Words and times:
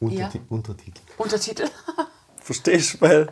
Unterti 0.00 0.40
Untertitel. 0.48 1.00
Untertitel. 1.16 1.64
Verstehst 2.40 2.94
du? 2.94 3.00
Weil, 3.02 3.28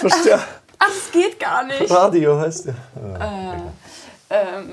versteh, 0.00 0.32
Ach, 0.78 0.88
das 0.88 1.10
geht 1.12 1.38
gar 1.40 1.64
nicht. 1.64 1.90
Radio 1.90 2.38
heißt 2.38 2.66
ja. 2.66 2.74
Ähm, 4.28 4.68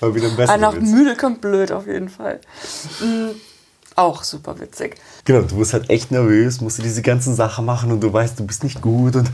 Mal 0.00 0.14
wieder 0.14 0.28
ein 0.28 0.36
besser. 0.36 0.52
ah, 0.52 0.56
nach 0.56 0.74
müde 0.74 1.16
kommt 1.16 1.40
blöd 1.40 1.72
auf 1.72 1.86
jeden 1.86 2.08
Fall. 2.08 2.40
Mm, 3.00 3.30
auch 3.96 4.22
super 4.22 4.58
witzig. 4.60 4.96
Genau, 5.24 5.42
du 5.42 5.58
wirst 5.58 5.72
halt 5.72 5.90
echt 5.90 6.10
nervös, 6.10 6.60
musst 6.60 6.78
du 6.78 6.82
diese 6.82 7.02
ganzen 7.02 7.34
Sachen 7.34 7.64
machen 7.64 7.92
und 7.92 8.00
du 8.00 8.12
weißt, 8.12 8.38
du 8.38 8.46
bist 8.46 8.64
nicht 8.64 8.80
gut 8.80 9.16
und 9.16 9.30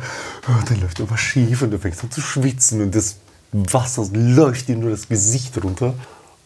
oh, 0.49 0.63
dann 0.69 0.81
läuft 0.81 0.99
irgendwas 0.99 1.21
schief 1.21 1.63
und 1.63 1.71
du 1.71 1.79
fängst 1.79 2.03
an 2.03 2.11
zu 2.11 2.21
schwitzen 2.21 2.81
und 2.83 2.95
das 2.95 3.17
Wasser 3.53 4.07
läuft 4.13 4.69
dir 4.69 4.77
nur 4.77 4.91
das 4.91 5.09
Gesicht 5.09 5.63
runter. 5.63 5.95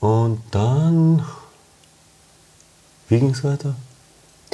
Und 0.01 0.43
dann. 0.51 1.25
Wie 3.11 3.19
ging's 3.19 3.43
weiter? 3.43 3.75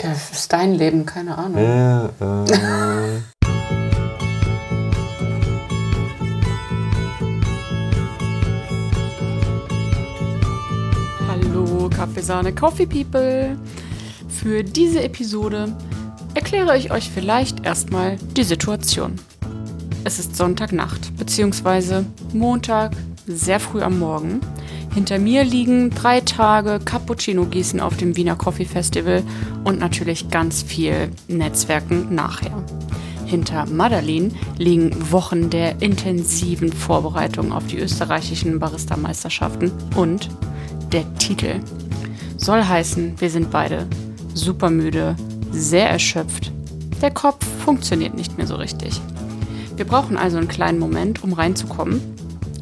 Ja, 0.01 0.11
das 0.11 0.31
ist 0.31 0.53
dein 0.53 0.75
Leben, 0.75 1.05
keine 1.05 1.37
Ahnung. 1.37 1.61
Ja, 1.61 2.07
äh, 2.07 2.45
Hallo 11.27 11.91
Kaffeesahne 11.91 12.55
Coffee 12.55 12.87
People. 12.87 13.59
Für 14.29 14.63
diese 14.63 15.03
Episode 15.03 15.75
erkläre 16.35 16.79
ich 16.79 16.93
euch 16.93 17.11
vielleicht 17.11 17.67
erstmal 17.67 18.19
die 18.37 18.45
Situation. 18.45 19.17
Es 20.05 20.21
ist 20.21 20.37
Sonntagnacht 20.37 21.17
bzw. 21.17 22.05
Montag, 22.33 22.93
sehr 23.27 23.59
früh 23.59 23.83
am 23.83 23.99
Morgen. 23.99 24.41
Hinter 24.95 25.19
mir 25.19 25.43
liegen 25.43 25.91
drei 25.91 26.21
Tage 26.21 26.79
Cappuccino 26.79 27.47
gießen 27.47 27.81
auf 27.81 27.97
dem 27.97 28.17
Wiener 28.17 28.37
Coffee 28.37 28.65
Festival 28.65 29.25
und 29.65 29.81
natürlich 29.81 30.29
ganz 30.29 30.63
viel 30.63 31.11
Netzwerken 31.27 32.15
nachher. 32.15 32.63
Hinter 33.27 33.67
Madalin 33.67 34.37
liegen 34.57 35.11
Wochen 35.11 35.51
der 35.51 35.83
intensiven 35.83 36.73
Vorbereitung 36.73 37.51
auf 37.51 37.67
die 37.67 37.79
österreichischen 37.79 38.61
Barista-Meisterschaften 38.61 39.73
und 39.97 40.29
der 40.93 41.13
Titel. 41.17 41.59
Soll 42.37 42.63
heißen, 42.63 43.21
wir 43.21 43.31
sind 43.31 43.51
beide 43.51 43.89
super 44.33 44.71
müde, 44.71 45.17
sehr 45.51 45.91
erschöpft. 45.91 46.53
Der 47.03 47.11
Kopf 47.11 47.45
funktioniert 47.65 48.15
nicht 48.15 48.39
mehr 48.39 48.47
so 48.47 48.55
richtig. 48.55 49.01
Wir 49.75 49.87
brauchen 49.87 50.17
also 50.17 50.37
einen 50.37 50.47
kleinen 50.47 50.79
Moment, 50.79 51.25
um 51.25 51.33
reinzukommen 51.33 52.14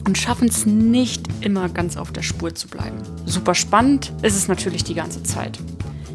und 0.05 0.19
schaffen 0.19 0.48
es 0.48 0.67
nicht 0.67 1.27
immer 1.41 1.69
ganz 1.69 1.97
auf 1.97 2.12
der 2.12 2.22
Spur 2.22 2.55
zu 2.55 2.69
bleiben. 2.69 2.98
Super 3.27 3.55
spannend 3.55 4.12
ist 4.22 4.36
es 4.36 4.48
natürlich 4.48 4.84
die 4.84 4.95
ganze 4.95 5.22
Zeit. 5.22 5.58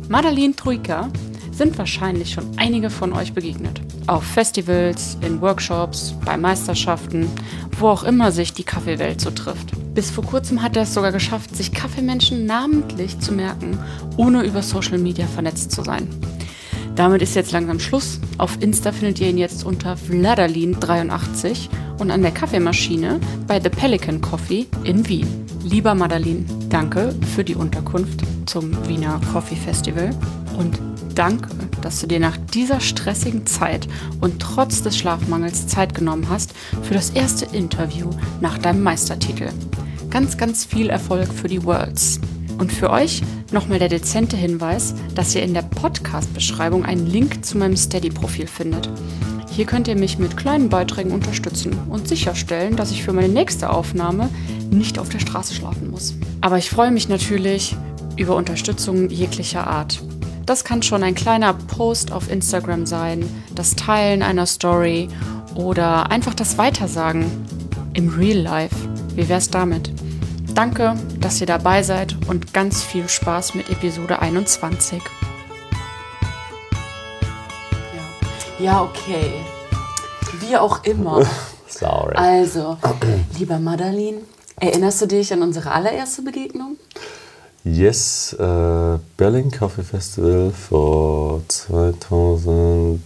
Madeleine 0.09 0.55
Troika 0.55 1.09
sind 1.51 1.77
wahrscheinlich 1.77 2.33
schon 2.33 2.45
einige 2.57 2.89
von 2.89 3.13
euch 3.13 3.33
begegnet. 3.33 3.81
Auf 4.05 4.23
Festivals, 4.23 5.17
in 5.25 5.41
Workshops, 5.41 6.13
bei 6.23 6.37
Meisterschaften, 6.37 7.27
wo 7.79 7.87
auch 7.87 8.03
immer 8.03 8.31
sich 8.31 8.53
die 8.53 8.63
Kaffeewelt 8.63 9.19
so 9.19 9.31
trifft. 9.31 9.71
Bis 9.93 10.11
vor 10.11 10.23
kurzem 10.23 10.61
hat 10.61 10.75
er 10.75 10.83
es 10.83 10.93
sogar 10.93 11.11
geschafft, 11.11 11.55
sich 11.55 11.73
Kaffeemenschen 11.73 12.45
namentlich 12.45 13.19
zu 13.19 13.33
merken, 13.33 13.79
ohne 14.15 14.43
über 14.43 14.61
Social 14.61 14.99
Media 14.99 15.25
vernetzt 15.25 15.71
zu 15.71 15.83
sein. 15.83 16.07
Damit 16.95 17.21
ist 17.21 17.35
jetzt 17.35 17.51
langsam 17.51 17.79
Schluss. 17.79 18.19
Auf 18.37 18.57
Insta 18.59 18.91
findet 18.91 19.19
ihr 19.19 19.29
ihn 19.29 19.37
jetzt 19.37 19.63
unter 19.63 19.95
Vladalin83 19.95 21.69
und 21.97 22.11
an 22.11 22.21
der 22.21 22.31
Kaffeemaschine 22.31 23.19
bei 23.47 23.59
The 23.59 23.69
Pelican 23.69 24.21
Coffee 24.21 24.67
in 24.83 25.07
Wien. 25.07 25.45
Lieber 25.63 25.95
Madalin, 25.95 26.45
danke 26.69 27.13
für 27.35 27.43
die 27.43 27.55
Unterkunft 27.55 28.21
zum 28.45 28.71
Wiener 28.87 29.19
Coffee 29.33 29.55
Festival 29.55 30.11
und 30.57 30.79
danke, 31.15 31.49
dass 31.81 31.99
du 31.99 32.07
dir 32.07 32.19
nach 32.19 32.37
dieser 32.53 32.79
stressigen 32.79 33.45
Zeit 33.45 33.87
und 34.21 34.41
trotz 34.41 34.81
des 34.81 34.97
Schlafmangels 34.97 35.67
Zeit 35.67 35.93
genommen 35.93 36.27
hast 36.29 36.53
für 36.83 36.93
das 36.93 37.09
erste 37.09 37.45
Interview 37.45 38.09
nach 38.41 38.57
deinem 38.57 38.83
Meistertitel. 38.83 39.49
Ganz, 40.09 40.37
ganz 40.37 40.63
viel 40.65 40.89
Erfolg 40.89 41.33
für 41.33 41.47
die 41.47 41.63
Worlds. 41.63 42.21
Und 42.57 42.71
für 42.71 42.89
euch 42.89 43.21
nochmal 43.51 43.79
der 43.79 43.89
dezente 43.89 44.35
Hinweis, 44.35 44.95
dass 45.15 45.35
ihr 45.35 45.43
in 45.43 45.53
der 45.53 45.61
Podcast-Beschreibung 45.61 46.85
einen 46.85 47.05
Link 47.05 47.45
zu 47.45 47.57
meinem 47.57 47.77
Steady-Profil 47.77 48.47
findet. 48.47 48.89
Hier 49.51 49.65
könnt 49.65 49.87
ihr 49.87 49.95
mich 49.95 50.19
mit 50.19 50.37
kleinen 50.37 50.69
Beiträgen 50.69 51.11
unterstützen 51.11 51.75
und 51.89 52.07
sicherstellen, 52.07 52.75
dass 52.75 52.91
ich 52.91 53.03
für 53.03 53.13
meine 53.13 53.29
nächste 53.29 53.69
Aufnahme 53.69 54.29
nicht 54.69 54.99
auf 54.99 55.09
der 55.09 55.19
Straße 55.19 55.53
schlafen 55.53 55.89
muss. 55.89 56.15
Aber 56.41 56.57
ich 56.57 56.69
freue 56.69 56.91
mich 56.91 57.09
natürlich 57.09 57.75
über 58.17 58.35
Unterstützung 58.35 59.09
jeglicher 59.09 59.65
Art. 59.67 60.01
Das 60.45 60.63
kann 60.63 60.81
schon 60.81 61.03
ein 61.03 61.15
kleiner 61.15 61.53
Post 61.53 62.11
auf 62.11 62.31
Instagram 62.31 62.85
sein, 62.85 63.25
das 63.53 63.75
Teilen 63.75 64.21
einer 64.21 64.45
Story 64.45 65.09
oder 65.55 66.09
einfach 66.09 66.33
das 66.33 66.57
Weitersagen 66.57 67.25
im 67.93 68.09
Real 68.09 68.37
Life. 68.37 68.75
Wie 69.15 69.27
wär's 69.27 69.49
damit? 69.49 69.91
Danke, 70.57 70.95
dass 71.19 71.39
ihr 71.39 71.45
dabei 71.45 71.83
seid 71.83 72.17
und 72.27 72.51
ganz 72.51 72.81
viel 72.81 73.07
Spaß 73.07 73.53
mit 73.53 73.69
Episode 73.69 74.17
21. 74.17 75.03
Ja, 78.57 78.65
ja 78.65 78.81
okay. 78.81 79.33
Wie 80.39 80.57
auch 80.57 80.83
immer. 80.83 81.23
sorry. 81.67 82.15
Also, 82.15 82.75
lieber 83.37 83.59
Madalin, 83.59 84.15
erinnerst 84.59 84.99
du 85.03 85.05
dich 85.05 85.31
an 85.31 85.43
unsere 85.43 85.69
allererste 85.69 86.23
Begegnung? 86.23 86.77
Yes, 87.63 88.33
äh, 88.33 88.97
Berlin 89.15 89.51
Coffee 89.51 89.83
Festival 89.83 90.51
vor 90.51 91.43
2010, 91.49 93.03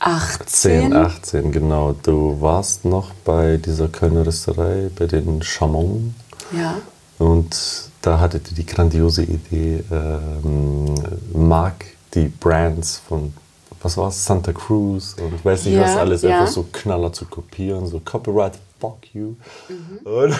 18? 0.00 0.94
18, 0.94 1.52
genau. 1.52 1.92
Du 2.02 2.40
warst 2.40 2.84
noch 2.84 3.12
bei 3.24 3.58
dieser 3.58 3.88
Kölner 3.88 4.26
Rösterei, 4.26 4.90
bei 4.98 5.06
den 5.06 5.42
Chamon. 5.42 6.14
Ja. 6.52 6.76
Und 7.18 7.54
da 8.00 8.18
hattet 8.18 8.50
ihr 8.50 8.54
die 8.56 8.66
grandiose 8.66 9.22
Idee, 9.24 9.84
ähm, 9.90 10.94
mag 11.34 11.84
die 12.14 12.28
Brands 12.28 13.02
von, 13.06 13.34
was 13.82 13.96
war 13.98 14.08
es, 14.08 14.24
Santa 14.24 14.52
Cruz 14.54 15.16
und 15.20 15.34
ich 15.34 15.44
weiß 15.44 15.66
nicht 15.66 15.74
Ja, 15.74 15.82
was 15.82 15.96
alles, 15.96 16.22
ja. 16.22 16.40
einfach 16.40 16.52
so 16.52 16.66
Knaller 16.72 17.12
zu 17.12 17.26
kopieren, 17.26 17.86
so 17.86 18.00
Copyright, 18.00 18.54
fuck 18.80 18.98
you. 19.12 19.34
Und 20.04 20.32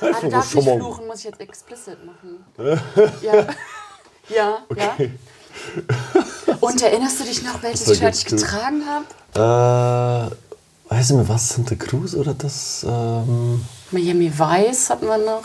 Ah, 0.00 0.24
nicht 0.24 0.50
Chamon. 0.52 0.78
fluchen, 0.80 1.06
muss 1.06 1.18
ich 1.18 1.24
jetzt 1.26 1.40
explicit 1.40 1.98
machen. 2.06 2.42
ja. 3.22 3.46
Ja, 4.34 4.58
Okay. 4.70 5.10
ja. 5.76 6.22
Und 6.62 6.80
erinnerst 6.80 7.18
du 7.20 7.24
dich 7.24 7.42
noch, 7.42 7.62
welches 7.62 7.88
war 7.88 7.94
Shirt 7.96 8.14
ich 8.14 8.24
getragen 8.24 8.82
habe? 9.34 10.30
Äh, 10.88 10.94
weiß 10.94 11.10
ich 11.10 11.16
mehr, 11.16 11.28
was 11.28 11.48
Santa 11.48 11.74
Cruz 11.74 12.14
oder 12.14 12.34
das? 12.34 12.86
Ähm, 12.88 13.64
Miami 13.90 14.30
Vice 14.32 14.90
hatten 14.90 15.06
wir 15.06 15.18
noch. 15.18 15.42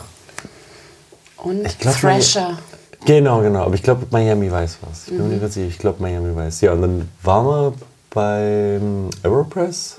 Und 1.37 1.79
glaub, 1.79 1.95
Thrasher. 1.99 2.57
genau, 3.05 3.41
genau. 3.41 3.63
Aber 3.63 3.73
ich 3.75 3.81
glaube, 3.83 4.05
Miami 4.11 4.51
weiß 4.51 4.77
was. 4.81 5.03
Ich 5.05 5.09
bin 5.09 5.17
Mhm. 5.17 5.23
mir 5.23 5.29
nicht 5.33 5.41
ganz 5.41 5.53
sicher. 5.55 5.67
Ich 5.67 5.79
glaube, 5.79 6.01
Miami 6.03 6.35
weiß. 6.35 6.61
Ja, 6.61 6.73
und 6.73 6.81
dann 6.83 7.09
waren 7.23 7.45
wir 7.45 7.73
beim 8.11 9.09
Aeropress 9.23 9.97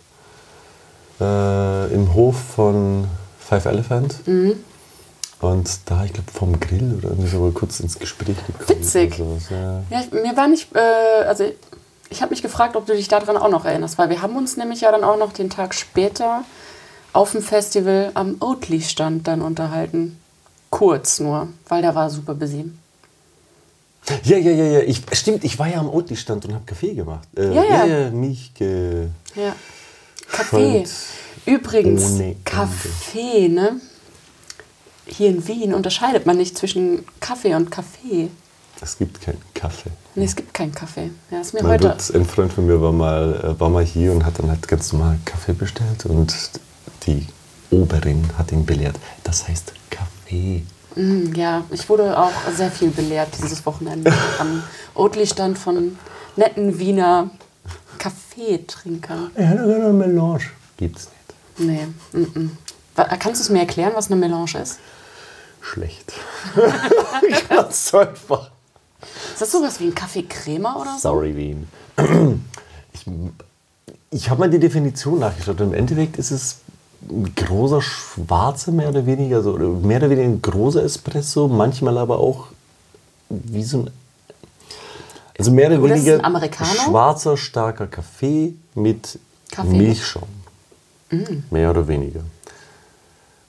äh, 1.20 1.92
im 1.94 2.14
Hof 2.14 2.36
von 2.56 3.06
Five 3.40 3.64
Elephant. 3.66 4.26
Mhm. 4.26 4.52
Und 5.40 5.70
da, 5.86 6.04
ich 6.04 6.12
glaube, 6.12 6.30
vom 6.32 6.58
Grill 6.58 6.96
oder 6.98 7.10
irgendwie 7.10 7.28
so 7.28 7.50
kurz 7.54 7.78
ins 7.80 7.98
Gespräch 7.98 8.36
gekommen. 8.44 8.68
Witzig. 8.80 9.18
ja. 9.18 9.82
Ja, 9.90 10.00
ich- 10.00 10.10
mir 10.12 10.36
war 10.36 10.48
nicht, 10.48 10.74
äh, 10.74 11.24
also 11.26 11.44
ich 12.10 12.22
habe 12.22 12.30
mich 12.30 12.42
gefragt, 12.42 12.74
ob 12.74 12.86
du 12.86 12.94
dich 12.96 13.06
daran 13.08 13.36
auch 13.36 13.48
noch 13.50 13.64
erinnerst, 13.64 13.98
weil 13.98 14.08
wir 14.10 14.20
haben 14.22 14.36
uns 14.36 14.56
nämlich 14.56 14.80
ja 14.80 14.90
dann 14.90 15.04
auch 15.04 15.16
noch 15.18 15.32
den 15.32 15.48
Tag 15.50 15.74
später 15.74 16.42
auf 17.12 17.32
dem 17.32 17.42
Festival 17.42 18.10
am 18.14 18.36
Oatly-Stand 18.40 19.28
dann 19.28 19.40
unterhalten. 19.42 20.18
Kurz 20.70 21.20
nur, 21.20 21.48
weil 21.68 21.82
der 21.82 21.94
war 21.94 22.10
super 22.10 22.34
busy. 22.34 22.70
Ja, 24.24 24.36
ja, 24.38 24.50
ja, 24.50 24.64
ja. 24.64 24.80
Ich, 24.80 25.02
stimmt, 25.12 25.44
ich 25.44 25.58
war 25.58 25.68
ja 25.68 25.78
am 25.80 25.88
Oatly-Stand 25.90 26.46
und 26.46 26.54
habe 26.54 26.64
Kaffee 26.64 26.94
gemacht. 26.94 27.28
Äh, 27.36 27.54
Ja, 27.54 27.62
ja. 27.64 27.84
ja, 27.84 28.10
Milch 28.10 28.52
ge... 28.54 29.08
Ja. 29.34 29.54
Kaffee. 30.30 30.84
Übrigens. 31.46 32.18
Kaffee, 32.44 33.48
ne? 33.48 33.80
Hier 35.08 35.30
in 35.30 35.46
Wien 35.48 35.74
unterscheidet 35.74 36.26
man 36.26 36.36
nicht 36.36 36.56
zwischen 36.56 37.04
Kaffee 37.20 37.54
und 37.54 37.70
Kaffee. 37.70 38.28
Es 38.80 38.96
gibt 38.98 39.20
keinen 39.20 39.40
Kaffee. 39.54 39.90
Nee, 40.14 40.24
es 40.24 40.36
gibt 40.36 40.54
keinen 40.54 40.72
Kaffee. 40.72 41.10
Ja, 41.30 41.40
ist 41.40 41.52
mir 41.54 41.62
Mein 41.62 41.72
heute. 41.72 41.88
Dutz, 41.88 42.10
ein 42.10 42.24
Freund 42.24 42.52
von 42.52 42.66
mir 42.66 42.80
war 42.80 42.92
mal, 42.92 43.54
äh, 43.56 43.60
war 43.60 43.68
mal 43.70 43.84
hier 43.84 44.12
und 44.12 44.24
hat 44.24 44.38
dann 44.38 44.48
halt 44.48 44.66
ganz 44.68 44.92
normal 44.92 45.18
Kaffee 45.24 45.52
bestellt 45.52 46.06
und 46.06 46.32
die 47.06 47.26
Oberin 47.70 48.24
hat 48.38 48.52
ihn 48.52 48.64
belehrt. 48.64 48.96
Das 49.24 49.48
heißt 49.48 49.72
Kaffee. 49.90 50.62
Mm, 50.94 51.34
Ja, 51.34 51.64
ich 51.70 51.88
wurde 51.88 52.16
auch 52.18 52.30
sehr 52.56 52.70
viel 52.70 52.90
belehrt 52.90 53.28
dieses 53.36 53.64
Wochenende 53.66 54.12
am 54.38 54.62
Oatly-Stand 54.94 55.58
von 55.58 55.98
netten 56.36 56.78
Wiener 56.78 57.30
Kaffeetrinkern. 57.98 59.30
Ja, 59.36 59.50
eine 59.50 59.92
Melange. 59.92 60.44
Gibt's 60.76 61.08
nicht. 61.58 61.68
Nee, 61.68 61.86
mm 62.12 62.24
-mm. 62.24 62.48
Kannst 63.18 63.40
du 63.40 63.44
es 63.44 63.50
mir 63.50 63.60
erklären, 63.60 63.92
was 63.94 64.06
eine 64.10 64.16
Melange 64.16 64.58
ist? 64.62 64.78
Schlecht. 65.60 66.12
Ganz 67.48 67.94
einfach. 67.94 68.50
Ist 69.32 69.42
das 69.42 69.52
sowas 69.52 69.78
wie 69.80 69.86
ein 69.86 69.94
Kaffee 69.94 70.22
Crema 70.22 70.76
oder 70.76 70.94
so? 70.94 71.10
Sorry, 71.10 71.36
Wien. 71.36 71.68
Ich, 72.90 73.04
ich 74.10 74.30
habe 74.30 74.40
mal 74.40 74.50
die 74.50 74.58
Definition 74.58 75.20
nachgeschaut. 75.20 75.60
Im 75.60 75.74
Endeffekt 75.74 76.16
ist 76.16 76.30
es 76.32 76.56
ein 77.08 77.32
großer 77.36 77.80
schwarzer, 77.80 78.72
mehr 78.72 78.88
oder 78.88 79.06
weniger, 79.06 79.42
so, 79.42 79.52
oder 79.52 79.68
mehr 79.68 79.98
oder 79.98 80.10
weniger 80.10 80.28
ein 80.28 80.42
großer 80.42 80.82
Espresso, 80.82 81.46
manchmal 81.46 81.98
aber 81.98 82.18
auch 82.18 82.46
wie 83.28 83.62
so 83.62 83.80
ein. 83.80 83.90
Also 85.38 85.52
mehr 85.52 85.68
oder 85.68 85.80
Oder 85.80 85.94
weniger 85.94 86.20
schwarzer, 86.64 87.36
starker 87.36 87.86
Kaffee 87.86 88.54
mit 88.74 89.20
Kaffee. 89.52 89.76
Milchschaum. 89.76 90.28
Mehr 91.50 91.70
oder 91.70 91.86
weniger. 91.86 92.20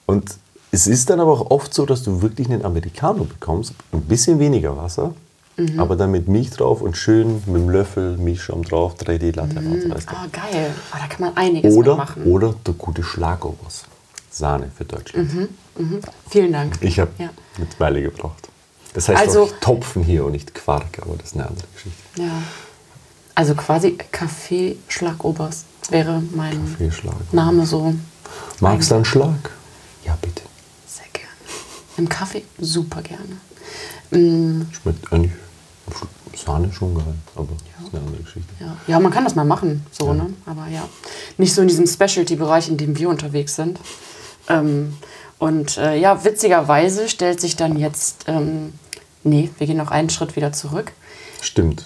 Und 0.05 0.38
es 0.71 0.88
ist 0.88 1.10
dann 1.10 1.19
aber 1.19 1.31
auch 1.31 1.50
oft 1.51 1.74
so, 1.74 1.86
dass 1.86 2.04
du 2.04 2.21
wirklich 2.21 2.50
einen 2.50 2.63
Americano 2.66 3.24
bekommst, 3.25 3.74
ein 3.92 4.01
bisschen 4.01 4.39
weniger 4.39 4.75
Wasser, 4.77 5.13
Mhm. 5.57 5.80
aber 5.80 5.95
dann 5.98 6.12
mit 6.12 6.27
Milch 6.30 6.51
drauf 6.51 6.81
und 6.81 6.95
schön 6.95 7.36
mit 7.45 7.56
dem 7.56 7.69
Löffel 7.69 8.18
Milchschaum 8.18 8.63
drauf, 8.63 8.95
3D 8.95 9.31
Latte 9.31 9.56
weißt 9.57 10.10
du. 10.10 10.13
Ah, 10.16 10.25
geil. 10.31 10.71
Oh, 10.94 10.98
da 11.00 11.07
kann 11.07 11.19
man 11.25 11.36
einiges 11.38 11.75
Oder, 11.75 11.92
mitmachen. 11.98 12.24
oder 12.24 12.56
der 12.66 12.74
gute 12.75 13.04
Schlagobers. 13.04 13.83
Sahne 14.31 14.71
für 14.77 14.86
Deutschland. 14.86 15.30
Vielen 16.30 16.54
Dank. 16.54 16.77
Ich 16.81 17.00
habe 17.00 17.12
Ja. 17.18 17.30
eine 17.57 17.68
Weile 17.77 18.01
gebraucht. 18.04 18.48
Das 18.94 19.10
heißt 19.10 19.19
Also- 19.19 19.44
auch 19.44 19.51
Topfen 19.60 20.04
hier 20.04 20.24
und 20.25 20.31
nicht 20.31 20.54
Quark, 20.54 21.00
aber 21.01 21.15
das 21.18 21.27
ist 21.31 21.33
eine 21.36 21.48
andere 21.48 21.68
Geschichte. 21.74 22.00
Ja. 22.22 22.42
Also 23.36 23.56
quasi 23.56 23.98
Kaffee 24.12 24.77
Schlagobers 24.88 25.65
wäre 25.89 26.22
mein. 26.36 26.75
Name 27.31 27.65
so. 27.65 27.94
Magst 28.62 28.92
du 28.92 28.95
einen 28.95 29.06
Schlag? 29.06 29.51
Ja, 30.06 30.18
bitte. 30.22 30.44
Im 32.00 32.07
Kaffee 32.07 32.44
super 32.60 33.01
gerne. 33.01 33.38
Mm, 34.12 34.62
Schmeckt 34.72 35.12
eigentlich 35.12 35.34
Sahne 36.34 36.72
schon 36.72 36.96
geil, 36.96 37.13
aber 37.36 37.50
das 37.78 37.88
ist 37.88 37.94
eine 37.94 38.06
andere 38.06 38.24
Geschichte. 38.24 38.54
ja. 38.62 38.78
ja, 38.88 39.00
man 39.00 39.12
kann 39.12 39.25
das 39.25 39.36
mal 39.36 39.44
machen, 39.44 39.86
so, 39.92 40.13
ne? 40.13 40.34
Aber 40.46 40.68
ja, 40.68 40.88
nicht 41.38 41.54
so 41.54 41.62
in 41.62 41.68
diesem 41.68 41.86
Specialty-Bereich, 41.86 42.69
in 42.69 42.78
dem 42.78 42.98
wir 42.98 43.10
unterwegs 43.10 43.56
sind. 43.56 43.80
Ähm, 44.48 44.94
und 45.38 45.78
äh, 45.78 45.98
ja, 46.00 46.24
witzigerweise 46.24 47.10
stellt 47.10 47.42
sich 47.42 47.57
dann 47.57 47.78
jetzt, 47.78 48.25
ähm, 48.28 48.74
nee, 49.24 49.50
wir 49.57 49.68
gehen 49.68 49.78
noch 49.78 49.92
einen 49.92 50.10
Schritt 50.10 50.38
wieder 50.38 50.54
zurück. 50.54 50.94
Stimmt. 51.42 51.86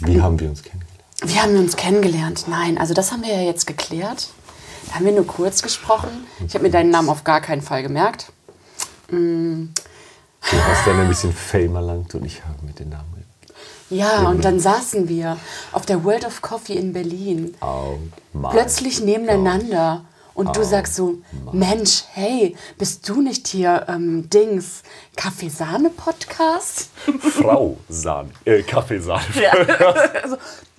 Wie 0.00 0.20
haben 0.20 0.40
wir 0.40 0.48
uns 0.48 0.62
kennengelernt? 0.62 1.00
Wir 1.24 1.42
haben 1.42 1.56
uns 1.56 1.76
kennengelernt. 1.76 2.44
Nein, 2.48 2.78
also 2.78 2.94
das 2.94 3.12
haben 3.12 3.22
wir 3.22 3.32
ja 3.32 3.42
jetzt 3.42 3.66
geklärt. 3.66 4.30
Da 4.88 4.96
haben 4.96 5.04
wir 5.04 5.12
nur 5.12 5.26
kurz 5.26 5.62
gesprochen. 5.62 6.26
Ich 6.46 6.54
habe 6.54 6.64
mir 6.64 6.70
deinen 6.70 6.90
Namen 6.90 7.08
auf 7.08 7.22
gar 7.22 7.40
keinen 7.40 7.62
Fall 7.62 7.82
gemerkt. 7.82 8.32
Du 9.14 10.56
hast 10.56 10.86
dann 10.86 11.00
ein 11.00 11.08
bisschen 11.08 11.32
Fame 11.32 11.76
erlangt 11.76 12.14
und 12.14 12.24
ich 12.24 12.44
habe 12.44 12.66
mit 12.66 12.78
den 12.78 12.90
Namen. 12.90 13.14
Ja, 13.90 14.28
und 14.28 14.44
dann 14.44 14.60
saßen 14.60 15.08
wir 15.08 15.36
auf 15.72 15.86
der 15.86 16.04
World 16.04 16.26
of 16.26 16.42
Coffee 16.42 16.74
in 16.74 16.92
Berlin. 16.92 17.54
Oh 17.60 17.98
Plötzlich 18.50 19.00
nebeneinander. 19.00 20.04
Und 20.34 20.56
du 20.56 20.64
sagst 20.64 20.96
so, 20.96 21.18
Mensch, 21.52 22.02
hey, 22.12 22.56
bist 22.76 23.08
du 23.08 23.22
nicht 23.22 23.46
hier 23.46 23.86
ähm, 23.88 24.28
Dings 24.30 24.82
Kaffeesahne-Podcast? 25.14 26.90
Frau 27.20 27.76
Sahne. 27.88 28.30
Äh, 28.44 28.62
Kaffeesahne. 28.62 29.22
also, 30.22 30.36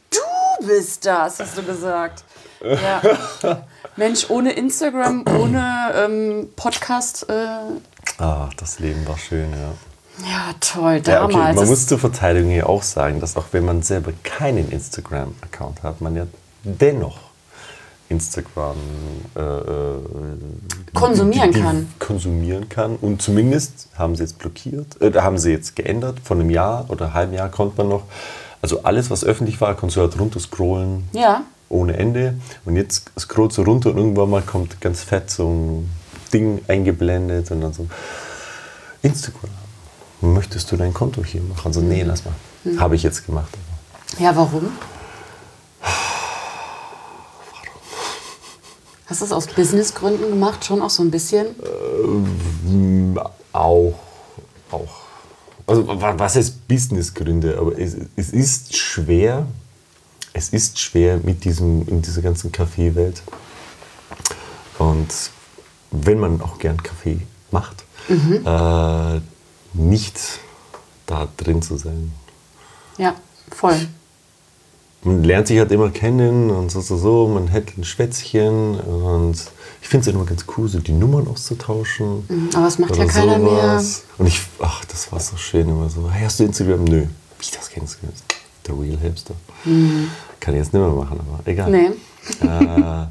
du 0.10 0.68
bist 0.68 1.06
das, 1.06 1.40
hast 1.40 1.58
du 1.58 1.64
gesagt. 1.64 2.26
Ja. 2.62 3.02
Mensch, 3.96 4.30
ohne 4.30 4.52
Instagram, 4.52 5.24
ohne 5.40 5.94
ähm, 5.96 6.50
Podcast. 6.58 7.30
Äh, 7.30 7.60
Ah, 8.18 8.50
das 8.58 8.80
Leben 8.80 9.06
war 9.08 9.18
schön, 9.18 9.50
ja. 9.52 10.26
ja, 10.30 10.54
toll, 10.60 11.02
Ja, 11.06 11.24
okay. 11.26 11.34
damals. 11.34 11.56
Man 11.58 11.68
muss 11.68 11.88
zur 11.88 12.00
Verteidigung 12.00 12.50
hier 12.52 12.70
auch 12.70 12.84
sagen, 12.84 13.20
dass 13.20 13.36
auch 13.36 13.46
wenn 13.52 13.66
man 13.66 13.82
selber 13.82 14.12
keinen 14.24 14.72
Instagram-Account 14.72 15.84
hat, 15.84 16.02
man 16.02 16.16
ja 16.16 16.26
dennoch 16.64 17.18
Instagram 18.08 18.76
äh, 19.36 19.40
äh, 19.42 19.96
Konsumieren 20.94 21.52
die- 21.52 21.58
die- 21.58 21.64
kann. 21.64 21.88
Konsumieren 22.00 22.70
kann. 22.70 22.96
Und 22.98 23.22
zumindest 23.22 23.88
haben 23.98 24.16
sie 24.16 24.24
jetzt 24.24 24.38
blockiert, 24.38 25.02
äh, 25.02 25.12
haben 25.20 25.38
sie 25.38 25.52
jetzt 25.52 25.76
geändert. 25.76 26.20
Von 26.24 26.40
einem 26.40 26.50
Jahr 26.52 26.86
oder 26.90 27.06
einem 27.06 27.14
halben 27.16 27.34
Jahr 27.34 27.50
konnte 27.50 27.78
man 27.78 27.90
noch. 27.90 28.04
Also 28.62 28.84
alles, 28.84 29.10
was 29.10 29.24
öffentlich 29.24 29.60
war, 29.60 29.76
konntest 29.76 29.98
du 29.98 30.02
halt 30.02 30.20
runter 30.20 30.40
scrollen. 30.40 31.10
Ja. 31.14 31.44
Ohne 31.68 31.98
Ende. 31.98 32.36
Und 32.64 32.76
jetzt 32.78 33.12
scrollst 33.20 33.58
du 33.58 33.64
runter 33.64 33.90
und 33.90 33.98
irgendwann 33.98 34.30
mal 34.30 34.42
kommt 34.44 34.80
ganz 34.82 35.02
fett 35.02 35.30
so 35.32 35.50
ein 35.50 35.90
Ding 36.34 36.62
eingeblendet 36.68 37.50
und 37.52 37.62
dann 37.62 37.74
so 37.74 37.88
Instagram. 39.02 39.50
Möchtest 40.22 40.72
du 40.72 40.78
dein 40.78 40.94
Konto 40.94 41.24
hier 41.24 41.42
machen? 41.42 41.62
Also 41.66 41.82
nee, 41.82 42.04
lass 42.04 42.24
mal. 42.26 42.34
Mhm. 42.64 42.80
Habe 42.80 42.96
ich 42.96 43.04
jetzt 43.04 43.26
gemacht. 43.26 43.50
Ja, 44.20 44.36
warum? 44.36 44.72
Hast 49.08 49.22
du 49.22 49.26
das 49.26 49.32
aus 49.34 49.48
Businessgründen 49.48 50.30
gemacht? 50.30 50.66
Schon 50.66 50.82
auch 50.82 50.90
so 50.90 51.04
ein 51.04 51.12
bisschen? 51.12 51.48
Auch, 53.54 53.94
auch. 54.72 54.96
Also 55.68 55.88
wa- 55.88 56.14
was 56.18 56.36
heißt 56.36 56.68
Businessgründe? 56.68 57.58
Aber 57.60 57.78
es, 57.78 57.96
es 58.16 58.30
ist 58.32 58.76
schwer, 58.76 59.46
es 60.34 60.50
ist 60.50 60.80
schwer 60.80 61.20
mit 61.24 61.44
diesem, 61.44 61.88
in 61.88 62.02
dieser 62.02 62.22
ganzen 62.22 62.52
Kaffeewelt. 62.52 63.22
Und 64.80 65.08
wenn 66.04 66.20
man 66.20 66.42
auch 66.42 66.60
gern 66.60 66.82
Kaffee 66.82 67.22
macht, 67.52 67.84
äh, 68.10 69.22
nicht 69.74 70.20
da 71.06 71.28
drin 71.38 71.62
zu 71.62 71.78
sein. 71.78 72.12
Ja, 72.98 73.16
voll. 73.52 73.88
Man 75.04 75.24
lernt 75.24 75.48
sich 75.48 75.60
halt 75.60 75.72
immer 75.72 75.92
kennen 75.92 76.50
und 76.50 76.72
so, 76.72 76.82
so, 76.82 76.98
so. 76.98 77.28
Man 77.28 77.48
hält 77.48 77.78
ein 77.78 77.84
Schwätzchen 77.84 78.80
und 78.80 79.36
ich 79.82 79.88
finde 79.88 80.10
es 80.10 80.16
immer 80.16 80.26
ganz 80.26 80.46
cool, 80.58 80.68
so 80.68 80.80
die 80.80 80.94
Nummern 80.94 81.28
auszutauschen. 81.28 82.50
Aber 82.56 82.66
das 82.66 82.80
macht 82.80 82.96
ja 82.96 83.06
keiner 83.06 83.38
mehr. 83.38 83.80
sowas. 83.80 84.04
Und 84.18 84.26
ich, 84.26 84.42
ach, 84.60 84.84
das 84.86 85.12
war 85.12 85.20
so 85.20 85.38
schön 85.38 85.70
immer 85.70 85.90
so. 85.90 86.10
Hey, 86.10 86.26
hast 86.26 86.40
du 86.40 86.46
Instagram? 86.46 86.86
Nö. 86.86 87.06
Wie 87.40 87.56
das 87.56 87.70
kennst 87.70 88.00
du? 88.02 88.08
Der 88.66 88.80
Real 88.80 88.98
Hipster. 88.98 89.36
Kann 90.40 90.54
ich 90.56 90.60
jetzt 90.60 90.74
nicht 90.74 90.82
mehr 90.82 90.90
machen, 90.90 91.20
aber 91.20 91.40
egal. 91.46 91.70
Mhm. 91.70 91.94
Nee. 92.42 92.48
Äh, 92.48 93.08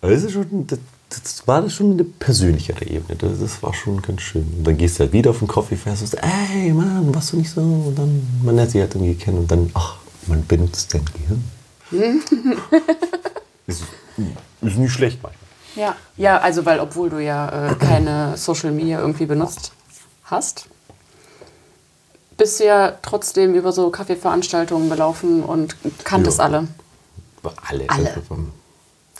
aber 0.00 0.10
das, 0.10 0.24
ist 0.24 0.32
schon, 0.32 0.66
das, 0.66 0.80
das 1.08 1.46
war 1.46 1.68
schon 1.70 1.92
eine 1.92 2.04
persönlichere 2.04 2.84
Ebene. 2.84 3.16
Das, 3.16 3.38
das 3.38 3.62
war 3.62 3.72
schon 3.72 4.02
ganz 4.02 4.22
schön. 4.22 4.42
Und 4.58 4.64
dann 4.66 4.76
gehst 4.76 4.96
du 4.98 5.04
halt 5.04 5.12
wieder 5.12 5.30
auf 5.30 5.38
den 5.38 5.48
Coffee-Fest 5.48 6.02
und 6.02 6.08
sagst, 6.08 6.24
ey 6.54 6.72
Mann, 6.72 7.14
warst 7.14 7.32
du 7.32 7.36
nicht 7.36 7.50
so? 7.50 7.60
Und 7.60 7.94
dann, 7.96 8.26
man 8.42 8.56
lernt 8.56 8.70
sich 8.72 8.80
halt 8.80 8.94
irgendwie 8.94 9.14
kennen 9.14 9.38
und 9.38 9.50
dann, 9.50 9.70
ach, 9.74 9.96
man 10.26 10.44
benutzt 10.46 10.92
dein 10.92 11.04
Gehirn. 11.04 11.44
ist, 13.66 13.82
ist 14.60 14.76
nicht 14.76 14.92
schlecht 14.92 15.22
manchmal. 15.22 15.42
Ja, 15.76 15.94
ja, 16.16 16.38
also 16.38 16.64
weil 16.64 16.80
obwohl 16.80 17.10
du 17.10 17.22
ja 17.22 17.70
äh, 17.70 17.74
keine 17.74 18.36
Social 18.36 18.72
Media 18.72 18.98
irgendwie 19.00 19.26
benutzt 19.26 19.72
hast, 20.24 20.66
bist 22.36 22.60
du 22.60 22.64
ja 22.66 22.92
trotzdem 23.02 23.54
über 23.54 23.72
so 23.72 23.90
Kaffeeveranstaltungen 23.90 24.88
gelaufen 24.90 25.42
und 25.42 25.76
kanntest 26.04 26.38
Ja. 26.38 26.44
alle. 26.44 26.68
Alle. 27.68 27.84
Alle. 27.88 28.22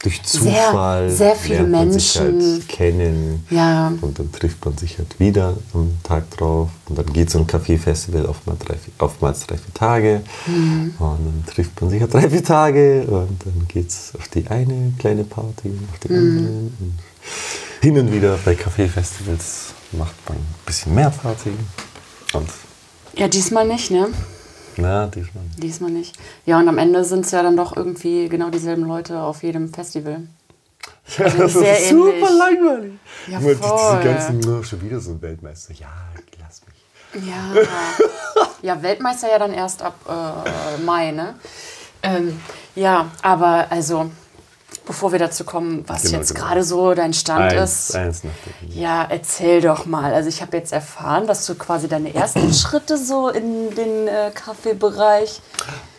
Durch 0.02 0.20
Sehr- 0.24 0.40
Zufall 0.68 1.10
sehr 1.10 1.34
viele 1.34 1.58
lernt 1.60 1.70
man 1.72 1.92
sich 1.92 2.20
Menschen. 2.20 2.52
halt 2.52 2.68
kennen. 2.68 3.46
Ja. 3.50 3.92
Und 4.00 4.18
dann 4.18 4.30
trifft 4.30 4.64
man 4.64 4.76
sich 4.76 4.98
halt 4.98 5.18
wieder 5.18 5.56
am 5.72 5.96
Tag 6.02 6.30
drauf. 6.30 6.68
Und 6.88 6.98
dann 6.98 7.06
geht 7.12 7.30
so 7.30 7.38
ein 7.38 7.46
Kaffeefestival 7.46 8.26
oftmals 8.26 8.58
drei, 8.60 8.74
vier- 8.74 8.92
oftmals 8.98 9.46
drei, 9.46 9.56
vier 9.56 9.74
Tage. 9.74 10.22
Mhm. 10.46 10.94
Und 10.98 11.18
dann 11.24 11.44
trifft 11.52 11.80
man 11.80 11.90
sich 11.90 12.00
halt 12.02 12.12
drei, 12.12 12.28
vier 12.30 12.44
Tage. 12.44 13.02
Und 13.08 13.44
dann 13.44 13.66
geht 13.68 13.88
es 13.88 14.12
auf 14.16 14.28
die 14.28 14.46
eine 14.48 14.92
kleine 14.98 15.24
Party, 15.24 15.72
auf 15.92 15.98
die 16.00 16.12
Mhm. 16.12 16.18
andere. 16.38 16.46
Und 16.48 16.94
hin 17.80 17.98
und 17.98 18.12
wieder 18.12 18.38
bei 18.44 18.54
Kaffeefestivals 18.54 19.72
macht 19.92 20.14
man 20.28 20.38
ein 20.38 20.46
bisschen 20.66 20.94
mehr 20.94 21.10
Party. 21.10 21.50
Und 22.34 22.48
Ja, 23.16 23.28
diesmal 23.28 23.66
nicht, 23.66 23.90
ne? 23.90 24.08
Na, 24.78 25.06
diesmal. 25.06 25.44
Diesmal 25.58 25.90
nicht. 25.90 26.16
Ja, 26.44 26.58
und 26.58 26.68
am 26.68 26.78
Ende 26.78 27.04
sind 27.04 27.24
es 27.24 27.30
ja 27.32 27.42
dann 27.42 27.56
doch 27.56 27.76
irgendwie 27.76 28.28
genau 28.28 28.50
dieselben 28.50 28.84
Leute 28.84 29.20
auf 29.20 29.42
jedem 29.42 29.72
Festival. 29.72 30.22
das 31.16 31.52
sehr 31.52 31.78
ist 31.78 31.88
super 31.90 32.12
ähnlich. 32.12 32.30
langweilig. 32.38 32.92
Ja, 33.28 33.38
Immer 33.38 33.48
die- 33.48 33.54
voll. 33.56 34.00
Diese 34.02 34.14
ganzen, 34.14 34.48
oh, 34.48 34.62
schon 34.62 34.82
wieder 34.82 35.00
so 35.00 35.12
ein 35.12 35.22
Weltmeister. 35.22 35.74
Ja, 35.74 35.88
lass 36.40 36.62
mich. 36.66 37.26
Ja. 37.26 37.52
ja, 38.62 38.82
Weltmeister 38.82 39.30
ja 39.30 39.38
dann 39.38 39.52
erst 39.54 39.82
ab 39.82 39.94
äh, 40.08 40.82
Mai, 40.82 41.12
ne? 41.12 41.34
Ähm, 42.02 42.40
ja, 42.74 43.10
aber 43.22 43.66
also, 43.70 44.10
bevor 44.86 45.12
wir 45.12 45.18
dazu 45.18 45.44
kommen, 45.44 45.84
was 45.86 46.04
Genau, 46.04 46.18
jetzt 46.18 46.34
genau. 46.34 46.46
gerade 46.46 46.62
so 46.64 46.94
dein 46.94 47.12
Stand 47.12 47.52
Eins, 47.52 47.88
ist. 47.90 47.96
eins. 47.96 48.22
Ja, 48.68 49.04
erzähl 49.08 49.60
doch 49.60 49.84
mal. 49.86 50.14
Also 50.14 50.28
ich 50.28 50.40
habe 50.40 50.56
jetzt 50.56 50.72
erfahren, 50.72 51.26
dass 51.26 51.44
du 51.46 51.54
quasi 51.56 51.88
deine 51.88 52.14
ersten 52.14 52.52
Schritte 52.54 52.96
so 52.96 53.28
in 53.28 53.74
den 53.74 54.08
äh, 54.08 54.30
Kaffeebereich. 54.34 55.40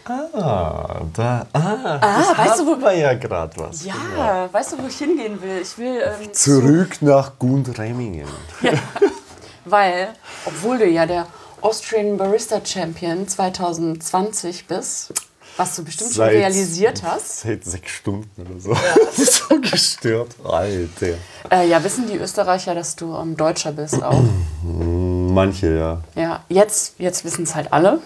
Ah, 0.05 1.01
da, 1.13 1.45
ah, 1.51 1.99
Ah, 2.01 2.37
weißt 2.37 2.59
du, 2.61 2.65
wo- 2.67 2.79
wir 2.79 2.93
ja 2.93 3.13
gerade 3.15 3.51
was. 3.57 3.83
Ja, 3.83 4.47
weißt 4.51 4.71
du, 4.73 4.77
wo 4.81 4.87
ich 4.87 4.97
hingehen 4.97 5.41
will? 5.41 5.59
Ich 5.61 5.77
will 5.77 5.99
ähm, 6.01 6.33
Zurück 6.33 7.01
nach 7.01 7.37
Gundremmingen. 7.37 8.27
Weil, 9.65 10.09
obwohl 10.45 10.77
du 10.77 10.87
ja 10.87 11.05
der 11.05 11.27
Austrian 11.59 12.15
Barista 12.17 12.61
Champion 12.63 13.27
2020 13.27 14.67
bist, 14.67 15.11
was 15.57 15.75
du 15.75 15.83
bestimmt 15.83 16.11
schon 16.11 16.17
Seit- 16.25 16.33
realisiert 16.33 17.03
hast. 17.03 17.41
Seit 17.41 17.65
sechs 17.65 17.91
Stunden 17.91 18.29
oder 18.41 18.59
so. 18.59 18.71
Ist 19.21 19.43
so 19.49 19.59
gestört. 19.59 20.35
Alter. 20.43 21.17
Äh, 21.51 21.67
ja, 21.67 21.83
wissen 21.83 22.07
die 22.07 22.17
Österreicher, 22.17 22.73
dass 22.75 22.95
du 22.95 23.15
ähm, 23.15 23.35
Deutscher 23.35 23.71
bist 23.71 24.01
auch. 24.01 24.21
Manche, 24.63 25.75
ja. 25.77 26.01
Ja, 26.21 26.43
jetzt, 26.49 26.95
jetzt 26.99 27.23
wissen 27.25 27.43
es 27.43 27.53
halt 27.55 27.71
alle. 27.73 27.99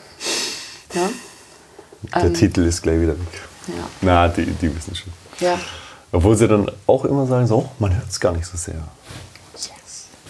Ja, 0.93 1.09
Der 2.15 2.23
Ähm. 2.25 2.33
Titel 2.33 2.61
ist 2.65 2.81
gleich 2.81 2.99
wieder 2.99 3.13
weg. 3.13 3.27
ja, 3.67 3.73
Na, 4.01 4.27
die, 4.27 4.45
die 4.45 4.75
wissen 4.75 4.95
schon. 4.95 5.11
ja. 5.39 5.57
Obwohl 6.13 6.35
sie 6.35 6.45
dann 6.47 6.69
auch 6.87 7.05
immer 7.05 7.25
sagen, 7.25 7.47
so, 7.47 7.55
oh, 7.59 7.69
man 7.79 7.95
hört 7.95 8.09
es 8.09 8.19
gar 8.19 8.33
nicht 8.33 8.45
so 8.45 8.57
sehr. 8.57 8.75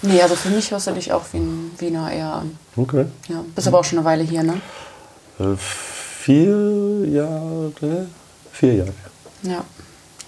Nee, 0.04 0.20
also 0.22 0.36
für 0.36 0.50
mich 0.50 0.70
hörst 0.72 0.88
du 0.88 0.92
dich 0.94 1.12
auch 1.14 1.22
wie 1.32 1.38
ein 1.38 1.72
Wiener 1.78 2.12
eher 2.12 2.34
an. 2.34 2.58
Okay. 2.76 3.06
Ja, 3.28 3.44
bist 3.56 3.68
aber 3.68 3.80
auch 3.80 3.84
schon 3.84 4.00
eine 4.00 4.06
Weile 4.06 4.24
hier, 4.24 4.42
ne? 4.44 4.60
Äh, 5.40 5.56
vier 6.22 7.06
Jahre. 7.10 8.08
Vier 8.52 8.74
Jahre. 8.76 8.94
Ja. 9.44 9.64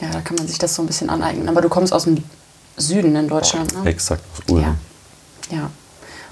Ja, 0.01 0.09
da 0.11 0.21
kann 0.21 0.35
man 0.37 0.47
sich 0.47 0.57
das 0.57 0.73
so 0.75 0.81
ein 0.81 0.87
bisschen 0.87 1.09
aneignen. 1.09 1.47
Aber 1.47 1.61
du 1.61 1.69
kommst 1.69 1.93
aus 1.93 2.03
dem 2.05 2.23
Süden 2.77 3.15
in 3.15 3.27
Deutschland, 3.27 3.73
ne? 3.73 3.89
Exakt 3.89 4.23
aus 4.33 4.39
Ulm. 4.49 4.63
Ja. 4.63 4.75
Ja. 5.57 5.69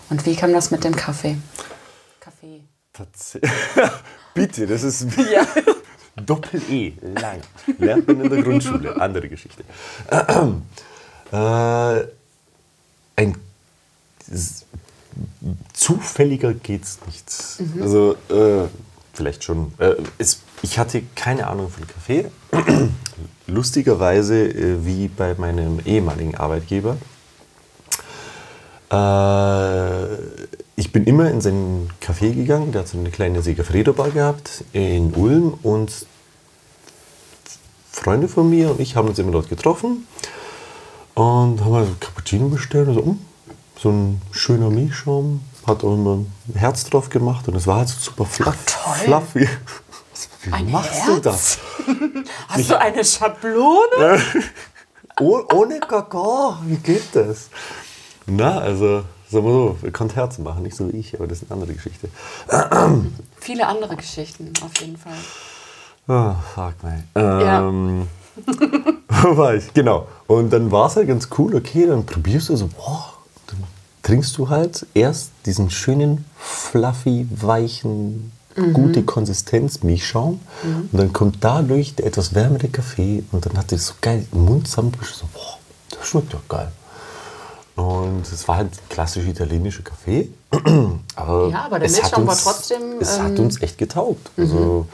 Und 0.09 0.25
wie 0.25 0.35
kam 0.35 0.51
das 0.51 0.71
mit 0.71 0.83
dem 0.83 0.95
Kaffee? 0.95 1.37
Kaffee. 2.19 2.61
Tats- 2.93 3.39
Bitte, 4.33 4.65
das 4.67 4.83
ist 4.83 5.05
Ja. 5.31 5.45
Doppel-E, 6.25 6.93
lang. 7.21 7.39
Lernt 7.77 8.07
man 8.07 8.21
in 8.21 8.29
der 8.29 8.43
Grundschule. 8.43 8.99
Andere 8.99 9.29
Geschichte. 9.29 9.63
äh, 11.31 12.05
ein 13.15 13.35
zufälliger 15.73 16.53
geht's 16.53 16.99
nicht. 17.05 17.25
Also, 17.81 18.15
äh, 18.29 18.67
vielleicht 19.13 19.43
schon. 19.43 19.73
Äh, 19.77 19.95
es, 20.17 20.41
ich 20.61 20.79
hatte 20.79 21.03
keine 21.15 21.47
Ahnung 21.47 21.69
von 21.69 21.87
Kaffee. 21.87 22.31
Lustigerweise, 23.47 24.47
äh, 24.47 24.85
wie 24.85 25.07
bei 25.07 25.35
meinem 25.35 25.79
ehemaligen 25.85 26.35
Arbeitgeber. 26.35 26.97
Äh, 28.91 30.15
ich 30.75 30.91
bin 30.91 31.05
immer 31.05 31.29
in 31.29 31.41
seinen 31.41 31.89
Café 32.01 32.33
gegangen, 32.33 32.71
der 32.71 32.81
hat 32.81 32.87
so 32.87 32.97
eine 32.97 33.11
kleine 33.11 33.41
Segafredo-Bar 33.41 34.11
gehabt 34.11 34.63
in 34.73 35.13
Ulm 35.13 35.53
und 35.63 36.05
Freunde 37.91 38.27
von 38.27 38.49
mir 38.49 38.71
und 38.71 38.79
ich 38.79 38.95
haben 38.95 39.07
uns 39.07 39.19
immer 39.19 39.31
dort 39.31 39.49
getroffen 39.49 40.07
und 41.13 41.63
haben 41.63 41.73
also 41.73 41.91
Cappuccino 41.99 42.47
bestellt. 42.47 42.87
Und 42.87 42.95
so, 42.95 43.01
mm, 43.01 43.19
so 43.77 43.89
ein 43.89 44.21
schöner 44.31 44.69
Milchschaum, 44.69 45.41
hat 45.67 45.83
auch 45.83 45.93
immer 45.93 46.15
ein 46.17 46.33
Herz 46.55 46.83
drauf 46.85 47.09
gemacht 47.09 47.47
und 47.47 47.55
es 47.55 47.67
war 47.67 47.77
halt 47.77 47.89
so 47.89 47.99
super 47.99 48.25
fluff, 48.25 48.55
toll. 48.65 48.93
fluffy. 49.05 49.49
Wie 50.43 50.51
Ein 50.53 50.71
machst 50.71 51.07
du 51.07 51.13
Herz? 51.13 51.21
das? 51.23 51.59
Hast 52.47 52.69
du 52.69 52.79
eine 52.79 53.03
Schablone? 53.03 54.21
Oh, 55.19 55.41
ohne 55.53 55.79
Kakao, 55.81 56.55
wie 56.65 56.77
geht 56.77 57.13
das? 57.13 57.49
Na, 58.25 58.57
also, 58.59 59.03
sagen 59.29 59.45
wir 59.45 59.51
so, 59.51 59.77
ihr 59.83 59.91
könnt 59.91 60.15
Herzen 60.15 60.43
machen, 60.43 60.63
nicht 60.63 60.75
so 60.75 60.91
wie 60.91 60.97
ich, 60.97 61.13
aber 61.15 61.27
das 61.27 61.41
ist 61.43 61.51
eine 61.51 61.61
andere 61.61 61.73
Geschichte. 61.75 62.07
Viele 63.39 63.67
andere 63.67 63.97
Geschichten, 63.97 64.51
auf 64.63 64.71
jeden 64.79 64.97
Fall. 64.97 65.13
Oh, 66.07 66.33
fuck. 66.55 66.73
Ja. 67.15 67.59
Ähm, 67.67 68.07
wo 69.09 69.37
war 69.37 69.53
ich? 69.53 69.71
Genau. 69.73 70.07
Und 70.27 70.51
dann 70.51 70.71
war 70.71 70.87
es 70.87 70.95
halt 70.95 71.07
ganz 71.09 71.27
cool, 71.37 71.55
okay, 71.55 71.85
dann 71.85 72.05
probierst 72.05 72.49
du 72.49 72.55
so, 72.55 72.67
boah, 72.67 73.10
trinkst 74.03 74.37
du 74.37 74.49
halt 74.49 74.85
erst 74.93 75.31
diesen 75.45 75.69
schönen, 75.69 76.25
fluffy, 76.37 77.27
weichen, 77.29 78.31
gute 78.73 79.03
Konsistenz 79.03 79.81
Milchschaum 79.83 80.39
und 80.63 80.97
dann 80.97 81.13
kommt 81.13 81.37
dadurch 81.41 81.95
der 81.95 82.07
etwas 82.07 82.33
wärmere 82.33 82.67
Kaffee 82.67 83.23
und 83.31 83.45
dann 83.45 83.57
hat 83.57 83.71
das 83.71 83.87
so 83.87 83.93
geil 84.01 84.25
im 84.31 84.45
Mund 84.45 84.67
zusammengemischt, 84.67 85.15
so, 85.15 85.25
boah, 85.33 85.57
das 85.89 86.07
schmeckt 86.07 86.33
ja 86.33 86.39
geil. 86.49 86.71
Und 87.75 88.23
es 88.31 88.47
war 88.47 88.57
halt 88.57 88.71
klassisch 88.89 89.25
italienischer 89.25 89.83
Kaffee. 89.83 90.29
aber 91.15 91.49
Ja, 91.49 91.65
aber 91.65 91.79
der 91.79 91.87
es 91.87 91.95
hat 91.95 92.03
Milchschaum 92.03 92.27
war 92.27 92.37
trotzdem, 92.37 92.81
Es 92.99 93.19
hat 93.19 93.31
ähm, 93.31 93.45
uns 93.45 93.61
echt 93.61 93.77
getaugt. 93.77 94.29
Also, 94.37 94.87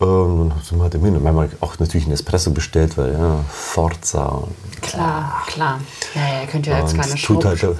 ähm, 0.00 0.50
dann 0.50 0.60
sind 0.62 0.78
wir 0.78 0.82
halt 0.84 0.94
immer 0.94 1.06
hin. 1.06 1.22
Manchmal 1.22 1.50
auch 1.60 1.78
natürlich 1.78 2.04
einen 2.06 2.14
Espresso 2.14 2.50
bestellt, 2.50 2.96
weil 2.98 3.12
ja, 3.12 3.44
Forza. 3.50 4.26
Und, 4.26 4.82
Klar, 4.82 5.42
klar. 5.46 5.80
Ja, 6.14 6.20
ja, 6.20 6.40
ihr 6.42 6.46
könnt 6.46 6.66
ja 6.66 6.80
jetzt 6.80 6.96
keine 6.96 7.14
tut 7.22 7.44
halt, 7.44 7.62
der, 7.62 7.74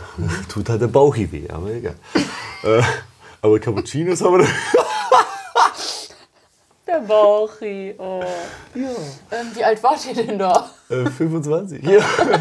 tut 0.49 0.68
halt 0.68 0.80
der 0.80 0.88
Bauch 0.88 1.16
weh, 1.16 1.49
aber 1.49 1.70
egal. 1.70 1.94
äh, 2.64 2.82
aber 3.42 3.58
Cappuccinos 3.58 4.23
haben 4.23 4.38
wir 4.38 4.46
Der 6.87 7.00
Bauchi, 7.00 7.94
oh. 7.99 8.23
Ähm, 8.75 9.46
wie 9.54 9.64
alt 9.64 9.82
wart 9.82 10.06
ihr 10.06 10.14
denn 10.14 10.38
da? 10.38 10.70
äh, 10.88 11.04
25. 11.11 11.82
Ja. 11.82 11.99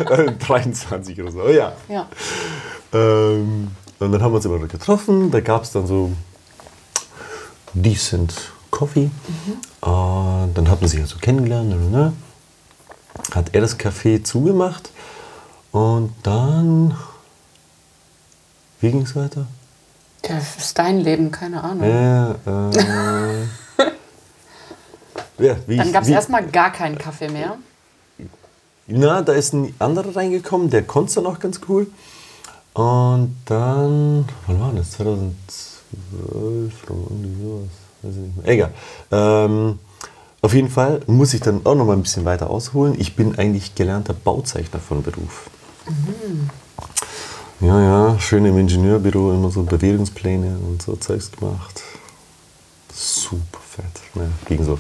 Äh, 0.10 0.32
23 0.34 1.20
oder 1.22 1.32
so. 1.32 1.42
Oh, 1.42 1.50
ja. 1.50 1.74
Ja. 1.90 2.08
Ähm, 2.94 3.72
und 4.00 4.12
dann 4.12 4.22
haben 4.22 4.32
wir 4.32 4.36
uns 4.36 4.46
immer 4.46 4.60
noch 4.60 4.68
getroffen. 4.68 5.32
Da 5.32 5.40
gab 5.40 5.64
es 5.64 5.72
dann 5.72 5.88
so 5.88 6.12
decent 7.74 8.52
Coffee. 8.76 9.10
Und 9.82 10.54
dann 10.54 10.70
hat 10.70 10.82
man 10.82 10.90
sich 10.90 11.00
also 11.00 11.18
kennengelernt. 11.18 11.70
Ne, 11.70 11.78
ne, 11.78 11.90
ne. 11.90 12.14
Hat 13.34 13.56
er 13.56 13.62
das 13.62 13.80
Café 13.80 14.24
zugemacht. 14.24 14.92
Und 15.72 16.14
dann. 16.24 16.96
Wie 18.82 18.92
ging 18.92 19.04
es 19.04 19.16
weiter? 19.16 19.48
Das 20.22 20.58
ist 20.58 20.78
dein 20.78 21.00
Leben, 21.00 21.32
keine 21.32 21.64
Ahnung. 21.64 21.90
Ja, 21.90 22.32
äh, 22.32 23.46
ja, 25.46 25.56
Dann 25.68 25.94
gab 25.94 26.04
es 26.04 26.10
erstmal 26.10 26.46
gar 26.46 26.72
keinen 26.72 26.98
Kaffee 26.98 27.30
mehr. 27.30 27.58
Na, 28.88 29.22
da 29.22 29.34
ist 29.34 29.54
ein 29.54 29.74
anderer 29.80 30.16
reingekommen, 30.16 30.70
der 30.70 30.84
konnte 30.84 31.16
dann 31.16 31.28
auch 31.28 31.40
ganz 31.40 31.62
cool. 31.70 31.88
Und 32.74 33.36
dann, 33.46 34.28
wann 34.48 34.60
war 34.60 34.74
das? 34.74 34.92
2012 34.92 36.74
oder 36.90 37.00
irgendwie 37.10 37.42
sowas. 37.42 37.85
Egal. 38.44 38.72
Ähm, 39.12 39.80
auf 40.42 40.54
jeden 40.54 40.70
Fall 40.70 41.02
muss 41.08 41.34
ich 41.34 41.42
dann 41.42 41.66
auch 41.66 41.76
noch 41.76 41.86
mal 41.86 41.94
ein 41.94 42.04
bisschen 42.04 42.26
weiter 42.26 42.50
ausholen. 42.50 42.96
Ich 43.00 43.16
bin 43.16 43.38
eigentlich 43.38 43.76
gelernter 43.76 44.14
Bauzeichner 44.14 44.80
von 44.80 45.02
Beruf. 45.02 45.50
Ja, 47.62 47.82
ja, 47.82 48.20
schön 48.20 48.44
im 48.46 48.58
Ingenieurbüro 48.58 49.32
immer 49.32 49.50
so 49.50 49.64
Bewegungspläne 49.64 50.58
und 50.60 50.82
so 50.82 50.98
Zeugs 50.98 51.32
gemacht. 51.32 51.82
Super 52.94 53.60
fett. 53.60 53.86
Ne, 54.14 54.30
ging 54.46 54.62
so. 54.64 54.74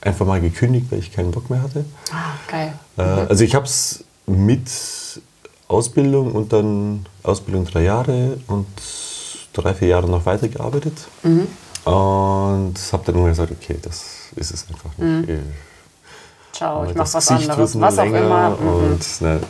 einfach 0.01 0.27
mal 0.27 0.41
gekündigt, 0.41 0.87
weil 0.91 1.01
ich 1.01 1.13
keinen 1.13 1.33
Bock 1.33 1.51
mehr 1.51 1.63
hatte. 1.63 1.85
Ah, 2.13 2.35
geil. 2.47 2.73
Äh, 2.97 3.03
also 3.03 3.43
ich 3.43 3.55
habe 3.55 3.65
es 3.65 4.05
mit 4.27 4.69
Ausbildung 5.69 6.33
und 6.33 6.53
dann 6.53 7.07
Ausbildung 7.23 7.65
drei 7.67 7.83
Jahre 7.85 8.39
und 8.47 8.67
drei, 9.53 9.75
vier 9.75 9.89
Jahre 9.89 10.09
noch 10.09 10.25
weitergearbeitet. 10.27 10.95
Und 11.23 12.75
habe 12.93 13.03
dann 13.05 13.15
irgendwann 13.15 13.31
gesagt, 13.31 13.53
okay, 13.53 13.77
das 13.81 14.05
ist 14.37 14.51
es 14.53 14.67
einfach 14.69 14.91
nicht. 14.99 15.29
Ich- 15.31 15.39
Ciao, 16.53 16.83
ich 16.83 16.91
aber 16.91 16.99
mach 16.99 17.05
das 17.05 17.15
was 17.15 17.27
Gesicht 17.29 17.51
anderes. 17.51 17.81
Was 17.81 17.99
auch 17.99 18.05
immer. 18.07 18.51
Mhm. 18.51 18.69
Und 18.69 19.21
ne, 19.21 19.41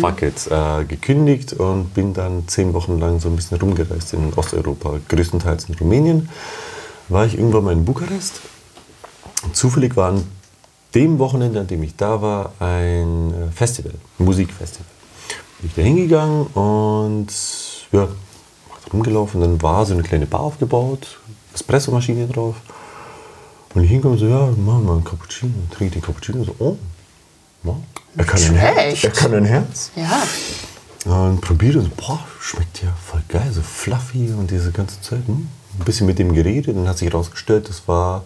fuck 0.00 0.22
it, 0.22 0.46
äh, 0.50 0.84
gekündigt 0.84 1.52
und 1.52 1.94
bin 1.94 2.12
dann 2.12 2.48
zehn 2.48 2.72
Wochen 2.74 2.98
lang 2.98 3.20
so 3.20 3.28
ein 3.28 3.36
bisschen 3.36 3.58
rumgereist 3.60 4.14
in 4.14 4.32
Osteuropa, 4.34 4.98
größtenteils 5.08 5.66
in 5.68 5.74
Rumänien. 5.76 6.28
War 7.08 7.24
ich 7.26 7.38
irgendwann 7.38 7.64
mal 7.64 7.72
in 7.72 7.84
Bukarest. 7.84 8.40
Zufällig 9.52 9.96
war 9.96 10.08
an 10.10 10.26
dem 10.94 11.18
Wochenende, 11.20 11.60
an 11.60 11.66
dem 11.68 11.82
ich 11.84 11.94
da 11.94 12.20
war, 12.20 12.52
ein 12.58 13.32
äh, 13.32 13.52
Festival, 13.54 13.92
ein 14.18 14.24
Musikfestival. 14.24 14.86
Bin 15.58 15.68
ich 15.68 15.74
da 15.74 15.82
hingegangen 15.82 16.46
und 16.48 17.28
ja, 17.92 18.08
rumgelaufen. 18.92 19.40
Dann 19.40 19.60
war 19.62 19.86
so 19.86 19.94
eine 19.94 20.02
kleine 20.02 20.26
Bar 20.26 20.40
aufgebaut, 20.40 21.18
Espressomaschine 21.54 22.26
drauf. 22.26 22.56
Und 23.74 23.84
ich 23.84 23.90
hinkomme 23.90 24.16
so, 24.16 24.26
ja, 24.26 24.48
mach 24.56 24.80
mal 24.80 24.94
einen 24.94 25.04
Cappuccino. 25.04 25.52
Trinke 25.70 25.94
den 25.94 26.02
Cappuccino. 26.02 26.44
So, 26.44 26.54
oh, 26.58 26.76
ja, 27.64 27.76
er 28.16 28.24
kann 28.24 28.42
ein 28.42 28.54
Herz. 28.54 29.04
Er 29.04 29.10
kann 29.10 29.34
ein 29.34 29.44
Herz. 29.44 29.90
Ja. 29.96 30.22
Und 31.04 31.40
probiere 31.40 31.82
so, 31.82 31.90
boah, 31.96 32.18
schmeckt 32.40 32.82
ja 32.82 32.88
voll 33.04 33.22
geil, 33.28 33.48
so 33.52 33.62
fluffy 33.62 34.32
und 34.32 34.50
diese 34.50 34.72
ganze 34.72 35.00
Zeit. 35.00 35.26
Hm? 35.26 35.48
Ein 35.78 35.84
bisschen 35.84 36.06
mit 36.06 36.18
dem 36.18 36.32
geredet 36.32 36.74
und 36.74 36.88
hat 36.88 36.98
sich 36.98 37.10
herausgestellt, 37.10 37.68
das 37.68 37.86
war 37.86 38.24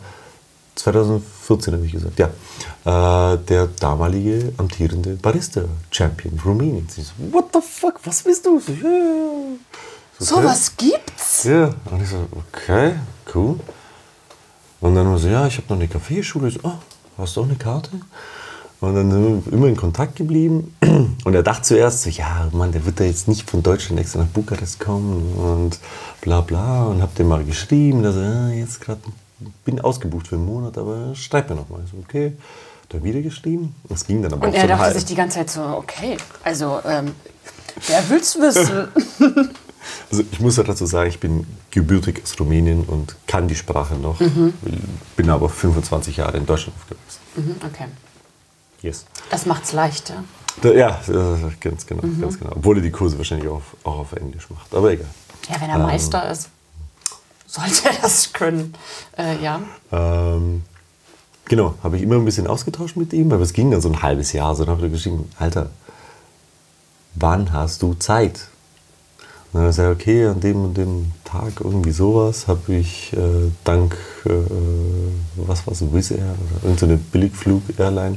2014, 0.81 1.75
habe 1.75 1.87
ich 1.87 1.93
gesagt, 1.93 2.19
ja, 2.19 2.29
äh, 2.85 3.39
der 3.39 3.67
damalige 3.67 4.53
amtierende 4.57 5.15
Barista-Champion 5.17 6.39
Rumäniens. 6.45 6.99
Ich 6.99 7.07
so, 7.07 7.13
what 7.33 7.47
the 7.53 7.61
fuck, 7.61 8.01
was 8.05 8.23
bist 8.23 8.47
du? 8.47 8.61
So, 8.61 8.73
ja. 8.73 8.81
So, 10.19 10.37
okay. 10.37 10.43
Sowas 10.43 10.77
gibt's? 10.77 11.45
Ja, 11.45 11.71
und 11.91 12.03
ich 12.03 12.09
so, 12.09 12.27
okay, 12.33 12.95
cool. 13.35 13.59
Und 14.81 14.95
dann 14.95 15.11
war 15.11 15.19
so, 15.19 15.29
ja, 15.29 15.47
ich 15.47 15.57
habe 15.57 15.67
noch 15.69 15.77
eine 15.77 15.89
Kaffeeschule. 15.89 16.49
Ich 16.49 16.55
so, 16.55 16.69
ah, 16.69 16.79
hast 17.19 17.37
du 17.37 17.43
auch 17.43 17.45
eine 17.45 17.57
Karte? 17.57 17.91
Und 18.81 18.95
dann 18.95 19.11
sind 19.11 19.47
wir 19.47 19.53
immer 19.53 19.67
in 19.67 19.77
Kontakt 19.77 20.17
geblieben. 20.17 20.75
Und 21.25 21.35
er 21.35 21.43
dachte 21.43 21.63
zuerst 21.63 22.03
so, 22.03 22.11
ja, 22.11 22.49
Mann, 22.53 22.73
der 22.73 22.87
wird 22.87 22.99
da 22.99 23.05
jetzt 23.05 23.29
nicht 23.29 23.49
von 23.49 23.63
Deutschland 23.63 24.01
extra 24.01 24.21
nach 24.21 24.29
Bukarest 24.29 24.81
kommen 24.81 25.35
und 25.35 25.79
bla 26.23 26.41
bla. 26.41 26.87
Und 26.87 27.03
hab 27.03 27.15
dem 27.15 27.29
mal 27.29 27.45
geschrieben, 27.45 28.03
dass 28.03 28.17
er 28.17 28.49
ah, 28.49 28.49
jetzt 28.51 28.81
gerade 28.81 29.01
bin 29.65 29.81
ausgebucht 29.81 30.29
für 30.29 30.37
einen 30.37 30.47
Monat, 30.47 30.79
aber 30.79 31.15
schreib 31.15 31.49
mir 31.51 31.57
noch 31.57 31.69
mal. 31.69 31.81
So, 31.91 31.99
okay, 31.99 32.33
dann 32.89 33.05
wieder 33.05 33.21
geschrieben. 33.21 33.75
Es 33.89 34.07
ging 34.07 34.23
dann 34.23 34.33
aber 34.33 34.47
Und 34.47 34.53
auch 34.53 34.55
er 34.57 34.63
so 34.63 34.69
dachte 34.69 34.83
halb. 34.85 34.95
sich 34.95 35.05
die 35.05 35.15
ganze 35.15 35.39
Zeit 35.39 35.51
so, 35.51 35.63
okay, 35.63 36.17
also, 36.45 36.81
ähm, 36.85 37.13
wer 37.87 38.09
will's 38.11 38.37
wissen? 38.39 38.89
Also 40.11 40.23
ich 40.31 40.41
muss 40.41 40.59
ja 40.59 40.63
dazu 40.63 40.85
sagen, 40.85 41.09
ich 41.09 41.21
bin 41.21 41.47
gebürtig 41.71 42.21
aus 42.23 42.39
Rumänien 42.39 42.85
und 42.85 43.17
kann 43.27 43.49
die 43.49 43.55
Sprache 43.55 43.95
noch. 43.95 44.19
Bin 45.17 45.31
aber 45.31 45.49
25 45.49 46.19
Jahre 46.19 46.37
in 46.37 46.45
Deutschland 46.45 46.77
aufgewachsen. 46.79 47.21
mhm, 47.37 47.57
okay. 47.67 47.87
Yes. 48.83 49.07
Das 49.31 49.47
macht's 49.47 49.73
leichter. 49.73 50.23
Da, 50.61 50.71
ja, 50.73 51.01
ganz 51.61 51.87
genau, 51.87 52.03
ganz 52.21 52.39
genau. 52.39 52.53
Obwohl 52.57 52.77
er 52.77 52.83
die 52.83 52.91
Kurse 52.91 53.17
wahrscheinlich 53.17 53.49
auch, 53.49 53.63
auch 53.85 54.01
auf 54.01 54.13
Englisch 54.13 54.51
macht. 54.51 54.73
Aber 54.75 54.93
egal. 54.93 55.09
Ja, 55.49 55.59
wenn 55.61 55.71
er 55.71 55.79
Meister 55.79 56.31
ist, 56.31 56.51
sollte 57.51 57.89
er 57.89 58.03
das 58.03 58.33
können. 58.33 58.75
Äh, 59.19 59.43
ja. 59.43 59.61
Ähm, 59.91 60.63
genau, 61.47 61.75
habe 61.83 61.97
ich 61.97 62.03
immer 62.03 62.15
ein 62.15 62.25
bisschen 62.25 62.47
ausgetauscht 62.47 62.97
mit 62.97 63.13
ihm, 63.13 63.33
aber 63.33 63.43
es 63.43 63.53
ging 63.53 63.71
dann 63.71 63.81
so 63.81 63.89
ein 63.89 64.03
halbes 64.03 64.33
Jahr. 64.33 64.55
So, 64.55 64.65
dann 64.65 64.77
habe 64.77 64.87
ich 64.87 64.93
geschrieben, 64.93 65.29
Alter, 65.39 65.71
wann 67.17 67.53
hast 67.53 67.83
du 67.83 67.95
Zeit? 67.95 68.49
Und 69.53 69.61
dann 69.61 69.63
hat 69.63 69.79
er 69.79 69.89
gesagt, 69.89 70.01
okay, 70.01 70.27
an 70.27 70.41
dem 70.41 70.65
und 70.65 70.77
dem 70.77 71.11
Tag 71.25 71.55
irgendwie 71.61 71.91
sowas 71.91 72.47
habe 72.47 72.73
ich 72.73 73.13
äh, 73.15 73.51
dank, 73.65 73.97
äh, 74.25 74.31
was 75.37 75.67
war 75.67 75.73
es, 75.73 75.83
Wizz 75.93 76.13
Air 76.13 76.19
oder 76.19 76.65
irgendeine 76.65 76.97
Billigflug-Airline, 76.99 78.17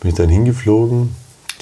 bin 0.00 0.10
ich 0.10 0.14
dann 0.14 0.28
hingeflogen. 0.28 1.14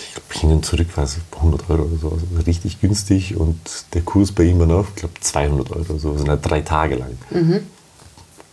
Ich 0.08 0.14
glaube, 0.14 0.40
hin 0.40 0.50
und 0.52 0.64
zurück 0.64 0.88
war 0.96 1.04
es 1.04 1.16
100 1.36 1.68
Euro 1.70 1.82
oder 1.82 1.96
so, 1.96 2.08
also 2.10 2.24
richtig 2.46 2.80
günstig. 2.80 3.36
Und 3.36 3.58
der 3.94 4.02
Kurs 4.02 4.32
bei 4.32 4.44
ihm 4.44 4.58
war 4.58 4.66
noch, 4.66 4.88
ich 4.88 4.94
glaube, 4.96 5.14
200 5.20 5.70
Euro 5.70 5.80
oder 5.90 5.98
so, 5.98 6.16
sind 6.16 6.28
halt 6.28 6.40
drei 6.48 6.60
Tage 6.62 6.96
lang. 6.96 7.16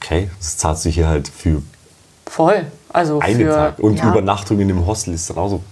Okay, 0.02 0.30
das 0.38 0.58
zahlt 0.58 0.78
sich 0.78 0.96
hier 0.96 1.08
halt 1.08 1.28
für 1.28 1.62
Voll. 2.26 2.66
Also 2.94 3.20
einen 3.20 3.38
für, 3.40 3.50
Tag. 3.54 3.80
Und 3.80 3.98
ja. 3.98 4.10
Übernachtung 4.10 4.60
in 4.60 4.68
dem 4.68 4.86
Hostel 4.86 5.14
ist 5.14 5.30
dann 5.30 5.38
auch 5.38 5.50
so. 5.50 5.64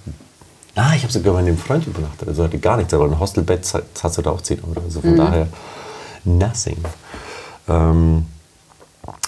Ah, 0.75 0.93
ich 0.95 1.03
habe 1.03 1.11
sogar 1.13 1.33
bei 1.33 1.39
einem 1.39 1.57
Freund 1.57 1.85
übernachtet. 1.87 2.27
Also 2.27 2.43
hatte 2.43 2.59
gar 2.59 2.77
nichts, 2.77 2.93
aber 2.93 3.05
ein 3.05 3.19
Hostelbett 3.19 3.65
zahlt- 3.65 3.85
zahlst 3.93 4.17
du 4.17 4.21
da 4.21 4.31
auch 4.31 4.41
10 4.41 4.61
Euro. 4.63 4.81
Also 4.83 4.99
Mhm. 4.99 5.03
von 5.03 5.15
daher 5.17 5.47
nothing. 6.25 6.77
Ähm, 7.67 8.25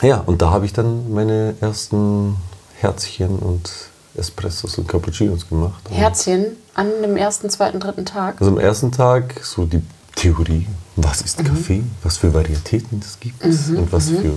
ja, 0.01 0.21
und 0.25 0.41
da 0.41 0.49
habe 0.51 0.65
ich 0.65 0.73
dann 0.73 1.11
meine 1.13 1.55
ersten 1.61 2.35
Herzchen 2.79 3.39
und 3.39 3.69
Espressos 4.17 4.77
und 4.77 4.87
Cappuccinos 4.87 5.47
gemacht. 5.47 5.81
Herzchen 5.89 6.47
an 6.73 6.87
dem 7.01 7.15
ersten, 7.17 7.49
zweiten, 7.49 7.79
dritten 7.79 8.05
Tag. 8.05 8.39
also 8.39 8.51
am 8.51 8.59
ersten 8.59 8.91
Tag 8.91 9.39
so 9.43 9.65
die 9.65 9.81
Theorie, 10.15 10.65
was 10.95 11.21
ist 11.21 11.43
Kaffee, 11.45 11.83
was 12.03 12.17
für 12.17 12.33
Varietäten 12.33 12.99
es 13.03 13.19
gibt 13.19 13.43
und 13.43 13.91
was 13.91 14.09
für 14.09 14.33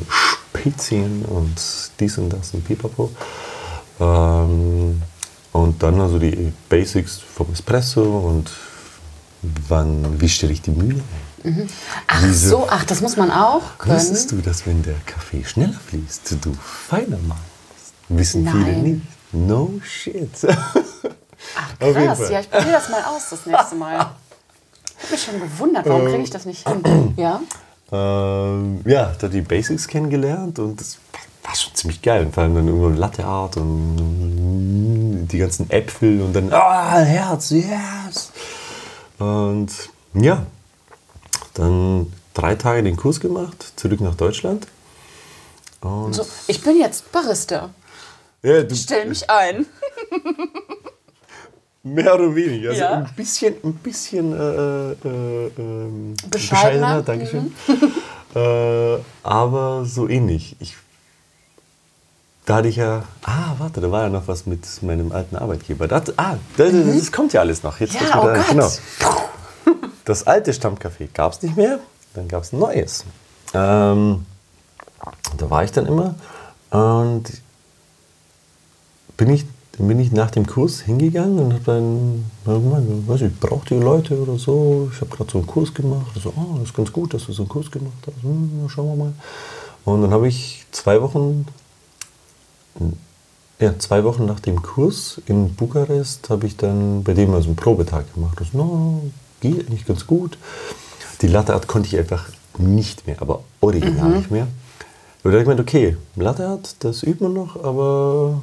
Spezien 0.50 1.25
und 1.25 1.56
dies 1.99 2.18
und 2.18 2.28
das 2.30 2.52
und 2.52 2.64
pipapo. 2.66 3.10
Ähm, 3.99 5.00
und 5.52 5.82
dann 5.82 6.00
also 6.00 6.18
die 6.18 6.52
Basics 6.68 7.18
vom 7.18 7.50
Espresso 7.52 8.02
und 8.02 8.50
wann, 9.68 10.20
wie 10.20 10.28
stelle 10.28 10.52
ich 10.52 10.62
die 10.62 10.70
Mühle 10.70 11.00
ein? 11.44 11.68
Ach 12.06 12.22
Wieso- 12.22 12.49
so, 12.50 12.66
ach, 12.68 12.84
das 12.84 13.00
muss 13.00 13.16
man 13.16 13.30
auch 13.30 13.78
können. 13.78 13.96
Wusstest 13.96 14.30
du, 14.32 14.37
dass 14.42 14.66
wenn 14.66 14.82
der 14.82 14.94
Kaffee 15.06 15.42
schneller 15.44 15.78
fließt, 15.88 16.37
du 16.42 16.52
feiner 16.62 17.16
machst? 17.26 17.42
Wissen 18.10 18.46
viele 18.46 18.64
Nein. 18.64 18.82
nicht. 18.82 19.02
No 19.32 19.80
shit. 19.84 20.30
Ach, 21.56 21.78
krass. 21.78 22.30
Ja, 22.30 22.40
ich 22.40 22.50
probiere 22.50 22.72
das 22.72 22.88
mal 22.88 23.02
aus 23.04 23.30
das 23.30 23.46
nächste 23.46 23.75
Mal. 23.76 23.94
Ich 23.94 25.04
habe 25.04 25.12
mich 25.12 25.22
schon 25.25 25.40
gewundert, 25.40 25.87
warum 25.87 26.06
kriege 26.06 26.22
ich 26.22 26.30
das 26.30 26.44
nicht 26.46 26.68
hin? 26.68 27.14
Ja? 27.16 27.40
Ähm, 27.92 28.83
ja, 28.85 29.12
da 29.18 29.28
die 29.28 29.40
Basics 29.40 29.88
kennengelernt 29.88 30.59
und 30.59 30.81
das 30.81 30.98
war 31.42 31.55
schon 31.55 31.74
ziemlich 31.74 32.02
geil. 32.02 32.26
Und 32.26 32.35
vor 32.35 32.42
allem 32.42 32.55
dann 32.55 32.68
irgendwann 32.68 32.96
Latte 32.96 33.24
Art 33.24 33.57
und 33.57 35.26
die 35.31 35.38
ganzen 35.38 35.70
Äpfel 35.70 36.20
und 36.22 36.33
dann, 36.35 36.52
ah, 36.52 36.98
Herz, 36.98 37.50
yes! 37.50 38.33
Und 39.18 39.70
ja, 40.14 40.46
dann 41.55 42.12
drei 42.35 42.55
Tage 42.55 42.83
den 42.83 42.96
Kurs 42.96 43.20
gemacht, 43.20 43.72
zurück 43.76 44.00
nach 44.00 44.14
Deutschland. 44.14 44.66
Und 45.81 46.14
So, 46.14 46.26
ich 46.46 46.62
bin 46.62 46.78
jetzt 46.78 47.11
Barista. 47.11 47.70
Ja, 48.42 48.62
du, 48.62 48.74
Stell 48.74 49.07
mich 49.07 49.29
ein. 49.29 49.66
mehr 51.83 52.14
oder 52.14 52.35
weniger. 52.35 52.70
Also 52.70 52.83
Ja. 52.83 52.92
ein 52.92 53.14
bisschen, 53.16 53.55
ein 53.64 53.74
bisschen 53.74 54.33
äh, 54.33 54.92
äh, 54.92 55.50
ähm, 55.59 56.14
Bescheidener. 56.31 57.03
Dankeschön. 57.03 57.53
äh, 58.35 58.98
aber 59.22 59.85
so 59.85 60.09
ähnlich. 60.09 60.57
Ich, 60.61 60.76
da 62.46 62.57
hatte 62.57 62.68
ich 62.68 62.76
ja, 62.76 63.05
ah, 63.22 63.55
warte, 63.59 63.81
da 63.81 63.90
war 63.90 64.03
ja 64.05 64.09
noch 64.09 64.26
was 64.29 64.46
mit 64.46 64.66
meinem 64.83 65.12
alten 65.12 65.37
Arbeitgeber. 65.37 65.88
Das, 65.88 66.18
ah, 66.18 66.37
das, 66.57 66.72
das 66.72 67.12
kommt 67.12 67.33
ja 67.33 67.40
alles 67.40 67.62
noch. 67.62 67.81
Jetzt 67.81 67.94
Ja, 67.94 68.20
oh 68.20 68.26
da. 68.26 68.42
Genau. 68.42 68.70
Das 70.05 70.26
alte 70.26 70.53
Stammcafé 70.53 71.09
gab 71.12 71.33
es 71.33 71.42
nicht 71.42 71.57
mehr, 71.57 71.79
dann 72.14 72.26
gab 72.26 72.42
es 72.42 72.53
ein 72.53 72.59
neues. 72.59 73.05
Ähm, 73.55 74.26
da 75.37 75.50
war 75.50 75.62
ich 75.62 75.70
dann 75.72 75.87
immer 75.87 76.14
und 76.70 77.24
bin 79.20 79.28
ich, 79.35 79.44
dann 79.76 79.87
bin 79.87 80.00
ich 80.00 80.12
nach 80.12 80.30
dem 80.30 80.46
Kurs 80.46 80.80
hingegangen 80.80 81.38
und 81.38 81.52
habe 81.52 81.64
dann 81.66 82.24
gemeint, 82.46 83.06
weiß 83.06 83.20
ich, 83.20 83.38
braucht 83.38 83.70
ihr 83.70 83.78
Leute 83.78 84.18
oder 84.18 84.38
so? 84.38 84.90
Ich 84.90 84.98
habe 85.02 85.14
gerade 85.14 85.30
so 85.30 85.38
einen 85.38 85.46
Kurs 85.46 85.74
gemacht. 85.74 86.11
So, 86.14 86.30
oh, 86.35 86.54
das 86.54 86.70
ist 86.70 86.74
ganz 86.74 86.90
gut, 86.90 87.12
dass 87.12 87.26
du 87.26 87.33
so 87.35 87.42
einen 87.42 87.50
Kurs 87.50 87.70
gemacht 87.70 87.98
hast. 88.06 88.22
Hm, 88.22 88.66
schauen 88.68 88.88
wir 88.88 88.96
mal. 88.96 89.12
Und 89.85 90.00
dann 90.00 90.11
habe 90.11 90.26
ich 90.26 90.64
zwei 90.70 91.02
Wochen, 91.02 91.44
ja, 93.59 93.78
zwei 93.78 94.04
Wochen 94.04 94.24
nach 94.24 94.40
dem 94.40 94.62
Kurs 94.62 95.20
in 95.26 95.54
Bukarest, 95.54 96.30
habe 96.30 96.46
ich 96.46 96.56
dann 96.56 97.04
bei 97.04 97.12
dem 97.12 97.35
also 97.35 97.48
einen 97.48 97.56
Probetag 97.56 98.14
gemacht. 98.14 98.40
Das, 98.40 98.54
no, 98.54 99.02
geht 99.42 99.68
eigentlich 99.68 99.85
ganz 99.85 100.06
gut. 100.06 100.38
Die 101.20 101.26
Latte 101.26 101.52
Art 101.52 101.66
konnte 101.66 101.88
ich 101.88 101.98
einfach 101.98 102.26
nicht 102.56 103.06
mehr, 103.06 103.20
aber 103.20 103.42
original 103.61 104.16
nicht 104.16 104.30
mehr. 104.30 104.46
Und 105.22 105.24
da 105.24 105.33
habe 105.33 105.38
ich 105.40 105.44
gemeint, 105.44 105.61
okay, 105.61 105.98
Latte 106.16 106.46
Art, 106.46 106.76
das 106.78 107.02
übt 107.02 107.22
man 107.22 107.35
noch, 107.35 107.62
aber 107.62 108.40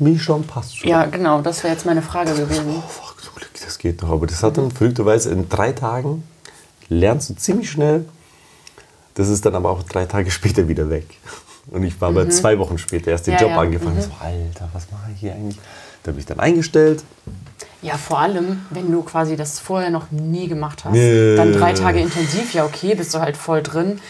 Mischon 0.00 0.44
passt 0.44 0.78
schon. 0.78 0.88
Ja, 0.88 1.04
genau, 1.06 1.40
das 1.40 1.62
wäre 1.62 1.72
jetzt 1.72 1.86
meine 1.86 2.02
Frage 2.02 2.34
gewesen. 2.34 2.64
Oh, 2.68 2.88
fuck, 2.88 3.22
zum 3.22 3.34
Glück, 3.34 3.50
das 3.62 3.78
geht 3.78 4.02
noch. 4.02 4.10
Aber 4.10 4.26
das 4.26 4.42
hat 4.42 4.58
dann 4.58 4.70
verrückterweise 4.70 5.30
in 5.30 5.48
drei 5.48 5.72
Tagen, 5.72 6.24
lernst 6.88 7.30
du 7.30 7.34
ziemlich 7.34 7.70
schnell. 7.70 8.04
Das 9.14 9.28
ist 9.28 9.44
dann 9.44 9.54
aber 9.54 9.70
auch 9.70 9.82
drei 9.82 10.06
Tage 10.06 10.30
später 10.30 10.68
wieder 10.68 10.88
weg. 10.88 11.06
Und 11.70 11.84
ich 11.84 12.00
war 12.00 12.08
aber 12.08 12.28
zwei 12.30 12.58
Wochen 12.58 12.78
später 12.78 13.10
erst 13.10 13.26
den 13.26 13.34
Ja, 13.34 13.40
Job 13.40 13.50
ja, 13.50 13.60
angefangen. 13.60 14.00
So, 14.00 14.10
Alter, 14.20 14.68
was 14.72 14.90
mache 14.90 15.10
ich 15.14 15.20
hier 15.20 15.34
eigentlich? 15.34 15.58
Da 16.02 16.12
bin 16.12 16.20
ich 16.20 16.26
dann 16.26 16.40
eingestellt. 16.40 17.04
Ja, 17.82 17.96
vor 17.96 18.18
allem, 18.18 18.66
wenn 18.70 18.90
du 18.90 19.02
quasi 19.02 19.36
das 19.36 19.58
vorher 19.58 19.90
noch 19.90 20.10
nie 20.10 20.48
gemacht 20.48 20.84
hast. 20.84 20.92
Nee. 20.92 21.36
Dann 21.36 21.52
drei 21.52 21.72
Tage 21.72 22.00
intensiv, 22.00 22.52
ja 22.54 22.64
okay, 22.64 22.94
bist 22.94 23.14
du 23.14 23.20
halt 23.20 23.36
voll 23.36 23.62
drin. 23.62 24.00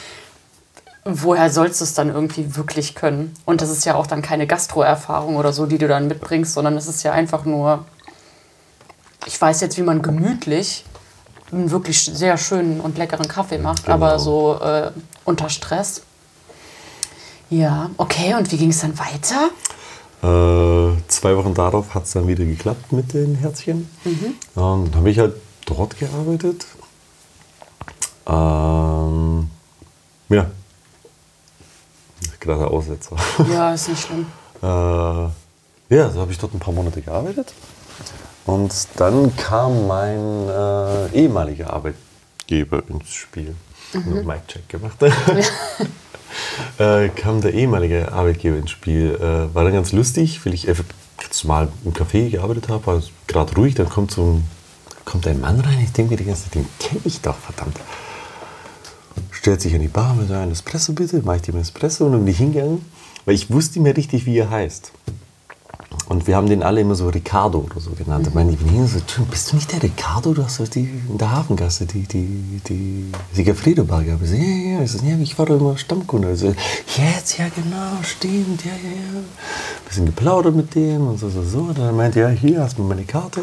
Woher 1.05 1.49
sollst 1.51 1.81
du 1.81 1.85
es 1.85 1.95
dann 1.95 2.11
irgendwie 2.11 2.57
wirklich 2.57 2.95
können? 2.95 3.35
Und 3.47 3.63
das 3.63 3.71
ist 3.71 3.85
ja 3.87 3.95
auch 3.95 4.07
dann 4.07 4.21
keine 4.21 4.47
Gastro-Erfahrung 4.47 5.37
oder 5.37 5.53
so, 5.53 5.65
die 5.67 5.79
du 5.79 5.89
dann 5.89 6.09
mitbringst, 6.09 6.53
sondern 6.53 6.77
es 6.77 6.87
ist 6.87 7.03
ja 7.03 7.13
einfach 7.13 7.45
nur, 7.47 7.87
ich 9.27 9.41
weiß 9.41 9.63
jetzt, 9.63 9.79
wie 9.79 9.83
man 9.83 10.03
gemütlich 10.03 10.85
einen 11.53 11.71
wirklich 11.71 12.03
sehr 12.05 12.37
schönen 12.37 12.81
und 12.81 12.99
leckeren 12.99 13.27
Kaffee 13.29 13.59
macht, 13.59 13.85
Genau. 13.85 13.95
aber 13.95 14.19
so 14.19 14.61
äh, 14.61 14.91
unter 15.25 15.49
Stress. 15.49 16.03
Ja, 17.49 17.91
okay, 17.97 18.35
und 18.35 18.53
wie 18.53 18.59
ging 18.59 18.71
es 18.71 18.81
dann 18.81 18.97
weiter? 18.99 19.49
Äh, 20.23 20.97
zwei 21.09 21.35
Wochen 21.37 21.55
darauf 21.55 21.95
hat 21.95 22.05
es 22.05 22.13
dann 22.13 22.29
wieder 22.29 22.45
geklappt 22.45 22.93
mit 22.93 23.15
den 23.15 23.35
Herzchen. 23.37 23.89
Und 24.05 24.93
dann 24.93 24.95
habe 24.95 25.11
ich 25.11 25.19
halt 25.19 25.35
dort 25.67 25.99
gearbeitet. 25.99 26.67
Ähm, 28.27 29.51
ja. 30.29 30.47
Gerade 32.41 32.67
Aussetzer. 32.67 33.17
Ja, 33.51 33.75
ist 33.75 33.89
nicht 33.89 34.07
schlimm. 34.07 34.27
Äh, 34.63 34.67
ja, 34.67 36.11
so 36.11 36.21
habe 36.21 36.33
ich 36.33 36.39
dort 36.39 36.55
ein 36.55 36.59
paar 36.59 36.75
Monate 36.75 37.03
gearbeitet. 37.03 37.53
Und 38.47 38.73
dann 38.97 39.37
kam 39.37 39.87
mein 39.87 40.49
äh, 40.49 41.09
ehemaliger 41.13 41.73
Arbeitgeber 41.73 42.83
ins 42.89 43.13
Spiel. 43.13 43.55
Nur 43.93 44.23
Mic-Check 44.25 44.69
gemacht. 44.69 44.97
äh, 46.79 47.09
kam 47.11 47.41
der 47.41 47.53
ehemalige 47.55 48.11
Arbeitgeber 48.13 48.57
ins 48.57 48.71
Spiel. 48.71 49.15
Äh, 49.17 49.55
war 49.55 49.65
dann 49.65 49.73
ganz 49.73 49.93
lustig, 49.93 50.45
weil 50.45 50.55
ich 50.55 50.69
einfach 50.69 50.85
normal 51.45 51.69
im 51.85 51.93
Café 51.93 52.31
gearbeitet 52.31 52.69
habe, 52.69 52.87
war 52.87 53.03
gerade 53.27 53.55
ruhig. 53.55 53.75
Dann 53.75 53.89
kommt 53.89 54.11
so 54.11 54.33
ein, 54.33 54.45
kommt 55.05 55.27
ein 55.27 55.41
Mann 55.41 55.61
rein. 55.61 55.81
Ich 55.83 55.93
denke 55.93 56.13
mir 56.13 56.17
die 56.17 56.25
ganze 56.25 56.45
Zeit, 56.45 56.55
den 56.55 56.67
kenne 56.79 57.01
ich 57.05 57.21
doch, 57.21 57.37
verdammt. 57.37 57.77
Stellt 59.41 59.63
sich 59.63 59.75
an 59.75 59.81
die 59.81 59.89
Bar 59.89 60.15
mit 60.17 60.29
so 60.29 60.35
einem 60.35 60.53
Espresso 60.53 60.93
bitte, 60.93 61.23
mache 61.23 61.37
ich 61.37 61.43
dem 61.43 61.57
Espresso 61.57 62.05
und 62.05 62.13
dann 62.13 62.25
bin 62.27 62.33
ich 62.33 62.37
hingegangen, 62.37 62.85
weil 63.25 63.35
ich 63.35 63.51
wusste 63.51 63.81
mehr 63.81 63.97
richtig, 63.97 64.27
wie 64.27 64.37
er 64.37 64.51
heißt. 64.51 64.93
Und 66.11 66.27
wir 66.27 66.37
haben 66.37 66.47
den 66.47 66.63
alle 66.63 66.83
immer 66.83 66.95
so 66.95 67.09
Ricardo 67.09 67.61
oder 67.61 67.81
so 67.81 67.93
genannt. 67.93 68.27
Und 68.27 68.35
meine 68.35 68.53
Venedig 68.61 68.91
so, 68.91 69.01
"Tim, 69.01 69.25
bist 69.27 69.51
du 69.51 69.57
nicht 69.57 69.73
der 69.73 69.83
Ricardo? 69.83 70.35
Du 70.35 70.45
hast 70.45 70.61
doch 70.61 70.69
die, 70.69 70.81
in 71.09 71.17
der 71.17 71.31
Hafengasse 71.31 71.87
die, 71.87 72.03
die, 72.03 72.61
die 72.69 73.07
Sigafredo-Bar 73.33 74.05
gehabt. 74.05 74.23
Ich 74.25 74.29
so, 74.29 74.35
ja, 74.37 74.43
ja. 74.43 74.83
Ich, 74.83 74.93
so, 74.93 74.99
ja, 75.07 75.17
ich 75.19 75.39
war 75.39 75.47
doch 75.47 75.59
immer 75.59 75.79
Stammkunde. 75.79 76.29
Also, 76.29 76.49
jetzt, 76.49 77.39
ja, 77.39 77.47
genau, 77.49 78.03
stimmt, 78.03 78.63
ja, 78.67 78.73
ja, 78.73 78.91
ja. 78.91 79.21
Bisschen 79.89 80.05
geplaudert 80.05 80.55
mit 80.55 80.75
dem 80.75 81.07
und 81.07 81.19
so, 81.19 81.31
so, 81.31 81.43
so. 81.43 81.61
Und 81.61 81.79
dann 81.79 81.97
meinte 81.97 82.21
er, 82.21 82.31
ja, 82.31 82.39
hier 82.39 82.63
hast 82.63 82.77
du 82.77 82.83
meine 82.83 83.05
Karte. 83.05 83.41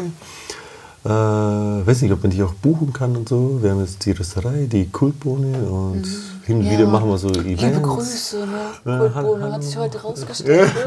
Äh, 1.04 1.08
weiß 1.08 2.02
nicht, 2.02 2.12
ob 2.12 2.22
man 2.22 2.30
die 2.32 2.42
auch 2.42 2.52
buchen 2.54 2.92
kann 2.92 3.16
und 3.16 3.28
so. 3.28 3.62
Wir 3.62 3.70
haben 3.70 3.80
jetzt 3.80 4.04
die 4.04 4.10
Rösterei, 4.12 4.66
die 4.70 4.88
Kultbohne 4.90 5.56
und 5.68 6.04
hin 6.44 6.58
und 6.58 6.64
Ja. 6.66 6.72
wieder 6.72 6.86
machen 6.86 7.08
wir 7.08 7.18
so 7.18 7.28
Events. 7.30 7.62
Liebe 7.62 7.80
Grüße, 7.80 8.46
ne? 8.46 8.98
Kultbohne 8.98 9.14
hallo. 9.14 9.52
hat 9.52 9.62
sich 9.62 9.76
heute 9.76 10.00
rausgestellt. 10.02 10.70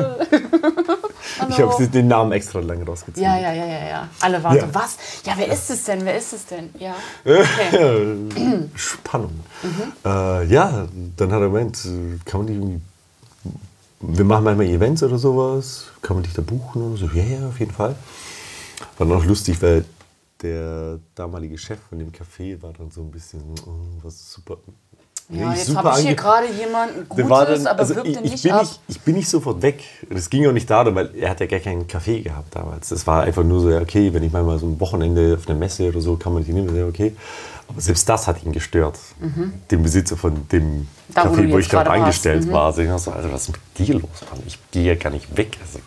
Ich 1.49 1.59
habe 1.59 1.87
den 1.87 2.07
Namen 2.07 2.33
extra 2.33 2.59
lang 2.59 2.83
rausgezogen. 2.83 3.23
Ja, 3.23 3.37
ja, 3.39 3.51
ja, 3.53 3.65
ja, 3.65 3.87
ja. 3.89 4.09
Alle 4.19 4.43
waren 4.43 4.57
Ja. 4.57 4.67
was? 4.73 4.97
Ja, 5.25 5.33
wer 5.37 5.51
ist 5.51 5.69
es 5.71 5.83
denn? 5.85 6.05
Wer 6.05 6.17
ist 6.17 6.33
es 6.33 6.45
denn? 6.45 6.69
Ja. 6.77 6.93
Okay. 7.25 8.69
Spannung. 8.75 9.31
Äh, 10.05 10.45
ja, 10.47 10.87
dann 11.17 11.31
hat 11.31 11.39
er 11.41 11.47
gemeint, 11.49 11.77
äh, 11.85 12.19
kann 12.25 12.41
man 12.41 12.47
die 12.47 12.53
irgendwie. 12.53 12.81
Wir 14.01 14.25
machen 14.25 14.43
manchmal 14.43 14.67
Events 14.67 15.01
oder 15.03 15.17
sowas, 15.17 15.85
kann 16.01 16.17
man 16.17 16.23
dich 16.23 16.33
da 16.33 16.41
buchen? 16.41 16.81
Und 16.83 16.97
so, 16.97 17.05
ja, 17.07 17.23
ja, 17.23 17.47
auf 17.47 17.59
jeden 17.59 17.71
Fall. 17.73 17.95
War 18.97 19.17
auch 19.17 19.25
lustig, 19.25 19.61
weil 19.61 19.85
der 20.41 20.99
damalige 21.15 21.57
Chef 21.57 21.79
von 21.89 21.99
dem 21.99 22.11
Café 22.11 22.61
war 22.61 22.73
dann 22.73 22.89
so 22.91 23.01
ein 23.01 23.11
bisschen, 23.11 23.41
oh, 23.65 23.71
was 24.03 24.31
super. 24.31 24.57
Ja, 25.29 25.49
Nee, 25.49 25.55
jetzt 25.55 25.73
habe 25.75 25.91
ich 25.99 26.05
hier 26.07 26.15
gerade 26.15 26.47
jemanden 26.51 27.07
Gutes, 27.07 27.29
dann- 27.29 27.67
aber 27.67 27.79
also 27.79 27.95
wirkt 27.95 28.07
ich, 28.09 28.17
ich 28.17 28.31
nicht 28.31 28.43
bin 28.43 28.51
ab. 28.51 28.61
nicht, 28.63 28.79
ich 28.89 28.99
bin 29.01 29.15
nicht 29.15 29.29
sofort 29.29 29.61
weg. 29.61 29.81
Das 30.09 30.29
ging 30.29 30.45
auch 30.45 30.51
nicht 30.51 30.69
darum, 30.69 30.93
weil 30.95 31.15
er 31.15 31.29
hat 31.29 31.39
ja 31.39 31.45
gar 31.45 31.59
keinen 31.59 31.87
Kaffee 31.87 32.19
gehabt 32.21 32.53
damals. 32.53 32.89
Das 32.89 33.07
war 33.07 33.23
einfach 33.23 33.43
nur 33.43 33.61
so, 33.61 33.69
okay, 33.77 34.13
wenn 34.13 34.23
ich 34.23 34.31
mal 34.33 34.59
so 34.59 34.65
ein 34.65 34.77
Wochenende 34.81 35.37
auf 35.39 35.47
einer 35.47 35.57
Messe 35.57 35.87
oder 35.87 36.01
so, 36.01 36.17
kann 36.17 36.33
man 36.33 36.43
die 36.43 36.51
nehmen, 36.51 36.83
okay. 36.89 37.15
Aber 37.69 37.79
selbst 37.79 38.09
das 38.09 38.27
hat 38.27 38.43
ihn 38.43 38.51
gestört. 38.51 38.99
Den 39.69 39.83
Besitzer 39.83 40.17
von 40.17 40.49
dem 40.49 40.63
Mhm. 40.79 40.87
Da, 41.13 41.23
wo 41.29 41.33
Café, 41.33 41.37
wo, 41.51 41.57
jetzt 41.57 41.65
ich 41.67 41.69
gerade 41.71 41.89
angestellt 41.91 42.45
Mhm. 42.47 42.51
war. 42.51 42.65
Also 42.65 42.81
ich 42.81 42.87
dachte 42.89 43.03
so, 43.03 43.11
Alter, 43.11 43.31
was 43.31 43.43
ist 43.43 43.51
mit 43.53 43.87
dir 43.87 43.93
los, 43.95 44.09
Mann? 44.29 44.41
Ich 44.45 44.59
gehe 44.71 44.83
ja 44.83 44.95
gar 44.95 45.11
nicht 45.11 45.37
weg. 45.37 45.57
Also, 45.61 45.79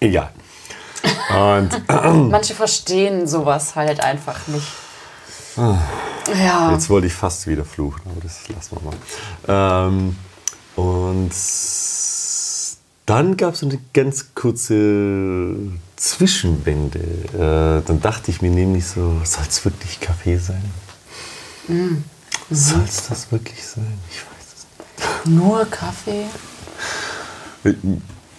egal. 0.00 0.30
Und 1.30 1.70
Manche 2.30 2.54
verstehen 2.54 3.26
sowas 3.26 3.74
halt 3.74 4.02
einfach 4.02 4.46
nicht. 4.48 4.68
Ja. 5.56 6.72
Jetzt 6.72 6.88
wollte 6.88 7.06
ich 7.06 7.12
fast 7.14 7.46
wieder 7.46 7.64
fluchen, 7.64 8.02
aber 8.04 8.20
das 8.20 8.48
lassen 8.48 8.76
wir 8.76 8.82
mal. 8.82 9.88
Ähm, 9.88 10.16
und 10.76 11.32
dann 13.06 13.36
gab 13.36 13.54
es 13.54 13.62
eine 13.62 13.78
ganz 13.92 14.34
kurze 14.34 15.56
Zwischenwende. 15.96 17.00
Äh, 17.00 17.86
dann 17.86 18.00
dachte 18.00 18.30
ich 18.30 18.40
mir 18.40 18.50
nämlich 18.50 18.86
so, 18.86 19.20
soll 19.24 19.44
es 19.48 19.64
wirklich 19.64 20.00
Kaffee 20.00 20.38
sein? 20.38 20.64
Soll 22.50 22.84
es 22.84 23.08
das 23.08 23.30
wirklich 23.32 23.64
sein? 23.66 23.98
Ich 24.10 24.18
weiß 24.18 24.66
es 25.24 25.30
Nur 25.30 25.64
Kaffee? 25.66 26.26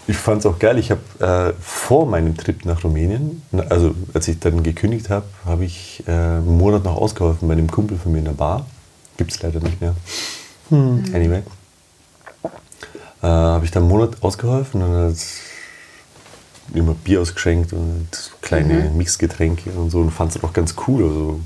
Ich 0.08 0.18
fand 0.18 0.40
es 0.40 0.46
auch 0.46 0.60
geil. 0.60 0.78
Ich 0.80 0.92
habe 0.92 1.02
äh, 1.20 1.54
vor 1.62 2.06
meinem 2.06 2.36
Trip 2.36 2.66
nach 2.66 2.84
Rumänien, 2.84 3.42
also 3.70 3.96
als 4.14 4.28
ich 4.28 4.40
dann 4.40 4.62
gekündigt 4.62 5.10
habe, 5.10 5.26
habe 5.46 5.64
ich 5.64 6.04
äh, 6.08 6.12
einen 6.12 6.58
Monat 6.58 6.84
noch 6.84 6.98
ausgeholfen 6.98 7.48
bei 7.48 7.54
einem 7.54 7.72
Kumpel 7.72 7.98
von 7.98 8.12
mir 8.12 8.20
in 8.20 8.26
der 8.26 8.34
Bar. 8.34 8.66
Gibt 9.16 9.32
es 9.32 9.42
leider 9.42 9.60
nicht 9.62 9.80
mehr. 9.80 9.96
Hm. 10.70 11.04
Anyway. 11.14 11.44
Äh, 13.22 13.28
habe 13.28 13.64
ich 13.64 13.72
dann 13.72 13.84
einen 13.84 13.92
Monat 13.92 14.22
ausgeholfen 14.22 14.82
und 14.82 15.12
hat 15.12 15.18
immer 16.74 16.94
Bier 16.96 17.22
ausgeschenkt 17.22 17.72
und 17.72 18.08
kleine 18.42 18.90
Mixgetränke 18.90 19.70
und 19.72 19.90
so 19.90 20.00
und 20.00 20.12
fand 20.12 20.36
es 20.36 20.44
auch 20.44 20.52
ganz 20.52 20.76
cool. 20.88 21.04
Also, 21.04 21.40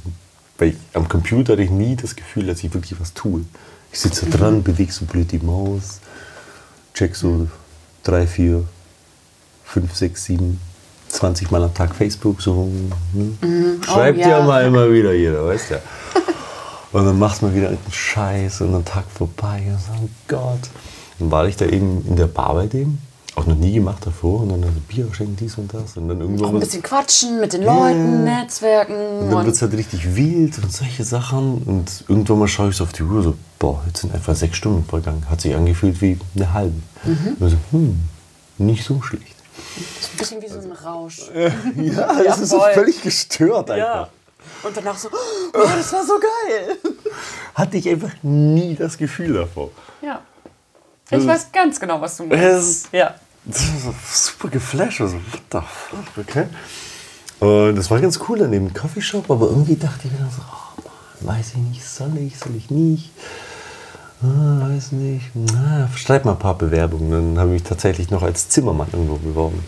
weil 0.58 0.70
ich, 0.70 0.76
am 0.93 1.08
Computer 1.08 1.54
hatte 1.54 1.63
ich 1.63 1.70
nie 1.70 1.96
das 1.96 2.15
Gefühl, 2.15 2.48
dass 2.48 2.63
ich 2.63 2.74
wirklich 2.74 3.00
was 3.00 3.13
tue. 3.13 3.41
Ich 3.91 4.00
sitze 4.00 4.26
da 4.26 4.38
dran, 4.38 4.63
bewege 4.63 4.91
so 4.91 5.06
blöd 5.06 5.32
die 5.32 5.39
Maus, 5.39 6.00
check 6.93 7.15
so 7.15 7.48
drei, 8.08 8.26
vier, 8.26 8.63
fünf, 9.63 9.96
sechs, 9.96 10.26
sieben, 10.26 10.60
20 11.10 11.52
Mal 11.52 11.63
am 11.63 11.74
Tag 11.74 11.96
Facebook. 11.96 12.41
So, 12.41 12.70
hm. 13.13 13.82
Schreibt 13.84 14.20
ja. 14.20 14.30
ja 14.30 14.43
mal 14.43 14.65
immer 14.65 14.91
wieder 14.91 15.13
jeder, 15.13 15.46
weißt 15.46 15.72
ja. 15.72 15.78
Und 16.91 17.06
dann 17.06 17.20
macht 17.20 17.41
man 17.41 17.54
wieder 17.54 17.70
irgendeinen 17.70 17.91
Scheiß 17.91 18.62
und 18.62 18.74
ein 18.74 18.86
Tag 18.86 19.04
vorbei 19.13 19.62
und 19.67 19.78
so, 19.78 20.06
oh 20.06 20.10
Gott. 20.30 20.70
Dann 21.20 21.30
war 21.30 21.46
ich 21.46 21.58
da 21.58 21.65
eben 21.65 22.04
in 22.08 22.15
der 22.15 22.28
Bar 22.28 22.54
bei 22.54 22.67
dem, 22.67 22.98
auch 23.38 23.45
noch 23.45 23.56
nie 23.56 23.73
gemacht 23.73 24.04
davor 24.06 24.41
und 24.41 24.50
dann 24.50 24.63
also 24.63 24.80
Bier 24.88 25.08
schenken, 25.13 25.36
dies 25.36 25.58
und 25.58 25.71
das 25.73 25.95
und 25.95 26.08
dann 26.08 26.17
Auch 26.17 26.21
irgendwann 26.21 26.56
ein 26.56 26.60
bisschen 26.60 26.82
quatschen 26.82 27.39
mit 27.39 27.54
den 27.54 27.63
Leuten, 27.63 28.26
Ja. 28.26 28.41
Netzwerken. 28.41 28.95
und 29.19 29.30
dann 29.32 29.45
wird 29.45 29.56
es 29.56 29.62
halt 29.62 29.73
richtig 29.73 30.15
wild 30.15 30.58
und 30.58 30.71
solche 30.73 31.04
Sachen. 31.04 31.62
Und 31.63 32.04
irgendwann 32.08 32.39
mal 32.39 32.47
schaue 32.47 32.69
ich 32.69 32.76
so 32.78 32.84
auf 32.84 32.93
die 32.93 33.04
Uhr, 33.04 33.21
so, 33.21 33.36
boah, 33.60 33.84
jetzt 33.86 34.02
sind 34.02 34.13
etwa 34.15 34.34
sechs 34.34 34.58
Stunden 34.58 34.84
vergangen. 34.86 35.23
Hat 35.30 35.41
sich 35.41 35.54
angefühlt 35.56 36.02
wie 36.02 36.17
eine 36.36 36.52
halbe. 36.54 36.82
Mhm. 37.04 37.38
Und 37.39 37.50
so, 37.50 37.58
hm, 37.71 38.00
nicht 38.58 38.84
so 38.84 39.02
schlecht. 39.04 39.36
ist 40.00 40.13
ein 40.13 40.17
bisschen 40.17 40.41
wie 40.41 40.47
so 40.47 40.60
ein 40.60 40.71
Rausch. 40.71 41.30
Ja, 41.76 42.13
das 42.23 42.39
ist 42.39 42.50
so 42.50 42.60
völlig 42.73 43.02
gestört 43.04 43.69
einfach. 43.69 43.78
Ja. 43.78 44.10
Und 44.63 44.76
danach 44.76 44.97
so, 44.97 45.10
oh, 45.10 45.60
das 45.78 45.93
war 45.93 46.04
so 46.04 46.13
geil. 46.19 46.78
Hatte 47.54 47.78
ich 47.78 47.88
einfach 47.88 48.12
nie 48.23 48.76
das 48.76 48.97
Gefühl 48.97 49.34
davor. 49.34 49.69
Ja. 50.02 50.21
Ich 51.10 51.26
weiß 51.26 51.52
ganz 51.54 51.80
genau, 51.80 52.02
was 52.02 52.17
du 52.17 52.26
meinst. 52.26 52.89
Ja. 52.91 53.15
super 54.14 54.50
geflasht. 54.50 55.02
Also, 55.02 55.16
what 55.16 55.42
the 55.52 55.60
fuck, 55.60 56.18
okay. 56.18 56.46
Und 57.40 57.76
das 57.76 57.90
war 57.92 58.00
ganz 58.02 58.20
cool 58.28 58.42
an 58.44 58.52
dem 58.52 58.74
Coffeeshop, 58.74 59.30
aber 59.30 59.48
irgendwie 59.48 59.76
dachte 59.76 60.08
ich 60.08 60.12
mir 60.12 60.20
dann 60.20 60.32
so, 60.32 60.42
oh 60.42 60.82
Mann, 61.22 61.38
weiß 61.38 61.50
ich 61.52 61.58
nicht, 61.58 61.86
soll 61.86 62.18
ich, 62.18 62.38
soll 62.38 62.56
ich 62.56 62.72
nicht? 62.72 63.12
Ah, 64.24 64.70
weiß 64.70 64.94
nicht. 64.94 65.26
Na, 65.36 65.88
schreib 65.96 66.26
mal 66.26 66.32
ein 66.32 66.40
paar 66.40 66.58
Bewerbungen. 66.58 67.12
Dann 67.12 67.38
habe 67.38 67.50
ich 67.50 67.62
mich 67.62 67.70
tatsächlich 67.70 68.10
noch 68.10 68.24
als 68.24 68.50
Zimmermann 68.50 68.88
irgendwo 68.92 69.18
beworben. 69.18 69.64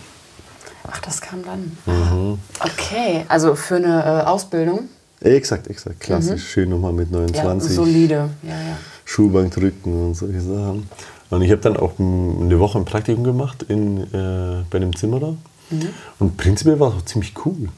Ach, 0.92 1.00
das 1.02 1.22
kam 1.22 1.44
dann. 1.44 1.78
Mhm. 1.86 2.40
Okay, 2.60 3.26
also 3.28 3.54
für 3.54 3.76
eine 3.76 4.04
äh, 4.04 4.26
Ausbildung. 4.26 4.90
Exakt, 5.22 5.68
exakt. 5.68 6.00
Klassisch. 6.00 6.50
Schön 6.50 6.70
nochmal 6.70 6.94
mit 6.94 7.12
Ja, 7.12 7.20
29. 7.20 7.76
solide. 7.76 8.30
Ja, 8.42 8.50
ja. 8.50 8.78
Schulbank 9.06 9.54
drücken 9.54 10.08
und 10.08 10.16
solche 10.16 10.42
Sachen. 10.42 10.90
Und 11.30 11.42
ich 11.42 11.52
habe 11.52 11.62
dann 11.62 11.78
auch 11.78 11.94
eine 12.00 12.60
Woche 12.60 12.80
ein 12.80 12.86
Praktikum 12.86 13.24
gemacht 13.24 13.64
in, 13.64 14.04
äh, 14.14 14.64
bei 14.70 14.80
dem 14.80 14.96
Zimmer 14.96 15.20
da. 15.20 15.34
Und 16.18 16.38
prinzipiell 16.38 16.80
war 16.80 16.90
es 16.90 16.96
auch 16.96 17.06
ziemlich 17.06 17.34
cool. 17.46 17.70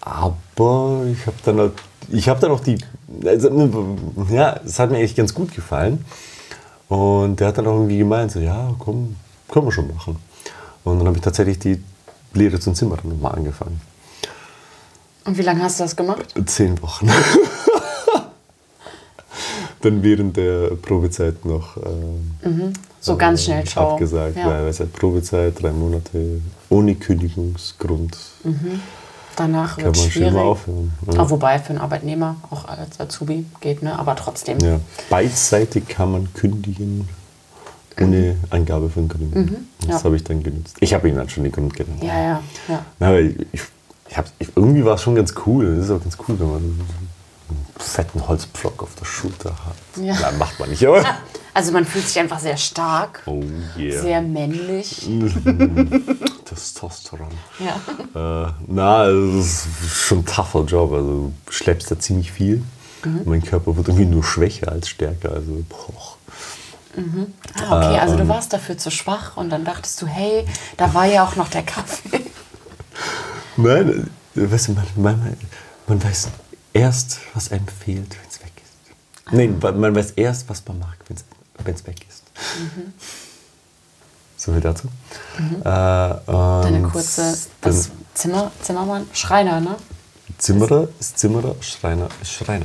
Aber 0.00 1.04
ich 1.12 1.26
habe 1.26 1.36
dann 1.44 1.58
halt, 1.58 1.72
ich 2.10 2.28
habe 2.28 2.40
dann 2.40 2.52
auch 2.52 2.60
die, 2.60 2.78
also, 3.24 3.96
ja, 4.30 4.58
es 4.64 4.78
hat 4.78 4.90
mir 4.90 4.96
eigentlich 4.96 5.16
ganz 5.16 5.34
gut 5.34 5.54
gefallen. 5.54 6.04
Und 6.88 7.38
der 7.38 7.48
hat 7.48 7.58
dann 7.58 7.66
auch 7.66 7.74
irgendwie 7.74 7.98
gemeint, 7.98 8.32
so, 8.32 8.40
ja, 8.40 8.74
komm, 8.78 9.16
können 9.48 9.66
wir 9.66 9.72
schon 9.72 9.94
machen. 9.94 10.16
Und 10.82 10.98
dann 10.98 11.06
habe 11.06 11.18
ich 11.18 11.22
tatsächlich 11.22 11.58
die 11.58 11.82
Lehre 12.32 12.58
zum 12.58 12.74
Zimmer 12.74 12.96
dann 12.96 13.10
nochmal 13.10 13.34
angefangen. 13.34 13.80
Und 15.24 15.36
wie 15.36 15.42
lange 15.42 15.62
hast 15.62 15.78
du 15.78 15.84
das 15.84 15.94
gemacht? 15.94 16.34
Zehn 16.46 16.80
Wochen. 16.82 17.10
Dann 19.82 20.02
während 20.02 20.36
der 20.36 20.70
Probezeit 20.76 21.44
noch 21.44 21.76
ähm, 21.78 22.72
So 23.00 23.16
ganz 23.16 23.44
schnell 23.44 23.66
Show. 23.66 23.80
abgesagt, 23.80 24.36
Ja. 24.36 24.46
weil 24.46 24.66
es 24.68 24.78
halt 24.80 24.92
Probezeit, 24.92 25.62
drei 25.62 25.70
Monate 25.72 26.40
ohne 26.68 26.94
Kündigungsgrund. 26.94 28.16
Danach 29.36 29.76
Kann 29.76 29.86
wird 29.86 29.96
man 29.96 30.10
schon 30.10 30.22
mal 30.22 30.28
schwierig. 30.30 30.44
aufhören. 30.44 30.92
Ja. 31.14 31.30
Wobei 31.30 31.58
für 31.58 31.70
einen 31.70 31.78
Arbeitnehmer, 31.78 32.36
auch 32.50 32.66
als 32.68 33.00
Azubi 33.00 33.46
geht, 33.60 33.82
ne? 33.82 33.98
aber 33.98 34.16
trotzdem. 34.16 34.58
Ja. 34.58 34.80
Beidseitig 35.08 35.88
kann 35.88 36.12
man 36.12 36.28
kündigen 36.34 37.08
ohne 37.98 38.36
Angabe 38.50 38.88
von 38.90 39.08
Gründen. 39.08 39.66
Das 39.78 39.86
Mhm. 39.86 39.92
ja. 39.92 40.04
habe 40.04 40.16
ich 40.16 40.24
dann 40.24 40.42
genutzt. 40.42 40.76
Ich 40.80 40.92
habe 40.92 41.08
ihnen 41.08 41.16
dann 41.16 41.28
schon 41.28 41.44
die 41.44 41.50
Grund 41.52 41.74
genannt. 41.74 42.02
Ja, 42.02 42.18
ja, 42.22 42.42
ja. 42.68 42.84
Na, 42.98 43.08
aber 43.08 43.20
ich, 43.20 43.36
ich, 44.08 44.16
hab, 44.16 44.26
ich, 44.38 44.48
irgendwie 44.56 44.84
war 44.84 44.94
es 44.96 45.02
schon 45.02 45.14
ganz 45.14 45.32
cool. 45.46 45.76
Das 45.76 45.86
ist 45.86 45.90
auch 45.90 46.02
ganz 46.02 46.16
cool, 46.28 46.38
wenn 46.38 46.50
man 46.50 46.80
fetten 47.82 48.26
Holzpflock 48.26 48.82
auf 48.82 48.94
der 48.94 49.04
Schulter 49.04 49.50
hat. 49.50 50.04
Ja. 50.04 50.16
Na, 50.20 50.30
macht 50.32 50.58
man 50.60 50.70
nicht, 50.70 50.86
aber. 50.86 51.04
Also 51.52 51.72
man 51.72 51.84
fühlt 51.84 52.06
sich 52.06 52.16
einfach 52.20 52.38
sehr 52.38 52.56
stark, 52.56 53.22
Oh 53.26 53.42
yeah. 53.76 54.00
sehr 54.00 54.22
männlich. 54.22 55.04
Testosteron. 56.44 57.26
Ja. 57.58 58.44
Äh, 58.46 58.52
na, 58.68 58.98
also 58.98 59.36
das 59.36 59.46
ist 59.46 59.96
schon 59.96 60.18
ein 60.18 60.26
tougher 60.26 60.64
Job. 60.64 60.92
Also 60.92 61.32
du 61.46 61.52
schleppst 61.52 61.90
da 61.90 61.98
ziemlich 61.98 62.30
viel. 62.30 62.62
Mhm. 63.04 63.22
Mein 63.24 63.42
Körper 63.42 63.76
wird 63.76 63.88
irgendwie 63.88 64.06
nur 64.06 64.22
schwächer 64.22 64.70
als 64.70 64.88
stärker. 64.88 65.32
Also, 65.32 65.64
boah. 65.68 66.16
Ah, 67.68 67.78
okay, 67.78 67.98
also 67.98 68.14
ähm, 68.14 68.20
du 68.20 68.28
warst 68.28 68.52
dafür 68.52 68.76
zu 68.76 68.90
schwach 68.90 69.36
und 69.36 69.50
dann 69.50 69.64
dachtest 69.64 70.00
du, 70.02 70.06
hey, 70.06 70.44
da 70.76 70.92
war 70.94 71.06
ja 71.06 71.24
auch 71.24 71.36
noch 71.36 71.48
der 71.48 71.62
Kaffee. 71.62 72.20
Nein, 73.56 74.10
äh, 74.36 74.50
weißt 74.50 74.68
du, 74.68 74.72
man, 74.72 74.86
man, 74.96 75.36
man 75.86 76.02
weiß 76.04 76.28
erst, 76.72 77.18
was 77.34 77.50
einem 77.52 77.66
fehlt, 77.66 78.10
wenn 78.10 78.28
es 78.30 78.40
weg 78.40 78.52
ist. 78.56 79.32
Nein, 79.32 79.58
man 79.80 79.94
weiß 79.94 80.12
erst, 80.12 80.48
was 80.48 80.62
man 80.66 80.78
mag, 80.78 80.96
wenn 81.64 81.74
es 81.74 81.86
weg 81.86 82.06
ist. 82.08 82.22
So 84.36 84.52
viel 84.52 84.60
dazu. 84.60 84.88
Äh, 85.60 85.64
Deine 85.64 86.82
kurze 86.90 87.36
was, 87.60 87.90
Zimmer, 88.14 88.50
Zimmermann, 88.62 89.06
Schreiner, 89.12 89.60
ne? 89.60 89.76
Zimmerer 90.38 90.88
ist 90.98 91.18
Zimmerer, 91.18 91.54
Schreiner 91.60 92.08
ist 92.22 92.32
Schreiner. 92.32 92.64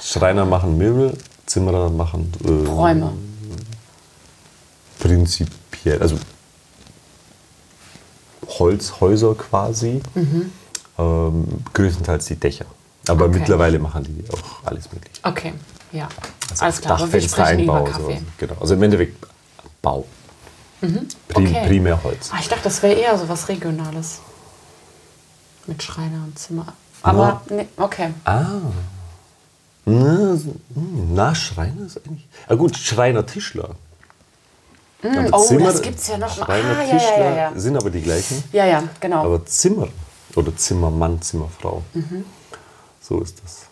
Schreiner 0.00 0.44
machen 0.46 0.78
Möbel, 0.78 1.16
Zimmerer 1.46 1.90
machen 1.90 2.32
äh, 2.44 2.66
Räume. 2.68 3.12
prinzipiell, 4.98 6.00
also 6.00 6.16
Holzhäuser 8.48 9.34
quasi, 9.34 10.00
ähm, 10.98 11.46
größtenteils 11.72 12.26
die 12.26 12.36
Dächer. 12.36 12.66
Aber 13.08 13.26
Okay. 13.26 13.38
mittlerweile 13.38 13.78
machen 13.78 14.04
die 14.04 14.24
auch 14.32 14.64
alles 14.66 14.90
mögliche. 14.92 15.20
Okay, 15.24 15.52
ja. 15.92 16.08
Also 16.50 16.64
Alles 16.64 16.80
klar, 16.80 16.98
Dachfenster, 16.98 17.44
sprechen 17.44 17.60
über 17.64 17.74
Einbau, 17.74 17.84
Kaffee. 17.90 18.02
sowas. 18.02 18.18
Genau. 18.38 18.54
Also 18.60 18.74
im 18.74 18.82
Endeffekt 18.82 19.26
Bau. 19.80 20.04
Prim, 20.80 21.08
Okay. 21.34 21.66
Primär 21.66 22.02
Holz. 22.02 22.30
Ah, 22.32 22.38
ich 22.40 22.48
dachte, 22.48 22.64
das 22.64 22.82
wäre 22.82 22.94
eher 22.94 23.16
so 23.18 23.28
was 23.28 23.48
Regionales. 23.48 24.18
Mit 25.66 25.82
Schreiner 25.82 26.24
und 26.24 26.38
Zimmer. 26.38 26.66
Aber, 27.02 27.40
nee, 27.50 27.66
okay. 27.76 28.10
Ah. 28.24 28.46
Na, 29.84 30.36
so- 30.36 30.54
hm, 30.74 31.14
na, 31.14 31.34
Schreiner 31.34 31.86
ist 31.86 31.98
eigentlich. 32.06 32.28
Ah 32.48 32.54
gut, 32.54 32.76
Schreiner 32.76 33.24
Tischler. 33.26 33.70
Aber 35.02 35.28
oh, 35.32 35.58
das 35.58 35.82
gibt's 35.82 36.06
ja 36.06 36.18
noch. 36.18 36.36
Schreiner 36.36 36.78
Ah, 36.78 36.82
ja, 36.82 36.88
ja, 36.92 36.98
Tischler 36.98 37.18
ja, 37.30 37.36
ja. 37.36 37.52
sind 37.56 37.76
aber 37.76 37.90
die 37.90 38.00
gleichen. 38.02 38.44
Ja, 38.52 38.64
ja, 38.66 38.84
genau. 39.00 39.24
Aber 39.24 39.44
Zimmer 39.46 39.88
oder 40.36 40.56
Zimmermann, 40.56 41.20
Zimmerfrau. 41.20 41.82
Mhm. 41.94 42.24
So 43.02 43.20
ist 43.20 43.42
das. 43.42 43.62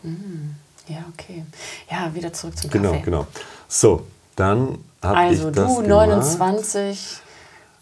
ja, 0.88 0.98
okay. 1.12 1.44
Ja, 1.90 2.12
wieder 2.14 2.32
zurück 2.32 2.56
zum 2.58 2.70
Genau, 2.70 2.90
Kaffee. 2.92 3.02
genau. 3.04 3.26
So, 3.68 4.06
dann 4.36 4.78
habe 5.02 5.16
Also 5.16 5.48
ich 5.48 5.54
das 5.54 5.66
du, 5.68 5.74
gemacht. 5.82 5.88
29, 5.88 7.18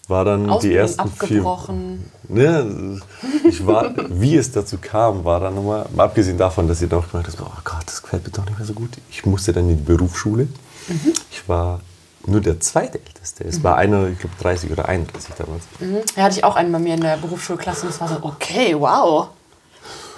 war 0.08 0.24
dann 0.24 0.44
die 0.44 0.50
Ausbildung 0.50 0.78
ersten 0.78 1.00
abgebrochen. 1.00 2.10
vier. 2.26 2.34
Ne, 2.34 3.00
ich 3.48 3.66
war, 3.66 3.92
wie 4.10 4.36
es 4.36 4.52
dazu 4.52 4.78
kam, 4.78 5.24
war 5.24 5.40
dann 5.40 5.54
nochmal, 5.54 5.86
mal 5.94 6.04
abgesehen 6.04 6.38
davon, 6.38 6.68
dass 6.68 6.80
dann 6.80 6.92
auch 6.94 7.08
gemerkt 7.10 7.36
habe, 7.38 7.50
oh 7.50 7.60
Gott, 7.64 7.82
das 7.86 8.02
gefällt 8.02 8.24
mir 8.24 8.30
doch 8.30 8.44
nicht 8.46 8.58
mehr 8.58 8.66
so 8.66 8.74
gut. 8.74 8.90
Ich 9.10 9.24
musste 9.26 9.52
dann 9.52 9.68
in 9.68 9.76
die 9.78 9.82
Berufsschule. 9.82 10.44
Mhm. 10.88 11.12
Ich 11.30 11.48
war 11.48 11.80
nur 12.26 12.40
der 12.40 12.60
zweitälteste. 12.60 13.44
Es 13.44 13.62
war 13.62 13.76
einer, 13.76 14.08
ich 14.08 14.18
glaube 14.18 14.34
30 14.40 14.70
oder 14.72 14.88
31 14.88 15.34
damals. 15.36 15.64
Mhm. 15.80 15.98
Da 16.16 16.22
hatte 16.22 16.36
ich 16.36 16.44
auch 16.44 16.56
einen 16.56 16.72
bei 16.72 16.78
mir 16.78 16.94
in 16.94 17.00
der 17.00 17.16
Berufsschulklasse 17.16 17.82
und 17.86 17.90
es 17.92 18.00
war 18.00 18.08
so, 18.08 18.18
okay, 18.22 18.74
wow. 18.78 19.28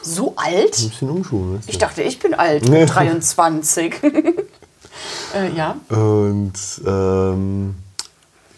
So 0.03 0.35
alt? 0.37 0.79
Ein 0.79 0.89
bisschen 0.89 1.11
umschulen. 1.11 1.61
Ich 1.67 1.79
dachte, 1.79 2.03
ich 2.03 2.19
bin 2.19 2.35
alt, 2.35 2.69
mit 2.69 2.95
23. 2.95 3.95
äh, 4.03 5.57
ja. 5.57 5.77
Und 5.89 6.53
ähm, 6.87 7.75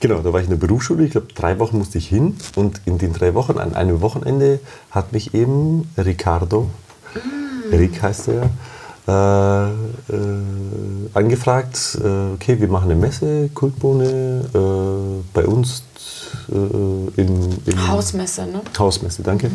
genau, 0.00 0.20
da 0.20 0.32
war 0.32 0.40
ich 0.40 0.46
in 0.46 0.58
der 0.58 0.66
Berufsschule. 0.66 1.04
Ich 1.04 1.12
glaube, 1.12 1.28
drei 1.34 1.58
Wochen 1.58 1.78
musste 1.78 1.98
ich 1.98 2.08
hin. 2.08 2.36
Und 2.56 2.80
in 2.84 2.98
den 2.98 3.12
drei 3.12 3.34
Wochen, 3.34 3.58
an 3.58 3.74
einem 3.74 4.00
Wochenende, 4.00 4.60
hat 4.90 5.12
mich 5.12 5.34
eben 5.34 5.90
Ricardo, 5.96 6.70
Rick 7.70 8.02
heißt 8.02 8.28
er, 8.28 8.50
äh, 9.08 9.12
äh, 9.12 9.70
angefragt, 11.14 11.98
äh, 12.02 12.34
okay, 12.34 12.60
wir 12.60 12.68
machen 12.68 12.90
eine 12.90 12.94
Messe, 12.94 13.48
Kultbohne, 13.52 14.44
äh, 14.54 15.22
bei 15.34 15.46
uns 15.46 15.82
äh, 16.50 17.20
in, 17.20 17.62
in 17.66 17.88
Hausmesse, 17.88 18.46
ne? 18.46 18.62
Hausmesse, 18.78 19.22
danke. 19.22 19.50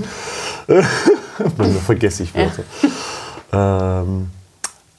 Manchmal 0.67 1.71
vergesse 1.86 2.23
ich 2.23 2.33
Wörter. 2.36 2.63
Ähm, 3.53 4.27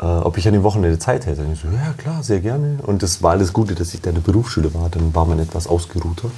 äh, 0.00 0.06
ob 0.06 0.38
ich 0.38 0.46
an 0.46 0.54
dem 0.54 0.62
Wochenende 0.62 0.98
Zeit 0.98 1.26
hätte. 1.26 1.42
Und 1.42 1.52
ich 1.52 1.60
so, 1.60 1.68
ja 1.68 1.92
klar, 1.96 2.22
sehr 2.22 2.40
gerne. 2.40 2.78
Und 2.86 3.02
das 3.02 3.22
war 3.22 3.32
alles 3.32 3.52
Gute, 3.52 3.74
dass 3.74 3.92
ich 3.94 4.00
da 4.00 4.10
in 4.10 4.16
der 4.16 4.22
Berufsschule 4.22 4.72
war. 4.72 4.88
Dann 4.88 5.14
war 5.14 5.26
man 5.26 5.38
etwas 5.40 5.66
ausgeruhter. 5.66 6.30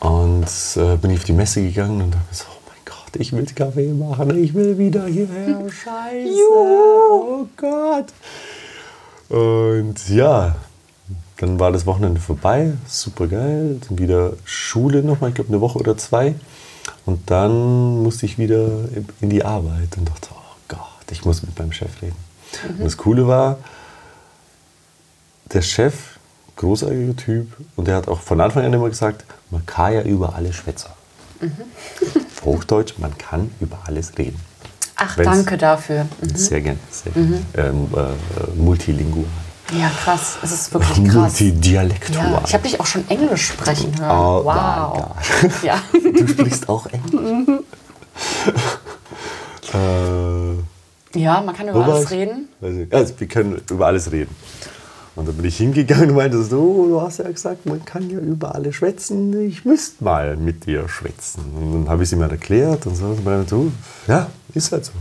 Und 0.00 0.46
äh, 0.76 0.96
bin 0.96 1.10
ich 1.10 1.18
auf 1.18 1.24
die 1.24 1.32
Messe 1.32 1.62
gegangen 1.62 2.02
und 2.02 2.14
dachte 2.14 2.26
so, 2.32 2.44
Gott, 3.12 3.20
ich 3.20 3.32
will 3.32 3.44
Kaffee 3.54 3.92
machen, 3.92 4.42
ich 4.42 4.54
will 4.54 4.78
wieder 4.78 5.06
hierher. 5.06 5.68
Scheiße. 5.70 6.30
oh 7.10 7.46
Gott. 7.56 8.06
Und 9.28 10.08
ja, 10.08 10.56
dann 11.36 11.58
war 11.58 11.72
das 11.72 11.86
Wochenende 11.86 12.20
vorbei, 12.20 12.72
super 12.86 13.26
geil. 13.26 13.80
Dann 13.86 13.98
wieder 13.98 14.34
Schule 14.44 15.02
nochmal, 15.02 15.30
ich 15.30 15.34
glaube 15.34 15.50
eine 15.50 15.60
Woche 15.60 15.78
oder 15.78 15.96
zwei. 15.96 16.34
Und 17.04 17.30
dann 17.30 18.02
musste 18.02 18.26
ich 18.26 18.38
wieder 18.38 18.68
in 19.20 19.30
die 19.30 19.44
Arbeit 19.44 19.96
und 19.96 20.08
dachte, 20.08 20.28
oh 20.32 20.56
Gott, 20.68 21.10
ich 21.10 21.24
muss 21.24 21.42
mit 21.42 21.58
meinem 21.58 21.72
Chef 21.72 21.90
reden. 22.00 22.16
Und 22.78 22.84
das 22.84 22.96
Coole 22.96 23.26
war, 23.26 23.58
der 25.52 25.62
Chef, 25.62 26.18
großartiger 26.56 27.16
Typ, 27.16 27.48
und 27.76 27.88
der 27.88 27.96
hat 27.96 28.08
auch 28.08 28.20
von 28.20 28.40
Anfang 28.40 28.64
an 28.64 28.72
immer 28.72 28.88
gesagt, 28.88 29.24
man 29.50 29.64
kann 29.66 29.92
ja 29.92 30.02
über 30.02 30.34
alles 30.34 30.56
Hochdeutsch, 32.44 32.94
man 32.98 33.16
kann 33.18 33.50
über 33.60 33.78
alles 33.86 34.18
reden. 34.18 34.38
Ach, 34.96 35.16
Wenn's- 35.16 35.24
danke 35.24 35.56
dafür. 35.56 36.06
Sehr 36.34 36.60
gerne, 36.60 36.78
sehr 36.90 37.12
gerne. 37.12 37.42
Ähm, 37.56 37.88
äh, 37.96 38.56
multilingual. 38.56 39.24
Ja, 39.78 39.90
krass. 40.04 40.36
Es 40.42 40.52
ist 40.52 40.74
wirklich 40.74 41.02
krass. 41.04 41.14
Multidialektual. 41.40 42.32
Ja, 42.32 42.42
ich 42.46 42.52
habe 42.52 42.62
dich 42.64 42.78
auch 42.78 42.86
schon 42.86 43.08
Englisch 43.08 43.46
sprechen 43.48 43.98
hören. 43.98 44.10
Oh 44.18 44.44
wow. 44.44 45.14
Ja. 45.62 45.80
Du 45.92 46.28
sprichst 46.28 46.68
auch 46.68 46.86
Englisch. 46.86 47.60
äh, 49.74 51.18
ja, 51.18 51.40
man 51.40 51.56
kann 51.56 51.68
über 51.68 51.84
alles 51.84 52.10
reden. 52.10 52.48
Also, 52.90 53.14
wir 53.18 53.28
können 53.28 53.62
über 53.70 53.86
alles 53.86 54.12
reden. 54.12 54.34
Und 55.14 55.28
dann 55.28 55.36
bin 55.36 55.44
ich 55.44 55.58
hingegangen 55.58 56.10
und 56.10 56.16
meinte 56.16 56.42
so, 56.42 56.58
"Oh, 56.58 56.86
du 56.88 57.00
hast 57.02 57.18
ja 57.18 57.30
gesagt, 57.30 57.66
man 57.66 57.84
kann 57.84 58.08
ja 58.08 58.18
über 58.18 58.54
alles 58.54 58.76
schwätzen. 58.76 59.46
Ich 59.46 59.64
müsste 59.64 60.02
mal 60.02 60.36
mit 60.38 60.64
dir 60.66 60.88
schwätzen. 60.88 61.42
Und 61.54 61.72
dann 61.72 61.88
habe 61.90 62.02
ich 62.02 62.08
es 62.08 62.12
ihm 62.14 62.20
mal 62.20 62.30
erklärt 62.30 62.86
und 62.86 62.96
so. 62.96 63.04
Und 63.06 63.24
dann 63.26 63.46
so, 63.46 63.70
ja, 64.08 64.28
ist 64.54 64.72
halt 64.72 64.86
so. 64.86 64.92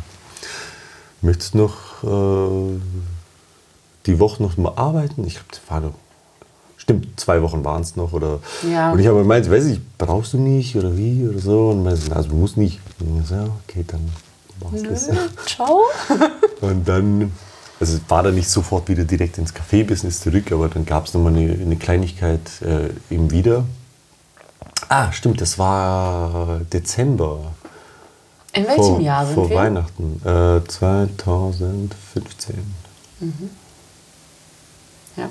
Möchtest 1.22 1.56
noch 1.56 2.04
äh, 2.04 2.80
die 4.06 4.20
Woche 4.20 4.44
noch 4.44 4.58
mal 4.58 4.74
arbeiten? 4.76 5.26
Ich 5.26 5.36
glaube, 5.36 5.50
war 5.70 5.80
noch, 5.80 5.94
stimmt, 6.78 7.18
zwei 7.20 7.42
Wochen 7.42 7.64
waren 7.64 7.82
es 7.82 7.96
noch. 7.96 8.12
Oder, 8.12 8.40
Ja. 8.70 8.92
Und 8.92 9.00
ich 9.00 9.08
habe 9.08 9.20
gemeint, 9.20 9.50
weiß 9.50 9.66
ich, 9.68 9.80
brauchst 9.98 10.34
du 10.34 10.40
nicht 10.40 10.76
oder 10.76 10.98
wie 10.98 11.28
oder 11.28 11.40
so. 11.40 11.70
Und 11.70 11.84
meinte, 11.84 12.02
so, 12.02 12.12
also 12.12 12.30
du 12.30 12.36
musst 12.36 12.58
nicht. 12.58 12.82
Und 13.00 13.22
ich 13.22 13.28
so, 13.28 13.36
ja, 13.36 13.46
okay, 13.68 13.86
dann 13.88 14.02
machst 14.62 14.84
du 14.86 14.90
das. 14.90 15.10
Ciao. 15.46 15.82
Und 16.62 16.86
dann, 16.88 17.32
also 17.82 17.98
es 17.98 18.02
war 18.10 18.22
dann 18.22 18.36
nicht 18.36 18.48
sofort 18.48 18.88
wieder 18.90 19.04
direkt 19.04 19.40
ins 19.40 19.54
Kaffee-Business 19.56 20.22
zurück, 20.22 20.52
aber 20.52 20.70
dann 20.70 20.86
gab 20.86 21.08
es 21.08 21.16
nochmal 21.16 21.36
eine, 21.36 21.52
eine 21.52 21.76
Kleinigkeit 21.76 22.62
äh, 22.62 22.90
eben 23.14 23.32
wieder. 23.32 23.66
Ah, 24.88 25.12
stimmt, 25.12 25.42
das 25.42 25.58
war 25.58 26.60
Dezember. 26.72 27.54
In 28.54 28.68
welchem 28.68 28.84
vor, 28.84 29.00
Jahr 29.00 29.26
sind 29.26 29.34
vor 29.34 29.50
wir? 29.50 29.58
Weihnachten. 29.58 30.22
Äh, 30.24 30.62
2015. 30.68 32.54
Ja. 35.18 35.30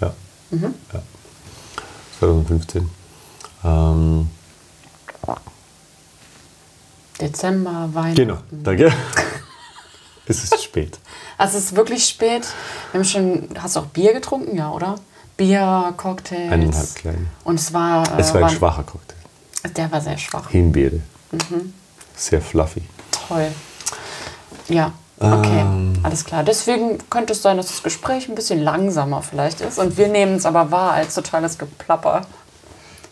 Ja. 0.00 0.14
Mhm. 0.50 0.74
ja. 0.92 1.02
2015. 2.18 2.90
Ähm, 3.64 4.28
Dezember, 7.18 7.88
Weihnachten. 7.94 8.16
genau, 8.16 8.38
danke. 8.50 8.92
es 10.26 10.44
ist 10.44 10.62
spät. 10.62 10.98
Also 11.38 11.58
es 11.58 11.64
ist 11.64 11.76
wirklich 11.76 12.06
spät. 12.06 12.46
Wir 12.92 13.00
haben 13.00 13.04
schon, 13.04 13.48
hast 13.62 13.76
du 13.76 13.80
auch 13.80 13.86
Bier 13.86 14.14
getrunken, 14.14 14.56
ja, 14.56 14.70
oder? 14.70 14.94
Bier, 15.36 15.92
Cocktails. 15.98 16.50
Eineinhalb 16.50 16.94
kleine. 16.94 17.26
Und 17.44 17.60
es 17.60 17.74
war. 17.74 18.04
Es 18.18 18.30
äh, 18.30 18.34
war 18.34 18.36
ein 18.36 18.42
war- 18.44 18.48
schwacher 18.50 18.82
Cocktail. 18.84 19.16
Der 19.76 19.92
war 19.92 20.00
sehr 20.00 20.16
schwach. 20.16 20.48
Himbeere. 20.48 21.00
Mhm. 21.32 21.74
Sehr 22.16 22.40
fluffy. 22.40 22.80
Toll. 23.28 23.48
Ja, 24.68 24.92
okay, 25.18 25.60
Ähm. 25.60 25.92
alles 26.02 26.24
klar. 26.24 26.42
Deswegen 26.42 26.98
könnte 27.10 27.34
es 27.34 27.42
sein, 27.42 27.58
dass 27.58 27.66
das 27.66 27.82
Gespräch 27.82 28.28
ein 28.30 28.34
bisschen 28.34 28.62
langsamer 28.62 29.20
vielleicht 29.22 29.60
ist. 29.60 29.78
Und 29.78 29.98
wir 29.98 30.08
nehmen 30.08 30.36
es 30.36 30.46
aber 30.46 30.70
wahr 30.70 30.92
als 30.92 31.14
totales 31.14 31.58
Geplapper. 31.58 32.22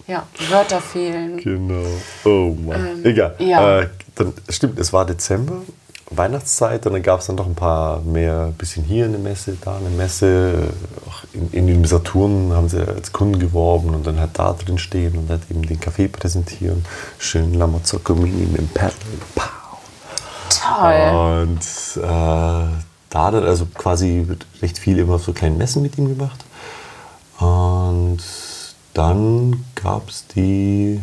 Ja, 0.06 0.22
Wörter 0.48 0.80
fehlen. 0.80 1.36
Genau. 1.38 1.86
Oh 2.24 2.54
Mann. 2.54 3.04
Egal. 3.04 3.34
ja. 3.38 3.80
Äh, 3.80 3.88
dann, 4.14 4.32
stimmt, 4.48 4.78
es 4.78 4.92
war 4.92 5.04
Dezember, 5.04 5.62
Weihnachtszeit 6.16 6.86
und 6.86 6.92
dann 6.92 7.02
gab 7.02 7.20
es 7.20 7.26
dann 7.26 7.36
noch 7.36 7.46
ein 7.46 7.54
paar 7.54 8.00
mehr, 8.00 8.52
bisschen 8.56 8.84
hier 8.84 9.06
eine 9.06 9.18
Messe, 9.18 9.56
da 9.60 9.76
eine 9.76 9.90
Messe. 9.90 10.68
Auch 11.08 11.24
in, 11.32 11.50
in 11.52 11.66
dem 11.66 11.84
Saturn 11.84 12.52
haben 12.52 12.68
sie 12.68 12.86
als 12.86 13.12
Kunden 13.12 13.38
geworben 13.38 13.94
und 13.94 14.06
dann 14.06 14.20
halt 14.20 14.30
da 14.34 14.52
drin 14.52 14.78
stehen 14.78 15.16
und 15.18 15.30
halt 15.30 15.42
eben 15.50 15.62
den 15.62 15.80
Kaffee 15.80 16.08
präsentieren. 16.08 16.84
Schön 17.18 17.54
Lamazocco 17.54 18.14
Mini 18.14 18.46
mit 18.46 18.58
dem 18.58 18.68
Paddle. 18.68 18.94
Pow. 19.34 19.54
Toll. 20.48 21.42
Und 21.42 22.02
äh, 22.02 22.68
da 23.10 23.30
dann 23.30 23.44
also 23.44 23.66
quasi 23.66 24.24
wird 24.26 24.46
recht 24.62 24.78
viel 24.78 24.98
immer 24.98 25.18
so 25.18 25.32
kleinen 25.32 25.58
Messen 25.58 25.82
mit 25.82 25.96
ihm 25.98 26.08
gemacht. 26.08 26.44
Und 27.38 28.18
dann 28.92 29.64
gab 29.74 30.08
es 30.08 30.26
die. 30.28 31.00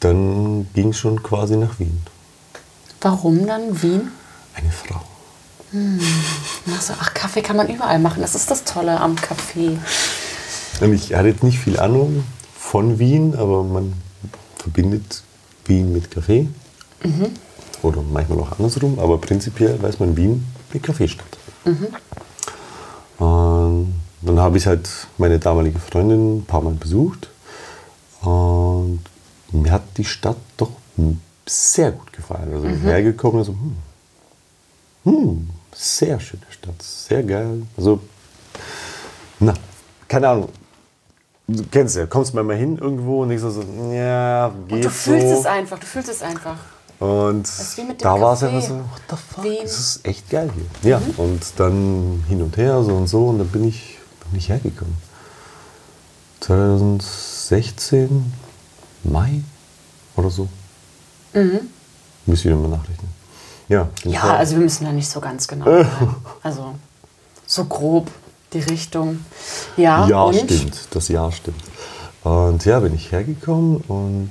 Dann 0.00 0.68
ging 0.74 0.88
es 0.88 0.98
schon 0.98 1.22
quasi 1.22 1.56
nach 1.56 1.78
Wien. 1.78 2.02
Warum 3.00 3.46
dann 3.46 3.82
Wien? 3.82 4.10
Eine 4.54 4.70
Frau. 4.70 5.00
Achso, 6.74 6.94
ach, 6.98 7.14
Kaffee 7.14 7.42
kann 7.42 7.56
man 7.56 7.68
überall 7.68 7.98
machen. 7.98 8.22
Das 8.22 8.34
ist 8.34 8.50
das 8.50 8.64
Tolle 8.64 9.00
am 9.00 9.14
Kaffee. 9.16 9.78
Und 10.80 10.94
ich 10.94 11.14
hatte 11.14 11.28
jetzt 11.28 11.42
nicht 11.42 11.58
viel 11.58 11.78
Ahnung 11.78 12.24
von 12.58 12.98
Wien, 12.98 13.36
aber 13.36 13.62
man 13.62 13.92
verbindet 14.56 15.22
Wien 15.66 15.92
mit 15.92 16.10
Kaffee. 16.10 16.48
Oder 17.82 18.02
manchmal 18.02 18.40
auch 18.40 18.58
andersrum, 18.58 18.98
aber 18.98 19.18
prinzipiell 19.18 19.80
weiß 19.80 20.00
man 20.00 20.16
Wien 20.16 20.46
mit 20.72 20.82
Kaffeestadt. 20.82 21.38
Und 23.18 23.94
dann 24.22 24.40
habe 24.40 24.58
ich 24.58 24.66
halt 24.66 24.88
meine 25.18 25.38
damalige 25.38 25.78
Freundin 25.78 26.38
ein 26.38 26.44
paar 26.44 26.62
Mal 26.62 26.74
besucht. 26.74 27.28
Und 28.22 29.00
mir 29.52 29.72
hat 29.72 29.82
die 29.96 30.04
Stadt 30.04 30.36
doch 30.56 30.70
sehr 31.46 31.92
gut 31.92 32.12
gefallen. 32.12 32.52
Also 32.52 32.68
hergekommen, 32.68 33.38
also, 33.38 33.52
hm, 33.52 33.76
hm, 35.04 35.50
sehr 35.74 36.20
schöne 36.20 36.42
Stadt, 36.50 36.80
sehr 36.82 37.22
geil. 37.22 37.62
Also, 37.76 38.00
na, 39.38 39.54
keine 40.08 40.28
Ahnung. 40.28 40.48
Du 41.48 41.64
kennst 41.64 41.96
ja, 41.96 42.06
kommst 42.06 42.32
mal 42.32 42.48
hin 42.54 42.78
irgendwo 42.78 43.22
und 43.22 43.30
denkst 43.30 43.42
so, 43.42 43.64
ja, 43.92 44.52
geht 44.68 44.84
Du 44.84 44.90
fühlst 44.90 45.26
so. 45.26 45.40
es 45.40 45.46
einfach, 45.46 45.80
du 45.80 45.86
fühlst 45.86 46.08
es 46.08 46.22
einfach. 46.22 46.56
Und 47.00 47.48
da 47.98 48.20
war 48.20 48.34
es 48.34 48.42
einfach 48.44 48.62
so, 48.62 48.74
what 48.76 49.02
the 49.08 49.16
fuck, 49.16 49.44
Wien. 49.44 49.58
das 49.62 49.78
ist 49.78 50.06
echt 50.06 50.28
geil 50.30 50.50
hier. 50.82 50.90
Ja, 50.90 51.02
und 51.16 51.42
dann 51.56 52.22
hin 52.28 52.42
und 52.42 52.56
her, 52.56 52.84
so 52.84 52.94
und 52.94 53.08
so, 53.08 53.28
und 53.28 53.38
dann 53.38 53.48
bin 53.48 53.66
ich, 53.66 53.98
bin 54.30 54.38
ich 54.38 54.50
hergekommen. 54.50 54.94
2016, 56.40 58.32
Mai 59.04 59.42
oder 60.16 60.30
so. 60.30 60.48
Mhm. 61.32 61.60
Ich 62.26 62.44
wieder 62.44 62.56
mal 62.56 62.68
nachrechnen. 62.68 63.10
Ja, 63.68 63.88
Ja, 64.04 64.36
also 64.36 64.56
wir 64.56 64.62
müssen 64.62 64.84
da 64.84 64.92
nicht 64.92 65.08
so 65.08 65.20
ganz 65.20 65.46
genau 65.46 65.64
sein. 65.82 65.86
Also 66.42 66.74
so 67.46 67.64
grob 67.64 68.10
die 68.52 68.60
Richtung. 68.60 69.24
Ja, 69.76 70.06
Ja, 70.08 70.22
und 70.24 70.34
stimmt. 70.34 70.88
Das 70.90 71.08
Jahr 71.08 71.30
stimmt. 71.32 71.62
Und 72.22 72.64
ja, 72.64 72.80
bin 72.80 72.94
ich 72.94 73.10
hergekommen 73.12 73.78
und 73.88 74.30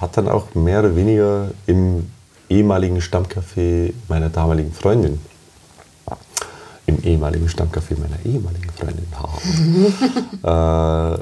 hat 0.00 0.16
dann 0.16 0.28
auch 0.28 0.54
mehr 0.54 0.80
oder 0.80 0.96
weniger 0.96 1.50
im 1.66 2.10
ehemaligen 2.48 3.00
Stammcafé 3.00 3.92
meiner 4.08 4.28
damaligen 4.30 4.72
Freundin, 4.72 5.20
im 6.86 7.02
ehemaligen 7.02 7.46
Stammcafé 7.48 7.98
meiner 7.98 8.18
ehemaligen 8.24 8.70
Freundin, 8.70 9.06
äh, 10.42 11.18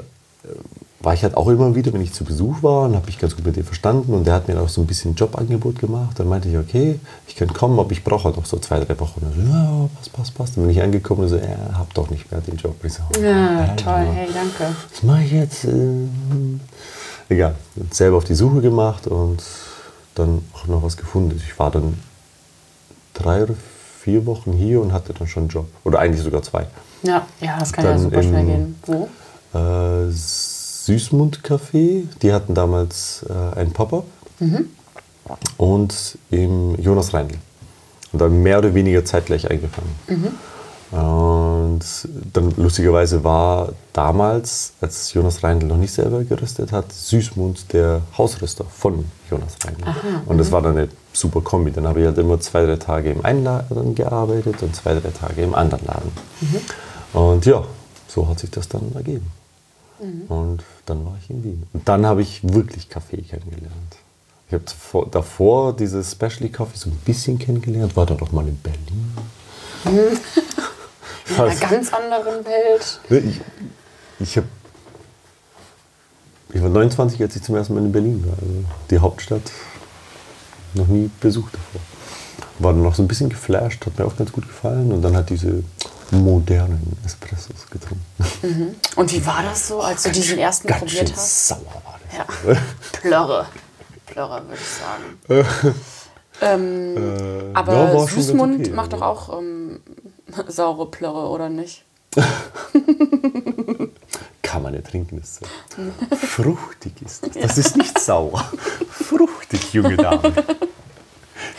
war 0.99 1.13
ich 1.13 1.21
halt 1.23 1.37
auch 1.37 1.47
immer 1.47 1.75
wieder, 1.75 1.93
wenn 1.93 2.01
ich 2.01 2.11
zu 2.13 2.23
Besuch 2.23 2.63
war 2.63 2.85
und 2.85 2.95
habe 2.95 3.05
mich 3.05 3.19
ganz 3.19 3.35
gut 3.35 3.45
mit 3.45 3.55
ihr 3.55 3.63
verstanden 3.63 4.13
und 4.13 4.25
der 4.25 4.33
hat 4.33 4.47
mir 4.47 4.59
auch 4.59 4.67
so 4.69 4.81
ein 4.81 4.87
bisschen 4.87 5.13
Jobangebot 5.13 5.77
gemacht. 5.79 6.17
Dann 6.19 6.27
meinte 6.27 6.49
ich, 6.49 6.57
okay, 6.57 6.99
ich 7.27 7.35
kann 7.35 7.53
kommen, 7.53 7.79
aber 7.79 7.91
ich 7.91 8.03
brauche 8.03 8.23
halt 8.25 8.35
noch 8.37 8.45
so 8.45 8.57
zwei, 8.57 8.79
drei 8.79 8.99
Wochen. 8.99 9.21
Und 9.21 9.33
so, 9.35 9.41
ja, 9.41 9.89
passt, 9.95 10.13
passt, 10.13 10.35
passt. 10.35 10.57
Dann 10.57 10.63
bin 10.63 10.71
ich 10.71 10.81
angekommen 10.81 11.21
und 11.21 11.29
so, 11.29 11.37
ja, 11.37 11.43
hab 11.77 11.93
doch 11.93 12.09
nicht 12.09 12.31
mehr 12.31 12.41
den 12.41 12.55
Job. 12.57 12.75
Ich 12.83 12.93
so, 12.93 13.03
Ja, 13.21 13.59
Alter, 13.59 13.75
toll, 13.75 14.07
hey, 14.11 14.27
danke. 14.33 14.75
was 14.91 15.03
mache 15.03 15.23
ich 15.23 15.31
jetzt? 15.33 15.65
Äh, 15.65 16.07
egal, 17.29 17.53
selber 17.91 18.17
auf 18.17 18.23
die 18.23 18.35
Suche 18.35 18.61
gemacht 18.61 19.05
und 19.05 19.43
dann 20.15 20.41
auch 20.53 20.65
noch 20.65 20.81
was 20.81 20.97
gefunden. 20.97 21.39
Ich 21.45 21.59
war 21.59 21.69
dann 21.69 21.99
drei 23.13 23.43
oder 23.43 23.53
vier 24.01 24.25
Wochen 24.25 24.51
hier 24.51 24.81
und 24.81 24.93
hatte 24.93 25.13
dann 25.13 25.27
schon 25.27 25.43
einen 25.43 25.49
Job. 25.49 25.67
Oder 25.83 25.99
eigentlich 25.99 26.23
sogar 26.23 26.41
zwei. 26.41 26.65
Ja, 27.03 27.27
ja, 27.39 27.59
das 27.59 27.71
kann 27.71 27.85
ja 27.85 27.91
Dann 27.91 27.99
super 28.01 28.23
schnell 28.23 28.45
gehen. 28.45 28.75
Wo? 28.87 29.07
Äh, 29.53 30.09
Süßmund 30.87 31.41
Café, 31.43 32.03
die 32.21 32.31
hatten 32.31 32.53
damals 32.53 33.25
äh, 33.29 33.59
einen 33.59 33.71
Pop-up. 33.73 34.05
Und 35.57 36.17
im 36.31 36.75
Jonas 36.81 37.13
Reindl. 37.13 37.35
Und 38.13 38.21
dann 38.21 38.41
mehr 38.41 38.59
oder 38.59 38.73
weniger 38.73 39.03
zeitgleich 39.03 39.49
eingefangen. 39.51 39.91
Und 40.91 41.81
dann 42.31 42.53
lustigerweise 42.55 43.21
war 43.21 43.73
damals, 43.91 44.71
als 44.79 45.11
Jonas 45.11 45.43
Reindl 45.43 45.67
noch 45.67 45.75
nicht 45.75 45.91
selber 45.91 46.23
gerüstet 46.23 46.71
hat, 46.71 46.93
Süßmund 46.93 47.73
der 47.73 48.03
Hausrüster 48.17 48.63
von 48.63 49.03
Jonas 49.29 49.57
Reindl. 49.65 49.83
und 50.25 50.37
das 50.37 50.53
war 50.53 50.61
dann 50.61 50.77
eine 50.77 50.87
super 51.11 51.41
Kombi. 51.41 51.71
Dann 51.71 51.85
habe 51.85 51.99
ich 51.99 52.05
halt 52.05 52.17
immer 52.17 52.39
zwei, 52.39 52.65
drei 52.65 52.77
Tage 52.77 53.11
im 53.11 53.25
einen 53.25 53.43
Laden 53.43 53.93
gearbeitet 53.93 54.63
und 54.63 54.73
zwei, 54.73 54.93
drei 54.93 55.09
Tage 55.09 55.41
im 55.43 55.53
anderen 55.53 55.85
Laden. 55.85 56.11
Und 57.11 57.45
ja, 57.45 57.65
so 58.07 58.25
hat 58.29 58.39
sich 58.39 58.51
das 58.51 58.69
dann 58.69 58.93
ergeben. 58.95 59.29
Und 59.99 60.63
dann 60.85 61.05
war 61.05 61.17
ich 61.21 61.29
in 61.29 61.43
Wien. 61.43 61.63
Und 61.73 61.87
dann 61.87 62.05
habe 62.05 62.21
ich 62.21 62.41
wirklich 62.43 62.89
Kaffee 62.89 63.21
kennengelernt. 63.21 63.97
Ich 64.47 64.53
habe 64.53 65.09
davor, 65.11 65.75
dieses 65.75 66.11
Specialty 66.11 66.49
Coffee 66.49 66.77
so 66.77 66.89
ein 66.89 66.97
bisschen 67.03 67.37
kennengelernt, 67.37 67.95
war 67.95 68.05
dann 68.05 68.21
auch 68.21 68.31
mal 68.31 68.47
in 68.47 68.57
Berlin. 68.57 69.13
In 71.29 71.35
einer 71.35 71.55
ganz 71.55 71.93
anderen 71.93 72.45
Welt. 72.45 73.01
Ich, 73.09 73.41
ich, 74.19 74.37
hab, 74.37 74.45
ich 76.53 76.61
war 76.61 76.69
29, 76.69 77.21
als 77.21 77.35
ich 77.35 77.43
zum 77.43 77.55
ersten 77.55 77.73
Mal 77.73 77.83
in 77.83 77.91
Berlin 77.91 78.23
war. 78.25 78.37
Also 78.41 78.63
die 78.89 78.99
Hauptstadt 78.99 79.41
noch 80.73 80.87
nie 80.87 81.09
besucht 81.19 81.53
davor. 81.53 81.81
War 82.59 82.73
dann 82.73 82.83
noch 82.83 82.95
so 82.95 83.03
ein 83.03 83.07
bisschen 83.07 83.29
geflasht, 83.29 83.85
hat 83.85 83.99
mir 83.99 84.05
auch 84.05 84.15
ganz 84.15 84.31
gut 84.31 84.47
gefallen. 84.47 84.91
Und 84.91 85.01
dann 85.01 85.17
hat 85.17 85.29
diese 85.29 85.63
modernen 86.11 86.97
Espressos 87.05 87.67
getrunken. 87.69 88.75
Und 88.95 89.11
wie 89.11 89.25
war 89.25 89.43
das 89.43 89.67
so, 89.67 89.81
als 89.81 90.03
du 90.03 90.11
diesen 90.11 90.37
ersten 90.39 90.67
Ganz 90.67 90.79
probiert 90.81 91.09
schön 91.09 91.17
hast? 91.17 91.47
sauer 91.49 91.81
war 91.83 91.99
das. 92.09 92.17
Ja. 92.17 92.25
Plörre. 92.93 93.45
Plörre, 94.05 94.43
würde 94.47 94.61
ich 94.61 94.69
sagen. 94.69 95.75
ähm, 96.41 97.51
aber 97.53 97.73
ja, 97.93 98.07
Süßmund 98.07 98.61
okay, 98.61 98.71
macht 98.71 98.93
doch 98.93 99.01
also. 99.01 99.31
auch 99.33 99.39
ähm, 99.39 99.81
saure 100.47 100.89
Plörre, 100.89 101.27
oder 101.29 101.49
nicht? 101.49 101.83
Kann 104.41 104.63
man 104.63 104.73
ja 104.73 104.81
trinken, 104.81 105.19
ist 105.19 105.35
so. 105.35 105.45
Fruchtig 106.15 106.93
ist 107.05 107.25
das. 107.27 107.33
Das 107.33 107.57
ist 107.57 107.75
nicht 107.77 107.99
sauer. 107.99 108.49
Fruchtig, 108.89 109.73
junge 109.73 109.97
Dame. 109.97 110.33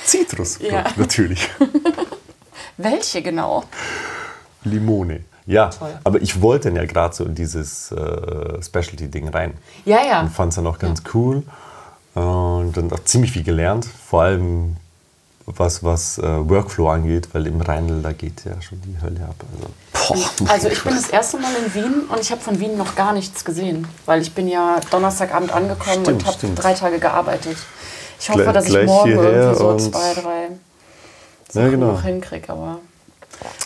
Zitrusfrucht, 0.05 0.73
Ja. 0.73 0.85
natürlich. 0.97 1.49
Welche 2.79 3.23
genau? 3.23 3.65
Limone. 4.71 5.21
Ja, 5.47 5.71
Toll. 5.71 5.99
aber 6.05 6.21
ich 6.21 6.43
wollte 6.43 6.69
dann 6.69 6.77
ja 6.77 6.85
gerade 6.85 7.15
so 7.15 7.25
in 7.25 7.35
dieses 7.35 7.91
äh, 7.91 8.63
Specialty-Ding 8.63 9.29
rein. 9.29 9.55
Ja, 9.87 10.05
ja. 10.07 10.21
Und 10.21 10.31
fand 10.31 10.53
es 10.53 10.57
dann 10.57 10.67
auch 10.67 10.79
ganz 10.79 11.03
cool. 11.15 11.43
Und 12.15 12.73
dann 12.77 12.93
auch 12.93 13.03
ziemlich 13.05 13.33
viel 13.33 13.45
gelernt. 13.45 13.87
Vor 13.87 14.23
allem 14.23 14.77
was, 15.57 15.83
was 15.83 16.19
äh, 16.19 16.23
Workflow 16.23 16.89
angeht, 16.89 17.29
weil 17.33 17.47
im 17.47 17.61
Rheinl, 17.61 18.03
da 18.03 18.13
geht 18.13 18.45
ja 18.45 18.61
schon 18.61 18.81
die 18.83 19.01
Hölle 19.01 19.21
ab. 19.23 19.37
Also, 19.95 20.15
boah, 20.45 20.51
Also 20.51 20.69
ich 20.69 20.83
bin 20.83 20.95
das 20.95 21.09
erste 21.09 21.39
Mal 21.39 21.53
in 21.65 21.75
Wien 21.75 22.03
und 22.11 22.21
ich 22.21 22.31
habe 22.31 22.41
von 22.41 22.61
Wien 22.61 22.77
noch 22.77 22.95
gar 22.95 23.13
nichts 23.13 23.45
gesehen, 23.45 23.87
weil 24.05 24.21
ich 24.21 24.35
bin 24.35 24.49
ja 24.49 24.81
Donnerstagabend 24.91 25.53
angekommen 25.53 26.03
Stimmt, 26.03 26.23
und 26.23 26.27
habe 26.27 26.55
drei 26.55 26.75
Tage 26.75 26.99
gearbeitet. 26.99 27.57
Ich 28.21 28.29
hoffe, 28.29 28.53
dass 28.53 28.69
ich 28.69 28.85
morgen 28.85 29.11
irgendwie 29.13 29.59
so 29.59 29.77
zwei, 29.77 30.15
drei 30.15 30.43
ja, 30.43 30.49
Sachen 31.49 31.71
genau. 31.71 31.93
noch 31.93 32.03
hinkriege, 32.03 32.53
aber 32.53 32.81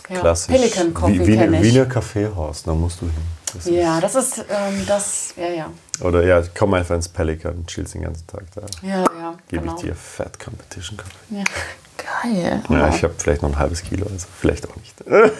ja. 0.08 0.20
Klassisch. 0.20 0.54
Pelican 0.54 0.94
Coffee 0.94 1.18
Wie- 1.20 1.26
Wiener, 1.26 1.52
ich. 1.60 1.62
Wiener 1.62 1.86
Kaffeehaus, 1.86 2.62
da 2.62 2.74
musst 2.74 3.00
du 3.00 3.06
hin. 3.06 3.14
Das 3.54 3.66
Ja, 3.66 4.00
das 4.00 4.14
ist 4.14 4.38
ähm, 4.48 4.84
das, 4.86 5.34
ja, 5.36 5.48
ja. 5.48 5.70
Oder 6.00 6.24
ja, 6.24 6.42
komm 6.56 6.74
einfach 6.74 6.94
ins 6.94 7.08
Pelican, 7.08 7.66
chillst 7.66 7.94
den 7.94 8.02
ganzen 8.02 8.26
Tag 8.26 8.44
da. 8.54 8.62
Ja, 8.86 9.00
ja, 9.00 9.34
Gebe 9.48 9.62
genau. 9.62 9.74
ich 9.76 9.82
dir 9.82 9.94
Fat 9.94 10.38
Competition 10.38 10.96
Kaffee. 10.96 11.36
Ja. 11.38 11.44
Geil. 12.32 12.62
Ja, 12.68 12.88
ich 12.88 13.04
habe 13.04 13.14
vielleicht 13.16 13.42
noch 13.42 13.50
ein 13.50 13.58
halbes 13.58 13.82
Kilo, 13.82 14.06
also 14.10 14.26
vielleicht 14.40 14.68
auch 14.68 14.76
nicht. 14.76 14.94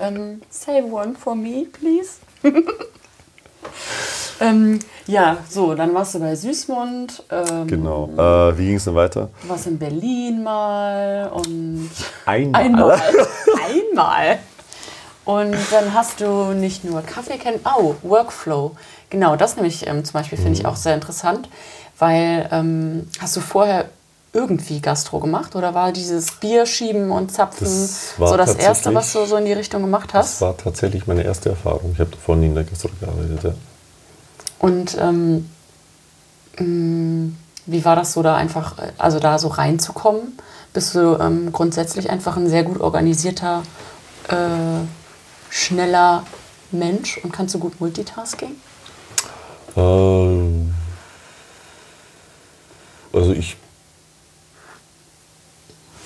Ähm, 0.00 0.42
save 0.48 0.84
one 0.92 1.14
for 1.16 1.34
me, 1.34 1.66
please. 1.72 2.18
ähm, 4.40 4.78
ja, 5.06 5.38
so, 5.48 5.74
dann 5.74 5.94
warst 5.94 6.14
du 6.14 6.20
bei 6.20 6.34
Süßmund. 6.36 7.22
Ähm, 7.30 7.66
Genau. 7.66 8.08
Äh, 8.16 8.58
wie 8.58 8.66
ging 8.66 8.76
es 8.76 8.84
denn 8.84 8.94
weiter? 8.94 9.30
Du 9.42 9.48
warst 9.48 9.66
in 9.66 9.78
Berlin 9.78 10.42
mal 10.42 11.30
und 11.32 11.90
Einmal. 12.26 12.62
einmal. 12.62 13.00
einmal. 13.96 14.38
Und 15.24 15.56
dann 15.70 15.92
hast 15.92 16.20
du 16.20 16.52
nicht 16.54 16.84
nur 16.84 17.02
Kaffee 17.02 17.36
kennen, 17.38 17.60
oh, 17.64 17.94
Workflow. 18.02 18.76
Genau, 19.10 19.36
das 19.36 19.56
nämlich 19.56 19.86
ähm, 19.86 20.04
zum 20.04 20.12
Beispiel 20.14 20.38
finde 20.38 20.52
ich 20.54 20.62
Mhm. 20.62 20.68
auch 20.68 20.76
sehr 20.76 20.94
interessant, 20.94 21.48
weil 21.98 22.48
ähm, 22.52 23.08
hast 23.20 23.36
du 23.36 23.40
vorher 23.40 23.86
irgendwie 24.32 24.80
Gastro 24.80 25.20
gemacht 25.20 25.56
oder 25.56 25.74
war 25.74 25.90
dieses 25.92 26.32
Bier 26.32 26.66
schieben 26.66 27.10
und 27.10 27.32
zapfen 27.32 27.64
Das 27.64 28.14
so 28.16 28.36
das 28.36 28.54
erste, 28.56 28.94
was 28.94 29.12
du 29.12 29.24
so 29.24 29.36
in 29.36 29.46
die 29.46 29.52
Richtung 29.52 29.82
gemacht 29.82 30.10
Das 30.12 30.32
hast? 30.32 30.40
war 30.42 30.56
tatsächlich 30.56 31.06
meine 31.06 31.22
erste 31.24 31.48
Erfahrung. 31.50 31.92
Ich 31.94 32.00
habe 32.00 32.10
davor 32.10 32.36
nie 32.36 32.46
in 32.46 32.54
der 32.54 32.64
Gastro 32.64 32.90
gearbeitet. 33.00 33.42
Ja. 33.42 33.54
Und 34.58 34.96
ähm, 35.00 35.48
mh, 36.58 37.32
wie 37.66 37.84
war 37.84 37.96
das 37.96 38.12
so 38.12 38.22
da 38.22 38.36
einfach, 38.36 38.74
also 38.98 39.18
da 39.18 39.38
so 39.38 39.48
reinzukommen? 39.48 40.38
Bist 40.72 40.94
du 40.94 41.18
ähm, 41.20 41.52
grundsätzlich 41.52 42.10
einfach 42.10 42.36
ein 42.36 42.48
sehr 42.48 42.62
gut 42.64 42.80
organisierter, 42.80 43.62
äh, 44.28 44.34
schneller 45.50 46.24
Mensch 46.70 47.18
und 47.24 47.32
kannst 47.32 47.54
du 47.54 47.58
gut 47.58 47.80
Multitasking? 47.80 48.56
Ähm, 49.76 50.74
also 53.12 53.32
ich 53.32 53.56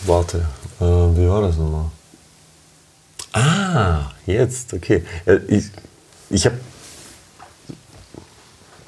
warte. 0.07 0.47
Äh, 0.81 0.85
wie 0.85 1.29
war 1.29 1.43
das 1.43 1.57
nochmal? 1.57 1.87
Ah, 3.33 4.11
jetzt, 4.27 4.73
okay. 4.75 5.05
Ja, 5.27 5.37
ich 5.49 5.65
ich 6.31 6.47
habe 6.47 6.59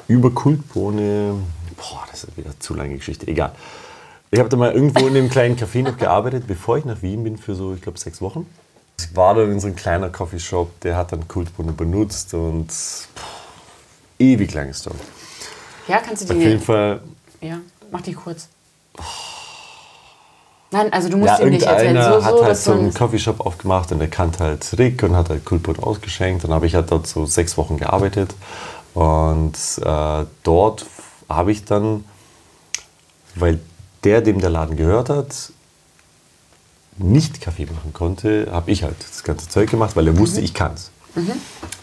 über 0.09 0.31
Kultbohne, 0.31 1.35
boah, 1.77 2.05
das 2.11 2.25
ist 2.25 2.37
wieder 2.37 2.59
zu 2.59 2.75
lange 2.75 2.97
Geschichte, 2.97 3.27
egal. 3.27 3.53
Ich 4.31 4.39
habe 4.39 4.49
da 4.49 4.57
mal 4.57 4.73
irgendwo 4.73 5.07
in 5.07 5.17
einem 5.17 5.31
kleinen 5.31 5.57
Café 5.57 5.83
noch 5.83 5.97
gearbeitet, 5.97 6.47
bevor 6.47 6.77
ich 6.79 6.85
nach 6.85 7.01
Wien 7.03 7.23
bin 7.25 7.39
für 7.39 7.55
so, 7.55 7.75
ich 7.75 7.83
glaube, 7.83 7.99
sechs 7.99 8.21
Wochen. 8.21 8.47
Ich 8.99 9.15
war 9.17 9.35
dann 9.35 9.51
in 9.53 9.61
so 9.61 9.67
einem 9.67 9.77
kleinen 9.77 10.11
Coffeeshop, 10.11 10.81
der 10.81 10.97
hat 10.97 11.13
dann 11.13 11.27
Kultbohne 11.29 11.73
benutzt 11.73 12.35
und 12.35 12.71
pff, 12.71 13.09
ewig 14.19 14.53
lange 14.55 14.75
Story. 14.75 14.97
Ja, 15.89 15.99
kannst 15.99 16.29
du 16.29 16.33
Auf 16.33 16.39
die. 16.39 16.45
jeden 16.47 16.61
Fall 16.61 17.01
Ja, 17.41 17.61
mach 17.91 18.01
die 18.03 18.15
kurz. 18.15 18.49
Nein, 20.75 20.93
also 20.93 21.09
du 21.09 21.17
musst 21.17 21.39
Ja, 21.39 21.45
ihn 21.45 21.51
nicht 21.51 21.63
erzählen. 21.67 21.97
irgendeiner 21.97 22.21
So, 22.21 22.25
hat 22.25 22.37
so, 22.37 22.45
halt 22.45 22.57
so 22.57 22.73
einen 22.73 22.93
Coffeeshop 22.93 23.41
aufgemacht 23.41 23.93
und 23.93 24.01
der 24.01 24.09
kannte 24.09 24.41
halt 24.41 24.67
Rick 24.77 25.03
und 25.05 25.15
hat 25.17 25.31
halt 25.31 25.45
Kultbrot 25.45 25.81
ausgeschenkt. 25.83 26.43
Dann 26.45 26.53
habe 26.53 26.67
ich 26.67 26.75
halt 26.75 26.91
dort 26.91 27.07
so 27.07 27.27
sechs 27.27 27.57
Wochen 27.57 27.77
gearbeitet 27.77 28.35
und 28.93 29.55
äh, 29.85 30.25
dort 30.43 30.87
habe 31.29 31.53
ich 31.53 31.65
dann, 31.65 32.05
weil 33.37 33.61
der, 34.03 34.21
dem 34.21 34.41
der 34.41 34.51
Laden 34.51 34.77
gehört 34.77 35.09
hat, 35.11 35.35
nicht 36.99 37.41
Kaffee 37.41 37.67
machen 37.67 37.93
konnte, 37.93 38.49
habe 38.51 38.71
ich 38.71 38.83
halt 38.83 38.97
das 39.09 39.23
ganze 39.25 39.49
Zeug 39.49 39.71
gemacht, 39.71 39.97
weil 39.97 40.07
er 40.09 40.19
wusste, 40.19 40.41
ich 40.41 40.55
kann 40.55 40.73
es. 40.75 40.91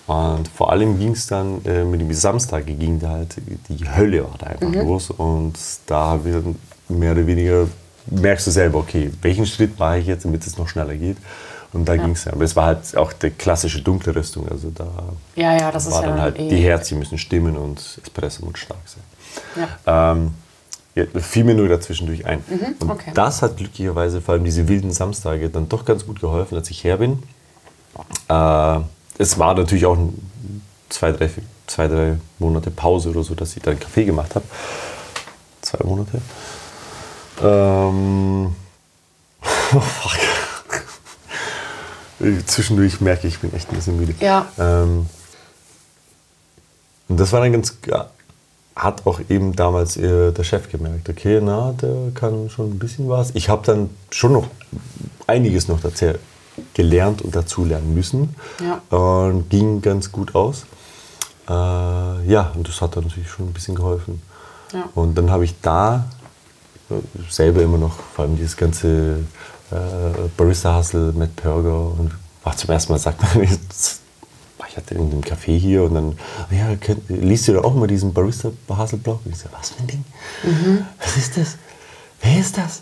Und 0.07 0.47
vor 0.49 0.71
allem 0.71 0.99
ging 0.99 1.13
es 1.13 1.27
dann 1.27 1.63
äh, 1.65 1.83
mit 1.85 2.01
dem 2.01 2.13
Samstag, 2.13 2.65
ging 2.65 2.99
da 2.99 3.09
halt, 3.11 3.35
die 3.69 3.89
Hölle 3.89 4.23
war 4.23 4.35
da 4.37 4.47
einfach 4.47 4.71
los. 4.73 5.09
Und 5.09 5.53
da 5.85 5.99
haben 6.11 6.25
wir 6.25 6.33
dann 6.41 6.55
mehr 6.89 7.13
oder 7.13 7.25
weniger, 7.27 7.67
merkst 8.07 8.47
du 8.47 8.51
selber, 8.51 8.79
okay, 8.79 9.11
welchen 9.21 9.45
Schritt 9.45 9.77
mache 9.79 9.99
ich 9.99 10.07
jetzt, 10.07 10.25
damit 10.25 10.45
es 10.45 10.57
noch 10.57 10.67
schneller 10.67 10.95
geht. 10.95 11.17
Und 11.73 11.85
da 11.85 11.95
ging 11.95 12.11
es 12.11 12.25
ja. 12.25 12.33
Aber 12.33 12.43
es 12.43 12.53
war 12.55 12.65
halt 12.65 12.97
auch 12.97 13.13
die 13.13 13.29
klassische 13.29 13.81
dunkle 13.81 14.13
Rüstung. 14.13 14.45
Also 14.49 14.71
da 14.75 14.87
Ja, 15.37 15.55
ja, 15.57 15.71
das 15.71 15.85
ist 15.85 15.93
war 15.93 16.01
ja 16.01 16.07
dann 16.07 16.15
dann 16.17 16.23
halt, 16.25 16.39
eh- 16.39 16.49
die 16.49 16.57
Herzchen 16.61 16.99
müssen 16.99 17.17
stimmen 17.17 17.55
und 17.55 17.79
Espresso 18.03 18.45
muss 18.45 18.59
stark 18.59 18.79
sein. 18.85 19.67
Ja. 19.85 20.11
Ähm, 20.11 20.33
ja, 20.95 21.05
fiel 21.21 21.45
mir 21.45 21.55
nur 21.55 21.69
dazwischendurch 21.69 22.25
ein. 22.25 22.43
und 22.49 22.81
Mhm, 22.83 22.91
okay. 22.91 23.11
das 23.13 23.41
hat 23.41 23.55
glücklicherweise 23.55 24.19
vor 24.19 24.33
allem 24.33 24.43
diese 24.43 24.67
wilden 24.67 24.91
Samstage 24.91 25.49
dann 25.49 25.69
doch 25.69 25.85
ganz 25.85 26.05
gut 26.05 26.19
geholfen, 26.19 26.55
als 26.57 26.69
ich 26.69 26.83
her 26.83 26.97
bin. 26.97 27.23
Äh, 28.27 28.79
es 29.17 29.39
war 29.39 29.53
natürlich 29.55 29.85
auch 29.85 29.97
zwei, 30.89 31.13
drei, 31.13 31.29
zwei, 31.67 31.87
drei 31.87 32.17
Monate 32.39 32.69
Pause 32.71 33.11
oder 33.11 33.23
so, 33.23 33.33
dass 33.33 33.55
ich 33.55 33.63
dann 33.63 33.79
Kaffee 33.79 34.03
gemacht 34.03 34.35
habe. 34.35 34.43
Zwei 35.61 35.85
Monate. 35.85 36.19
Ähm, 37.41 38.55
oh, 39.73 39.79
fuck. 39.79 40.19
Zwischendurch 42.45 43.01
merke 43.01 43.27
ich, 43.27 43.35
ich 43.35 43.39
bin 43.39 43.53
echt 43.53 43.69
ein 43.69 43.75
bisschen 43.75 43.97
müde. 43.97 44.13
Ja. 44.19 44.47
Ähm, 44.59 45.07
und 47.07 47.19
das 47.19 47.31
war 47.31 47.41
dann 47.41 47.51
ganz, 47.51 47.77
hat 48.75 49.05
auch 49.05 49.19
eben 49.29 49.55
damals 49.55 49.97
äh, 49.97 50.31
der 50.31 50.43
Chef 50.43 50.69
gemerkt, 50.69 51.09
okay, 51.09 51.39
na, 51.41 51.73
der 51.73 52.11
kann 52.13 52.49
schon 52.49 52.71
ein 52.71 52.79
bisschen 52.79 53.09
was. 53.09 53.31
Ich 53.33 53.49
habe 53.49 53.65
dann 53.65 53.89
schon 54.11 54.33
noch 54.33 54.47
einiges 55.27 55.67
noch 55.67 55.81
dazu 55.81 56.13
gelernt 56.73 57.21
und 57.21 57.35
dazulernen 57.35 57.93
müssen. 57.93 58.35
Ja. 58.59 58.81
Und 58.97 59.49
ging 59.49 59.81
ganz 59.81 60.11
gut 60.11 60.35
aus. 60.35 60.65
Äh, 61.49 61.51
ja, 61.51 62.51
und 62.55 62.67
das 62.67 62.81
hat 62.81 62.95
dann 62.95 63.05
natürlich 63.05 63.29
schon 63.29 63.47
ein 63.47 63.53
bisschen 63.53 63.75
geholfen. 63.75 64.21
Ja. 64.73 64.89
Und 64.95 65.15
dann 65.17 65.31
habe 65.31 65.43
ich 65.43 65.59
da 65.61 66.05
äh, 66.20 66.20
selber 67.29 67.61
immer 67.61 67.77
noch, 67.77 67.95
vor 68.15 68.25
allem 68.25 68.35
dieses 68.37 68.55
ganze 68.57 69.19
äh, 69.71 69.75
Barista-Hustle, 70.37 71.13
Matt 71.13 71.35
Perger 71.35 71.87
und 71.97 72.11
war 72.43 72.55
zum 72.57 72.69
ersten 72.71 72.91
Mal 72.93 72.99
sagt 72.99 73.21
man, 73.21 73.43
ich 74.69 74.77
hatte 74.77 74.95
in 74.95 75.11
einem 75.11 75.21
Café 75.21 75.57
hier 75.57 75.83
und 75.83 75.93
dann, 75.95 76.17
ja, 76.49 76.75
könnt, 76.77 77.09
liest 77.09 77.47
du 77.47 77.53
da 77.53 77.59
auch 77.61 77.73
mal 77.75 77.87
diesen 77.87 78.13
Barista-Hustle-Blog? 78.13 79.19
Ich 79.25 79.37
so, 79.37 79.49
was 79.51 79.71
für 79.71 79.81
ein 79.81 79.87
Ding? 79.87 80.03
Was 80.99 81.17
ist 81.17 81.35
das? 81.37 81.57
Wer 82.21 82.39
ist 82.39 82.57
das? 82.57 82.81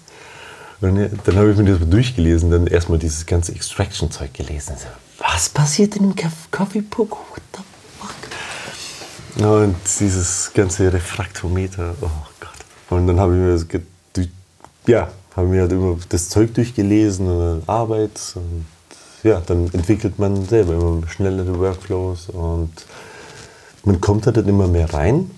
Und 0.81 0.95
dann 1.25 1.35
habe 1.35 1.51
ich 1.51 1.57
mir 1.57 1.65
das 1.71 1.79
mal 1.79 1.87
durchgelesen, 1.89 2.51
dann 2.51 2.67
erstmal 2.67 2.99
dieses 2.99 3.25
ganze 3.25 3.53
Extraction-Zeug 3.53 4.33
gelesen. 4.33 4.75
So, 4.77 4.85
was 5.17 5.49
passiert 5.49 5.95
in 5.97 6.15
Kaff- 6.15 6.49
Coffee 6.51 6.81
Book? 6.81 7.11
What 7.31 7.41
the 7.53 7.61
fuck? 7.99 9.45
Und 9.45 9.75
dieses 9.99 10.51
ganze 10.53 10.91
Refraktometer, 10.93 11.95
oh 12.01 12.09
Gott. 12.39 12.49
Und 12.91 13.07
dann 13.07 13.19
habe 13.19 13.33
ich 13.35 13.39
mir 13.41 13.51
das, 13.53 13.67
ge- 13.67 13.81
durch- 13.81 13.87
ja, 14.89 15.09
habe 15.35 15.47
mir 15.47 15.61
halt 15.61 15.71
immer 15.71 15.97
das 16.09 16.29
Zeug 16.29 16.53
durchgelesen 16.55 17.27
und 17.27 17.39
dann 17.39 17.63
Arbeit 17.67 18.19
und 18.35 18.65
ja, 19.23 19.41
dann 19.45 19.69
entwickelt 19.73 20.17
man 20.17 20.45
selber 20.45 20.73
immer 20.73 21.07
schnellere 21.07 21.59
Workflows 21.59 22.29
und 22.29 22.71
man 23.83 24.01
kommt 24.01 24.25
halt 24.25 24.37
dann 24.37 24.47
immer 24.47 24.67
mehr 24.67 24.91
rein 24.93 25.29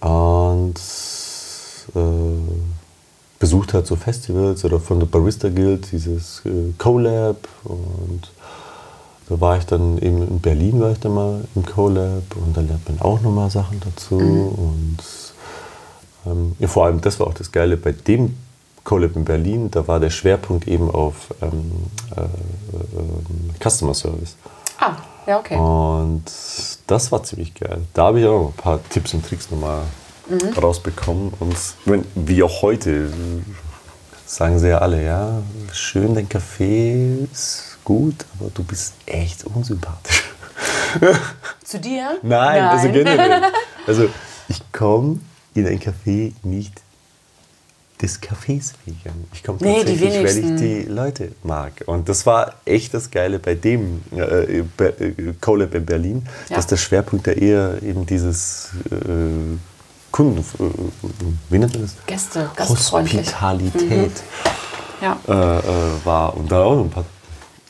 und 0.00 0.80
äh, 1.94 2.00
besucht 3.38 3.74
halt 3.74 3.86
so 3.86 3.96
Festivals 3.96 4.64
oder 4.64 4.78
von 4.78 5.00
der 5.00 5.06
Barista 5.06 5.48
Guild 5.48 5.90
dieses 5.90 6.42
äh, 6.44 6.72
CoLab 6.78 7.48
und 7.64 8.30
da 9.28 9.40
war 9.40 9.58
ich 9.58 9.64
dann 9.64 9.98
eben 9.98 10.22
in 10.22 10.40
Berlin 10.40 10.80
war 10.80 10.92
ich 10.92 11.00
dann 11.00 11.14
mal 11.14 11.44
im 11.54 11.66
CoLab 11.66 12.36
und 12.36 12.56
da 12.56 12.60
lernt 12.60 12.88
man 12.88 13.00
auch 13.00 13.20
nochmal 13.22 13.50
Sachen 13.50 13.80
dazu 13.80 14.16
und 14.16 14.98
ähm, 16.26 16.56
ja, 16.58 16.68
vor 16.68 16.86
allem 16.86 17.00
das 17.00 17.18
war 17.20 17.26
auch 17.26 17.34
das 17.34 17.52
Geile 17.52 17.76
bei 17.76 17.92
dem 17.92 18.36
CoLab 18.84 19.16
in 19.16 19.24
Berlin, 19.24 19.70
da 19.70 19.86
war 19.86 20.00
der 20.00 20.10
Schwerpunkt 20.10 20.66
eben 20.66 20.90
auf 20.90 21.34
ähm, 21.42 21.72
äh, 22.16 22.20
äh, 22.22 23.68
Customer 23.68 23.94
Service. 23.94 24.36
Ah, 24.78 24.96
ja, 25.26 25.38
okay. 25.38 25.56
Und 25.56 26.24
das 26.86 27.12
war 27.12 27.22
ziemlich 27.22 27.54
geil. 27.54 27.82
Da 27.92 28.06
habe 28.06 28.20
ich 28.20 28.26
auch 28.26 28.48
ein 28.48 28.52
paar 28.54 28.80
Tipps 28.88 29.12
und 29.12 29.26
Tricks 29.26 29.50
nochmal 29.50 29.82
rausbekommen. 30.60 31.32
Und 31.38 31.56
mein, 31.84 32.04
wie 32.14 32.42
auch 32.42 32.62
heute 32.62 33.12
sagen 34.26 34.58
sie 34.58 34.68
ja 34.68 34.78
alle, 34.78 35.04
ja, 35.04 35.42
schön, 35.72 36.14
dein 36.14 36.28
Kaffee 36.28 37.26
ist 37.30 37.78
gut, 37.84 38.14
aber 38.38 38.50
du 38.54 38.62
bist 38.62 38.94
echt 39.06 39.44
unsympathisch. 39.44 40.24
Zu 41.64 41.80
dir? 41.80 42.18
Nein, 42.22 42.62
also 42.64 42.90
generell. 42.90 43.42
Also 43.86 44.08
ich 44.48 44.60
komme 44.72 45.20
in 45.54 45.66
ein 45.66 45.78
Café 45.80 46.32
nicht 46.42 46.72
des 48.00 48.20
Cafés 48.22 48.72
wegen. 48.86 49.26
Ich 49.34 49.42
komme 49.44 49.58
Nee, 49.60 49.78
tatsächlich, 49.84 50.14
weil 50.24 50.38
ich 50.38 50.60
die 50.60 50.82
Leute 50.90 51.32
mag. 51.42 51.72
Und 51.86 52.08
das 52.08 52.24
war 52.24 52.54
echt 52.64 52.94
das 52.94 53.10
Geile 53.10 53.38
bei 53.38 53.54
dem 53.54 54.00
äh, 54.12 54.62
Be- 54.76 54.94
äh, 54.98 55.34
CoLab 55.40 55.74
in 55.74 55.84
Berlin, 55.84 56.22
Ja. 56.48 56.56
dass 56.56 56.66
der 56.66 56.78
Schwerpunkt 56.78 57.26
da 57.26 57.32
eher 57.32 57.82
eben 57.82 58.06
dieses 58.06 58.70
äh, 58.90 58.96
Kunden, 60.10 60.38
äh, 60.40 60.70
wie 61.50 61.58
nennt 61.58 61.74
man 61.74 61.82
das? 61.82 61.94
Gäste. 62.06 62.50
Hospitalität 62.58 64.12
Ja. 65.02 65.18
äh, 65.28 65.32
äh, 65.58 66.04
war. 66.04 66.34
Und 66.36 66.50
da 66.50 66.62
auch 66.62 66.76
noch 66.76 66.84
ein 66.84 66.90
paar 66.90 67.04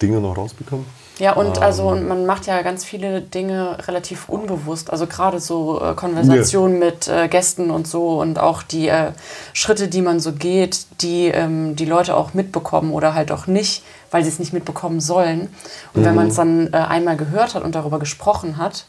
Dinge 0.00 0.20
noch 0.20 0.36
rausbekommen. 0.36 0.86
Ja, 1.20 1.34
und 1.34 1.58
Ähm. 1.58 1.62
also 1.62 1.88
und 1.88 2.08
man 2.08 2.26
macht 2.26 2.46
ja 2.46 2.62
ganz 2.62 2.84
viele 2.84 3.20
Dinge 3.20 3.76
relativ 3.86 4.28
unbewusst. 4.28 4.90
Also 4.90 5.06
gerade 5.06 5.38
so 5.38 5.80
äh, 5.80 5.94
Konversationen 5.94 6.78
mit 6.78 7.08
äh, 7.08 7.28
Gästen 7.28 7.70
und 7.70 7.86
so 7.86 8.20
und 8.20 8.38
auch 8.38 8.62
die 8.62 8.88
äh, 8.88 9.12
Schritte, 9.52 9.88
die 9.88 10.02
man 10.02 10.18
so 10.18 10.32
geht, 10.32 10.86
die 11.02 11.26
ähm, 11.28 11.76
die 11.76 11.84
Leute 11.84 12.16
auch 12.16 12.34
mitbekommen 12.34 12.92
oder 12.92 13.14
halt 13.14 13.30
auch 13.30 13.46
nicht, 13.46 13.84
weil 14.10 14.22
sie 14.24 14.30
es 14.30 14.38
nicht 14.38 14.52
mitbekommen 14.52 15.00
sollen. 15.00 15.54
Und 15.94 16.04
wenn 16.04 16.14
man 16.14 16.28
es 16.28 16.36
dann 16.36 16.72
äh, 16.72 16.76
einmal 16.76 17.16
gehört 17.16 17.54
hat 17.54 17.62
und 17.62 17.74
darüber 17.74 17.98
gesprochen 17.98 18.56
hat, 18.56 18.86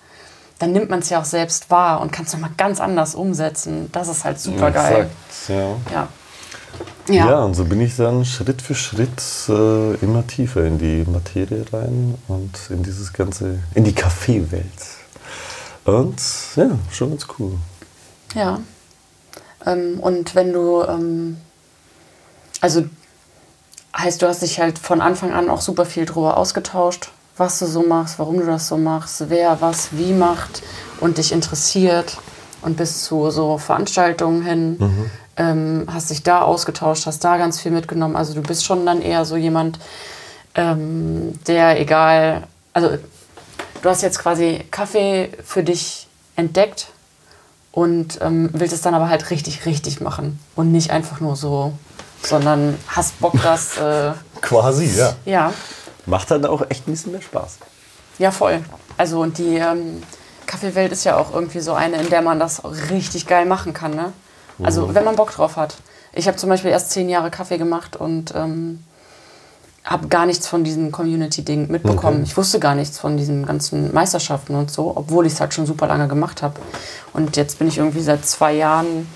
dann 0.59 0.71
nimmt 0.71 0.89
man 0.89 0.99
es 0.99 1.09
ja 1.09 1.19
auch 1.19 1.25
selbst 1.25 1.69
wahr 1.69 2.01
und 2.01 2.11
kann 2.11 2.25
es 2.25 2.34
nochmal 2.34 2.51
ganz 2.55 2.79
anders 2.79 3.13
umsetzen. 3.15 3.89
Das 3.91 4.07
ist 4.07 4.23
halt 4.23 4.39
super 4.39 4.71
geil. 4.71 5.09
Ja. 5.47 5.55
Ja. 5.91 6.07
Ja. 7.08 7.30
Ja. 7.30 7.43
und 7.43 7.56
so 7.56 7.66
bin 7.66 7.82
ich 7.82 7.95
dann 7.95 8.26
Schritt 8.26 8.62
für 8.62 8.76
Schritt 8.76 9.22
äh, 9.49 9.95
immer 9.95 10.26
tiefer 10.28 10.66
in 10.66 10.78
die 10.78 11.04
Materie 11.10 11.66
rein 11.72 12.16
und 12.28 12.52
in 12.70 12.84
dieses 12.84 13.12
ganze, 13.14 13.60
in 13.74 13.84
die 13.84 13.93
Kaffeewelt. 13.93 14.66
Und 15.86 16.22
ja, 16.56 16.70
schon 16.91 17.10
ganz 17.10 17.28
cool. 17.39 17.54
Ja. 18.36 18.60
Ähm, 19.66 19.99
und 19.99 20.36
wenn 20.36 20.54
du, 20.54 20.84
ähm, 20.84 21.38
also 22.62 22.84
heißt, 23.97 24.22
du 24.22 24.28
hast 24.28 24.41
dich 24.41 24.60
halt 24.60 24.80
von 24.80 25.02
Anfang 25.02 25.34
an 25.34 25.49
auch 25.49 25.62
super 25.62 25.86
viel 25.86 26.06
drüber 26.06 26.38
ausgetauscht, 26.38 27.12
was 27.38 27.60
du 27.60 27.66
so 27.66 27.84
machst, 27.84 28.20
warum 28.20 28.39
du 28.39 28.45
das 28.45 28.68
so 28.68 28.78
machst, 28.78 29.30
wer 29.30 29.62
was 29.62 29.89
wie 29.91 30.14
macht 30.14 30.62
und 30.99 31.18
dich 31.18 31.32
interessiert 31.32 32.18
und 32.62 32.78
bis 32.78 33.04
zu 33.04 33.32
so 33.32 33.58
Veranstaltungen 33.58 34.43
hin 34.43 35.10
ähm, 35.41 35.87
hast 35.91 36.09
dich 36.09 36.23
da 36.23 36.41
ausgetauscht, 36.41 37.05
hast 37.05 37.23
da 37.23 37.37
ganz 37.37 37.59
viel 37.59 37.71
mitgenommen. 37.71 38.15
Also 38.15 38.33
du 38.33 38.41
bist 38.41 38.65
schon 38.65 38.85
dann 38.85 39.01
eher 39.01 39.25
so 39.25 39.35
jemand, 39.35 39.79
ähm, 40.55 41.39
der 41.47 41.79
egal, 41.79 42.43
also 42.73 42.97
du 43.81 43.89
hast 43.89 44.01
jetzt 44.01 44.19
quasi 44.19 44.63
Kaffee 44.69 45.31
für 45.43 45.63
dich 45.63 46.07
entdeckt 46.35 46.87
und 47.71 48.19
ähm, 48.21 48.49
willst 48.53 48.73
es 48.73 48.81
dann 48.81 48.93
aber 48.93 49.09
halt 49.09 49.29
richtig, 49.31 49.65
richtig 49.65 50.01
machen 50.01 50.39
und 50.55 50.71
nicht 50.71 50.91
einfach 50.91 51.19
nur 51.19 51.35
so 51.35 51.73
sondern 52.23 52.77
hast 52.87 53.19
Bock, 53.19 53.33
das. 53.41 53.77
Äh, 53.77 54.11
Quasi, 54.41 54.85
ja. 54.97 55.13
ja, 55.25 55.53
Macht 56.05 56.31
dann 56.31 56.45
auch 56.45 56.63
echt 56.69 56.87
ein 56.87 56.91
bisschen 56.91 57.11
mehr 57.11 57.21
Spaß. 57.21 57.57
ja, 58.17 58.31
voll. 58.31 58.63
Also, 58.97 59.21
und 59.21 59.37
die 59.37 59.57
ähm, 59.57 60.01
Kaffeewelt 60.45 60.91
ist 60.91 61.03
ja 61.03 61.17
auch 61.17 61.33
irgendwie 61.33 61.59
so 61.59 61.73
eine, 61.73 61.97
in 61.97 62.09
der 62.09 62.21
man 62.21 62.39
das 62.39 62.61
richtig 62.89 63.27
geil 63.27 63.45
machen 63.45 63.73
kann, 63.73 63.95
ne? 63.95 64.13
Also, 64.64 64.93
wenn 64.93 65.04
man 65.04 65.16
Bock 65.16 65.32
drauf 65.32 65.56
hat. 65.56 65.76
Ich 66.14 66.28
habe 66.28 66.38
zum 66.38 66.49
Beispiel 66.49 66.72
erst 66.72 66.91
zehn 66.91 67.10
Jahre 67.10 67.32
Kaffee 67.32 67.58
gemacht 67.58 67.95
und 67.95 68.34
ähm, 68.36 68.84
habe 69.84 70.08
gar 70.08 70.26
nichts 70.26 70.47
von 70.47 70.64
diesem 70.64 70.91
Community-Ding 70.91 71.72
mitbekommen. 71.72 72.18
Okay. 72.18 72.28
Ich 72.28 72.38
wusste 72.38 72.60
gar 72.60 72.76
nichts 72.76 72.99
von 72.99 73.18
diesen 73.18 73.45
ganzen 73.45 73.93
Meisterschaften 73.93 74.56
und 74.56 74.70
so, 74.70 74.91
obwohl 74.95 75.26
ich 75.26 75.34
es 75.34 75.41
halt 75.41 75.54
schon 75.54 75.66
super 75.66 75.88
lange 75.88 76.08
gemacht 76.08 76.41
habe. 76.41 76.56
Und 77.14 77.38
jetzt 77.38 77.60
bin 77.60 77.68
ich 77.68 77.78
irgendwie 77.78 78.02
seit 78.02 78.26
zwei 78.26 78.54
Jahren, 78.54 79.08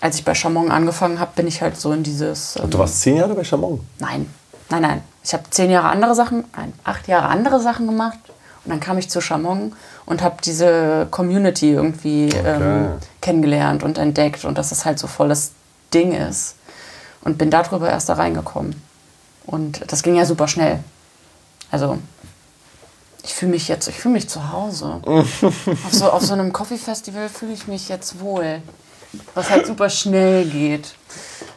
als 0.00 0.16
ich 0.16 0.24
bei 0.24 0.34
Chamon 0.34 0.70
angefangen 0.70 1.18
habe, 1.18 1.32
bin 1.34 1.46
ich 1.46 1.62
halt 1.62 1.76
so 1.76 1.92
in 1.92 2.02
dieses. 2.02 2.56
Ähm, 2.56 2.70
Du 2.70 2.78
warst 2.78 3.00
zehn 3.00 3.16
Jahre 3.16 3.34
bei 3.34 3.44
Chamon. 3.44 3.80
Nein, 3.98 4.32
nein, 4.68 4.82
nein. 4.82 5.02
Ich 5.24 5.32
habe 5.32 5.44
zehn 5.50 5.70
Jahre 5.70 5.88
andere 5.88 6.14
Sachen, 6.14 6.44
nein, 6.56 6.72
acht 6.84 7.08
Jahre 7.08 7.28
andere 7.28 7.60
Sachen 7.60 7.86
gemacht. 7.86 8.18
Und 8.64 8.70
dann 8.70 8.80
kam 8.80 8.98
ich 8.98 9.10
zu 9.10 9.20
Chamon 9.20 9.74
und 10.06 10.22
habe 10.22 10.36
diese 10.44 11.08
Community 11.10 11.72
irgendwie 11.72 12.28
ähm, 12.28 12.92
kennengelernt 13.20 13.82
und 13.82 13.98
entdeckt 13.98 14.44
und 14.44 14.56
dass 14.56 14.70
es 14.70 14.84
halt 14.84 14.98
so 14.98 15.08
volles 15.08 15.52
Ding 15.92 16.12
ist. 16.12 16.56
Und 17.22 17.38
bin 17.38 17.50
darüber 17.50 17.88
erst 17.88 18.08
da 18.08 18.14
reingekommen. 18.14 18.80
Und 19.46 19.80
das 19.92 20.02
ging 20.02 20.16
ja 20.16 20.24
super 20.24 20.48
schnell. 20.48 20.80
Also, 21.70 21.98
ich 23.22 23.34
fühle 23.34 23.52
mich 23.52 23.68
jetzt, 23.68 23.88
ich 23.88 23.96
fühle 23.96 24.14
mich 24.14 24.28
zu 24.28 24.52
Hause. 24.52 25.00
auf, 25.04 25.92
so, 25.92 26.10
auf 26.10 26.22
so 26.22 26.32
einem 26.32 26.52
Coffee-Festival 26.52 27.28
fühle 27.28 27.52
ich 27.52 27.68
mich 27.68 27.88
jetzt 27.88 28.20
wohl. 28.20 28.60
Was 29.34 29.50
halt 29.50 29.66
super 29.66 29.90
schnell 29.90 30.46
geht. 30.46 30.94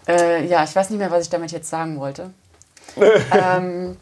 Äh, 0.08 0.46
ja, 0.46 0.64
ich 0.64 0.76
weiß 0.76 0.90
nicht 0.90 1.00
mehr, 1.00 1.12
was 1.12 1.24
ich 1.24 1.30
damit 1.30 1.52
jetzt 1.52 1.70
sagen 1.70 2.00
wollte. 2.00 2.32
ähm, 3.32 3.98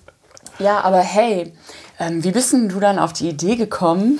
ja, 0.59 0.81
aber 0.81 0.99
hey, 0.99 1.53
ähm, 1.99 2.23
wie 2.23 2.31
bist 2.31 2.53
denn 2.53 2.69
du 2.69 2.79
dann 2.79 2.99
auf 2.99 3.13
die 3.13 3.29
Idee 3.29 3.55
gekommen, 3.55 4.19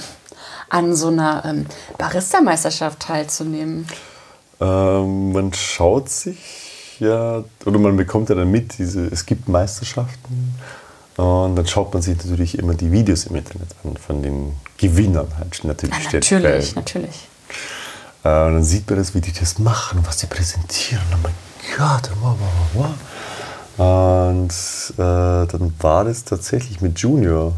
an 0.70 0.96
so 0.96 1.08
einer 1.08 1.44
ähm, 1.46 1.66
Barista-Meisterschaft 1.98 3.00
teilzunehmen? 3.00 3.88
Ähm, 4.60 5.32
man 5.34 5.54
schaut 5.54 6.10
sich 6.10 6.64
ja, 7.00 7.44
oder 7.66 7.80
man 7.80 7.98
bekommt 7.98 8.30
ja 8.30 8.36
dann 8.36 8.50
mit, 8.50 8.78
diese, 8.78 9.06
es 9.08 9.26
gibt 9.26 9.48
Meisterschaften. 9.48 10.56
Und 11.18 11.56
dann 11.56 11.68
schaut 11.68 11.94
man 11.94 12.02
sich 12.02 12.18
natürlich 12.18 12.58
immer 12.58 12.74
die 12.74 12.92
Videos 12.92 13.26
im 13.26 13.36
Internet 13.36 13.70
an 13.84 13.98
von 13.98 14.24
den 14.24 14.54
Gewinnern 14.78 15.28
halt 15.38 15.64
natürlich. 15.64 15.96
Ja, 15.96 16.02
steht 16.02 16.32
natürlich, 16.32 16.74
bei. 16.74 16.82
natürlich. 16.82 17.28
Äh, 18.24 18.46
und 18.46 18.54
dann 18.54 18.64
sieht 18.64 18.90
man 18.90 18.98
das, 18.98 19.14
wie 19.14 19.22
die 19.22 19.34
das 19.34 19.60
machen, 19.60 20.00
was 20.06 20.20
sie 20.20 20.28
präsentieren. 20.28 21.04
Oh 21.14 21.18
mein 21.22 21.34
Gott, 21.78 22.10
wow, 22.22 22.36
wow, 22.40 22.50
wow. 22.74 22.90
Und 23.78 24.50
äh, 24.98 24.98
dann 24.98 25.74
war 25.80 26.06
das 26.06 26.24
tatsächlich 26.24 26.82
mit 26.82 27.00
Junior, 27.00 27.54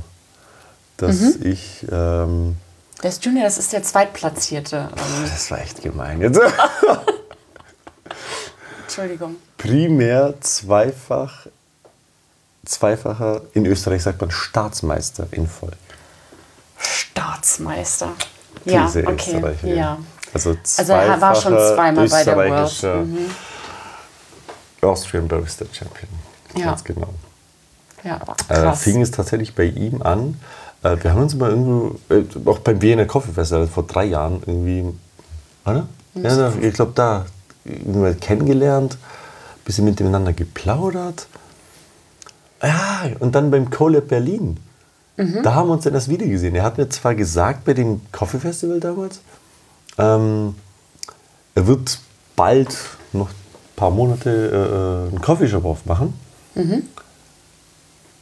dass 0.98 1.16
Mhm. 1.20 1.36
ich, 1.44 1.86
ähm, 1.92 2.56
Der 3.04 3.10
ist 3.10 3.24
Junior, 3.26 3.44
das 3.44 3.58
ist 3.58 3.74
der 3.74 3.84
Zweitplatzierte. 3.84 4.90
Ähm, 4.96 5.24
das 5.30 5.52
war 5.52 5.60
echt 5.60 5.82
gemein 5.82 6.22
jetzt, 6.22 6.40
Entschuldigung. 8.84 9.36
primär 9.58 10.34
zweifach, 10.40 11.48
zweifacher, 12.66 13.42
in 13.54 13.66
Österreich 13.66 14.04
sagt 14.04 14.22
man 14.22 14.32
Staatsmeister 14.32 15.28
in 15.32 15.48
Voll. 15.48 15.72
Staatsmeister. 16.80 18.10
Ja, 18.66 18.86
Diese 18.86 19.02
okay. 19.06 19.14
Österreicherin. 19.36 19.78
Ja. 19.78 19.98
Also, 20.34 20.56
Also 20.78 20.94
er 20.94 21.20
war 21.22 21.36
schon 21.36 21.54
zweimal 21.54 22.08
bei 22.10 22.24
der 22.24 22.36
World. 22.38 22.84
Mhm. 23.08 23.30
Austrian 24.88 25.28
Barista 25.28 25.66
Champion. 25.72 26.10
Ja. 26.58 26.68
Ganz 26.68 26.84
genau. 26.84 27.10
Ja, 28.04 28.20
Äh, 28.50 28.54
krass. 28.54 28.82
fing 28.84 29.02
es 29.02 29.12
tatsächlich 29.12 29.56
bei 29.56 29.66
ihm 29.66 30.02
an. 30.02 30.40
Äh, 30.84 30.98
wir 31.02 31.12
haben 31.12 31.22
uns 31.22 31.36
mal 31.36 31.50
irgendwo, 31.50 31.96
äh, 32.10 32.24
auch 32.46 32.60
beim 32.60 32.82
Wiener 32.82 33.06
Coffee 33.06 33.34
Festival 33.34 33.68
vor 33.68 33.84
drei 33.84 34.06
Jahren 34.06 34.42
irgendwie, 34.46 34.86
oder? 35.66 35.88
Ja, 36.14 36.54
ich 36.62 36.74
glaube 36.74 36.94
da, 36.96 37.26
irgendwie 37.66 38.14
kennengelernt, 38.14 38.98
bisschen 39.66 39.86
miteinander 39.86 40.32
geplaudert. 40.34 41.28
Ja, 42.62 43.02
und 43.20 43.36
dann 43.36 43.52
beim 43.52 43.70
Colab 43.70 44.08
Berlin. 44.08 44.58
Da 45.44 45.54
haben 45.54 45.70
wir 45.70 45.74
uns 45.74 45.86
dann 45.86 45.94
das 45.94 46.10
Video 46.10 46.28
gesehen. 46.28 46.56
Er 46.56 46.64
hat 46.64 46.78
mir 46.78 46.90
zwar 46.90 47.16
gesagt 47.16 47.64
bei 47.64 47.74
dem 47.74 48.02
Coffee 48.12 48.38
Festival 48.40 48.80
damals, 48.82 49.22
ähm, 49.98 50.56
er 51.56 51.68
wird 51.68 52.00
bald 52.36 52.78
noch 53.14 53.30
ein 53.30 53.36
paar 53.76 53.92
Monate 53.92 54.30
äh, 55.10 55.12
einen 55.12 55.22
Coffeeshop 55.22 55.66
aufmachen. 55.66 56.14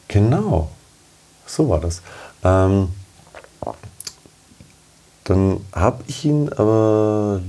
Genau, 0.07 0.69
so 1.45 1.69
war 1.69 1.79
das. 1.79 2.01
Ähm, 2.43 2.89
dann 5.23 5.61
habe 5.71 6.03
ich 6.07 6.25
ihn 6.25 6.49
aber 6.51 7.39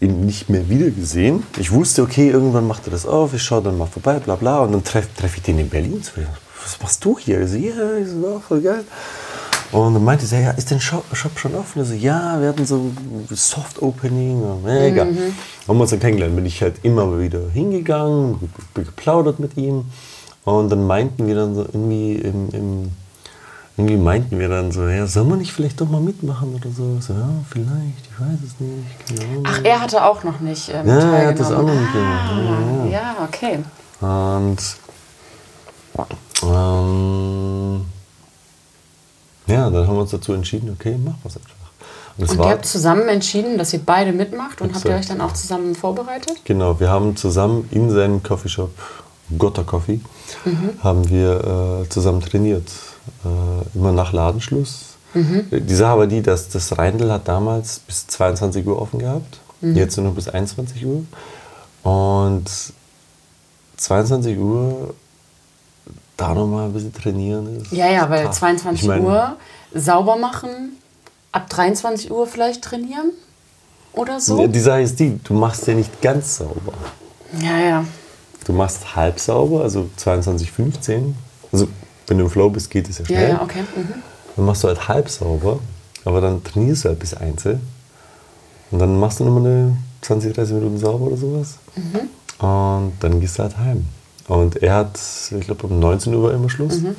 ihn 0.00 0.26
nicht 0.26 0.48
mehr 0.50 0.68
wieder 0.68 0.90
gesehen. 0.90 1.44
Ich 1.58 1.70
wusste, 1.70 2.02
okay, 2.02 2.28
irgendwann 2.28 2.66
macht 2.66 2.86
er 2.88 2.90
das 2.90 3.06
auf, 3.06 3.34
ich 3.34 3.42
schaue 3.42 3.62
dann 3.62 3.78
mal 3.78 3.86
vorbei, 3.86 4.18
bla 4.18 4.34
bla. 4.34 4.58
Und 4.60 4.72
dann 4.72 4.82
treffe 4.82 5.08
treff 5.16 5.36
ich 5.36 5.42
den 5.42 5.58
in 5.58 5.68
Berlin. 5.68 6.02
So, 6.02 6.20
Was 6.62 6.80
machst 6.80 7.04
du 7.04 7.18
hier? 7.18 7.40
Ich 7.42 7.50
so, 7.50 7.56
ja, 7.56 7.96
ich 7.96 8.08
so, 8.08 8.26
oh, 8.26 8.40
voll 8.40 8.60
geil. 8.60 8.84
Und 9.72 9.94
dann 9.94 10.04
meinte 10.04 10.26
sie, 10.26 10.40
ja, 10.40 10.50
ist 10.50 10.70
der 10.70 10.80
Shop, 10.80 11.04
Shop 11.12 11.38
schon 11.38 11.54
offen? 11.54 11.82
Ich 11.82 11.88
so, 11.88 11.94
ja, 11.94 12.40
wir 12.40 12.48
hatten 12.48 12.66
so 12.66 12.90
Soft 13.30 13.80
Opening, 13.82 14.42
mega. 14.64 15.04
Haben 15.04 15.14
wir 15.66 15.80
uns 15.82 15.90
dann 15.90 16.00
kennengelernt, 16.00 16.34
bin 16.34 16.46
ich 16.46 16.60
halt 16.60 16.76
immer 16.82 17.18
wieder 17.20 17.48
hingegangen, 17.52 18.40
ge- 18.74 18.84
geplaudert 18.84 19.38
mit 19.38 19.56
ihm. 19.56 19.84
Und 20.44 20.70
dann 20.70 20.86
meinten 20.86 21.26
wir 21.26 21.34
dann 21.36 21.54
so 21.54 21.62
irgendwie 21.62 22.14
im, 22.14 22.48
im 22.52 22.90
irgendwie 23.76 23.96
meinten 23.96 24.38
wir 24.38 24.48
dann 24.48 24.72
so, 24.72 24.86
ja, 24.88 25.06
soll 25.06 25.24
man 25.24 25.38
nicht 25.38 25.52
vielleicht 25.52 25.80
doch 25.80 25.88
mal 25.88 26.00
mitmachen 26.00 26.54
oder 26.54 26.68
so? 26.70 26.98
So, 27.00 27.12
ja, 27.14 27.28
vielleicht, 27.48 27.70
ich 28.10 28.20
weiß 28.20 28.38
es 28.44 28.60
nicht. 28.60 29.22
Ahnung. 29.22 29.44
Ach, 29.46 29.60
er 29.62 29.80
hatte 29.80 30.04
auch 30.04 30.24
noch 30.24 30.40
nicht 30.40 30.68
ähm, 30.74 30.86
Ja, 30.88 30.98
er 31.16 31.28
hat 31.28 31.38
das 31.38 31.52
auch 31.52 31.62
noch 31.62 31.72
nicht 31.74 31.92
gemacht. 31.92 32.30
Ah, 32.32 32.86
ja, 32.90 33.16
okay. 33.24 33.60
Und 34.00 34.58
ähm, 36.42 37.84
ja, 39.50 39.70
dann 39.70 39.86
haben 39.86 39.94
wir 39.96 40.02
uns 40.02 40.10
dazu 40.10 40.32
entschieden, 40.32 40.70
okay, 40.70 40.96
machen 40.96 41.18
wir 41.22 41.28
es 41.30 41.36
einfach. 41.36 41.54
Und 42.18 42.30
Und 42.30 42.38
ihr 42.44 42.50
habt 42.50 42.66
zusammen 42.66 43.08
entschieden, 43.08 43.56
dass 43.56 43.72
ihr 43.72 43.80
beide 43.84 44.12
mitmacht 44.12 44.60
und 44.60 44.74
habt 44.74 44.84
ihr 44.84 44.90
Exakt. 44.90 45.10
euch 45.10 45.18
dann 45.18 45.26
auch 45.26 45.32
zusammen 45.32 45.74
vorbereitet? 45.74 46.40
Genau, 46.44 46.78
wir 46.78 46.90
haben 46.90 47.16
zusammen 47.16 47.68
in 47.70 47.90
seinem 47.90 48.22
Coffeeshop, 48.22 48.70
Gotta 49.38 49.62
Coffee, 49.62 50.00
haben 50.82 51.08
wir 51.08 51.82
äh, 51.84 51.88
zusammen 51.88 52.20
trainiert. 52.20 52.68
Äh, 53.24 53.76
immer 53.78 53.92
nach 53.92 54.12
Ladenschluss. 54.12 54.86
Die 55.14 55.74
Sache 55.74 55.98
war 55.98 56.06
die, 56.06 56.22
dass 56.22 56.50
das 56.50 56.78
Reindl 56.78 57.10
hat 57.10 57.26
damals 57.26 57.80
bis 57.80 58.06
22 58.06 58.64
Uhr 58.64 58.80
offen 58.80 59.00
gehabt. 59.00 59.40
Jetzt 59.60 59.96
nur 59.96 60.06
noch 60.06 60.14
bis 60.14 60.28
21 60.28 60.86
Uhr. 60.86 61.02
Und 61.82 62.48
22 63.76 64.38
Uhr 64.38 64.94
da 66.20 66.34
nochmal 66.34 66.66
ein 66.66 66.72
bisschen 66.72 66.92
trainieren 66.92 67.60
ist. 67.62 67.72
Ja, 67.72 67.88
ja, 67.88 68.08
weil 68.10 68.24
tough. 68.26 68.38
22 68.38 68.82
Ich 68.82 68.88
mein, 68.88 69.04
Uhr 69.04 69.36
sauber 69.74 70.16
machen, 70.16 70.76
ab 71.32 71.48
23 71.48 72.10
Uhr 72.10 72.26
vielleicht 72.26 72.62
trainieren 72.62 73.10
oder 73.92 74.20
so? 74.20 74.46
Die 74.46 74.60
Sache 74.60 74.82
ist 74.82 74.98
die, 75.00 75.18
du 75.22 75.34
machst 75.34 75.66
ja 75.66 75.74
nicht 75.74 76.00
ganz 76.02 76.36
sauber. 76.38 76.72
Ja, 77.40 77.58
ja. 77.58 77.84
Du 78.44 78.52
machst 78.52 78.96
halb 78.96 79.18
sauber, 79.20 79.62
also 79.62 79.88
22, 79.96 80.50
15. 80.50 81.14
Also 81.52 81.68
wenn 82.06 82.18
du 82.18 82.24
im 82.24 82.30
Flow 82.30 82.50
bist, 82.50 82.70
geht 82.70 82.88
es 82.88 82.98
ja 82.98 83.02
Ja, 83.02 83.06
schnell. 83.06 83.28
ja, 83.30 83.42
okay. 83.42 83.62
Mhm. 83.76 83.94
Dann 84.36 84.44
machst 84.46 84.64
du 84.64 84.68
halt 84.68 84.88
halb 84.88 85.08
sauber, 85.08 85.58
aber 86.04 86.20
dann 86.20 86.42
trainierst 86.42 86.84
du 86.84 86.88
halt 86.88 86.98
bis 86.98 87.14
Einzel. 87.14 87.60
Und 88.70 88.78
dann 88.78 88.98
machst 88.98 89.20
du 89.20 89.24
nochmal 89.24 89.44
eine 89.44 89.76
20, 90.02 90.34
30 90.34 90.54
Minuten 90.54 90.78
sauber 90.78 91.06
oder 91.06 91.16
sowas. 91.16 91.58
Mhm. 91.76 92.44
Und 92.46 92.92
dann 93.00 93.20
gehst 93.20 93.38
du 93.38 93.42
halt 93.42 93.56
heim. 93.58 93.86
Und 94.30 94.62
er 94.62 94.76
hat, 94.76 95.00
ich 95.36 95.44
glaube, 95.44 95.66
um 95.66 95.80
19 95.80 96.14
Uhr 96.14 96.22
war 96.22 96.32
immer 96.32 96.48
Schluss. 96.48 96.82
Mhm. 96.82 96.94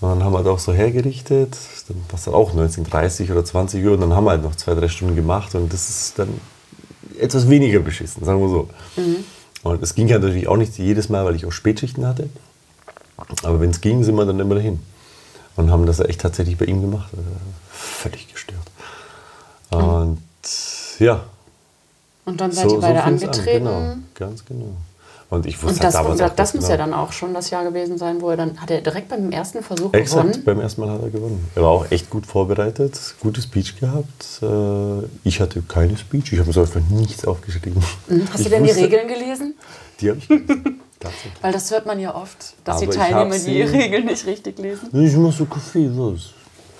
Und 0.00 0.08
dann 0.08 0.24
haben 0.24 0.32
wir 0.32 0.38
halt 0.38 0.46
auch 0.46 0.58
so 0.58 0.72
hergerichtet. 0.72 1.54
Dann 1.88 1.98
war 2.08 2.14
es 2.14 2.24
dann 2.24 2.32
auch 2.32 2.54
19.30 2.54 3.30
oder 3.30 3.44
20 3.44 3.84
Uhr. 3.84 3.92
Und 3.92 4.00
dann 4.00 4.14
haben 4.14 4.24
wir 4.24 4.30
halt 4.30 4.42
noch 4.42 4.56
zwei, 4.56 4.74
drei 4.74 4.88
Stunden 4.88 5.14
gemacht. 5.14 5.54
Und 5.54 5.70
das 5.70 5.90
ist 5.90 6.18
dann 6.18 6.40
etwas 7.18 7.50
weniger 7.50 7.80
beschissen, 7.80 8.24
sagen 8.24 8.40
wir 8.40 8.48
so. 8.48 8.70
Und 9.62 9.82
es 9.82 9.94
ging 9.94 10.08
ja 10.08 10.18
natürlich 10.18 10.48
auch 10.48 10.56
nicht 10.56 10.78
jedes 10.78 11.10
Mal, 11.10 11.26
weil 11.26 11.36
ich 11.36 11.44
auch 11.44 11.52
Spätschichten 11.52 12.06
hatte. 12.06 12.30
Aber 13.42 13.60
wenn 13.60 13.68
es 13.68 13.82
ging, 13.82 14.02
sind 14.02 14.14
wir 14.14 14.24
dann 14.24 14.40
immer 14.40 14.54
dahin. 14.54 14.80
Und 15.56 15.70
haben 15.70 15.84
das 15.84 16.00
echt 16.00 16.22
tatsächlich 16.22 16.56
bei 16.56 16.64
ihm 16.64 16.80
gemacht. 16.80 17.10
Also 17.12 17.28
völlig 17.70 18.32
gestört. 18.32 18.70
Und 19.68 20.22
ja. 20.98 21.24
Und 22.24 22.40
dann 22.40 22.52
seid 22.52 22.72
ihr 22.72 22.80
beide 22.80 23.02
fing's 23.02 23.22
angetreten. 23.22 23.64
Genau, 23.66 23.96
ganz 24.14 24.46
genau. 24.46 24.76
Und 25.30 25.44
ich 25.44 25.56
wusste 25.62 25.74
Und 25.76 25.84
das, 25.84 25.92
damals 25.92 26.20
und 26.20 26.26
auch 26.26 26.34
das 26.34 26.54
muss 26.54 26.64
genau. 26.64 26.70
ja 26.72 26.76
dann 26.78 26.94
auch 26.94 27.12
schon 27.12 27.34
das 27.34 27.50
Jahr 27.50 27.62
gewesen 27.62 27.98
sein, 27.98 28.22
wo 28.22 28.30
er 28.30 28.38
dann, 28.38 28.58
hat 28.60 28.70
er 28.70 28.80
direkt 28.80 29.08
beim 29.10 29.30
ersten 29.30 29.62
Versuch 29.62 29.92
Exakt, 29.92 30.26
gewonnen? 30.28 30.44
beim 30.44 30.60
ersten 30.60 30.80
Mal 30.80 30.90
hat 30.90 31.02
er 31.02 31.10
gewonnen. 31.10 31.46
Er 31.54 31.62
war 31.62 31.68
auch 31.70 31.90
echt 31.90 32.08
gut 32.08 32.24
vorbereitet, 32.24 32.98
gute 33.20 33.42
Speech 33.42 33.78
gehabt. 33.78 34.40
Äh, 34.42 35.06
Ich 35.24 35.38
hatte 35.40 35.60
keine 35.62 35.98
Speech, 35.98 36.32
ich 36.32 36.38
habe 36.38 36.50
so 36.50 36.62
einfach 36.62 36.80
nichts 36.88 37.26
aufgeschrieben. 37.26 37.82
Mhm. 38.08 38.26
Hast 38.32 38.38
Ich 38.40 38.44
du 38.46 38.50
denn 38.50 38.62
die 38.64 38.70
wusste- 38.70 38.84
Regeln 38.84 39.06
gelesen? 39.08 39.54
Die 40.00 40.08
habe 40.08 40.18
ich 40.18 40.28
gelesen. 40.28 40.80
Weil 41.42 41.52
das 41.52 41.70
hört 41.70 41.84
man 41.86 42.00
ja 42.00 42.14
oft, 42.14 42.54
dass 42.64 42.78
die 42.78 42.86
Aber 42.86 42.94
ich 42.94 42.98
Teilnehmer 42.98 43.38
die 43.38 43.62
Regeln 43.62 44.06
nicht 44.06 44.26
richtig 44.26 44.58
lesen. 44.58 44.88
Ich 44.92 45.14
mache 45.14 45.32
so 45.32 45.44
Kaffee, 45.44 45.88
was? 45.92 46.30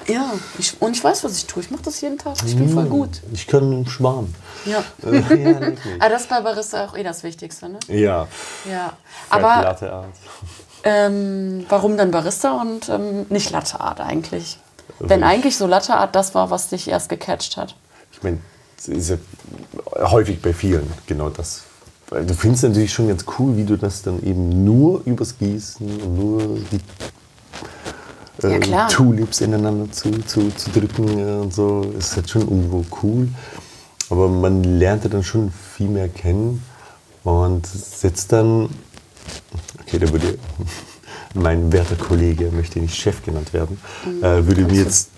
Ja, 0.08 0.32
ich, 0.58 0.80
und 0.80 0.96
ich 0.96 1.04
weiß, 1.04 1.22
was 1.24 1.36
ich 1.36 1.46
tue. 1.46 1.62
Ich 1.62 1.70
mache 1.70 1.82
das 1.82 2.00
jeden 2.00 2.16
Tag. 2.18 2.36
Ich 2.44 2.56
bin 2.56 2.68
voll 2.68 2.86
gut. 2.86 3.20
Ich 3.32 3.46
kann 3.46 3.86
Schmarrn. 3.86 4.34
Ja. 4.64 4.82
Äh, 5.02 5.18
ja. 5.44 5.72
Aber 5.98 6.08
das 6.08 6.22
ist 6.22 6.30
bei 6.30 6.40
Barista 6.40 6.86
auch 6.86 6.96
eh 6.96 7.02
das 7.02 7.22
Wichtigste, 7.22 7.68
ne? 7.68 7.78
ja. 7.88 8.26
Ja. 8.68 8.94
Aber 9.28 9.62
Latte 9.62 9.92
Art. 9.92 10.14
ähm, 10.82 11.66
warum 11.68 11.96
dann 11.98 12.10
Barista 12.10 12.60
und 12.60 12.88
ähm, 12.88 13.26
nicht 13.28 13.50
Latte 13.50 13.80
Art 13.80 14.00
eigentlich? 14.00 14.58
Wenn 14.98 15.22
eigentlich 15.22 15.56
so 15.56 15.66
Latte 15.66 15.94
Art 15.94 16.16
das 16.16 16.34
war, 16.34 16.50
was 16.50 16.70
dich 16.70 16.88
erst 16.88 17.08
gecatcht 17.08 17.56
hat. 17.56 17.76
Ich 18.12 18.22
meine, 18.22 18.38
ist 18.86 19.10
ja 19.10 19.16
häufig 20.10 20.40
bei 20.40 20.52
vielen 20.52 20.90
genau 21.06 21.28
das. 21.28 21.64
Du 22.10 22.34
findest 22.34 22.64
natürlich 22.64 22.92
schon 22.92 23.08
ganz 23.08 23.24
cool, 23.38 23.56
wie 23.56 23.64
du 23.64 23.76
das 23.76 24.02
dann 24.02 24.22
eben 24.24 24.64
nur 24.64 25.02
übers 25.04 25.36
Gießen 25.38 26.00
und 26.00 26.16
nur 26.16 26.58
die 26.72 26.80
Ja, 28.42 28.50
ähm. 28.50 28.88
Tulips 28.88 29.40
ineinander 29.40 29.90
zu, 29.90 30.10
zu, 30.24 30.50
zu 30.50 30.70
drücken 30.70 31.18
äh, 31.18 31.32
und 31.42 31.52
so, 31.52 31.92
ist 31.98 32.14
halt 32.16 32.30
schon 32.30 32.42
irgendwo 32.42 32.84
cool. 33.02 33.28
Aber 34.10 34.28
man 34.28 34.62
lernt 34.64 35.04
ja 35.04 35.10
dann 35.10 35.24
schon 35.24 35.52
viel 35.76 35.88
mehr 35.88 36.08
kennen 36.08 36.62
und 37.24 37.66
setzt 37.66 38.32
dann, 38.32 38.68
okay, 39.80 39.98
da 39.98 40.08
würde 40.10 40.38
mein 41.34 41.72
werter 41.72 41.96
Kollege, 41.96 42.50
möchte 42.50 42.78
nicht 42.78 42.94
Chef 42.96 43.22
genannt 43.24 43.52
werden, 43.52 43.78
Mhm. 44.06 44.24
äh, 44.24 44.46
würde 44.46 44.62
mir 44.62 44.82
jetzt 44.82 45.10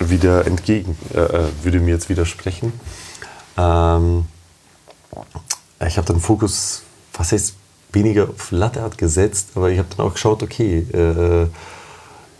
wieder 0.00 0.46
entgegen, 0.46 0.96
äh, 1.14 1.18
äh, 1.20 1.48
würde 1.62 1.80
mir 1.80 1.92
jetzt 1.94 2.08
widersprechen. 2.08 2.72
Ähm, 3.56 4.26
ich 5.86 5.96
habe 5.96 6.06
dann 6.06 6.20
Fokus, 6.20 6.82
was 7.14 7.32
heißt, 7.32 7.54
weniger 7.92 8.28
auf 8.28 8.50
Latte 8.50 8.82
Art 8.82 8.98
gesetzt, 8.98 9.50
aber 9.54 9.70
ich 9.70 9.78
habe 9.78 9.88
dann 9.96 10.06
auch 10.06 10.12
geschaut, 10.14 10.42
okay, 10.42 10.78
äh, 10.92 11.46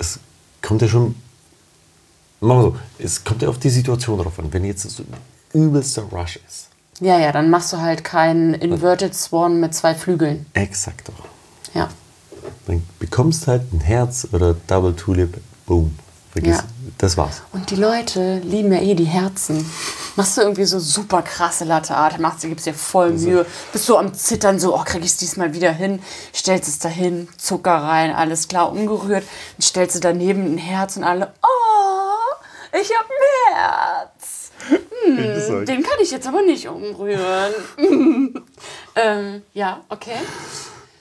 es 0.05 0.19
kommt 0.63 0.83
ja 0.83 0.89
schon, 0.89 1.15
machen 2.41 2.59
wir 2.59 2.63
so, 2.63 2.77
es 2.99 3.25
kommt 3.25 3.43
ja 3.43 3.49
auf 3.49 3.59
die 3.59 3.71
Situation 3.71 4.19
drauf 4.19 4.39
an. 4.39 4.53
Wenn 4.53 4.65
jetzt 4.65 4.83
so 4.89 5.03
ein 5.03 5.61
übelster 5.61 6.03
Rush 6.03 6.39
ist, 6.47 6.69
Ja, 7.01 7.19
ja, 7.19 7.33
dann 7.33 7.51
machst 7.51 7.73
du 7.73 7.79
halt 7.79 8.05
keinen 8.05 8.55
Inverted 8.55 9.15
Swan 9.15 9.61
mit 9.61 9.75
zwei 9.75 9.95
Flügeln. 9.95 10.47
exakt 10.55 11.09
doch, 11.09 11.25
Ja. 11.75 11.89
dann 12.67 12.83
bekommst 12.99 13.47
halt 13.47 13.73
ein 13.73 13.81
Herz 13.81 14.29
oder 14.33 14.55
Double 14.67 14.95
Tulip, 14.95 15.39
boom, 15.67 15.97
vergiss, 16.35 16.59
Ja. 16.59 16.65
das 16.99 17.17
war's. 17.17 17.41
Und 17.53 17.71
die 17.71 17.77
Leute 17.77 18.39
lieben 18.45 18.71
ja 18.73 18.81
eh 18.81 18.95
die 18.95 19.05
Herzen. 19.07 19.65
Machst 20.17 20.37
du 20.37 20.43
irgendwie 20.43 20.65
so 20.67 20.79
super 20.79 21.23
krasse 21.23 21.65
Latte 21.65 21.97
Art, 21.97 22.19
machst 22.19 22.45
du, 22.45 22.49
gibst 22.49 22.67
dir 22.67 22.75
voll 22.75 23.13
Also 23.13 23.29
Mühe, 23.29 23.47
bist 23.73 23.87
so 23.87 23.97
am 23.99 24.13
Zittern, 24.13 24.61
so, 24.61 24.77
oh, 24.77 24.83
krieg 24.85 25.01
ich 25.01 25.07
es 25.13 25.17
diesmal 25.17 25.55
wieder 25.55 25.73
hin, 25.73 26.03
stellst 26.35 26.69
es 26.69 26.79
dahin, 26.79 27.29
Zucker 27.39 27.75
rein, 27.75 28.15
alles 28.15 28.47
klar, 28.49 28.71
umgerührt, 28.71 29.25
dann 29.57 29.63
stellst 29.63 29.97
du 29.97 30.01
daneben 30.01 30.45
ein 30.55 30.59
Herz 30.59 30.97
und 30.97 31.05
alle, 31.05 31.33
oh, 31.43 32.79
ich 32.81 32.91
hab 32.91 33.07
ein 33.09 33.55
Herz. 33.55 34.51
Hm, 34.69 35.67
den 35.67 35.83
kann 35.83 35.99
ich 36.01 36.11
jetzt 36.11 36.27
aber 36.27 36.43
nicht 36.43 36.69
umrühren. 36.69 37.53
ähm, 38.97 39.43
ja, 39.53 39.81
okay. 39.89 40.19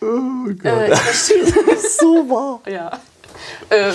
Oh 0.01 0.49
Äh, 0.63 0.91
ich 0.91 0.99
verstehe. 0.99 1.45
So 1.99 2.29
wahr. 2.29 2.61
ja. 2.67 2.99
Ähm, 3.69 3.93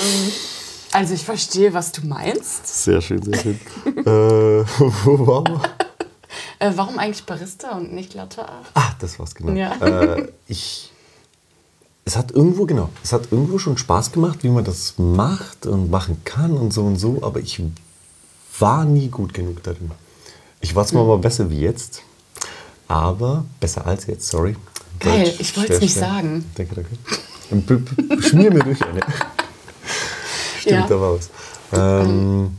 also 0.92 1.14
ich 1.14 1.24
verstehe, 1.24 1.72
was 1.74 1.92
du 1.92 2.06
meinst. 2.06 2.66
Sehr 2.84 3.00
schön, 3.00 3.22
sehr 3.22 3.38
schön. 3.38 3.60
äh, 3.86 4.64
wo 5.04 5.26
waren 5.26 5.46
wir? 5.46 5.62
Äh, 6.60 6.72
warum 6.74 6.98
eigentlich 6.98 7.24
Barista 7.24 7.76
und 7.76 7.92
nicht 7.92 8.14
Latte 8.14 8.46
Art? 8.46 8.66
Ah, 8.74 8.90
das 8.98 9.18
war's 9.18 9.34
genau. 9.34 9.52
Ja. 9.52 9.74
Äh, 9.76 10.28
ich, 10.48 10.90
es 12.04 12.16
hat 12.16 12.32
irgendwo, 12.32 12.66
genau, 12.66 12.90
es 13.02 13.12
hat 13.12 13.30
irgendwo 13.30 13.58
schon 13.58 13.78
Spaß 13.78 14.10
gemacht, 14.10 14.42
wie 14.42 14.48
man 14.48 14.64
das 14.64 14.94
macht 14.98 15.66
und 15.66 15.88
machen 15.88 16.20
kann 16.24 16.52
und 16.52 16.72
so 16.72 16.82
und 16.84 16.96
so, 16.96 17.22
aber 17.22 17.38
ich 17.38 17.62
war 18.58 18.84
nie 18.84 19.08
gut 19.08 19.34
genug 19.34 19.62
darin. 19.62 19.92
Ich 20.60 20.74
war 20.74 20.84
zwar 20.84 21.04
mal 21.04 21.18
besser 21.18 21.48
wie 21.48 21.60
jetzt, 21.60 22.02
aber 22.88 23.44
besser 23.60 23.86
als 23.86 24.06
jetzt, 24.06 24.26
sorry. 24.28 24.56
Geil, 24.98 25.24
Deutsch, 25.24 25.40
ich 25.40 25.56
wollt's 25.56 25.68
schwer, 25.68 25.80
nicht 25.80 25.94
sagen. 25.94 26.44
Danke, 26.56 26.74
danke. 26.74 28.22
Schmier 28.22 28.52
mir 28.52 28.64
durch 28.64 28.82
eine. 28.84 29.00
Stimmt, 30.68 30.90
da 30.90 31.00
war 31.00 31.16
was. 31.16 31.30
Ähm, 31.72 32.56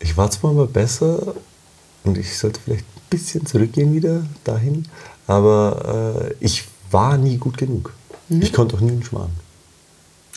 ich 0.00 0.16
war 0.16 0.30
zwar 0.30 0.52
mal 0.52 0.66
besser 0.66 1.34
und 2.04 2.18
ich 2.18 2.36
sollte 2.36 2.60
vielleicht 2.60 2.84
ein 2.84 3.02
bisschen 3.10 3.46
zurückgehen 3.46 3.92
wieder 3.94 4.24
dahin, 4.44 4.86
aber 5.26 6.28
äh, 6.30 6.34
ich 6.44 6.64
war 6.90 7.16
nie 7.16 7.38
gut 7.38 7.56
genug. 7.56 7.92
Mhm. 8.28 8.42
Ich 8.42 8.52
konnte 8.52 8.76
auch 8.76 8.80
nie 8.80 8.92
einen 8.92 9.04
Schmarrn. 9.04 9.30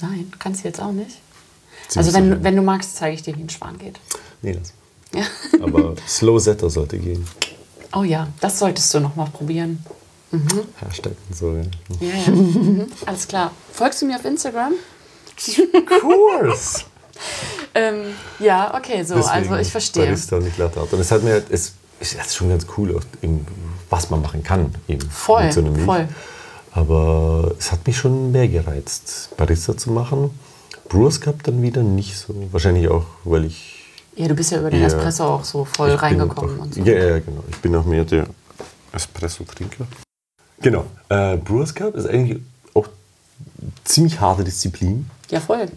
Nein, 0.01 0.31
kannst 0.39 0.63
du 0.63 0.67
jetzt 0.67 0.81
auch 0.81 0.91
nicht. 0.91 1.17
Ziemlich 1.87 1.97
Also 1.97 2.13
wenn, 2.13 2.43
wenn 2.43 2.55
du 2.55 2.61
magst, 2.61 2.95
zeige 2.95 3.15
ich 3.15 3.23
dir, 3.23 3.35
wie 3.35 3.41
ein 3.41 3.49
Schwan 3.49 3.77
geht. 3.77 3.99
Nee, 4.41 4.53
das. 4.53 4.73
Ja. 5.13 5.25
Aber 5.63 5.95
Slow 6.07 6.39
Setter 6.39 6.69
sollte 6.69 6.97
gehen. 6.97 7.25
Oh 7.93 8.03
ja, 8.03 8.27
das 8.39 8.59
solltest 8.59 8.93
du 8.93 8.99
noch 8.99 9.15
mal 9.15 9.29
probieren. 9.29 9.83
Hashtag 10.79 11.13
und 11.29 11.35
so. 11.35 11.53
Ja. 11.53 11.63
Ja, 12.01 12.15
ja. 12.25 12.31
Mhm. 12.31 12.87
Alles 13.05 13.27
klar. 13.27 13.51
Folgst 13.71 14.01
du 14.01 14.05
mir 14.05 14.17
auf 14.17 14.25
Instagram? 14.25 14.73
Course! 16.01 16.83
Ähm, 17.74 18.05
ja, 18.39 18.74
okay, 18.76 19.03
so, 19.03 19.15
also 19.15 19.55
ich 19.55 19.72
verstehe. 19.72 20.05
Barista 20.05 20.38
und 20.38 20.45
nicht 20.45 20.57
Latte 20.57 20.80
Art. 20.80 20.91
Und 20.93 20.99
es 20.99 21.11
hat 21.11 21.24
mir, 21.24 21.43
es 21.49 21.74
ist 21.99 22.36
schon 22.36 22.49
ganz 22.49 22.65
cool, 22.78 22.99
eben, 23.22 23.45
was 23.89 24.09
man 24.09 24.22
machen 24.22 24.43
kann. 24.43 24.74
Eben 24.88 25.09
Voll, 25.09 25.45
mit 25.45 25.53
so 25.53 25.63
voll. 25.86 26.07
Aber 26.72 27.53
es 27.57 27.72
hat 27.72 27.86
mich 27.88 27.97
schon 27.97 28.32
mehr 28.32 28.47
gereizt, 28.47 29.30
Barista 29.38 29.76
zu 29.76 29.91
machen. 29.91 30.32
Brewers 30.89 31.20
Cup 31.20 31.43
dann 31.43 31.61
wieder 31.61 31.84
nicht 31.84 32.18
so. 32.18 32.34
Wahrscheinlich 32.51 32.88
auch, 32.88 33.05
weil 33.24 33.45
ich. 33.45 33.86
Ja, 34.15 34.28
du 34.28 34.36
bist 34.36 34.51
ja 34.51 34.59
über 34.59 34.70
den. 34.70 34.84
Espresso 34.84 35.26
auch 35.26 35.43
so 35.43 35.65
voll 35.65 35.91
ich 35.91 36.01
reingekommen 36.01 36.59
auch, 36.59 36.63
und 36.63 36.74
so. 36.74 36.82
Ja, 36.82 36.93
ja, 36.93 37.20
genau. 37.20 37.43
Ich 37.49 37.57
bin 37.57 37.76
auch 37.76 37.86
mehr 37.86 38.05
der 38.05 38.28
Espresso-Trinker. 38.93 39.86
Genau. 40.61 40.86
Äh, 41.09 41.38
Brewers 41.38 41.74
Cup 41.74 41.95
ist 41.95 42.07
eigentlich 42.07 42.41
auch 42.74 42.88
ziemlich 43.84 44.20
harte 44.20 44.43
Disziplin. 44.43 45.09
Ja, 45.30 45.39
voll. 45.39 45.68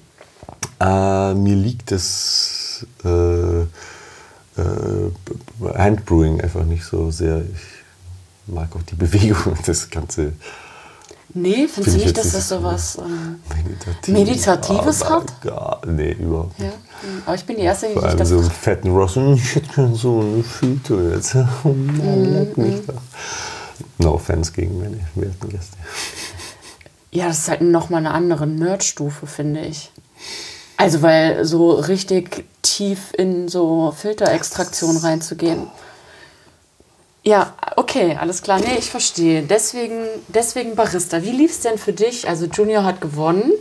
Äh, 0.81 1.35
mir 1.35 1.57
liegt 1.57 1.91
das 1.91 2.87
äh, 3.05 3.61
äh, 3.61 3.67
Handbrewing 5.75 6.41
einfach 6.41 6.65
nicht 6.65 6.85
so 6.85 7.11
sehr. 7.11 7.43
Ich 7.43 8.53
mag 8.53 8.75
auch 8.75 8.83
die 8.83 8.95
Bewegung 8.97 9.53
und 9.53 9.69
das 9.69 9.89
Ganze 9.91 10.33
Nee, 11.33 11.69
findest 11.69 11.75
Find 11.75 11.87
du 11.87 11.91
ich 11.93 12.05
nicht, 12.07 12.19
dass 12.19 12.33
das 12.33 12.49
so 12.49 12.63
was. 12.63 12.99
Meditativ. 13.57 14.09
Meditatives 14.15 15.03
aber 15.03 15.15
hat? 15.21 15.41
Gar, 15.43 15.81
nee, 15.87 16.13
überhaupt 16.13 16.59
ja? 16.59 16.65
nicht. 16.67 16.75
hm. 17.03 17.23
Aber 17.25 17.35
ich 17.37 17.45
bin 17.45 17.57
die 17.57 17.63
Erste, 17.63 17.87
die 17.87 17.93
Vor 17.93 18.03
allem 18.05 18.19
das. 18.19 18.29
so 18.31 18.39
einen 18.39 18.51
fetten 18.51 18.91
Ross 18.91 19.17
und 19.17 19.35
ich 19.35 19.55
hätte 19.55 19.69
gern 19.75 19.95
so 19.95 20.21
eine 20.21 20.43
Füte 20.43 21.13
jetzt. 21.15 21.37
Oh 21.65 21.69
Mhm. 21.69 22.53
mich 22.57 22.85
da. 22.87 22.95
No 23.99 24.15
offense 24.15 24.51
gegen 24.53 24.79
meine 24.81 24.99
werten 25.15 25.49
Gäste. 25.49 25.77
Ja, 27.13 27.29
das 27.29 27.39
ist 27.41 27.49
halt 27.49 27.61
nochmal 27.63 28.01
eine 28.01 28.13
andere 28.13 28.47
Nerdstufe, 28.47 29.27
finde 29.27 29.61
ich. 29.61 29.93
Also, 30.81 31.03
weil 31.03 31.45
so 31.45 31.73
richtig 31.73 32.47
tief 32.63 33.13
in 33.17 33.49
so 33.49 33.95
Filterextraktion 33.97 34.97
reinzugehen. 34.97 35.67
Ja, 37.23 37.53
okay, 37.77 38.17
alles 38.19 38.41
klar. 38.41 38.61
Nee, 38.61 38.79
ich 38.79 38.91
verstehe. 38.91 39.43
Deswegen, 39.43 40.07
deswegen 40.29 40.77
Barista. 40.77 41.23
Wie 41.23 41.33
lief 41.33 41.51
es 41.51 41.61
denn 41.61 41.77
für 41.77 41.93
dich? 41.93 42.27
Also, 42.29 42.47
Junior 42.47 42.85
hat 42.85 43.03
gewonnen. 43.03 43.53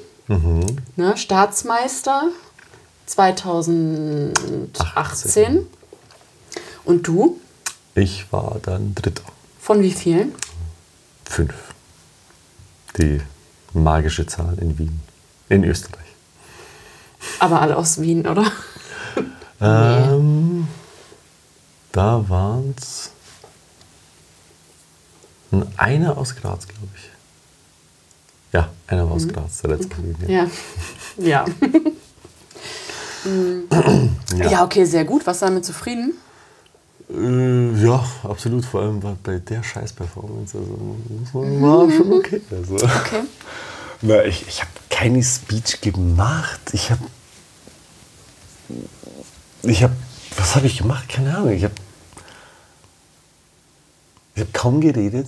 Ne, 0.96 1.18
Staatsmeister 1.18 2.30
2018. 3.08 5.68
Und 6.86 7.08
du? 7.08 7.40
Ich 7.96 8.32
war 8.32 8.60
dann 8.62 8.96
Dritter. 8.96 9.24
Von 9.60 9.82
wie 9.82 9.92
vielen? 9.92 10.34
Fünf. 11.26 11.54
Die 12.98 13.20
magische 13.74 14.26
Zahl 14.26 14.58
in 14.62 14.78
Wien. 14.78 15.02
In 15.50 15.64
Österreich. 15.64 16.09
Aber 17.40 17.62
alle 17.62 17.78
aus 17.78 18.02
Wien, 18.02 18.28
oder? 18.28 18.46
Ähm, 19.62 20.70
da 21.92 22.24
waren 22.30 22.74
es 22.78 23.12
einer 25.76 26.18
aus 26.18 26.34
Graz, 26.34 26.66
glaube 26.66 26.88
ich. 26.96 27.10
Ja, 28.54 28.70
einer 28.88 29.06
war 29.06 29.18
aus 29.18 29.28
Graz, 29.28 29.62
der 29.62 29.72
letzte. 29.72 29.96
Ja. 30.28 30.48
Ja. 31.18 31.46
Ja. 33.26 33.30
Mm. 33.30 33.68
ja, 34.38 34.64
okay, 34.64 34.86
sehr 34.86 35.04
gut. 35.04 35.28
Warst 35.28 35.42
du 35.42 35.48
damit 35.48 35.66
zufrieden? 35.66 36.14
Äh, 37.10 37.86
ja, 37.86 38.02
absolut. 38.24 38.64
Vor 38.64 38.82
allem 38.82 39.02
bei, 39.02 39.14
bei 39.22 39.40
der 39.40 39.62
Scheiß-Performance. 39.62 40.58
Also, 40.58 40.96
war 41.34 41.92
schon 41.92 42.14
okay. 42.14 42.42
Also. 42.50 42.76
Okay. 42.76 43.24
Na, 44.02 44.24
ich 44.24 44.48
ich 44.48 44.62
habe 44.62 44.72
keine 44.90 45.22
Speech 45.24 45.82
gemacht. 45.82 46.60
Ich 46.74 46.90
habe. 46.92 47.04
Ich 49.64 49.84
habe. 49.84 49.94
Was 50.38 50.56
habe 50.56 50.68
ich 50.68 50.78
gemacht? 50.78 51.10
Keine 51.10 51.36
Ahnung. 51.36 51.52
Ich 51.52 51.64
habe. 51.64 51.74
Ich 54.36 54.42
habe 54.42 54.52
kaum 54.54 54.80
geredet. 54.80 55.28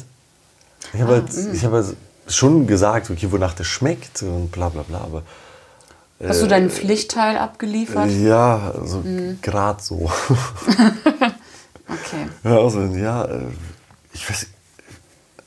Ich 0.93 1.01
habe 1.01 1.13
halt, 1.15 1.29
ich 1.53 1.65
hab 1.65 1.71
halt 1.73 1.95
schon 2.27 2.65
gesagt, 2.67 3.09
okay, 3.09 3.29
wonach 3.31 3.53
das 3.53 3.67
schmeckt 3.67 4.21
und 4.23 4.51
bla 4.51 4.69
bla 4.69 4.83
bla, 4.83 4.99
aber 5.01 5.23
Hast 6.25 6.41
du 6.43 6.47
deinen 6.47 6.69
Pflichtteil 6.69 7.35
abgeliefert? 7.37 8.09
ja, 8.11 8.71
also 8.79 8.99
Mhm. 8.99 9.39
gerade 9.41 9.81
so. 9.81 10.09
Okay. 11.87 12.25
Ja, 12.45 12.57
also, 12.57 12.79
ja, 12.83 13.25
äh, 13.25 13.47
ich 14.13 14.29
weiß, 14.29 14.47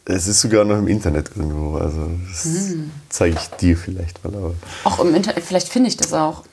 es 0.07 0.27
ist 0.27 0.41
sogar 0.41 0.65
noch 0.65 0.77
im 0.79 0.89
Internet 0.89 1.31
irgendwo, 1.35 1.79
also 1.79 2.11
das 2.31 2.45
Mhm. 2.45 2.91
zeige 3.09 3.37
ich 3.41 3.49
dir 3.57 3.77
vielleicht 3.77 4.23
mal, 4.25 4.35
aber 4.35 4.55
Auch 4.85 5.01
im 5.01 5.15
Internet, 5.15 5.43
vielleicht 5.45 5.69
finde 5.69 5.89
ich 5.89 5.97
das 5.97 6.13
auch. 6.13 6.45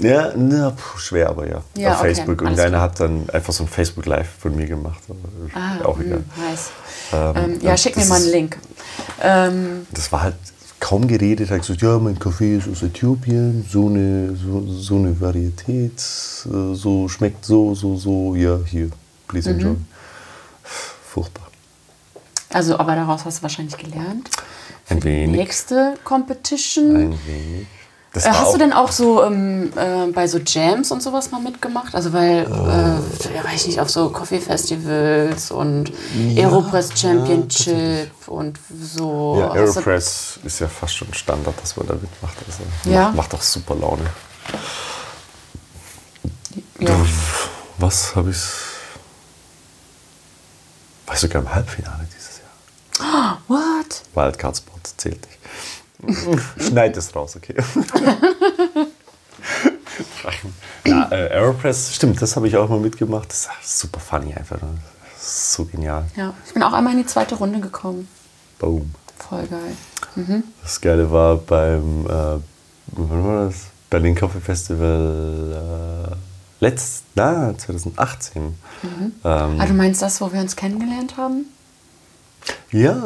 ja, 0.00 0.32
na, 0.36 0.70
puh, 0.70 0.98
schwer, 0.98 1.30
aber 1.30 1.48
ja, 1.48 1.62
Ja, 1.76 1.94
auf 1.94 2.00
okay, 2.00 2.14
Facebook. 2.14 2.42
Irgendeiner 2.42 2.68
klar. 2.70 2.80
hat 2.82 3.00
dann 3.00 3.28
einfach 3.30 3.52
so 3.52 3.64
ein 3.64 3.68
Facebook 3.68 4.06
Live 4.06 4.28
von 4.38 4.54
mir 4.54 4.66
gemacht, 4.66 5.00
Ah, 5.54 5.84
auch 5.84 5.98
egal. 5.98 6.18
mh, 6.36 6.48
nice. 6.50 6.70
Ähm, 7.12 7.34
Ähm, 7.54 7.60
ja, 7.62 7.70
und 7.72 7.80
schick 7.80 7.96
mir 7.96 8.04
mal 8.04 8.16
einen 8.20 8.30
Link. 8.30 8.58
Ähm, 9.20 9.86
das 9.90 10.12
war 10.12 10.22
halt 10.22 10.36
kaum 10.78 11.08
geredet, 11.08 11.50
hat 11.50 11.62
gesagt, 11.62 11.82
ja, 11.82 11.98
mein 11.98 12.18
Kaffee 12.20 12.56
ist 12.58 12.68
aus 12.68 12.82
Äthiopien, 12.84 13.66
so 13.68 13.86
eine, 13.88 14.36
so, 14.36 14.64
so 14.70 14.94
eine 14.96 15.20
Varietät, 15.20 15.98
äh, 15.98 16.74
so 16.74 17.08
schmeckt 17.08 17.44
so, 17.44 17.74
so, 17.74 17.96
so, 17.96 18.36
ja, 18.36 18.58
hier, 18.64 18.90
please 19.26 19.50
Mhm. 19.52 19.58
enjoy. 19.58 19.76
Furchtbar. 20.62 21.47
Also, 22.52 22.78
aber 22.78 22.94
daraus 22.94 23.24
hast 23.24 23.38
du 23.38 23.42
wahrscheinlich 23.42 23.76
gelernt. 23.76 24.30
Ein 24.88 25.02
wenig. 25.04 25.36
Nächste 25.36 25.94
Competition. 26.04 26.96
Ein 26.96 27.26
wenig. 27.26 27.66
Äh, 28.14 28.20
hast 28.30 28.54
du 28.54 28.58
denn 28.58 28.72
auch 28.72 28.90
so 28.90 29.22
ähm, 29.22 29.70
äh, 29.76 30.06
bei 30.12 30.26
so 30.26 30.38
Jams 30.38 30.90
und 30.90 31.02
sowas 31.02 31.30
mal 31.30 31.40
mitgemacht? 31.42 31.94
Also 31.94 32.12
weil, 32.14 32.46
Oh. 32.50 32.66
äh, 32.66 33.34
ja, 33.36 33.44
weiß 33.44 33.60
ich 33.60 33.66
nicht, 33.66 33.80
auf 33.80 33.90
so 33.90 34.08
Coffee-Festivals 34.08 35.50
und 35.50 35.92
Aeropress 36.36 36.98
Championship 36.98 38.10
und 38.26 38.58
so. 38.80 39.36
Ja, 39.40 39.48
du- 39.48 39.52
Aeropress 39.60 40.40
ist 40.42 40.58
ja 40.60 40.68
fast 40.68 40.96
schon 40.96 41.12
Standard, 41.12 41.54
dass 41.60 41.76
man 41.76 41.86
da 41.86 41.94
mitmacht. 41.94 42.36
Also 42.46 42.90
Ja. 42.90 43.04
macht, 43.08 43.16
macht 43.16 43.34
auch 43.34 43.42
super 43.42 43.74
Laune. 43.74 44.06
Ja. 46.80 46.96
Was 47.76 48.16
habe 48.16 48.30
ich. 48.30 48.38
War 51.06 51.14
ich 51.14 51.20
sogar 51.20 51.42
im 51.42 51.54
Halbfinale. 51.54 52.06
What? 53.48 54.02
Wildcard-Spot 54.14 54.78
zählt 54.96 55.26
nicht. 55.26 56.38
Schneid 56.68 56.96
es 56.96 57.14
raus, 57.14 57.34
okay. 57.36 57.54
ja, 60.86 61.08
äh, 61.10 61.30
Aeropress, 61.32 61.94
stimmt, 61.94 62.20
das 62.22 62.36
habe 62.36 62.46
ich 62.48 62.56
auch 62.56 62.68
mal 62.68 62.78
mitgemacht. 62.78 63.30
Das 63.30 63.48
ist 63.62 63.78
super 63.80 64.00
funny 64.00 64.34
einfach. 64.34 64.60
ne? 64.60 64.68
So 65.18 65.64
genial. 65.64 66.06
Ja, 66.16 66.34
ich 66.46 66.52
bin 66.54 66.62
auch 66.62 66.72
einmal 66.72 66.92
in 66.92 67.00
die 67.00 67.06
zweite 67.06 67.34
Runde 67.34 67.60
gekommen. 67.60 68.08
Boom. 68.58 68.94
Voll 69.18 69.46
geil. 69.46 69.76
Das 70.62 70.80
Geile 70.80 71.10
war 71.10 71.36
beim 71.36 72.06
äh, 72.06 72.38
wann 72.92 73.24
war 73.24 73.46
das? 73.46 73.56
Berlin 73.90 74.14
Coffee 74.14 74.40
Festival 74.40 76.10
äh, 76.12 76.64
letzt, 76.64 77.04
na, 77.14 77.56
2018. 77.56 78.54
Ähm, 78.82 79.12
Ah, 79.22 79.66
du 79.66 79.74
meinst 79.74 80.02
das, 80.02 80.20
wo 80.20 80.32
wir 80.32 80.40
uns 80.40 80.54
kennengelernt 80.56 81.16
haben? 81.16 81.46
ja, 82.72 82.96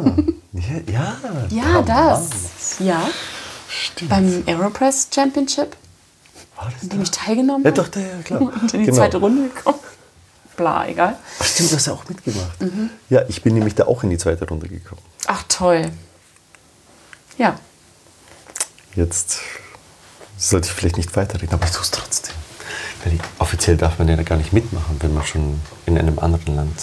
ja, 0.53 0.83
ja. 0.91 1.17
Ja, 1.51 1.83
da 1.83 2.11
das. 2.11 2.79
Ja, 2.81 3.09
Stimmt. 3.69 4.11
beim 4.11 4.43
Aeropress 4.47 5.09
Championship, 5.15 5.77
war 6.57 6.71
das 6.73 6.83
in 6.83 6.89
da? 6.91 7.03
ich 7.03 7.11
teilgenommen 7.11 7.65
Ja, 7.65 7.71
habe. 7.71 7.81
doch, 7.83 7.89
der, 7.89 8.03
ja, 8.03 8.23
klar. 8.23 8.41
Und 8.43 8.75
in 8.75 8.81
die 8.81 8.87
Genau. 8.87 8.97
zweite 8.99 9.17
Runde 9.19 9.49
gekommen. 9.49 9.79
Bla, 10.57 10.87
egal. 10.87 11.17
Ach, 11.39 11.45
stimmt, 11.47 11.73
du 11.73 11.77
hast 11.77 11.87
ja 11.87 11.93
auch 11.95 12.07
mitgemacht. 12.09 12.59
Ja, 13.09 13.23
ich 13.29 13.43
bin 13.43 13.55
nämlich 13.55 13.75
da 13.75 13.87
auch 13.87 14.03
in 14.03 14.11
die 14.11 14.19
zweite 14.19 14.47
Runde 14.47 14.69
gekommen. 14.69 15.01
Ach, 15.27 15.43
toll. 15.49 15.91
Ja, 17.39 17.59
Jetzt 18.95 19.39
sollte 20.37 20.67
ich 20.69 20.73
vielleicht 20.75 20.99
nicht 20.99 21.17
weiterreden, 21.17 21.55
aber 21.55 21.65
ich 21.65 21.71
tue 21.73 21.81
es 21.83 21.91
trotzdem. 21.91 22.35
Weil 23.05 23.19
offiziell 23.39 23.77
darf 23.79 23.99
man 23.99 24.07
ja 24.09 24.23
gar 24.23 24.37
nicht 24.37 24.53
mitmachen, 24.53 24.97
wenn 25.01 25.15
man 25.15 25.25
schon 25.25 25.61
in 25.87 25.97
einem 25.99 26.19
anderen 26.19 26.55
Land 26.57 26.79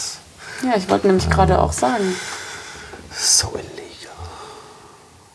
ja 0.63 0.75
ich 0.77 0.89
wollte 0.89 1.07
nämlich 1.07 1.29
gerade 1.29 1.59
auch 1.59 1.71
sagen. 1.73 2.03
so 3.15 3.49
illegal. 3.49 3.79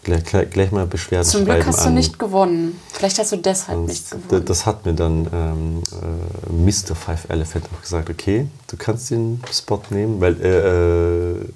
Gleich, 0.03 0.51
gleich, 0.51 0.71
mal 0.71 0.87
Beschwerden 0.87 1.25
Zum 1.27 1.47
Glück 1.47 1.65
hast 1.67 1.81
du 1.85 1.89
an. 1.89 1.95
nicht 1.95 2.19
gewonnen. 2.19 2.79
Vielleicht 2.93 3.19
hast 3.19 3.33
du 3.33 3.37
deshalb 3.39 3.79
Und 3.79 3.87
nicht 3.87 4.11
gewonnen. 4.11 4.45
Das 4.45 4.67
hat 4.67 4.85
mir 4.85 4.93
dann 4.93 5.27
ähm, 5.33 5.83
äh, 5.93 6.53
Mr. 6.53 6.95
Five 6.95 7.25
Elephant 7.31 7.65
auch 7.75 7.81
gesagt, 7.81 8.11
okay, 8.11 8.47
du 8.67 8.77
kannst 8.77 9.11
den 9.11 9.43
Spot 9.51 9.81
nehmen, 9.89 10.21
weil 10.21 10.39
äh, 10.43 11.31
äh, 11.41 11.49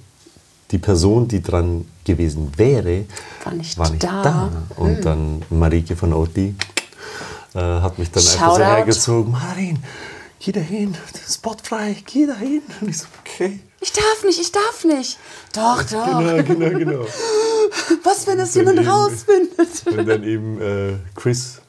die 0.70 0.78
Person, 0.78 1.28
die 1.28 1.42
dran 1.42 1.84
gewesen 2.04 2.50
wäre, 2.56 3.04
War 3.44 3.52
nicht 3.52 3.76
war 3.78 3.90
nicht 3.90 4.02
da. 4.02 4.22
da. 4.22 4.50
Und 4.76 5.04
dann 5.04 5.42
Marike 5.50 5.94
von 5.96 6.14
Oatly 6.14 6.54
äh, 7.54 7.58
hat 7.58 7.98
mich 7.98 8.10
dann 8.10 8.22
einfach 8.22 8.54
so 8.56 8.62
hergezogen, 8.64 9.32
Marin, 9.32 9.78
geh 10.40 10.52
da 10.52 10.60
hin, 10.60 10.96
Spot 11.28 11.56
frei, 11.62 11.96
geh 12.06 12.26
da 12.26 12.34
hin. 12.36 12.62
Und 12.80 12.88
ich 12.90 12.98
so, 12.98 13.06
okay. 13.20 13.60
Ich 13.80 13.92
darf 13.92 14.24
nicht, 14.24 14.40
ich 14.40 14.50
darf 14.50 14.84
nicht. 14.84 15.18
Doch, 15.54 15.82
doch. 15.84 16.18
Genau, 16.18 16.42
genau, 16.42 16.78
genau. 16.78 17.06
Was, 18.02 18.26
wenn 18.26 18.38
Dann 18.38 18.48
jemand 18.52 18.78
eben- 18.80 18.88
rausfindet? 18.88 19.86
Und 19.98 20.06
dann 20.08 20.24
eben 20.24 20.60
äh, 20.60 20.94
Chris 21.14 21.60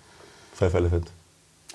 Five 0.56 0.74
Elephant. 0.74 1.08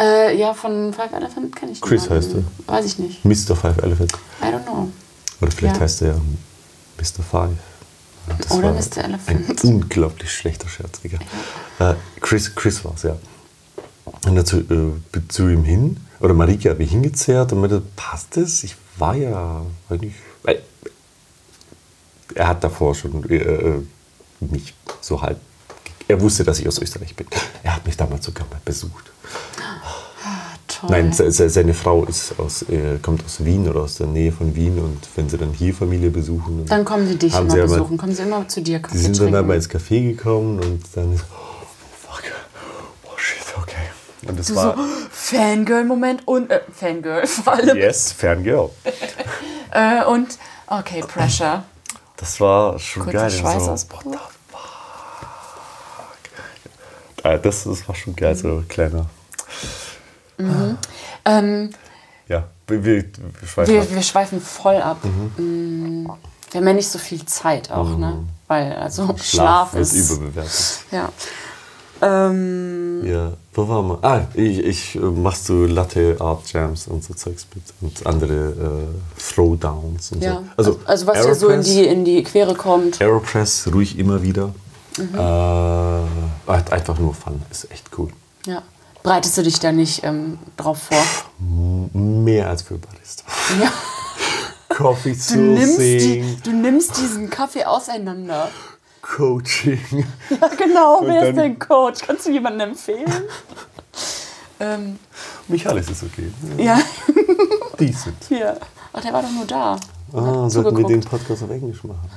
Äh, 0.00 0.36
ja, 0.36 0.52
von 0.54 0.92
Five 0.92 1.12
Elephant 1.12 1.54
kenne 1.54 1.72
ich 1.72 1.80
Chris 1.80 2.02
niemanden. 2.08 2.46
heißt 2.58 2.68
Weiß 2.68 2.84
ich 2.86 2.98
nicht. 2.98 3.24
Mr. 3.24 3.54
Five 3.54 3.78
Elephant. 3.78 4.12
I 4.42 4.46
don't 4.46 4.64
know. 4.64 4.90
Oder 5.40 5.50
vielleicht 5.52 5.76
Ja. 5.76 5.80
heißt 5.82 6.02
er 6.02 6.08
ja 6.08 6.14
Mr. 6.98 7.22
Five. 7.22 7.52
Das 8.38 8.50
Oder 8.52 8.72
Mr. 8.72 9.04
Elephant. 9.04 9.28
Ein 9.28 9.56
unglaublich 9.70 10.32
schlechter 10.32 10.68
Scherz, 10.68 10.98
egal. 11.04 11.20
Äh, 11.78 11.94
Chris, 12.20 12.52
Chris 12.54 12.84
war 12.84 12.94
es, 12.96 13.02
ja. 13.04 13.16
Und 14.26 14.34
dazu 14.34 14.58
äh, 14.60 15.20
zu 15.28 15.48
ihm 15.48 15.62
hin, 15.62 15.98
oder 16.20 16.34
Marike 16.34 16.70
hat 16.70 16.78
mich 16.78 16.90
hingezerrt 16.90 17.52
und 17.52 17.60
meinte, 17.60 17.82
passt 17.96 18.36
das? 18.36 18.62
Ich 18.64 18.76
war 18.98 19.14
ja 19.16 19.62
eigentlich. 19.88 20.14
Weil, 20.42 20.62
er 22.34 22.48
hat 22.48 22.64
davor 22.64 22.94
schon 22.94 23.28
äh, 23.30 23.36
äh, 23.36 23.82
mich 24.40 24.74
so 25.00 25.20
halb. 25.22 25.38
Er 26.08 26.20
wusste, 26.20 26.44
dass 26.44 26.58
ich 26.58 26.68
aus 26.68 26.78
Österreich 26.78 27.14
bin. 27.16 27.26
Er 27.62 27.76
hat 27.76 27.86
mich 27.86 27.96
damals 27.96 28.24
sogar 28.26 28.46
mal 28.50 28.60
besucht. 28.64 29.10
Toll. 30.66 30.90
Nein, 30.90 31.12
se- 31.12 31.30
se- 31.30 31.48
seine 31.50 31.74
Frau 31.74 32.04
ist 32.04 32.38
aus, 32.38 32.62
äh, 32.62 32.98
kommt 33.00 33.24
aus 33.24 33.44
Wien 33.44 33.68
oder 33.68 33.80
aus 33.82 33.96
der 33.96 34.06
Nähe 34.06 34.32
von 34.32 34.54
Wien 34.54 34.78
und 34.78 34.98
wenn 35.14 35.28
sie 35.28 35.36
dann 35.38 35.52
hier 35.52 35.74
Familie 35.74 36.10
besuchen, 36.10 36.64
Dann 36.66 36.84
kommen 36.84 37.06
sie 37.06 37.16
dich 37.16 37.34
immer 37.34 37.54
besuchen. 37.54 37.96
Kommen 37.98 38.14
sie 38.14 38.22
immer 38.22 38.48
zu 38.48 38.60
dir 38.62 38.78
Die 38.78 38.82
Kaffee 38.82 38.96
sind 38.98 39.12
dann 39.18 39.26
trinken. 39.26 39.36
aber 39.36 39.54
ins 39.54 39.70
Café 39.70 40.02
gekommen 40.14 40.58
und 40.60 40.82
dann 40.94 41.12
ist, 41.14 41.24
oh 41.30 41.66
fuck, 42.10 42.22
oh 43.04 43.16
shit, 43.16 43.38
okay. 43.58 43.74
Und 44.26 44.38
das 44.38 44.46
Du 44.46 44.56
war, 44.56 44.76
so, 44.76 44.82
Fangirl-Moment 45.10 46.26
und, 46.26 46.50
äh, 46.50 46.60
Fangirl 46.72 47.26
vor 47.26 47.52
allem. 47.54 47.76
yes, 47.76 48.12
Fangirl. 48.12 48.70
Äh, 49.70 50.04
und, 50.04 50.38
okay, 50.68 51.00
Pressure. 51.00 51.64
Das 52.16 52.38
war 52.40 52.78
schon 52.78 53.02
Kurzer 53.02 53.18
geil. 53.18 53.30
So, 53.30 53.38
Schweißausbruch. 53.40 54.02
fuck. 54.02 54.30
Ah, 57.24 57.36
das, 57.38 57.64
das 57.64 57.88
war 57.88 57.94
schon 57.96 58.14
geil, 58.14 58.36
so 58.36 58.62
kleiner. 58.68 59.06
Ähm, 61.24 61.70
Ja, 62.28 62.44
wir, 62.68 62.84
wir, 62.84 63.04
schweifen 63.46 63.74
wir, 63.74 63.90
wir 63.94 64.02
schweifen 64.02 64.40
voll 64.40 64.76
ab. 64.76 64.98
Mm, 65.36 66.06
Wir 66.52 66.60
haben 66.60 66.66
ja 66.68 66.72
nicht 66.74 66.88
so 66.88 66.98
viel 67.00 67.24
Zeit 67.26 67.70
auch, 67.72 67.96
ne? 67.98 68.24
Weil, 68.46 68.74
also, 68.74 69.06
Schlaf, 69.06 69.72
Schlaf 69.72 69.74
ist. 69.74 70.10
überbewertet. 70.10 70.78
Ja. 70.92 71.08
Ähm, 72.04 73.02
Ja, 73.04 73.32
wo 73.54 73.68
waren 73.68 73.88
wir? 73.88 73.98
Ah, 74.02 74.26
ich, 74.34 74.58
ich 74.58 74.94
äh, 74.96 74.98
machst 74.98 75.48
du 75.48 75.64
Latte 75.64 76.16
Art 76.20 76.52
Jams 76.52 76.86
und 76.86 77.02
so 77.02 77.14
Zeugs 77.14 77.46
mit 77.54 77.64
und 77.80 78.06
andere 78.06 78.34
äh, 78.50 79.22
Throwdowns 79.32 80.12
und 80.12 80.22
ja. 80.22 80.34
so. 80.34 80.44
Also, 80.56 80.80
also 80.84 81.06
was 81.06 81.24
dir 81.24 81.34
so 81.34 81.48
in 81.48 81.62
die, 81.62 81.86
in 81.86 82.04
die 82.04 82.22
Quere 82.22 82.54
kommt. 82.54 83.00
Aeropress 83.00 83.68
ruhig 83.72 83.98
immer 83.98 84.22
wieder. 84.22 84.54
Mhm. 84.98 85.14
Äh, 85.14 86.70
einfach 86.70 86.98
nur 86.98 87.14
Fun, 87.14 87.42
ist 87.50 87.70
echt 87.70 87.88
cool. 87.98 88.10
Ja. 88.46 88.62
Bereitest 89.02 89.36
du 89.38 89.42
dich 89.42 89.58
da 89.60 89.72
nicht 89.72 90.04
ähm, 90.04 90.38
drauf 90.56 90.78
vor? 90.90 91.02
Mehr 91.92 92.48
als 92.48 92.62
für 92.62 92.78
Barista. 92.78 93.24
Ja. 93.60 93.72
Coffee 94.68 95.16
Du 95.32 95.38
nimmst, 95.38 95.78
die, 95.78 96.36
du 96.42 96.50
nimmst 96.50 96.96
diesen 96.98 97.30
Kaffee 97.30 97.64
auseinander. 97.64 98.48
Coaching. 99.14 99.78
Ja, 100.30 100.48
genau. 100.58 100.98
Und 100.98 101.08
Wer 101.08 101.28
ist 101.28 101.36
dein 101.36 101.58
Coach? 101.58 102.00
Kannst 102.04 102.26
du 102.26 102.32
jemandem 102.32 102.70
empfehlen? 102.70 103.12
ähm, 104.58 104.98
Michalis 105.46 105.88
ist 105.88 106.02
okay. 106.02 106.32
ja, 106.58 106.80
Decent. 107.78 108.16
hier. 108.28 108.58
Ach, 108.92 109.00
der 109.00 109.12
war 109.12 109.22
doch 109.22 109.30
nur 109.30 109.46
da. 109.46 109.78
Ah, 110.12 110.44
Hat 110.44 110.50
sollten 110.50 110.76
wir 110.76 110.86
den 110.86 111.00
Podcast 111.00 111.42
auf 111.42 111.50
Englisch 111.50 111.82
machen. 111.84 112.08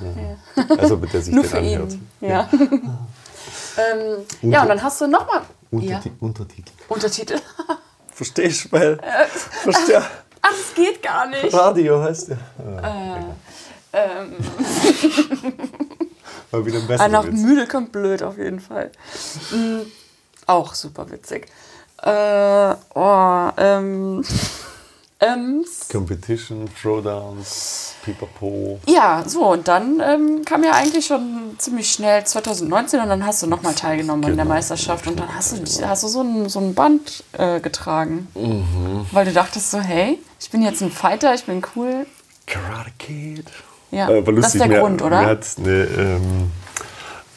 Ja. 0.56 0.64
Also 0.76 0.96
mit 0.96 1.12
der 1.12 1.22
sich 1.22 1.34
Nur 1.34 1.44
den 1.44 1.50
für 1.50 1.58
anhört. 1.58 1.92
ihn. 1.92 2.08
Ja. 2.20 2.48
ähm, 2.52 4.50
ja, 4.50 4.62
und 4.62 4.68
dann 4.68 4.82
hast 4.82 5.00
du 5.00 5.06
nochmal 5.06 5.42
ja, 5.70 5.78
Unterti 5.78 6.12
Untertitel. 6.20 6.72
Untertitel. 6.88 7.36
Verstehst 8.12 8.64
du? 8.66 8.72
Weil, 8.72 8.98
versteh, 9.62 9.96
Ach, 9.96 10.50
das 10.50 10.74
geht 10.74 11.02
gar 11.02 11.28
nicht. 11.28 11.52
Radio 11.52 12.02
heißt 12.02 12.30
ja. 12.30 12.36
Ähm, 13.92 14.34
Mal 16.52 16.64
wieder 16.66 16.78
ein 16.78 16.86
besserer 16.86 17.06
Ah, 17.06 17.08
nach 17.08 17.26
Witz. 17.26 17.34
müde 17.40 17.66
kommt 17.66 17.92
blöd 17.92 18.22
auf 18.22 18.38
jeden 18.38 18.60
Fall. 18.60 18.90
Mm, 19.52 19.80
auch 20.46 20.74
super 20.74 21.10
witzig. 21.10 21.46
Äh, 22.02 22.74
oh, 22.94 23.48
ähm, 23.56 24.24
Ems. 25.20 25.88
Competition, 25.90 26.68
Throwdowns, 26.80 27.94
Pipapo. 28.04 28.78
Ja, 28.86 29.24
so, 29.26 29.46
und 29.50 29.66
dann 29.66 30.00
ähm, 30.00 30.44
kam 30.44 30.62
ja 30.62 30.70
eigentlich 30.74 31.06
schon 31.06 31.56
ziemlich 31.58 31.90
schnell 31.90 32.24
2019 32.24 33.00
und 33.00 33.08
dann 33.08 33.26
hast 33.26 33.42
du 33.42 33.48
nochmal 33.48 33.74
teilgenommen 33.74 34.24
an 34.24 34.36
der 34.36 34.44
Genau. 34.44 34.54
Meisterschaft 34.54 35.08
und 35.08 35.18
dann 35.18 35.34
hast 35.34 35.52
du, 35.80 35.88
hast 35.88 36.04
du 36.04 36.08
so, 36.08 36.20
ein, 36.22 36.48
so 36.48 36.60
ein 36.60 36.72
Band 36.74 37.24
äh, 37.32 37.58
getragen. 37.58 38.28
Weil 39.10 39.24
du 39.24 39.32
dachtest 39.32 39.72
so, 39.72 39.78
hey, 39.80 40.20
ich 40.38 40.50
bin 40.50 40.62
jetzt 40.62 40.82
ein 40.82 40.92
Fighter, 40.92 41.34
ich 41.34 41.44
bin 41.44 41.62
cool. 41.74 42.06
Karate 42.46 42.92
Kid. 43.00 43.46
Ja, 43.90 44.08
Äh, 44.08 44.26
war 44.26 44.32
das 44.34 44.54
ist 44.54 44.54
lustig, 44.54 44.60
der 44.60 44.68
mir, 44.68 44.80
Grund, 44.80 45.02
oder? 45.02 45.20
Mir 45.20 45.26
hat 45.26 45.46
eine, 45.58 45.84
ähm, 45.98 46.50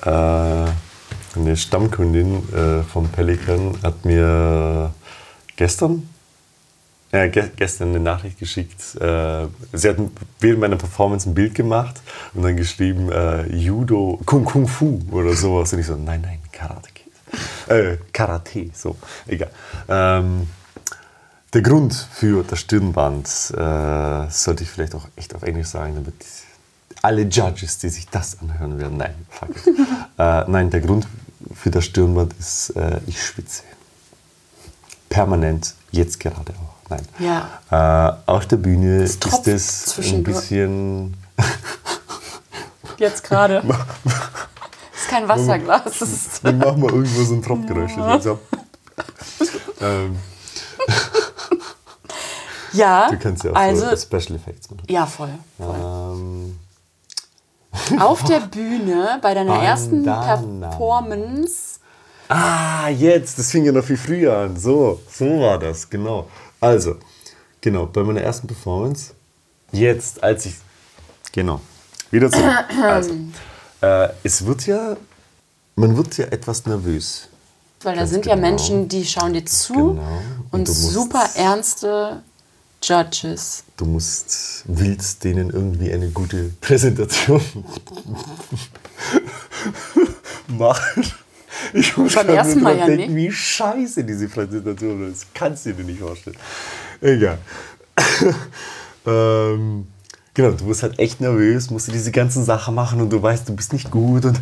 äh, 0.04 1.40
eine 1.40 1.58
Stammkundin 1.58 2.44
äh, 2.54 2.84
vom 2.84 3.08
Pelican 3.08 3.78
hat 3.84 4.04
mir 4.04 4.94
gestern, 5.56 6.10
äh, 7.12 7.30
ge 7.30 7.50
gestern 7.56 7.90
eine 7.90 8.00
Nachricht 8.00 8.40
geschickt. 8.40 8.96
Äh, 9.00 9.48
sie 9.74 9.90
hat 9.90 9.98
während 10.40 10.60
meiner 10.60 10.76
Performance 10.76 11.30
ein 11.30 11.34
Bild 11.34 11.56
gemacht 11.56 12.02
und 12.34 12.44
dann 12.44 12.58
geschrieben 12.58 13.12
äh, 13.12 13.48
Judo, 13.56 14.20
Kung, 14.26 14.44
Kung 14.46 14.68
Fu 14.68 15.00
oder 15.12 15.34
sowas. 15.34 15.72
Und 15.74 15.80
ich 15.80 15.86
so, 15.86 15.96
nein, 15.96 16.22
nein, 16.22 16.40
Karate. 16.52 16.90
Äh, 17.68 17.98
Karate, 18.12 18.70
so, 18.74 18.98
egal. 19.28 19.50
Ähm, 19.88 20.48
der 21.54 21.62
Grund 21.62 21.94
für 22.14 22.44
das 22.44 22.60
Stirnband 22.60 23.28
äh, 23.58 24.30
sollte 24.30 24.64
ich 24.64 24.70
vielleicht 24.70 24.96
auch 24.96 25.08
echt 25.16 25.36
auf 25.36 25.44
Englisch 25.44 25.68
sagen, 25.68 25.96
damit 25.96 26.16
alle 27.02 27.24
Judges, 27.24 27.78
die 27.80 27.90
sich 27.90 28.08
das 28.08 28.38
anhören 28.40 28.80
werden, 28.80 28.98
nein, 28.98 29.16
fuck 29.30 29.50
äh, 30.18 30.44
nein, 30.50 30.70
der 30.70 30.82
Grund 30.82 31.08
für 31.54 31.72
das 31.72 31.86
Stirnband 31.86 32.34
ist, 32.40 32.72
äh, 32.72 33.00
ich 33.08 33.22
schwitze. 33.24 33.64
Permanent, 35.10 35.74
jetzt 35.92 36.20
gerade 36.20 36.54
auch. 36.54 36.72
Nein. 36.90 37.08
Ja. 37.20 38.18
Äh, 38.28 38.30
auf 38.30 38.48
der 38.48 38.58
Bühne 38.58 39.04
ist 39.04 39.22
tropft 39.24 39.48
es 39.48 39.98
ein 39.98 40.24
bisschen. 40.24 41.16
Jetzt 42.98 43.24
gerade. 43.24 43.64
ist 44.94 45.10
kein 45.10 45.28
Wasserglas. 45.28 45.84
Das 46.00 46.02
ist 46.02 46.46
Dann 46.46 46.58
machen 46.58 46.82
wir 46.82 46.90
irgendwo 46.90 47.24
so 47.24 47.34
ein 47.34 47.42
Tropfgeräusch. 47.42 47.98
Also, 47.98 48.40
ähm, 49.80 50.18
ja, 52.74 53.10
du 53.10 53.18
kannst 53.18 53.44
ja 53.44 53.52
auch 53.52 53.56
also, 53.56 53.90
so 53.90 53.98
Special 53.98 54.36
Effects 54.36 54.70
machen. 54.70 54.84
ja, 54.88 55.06
voll. 55.06 55.34
voll. 55.58 55.76
Ähm, 55.76 56.51
Auf 58.00 58.24
der 58.24 58.42
Bühne 58.42 59.20
bei 59.22 59.34
deiner 59.34 59.56
ersten 59.62 60.04
Bandana. 60.04 60.70
Performance. 60.70 61.80
Ah, 62.28 62.90
jetzt, 62.90 63.38
das 63.40 63.52
fing 63.52 63.66
ja 63.66 63.72
noch 63.72 63.84
viel 63.84 63.98
früher 63.98 64.36
an. 64.38 64.58
So, 64.58 65.02
so 65.10 65.26
war 65.42 65.60
das, 65.60 65.90
genau. 65.90 66.28
Also, 66.60 66.96
genau, 67.60 67.86
bei 67.86 68.04
meiner 68.04 68.22
ersten 68.22 68.48
Performance, 68.48 69.14
jetzt, 69.72 70.24
als 70.24 70.46
ich, 70.46 70.56
genau, 71.32 71.60
wieder 72.10 72.32
zurück. 72.32 72.66
Also, 72.82 73.14
äh, 73.82 74.10
es 74.24 74.46
wird 74.46 74.68
ja, 74.68 74.96
man 75.76 75.98
wird 75.98 76.18
ja 76.18 76.26
etwas 76.26 76.66
nervös. 76.66 77.28
Weil 77.84 77.96
da 77.96 78.06
sind 78.06 78.26
ja 78.26 78.36
genau. 78.36 78.48
Menschen, 78.48 78.88
die 78.88 79.06
schauen 79.06 79.34
dir 79.34 79.46
zu 79.46 79.74
Genau. 79.74 80.22
Und 80.52 80.70
und 80.70 80.74
super 80.74 81.26
ernste 81.36 82.22
Judges. 82.84 83.64
Du 83.78 83.86
musst, 83.86 84.64
willst 84.66 85.24
denen 85.24 85.50
irgendwie 85.50 85.92
eine 85.92 86.10
gute 86.10 86.52
Präsentation 86.62 87.42
machen. 90.48 91.06
Ich 91.74 91.96
muss 91.96 92.16
Beim 92.16 92.30
ersten 92.30 92.62
Mal 92.62 92.78
ja 92.78 92.86
denken, 92.86 93.16
wie 93.16 93.32
scheiße 93.32 94.04
diese 94.04 94.28
Präsentation 94.28 95.12
ist. 95.12 95.28
Kannst 95.34 95.66
du 95.66 95.74
dir 95.74 95.84
nicht 95.84 96.00
vorstellen. 96.00 96.38
Egal. 97.02 97.38
ähm, 99.06 99.88
genau, 100.34 100.52
du 100.52 100.68
wirst 100.68 100.84
halt 100.84 100.98
echt 100.98 101.22
nervös, 101.22 101.70
musst 101.70 101.88
du 101.88 101.92
diese 101.92 102.12
ganzen 102.12 102.44
Sachen 102.44 102.74
machen 102.74 103.02
und 103.02 103.12
du 103.12 103.22
weißt, 103.22 103.48
du 103.48 103.56
bist 103.56 103.74
nicht 103.74 103.92
gut 103.92 104.26
und 104.26 104.40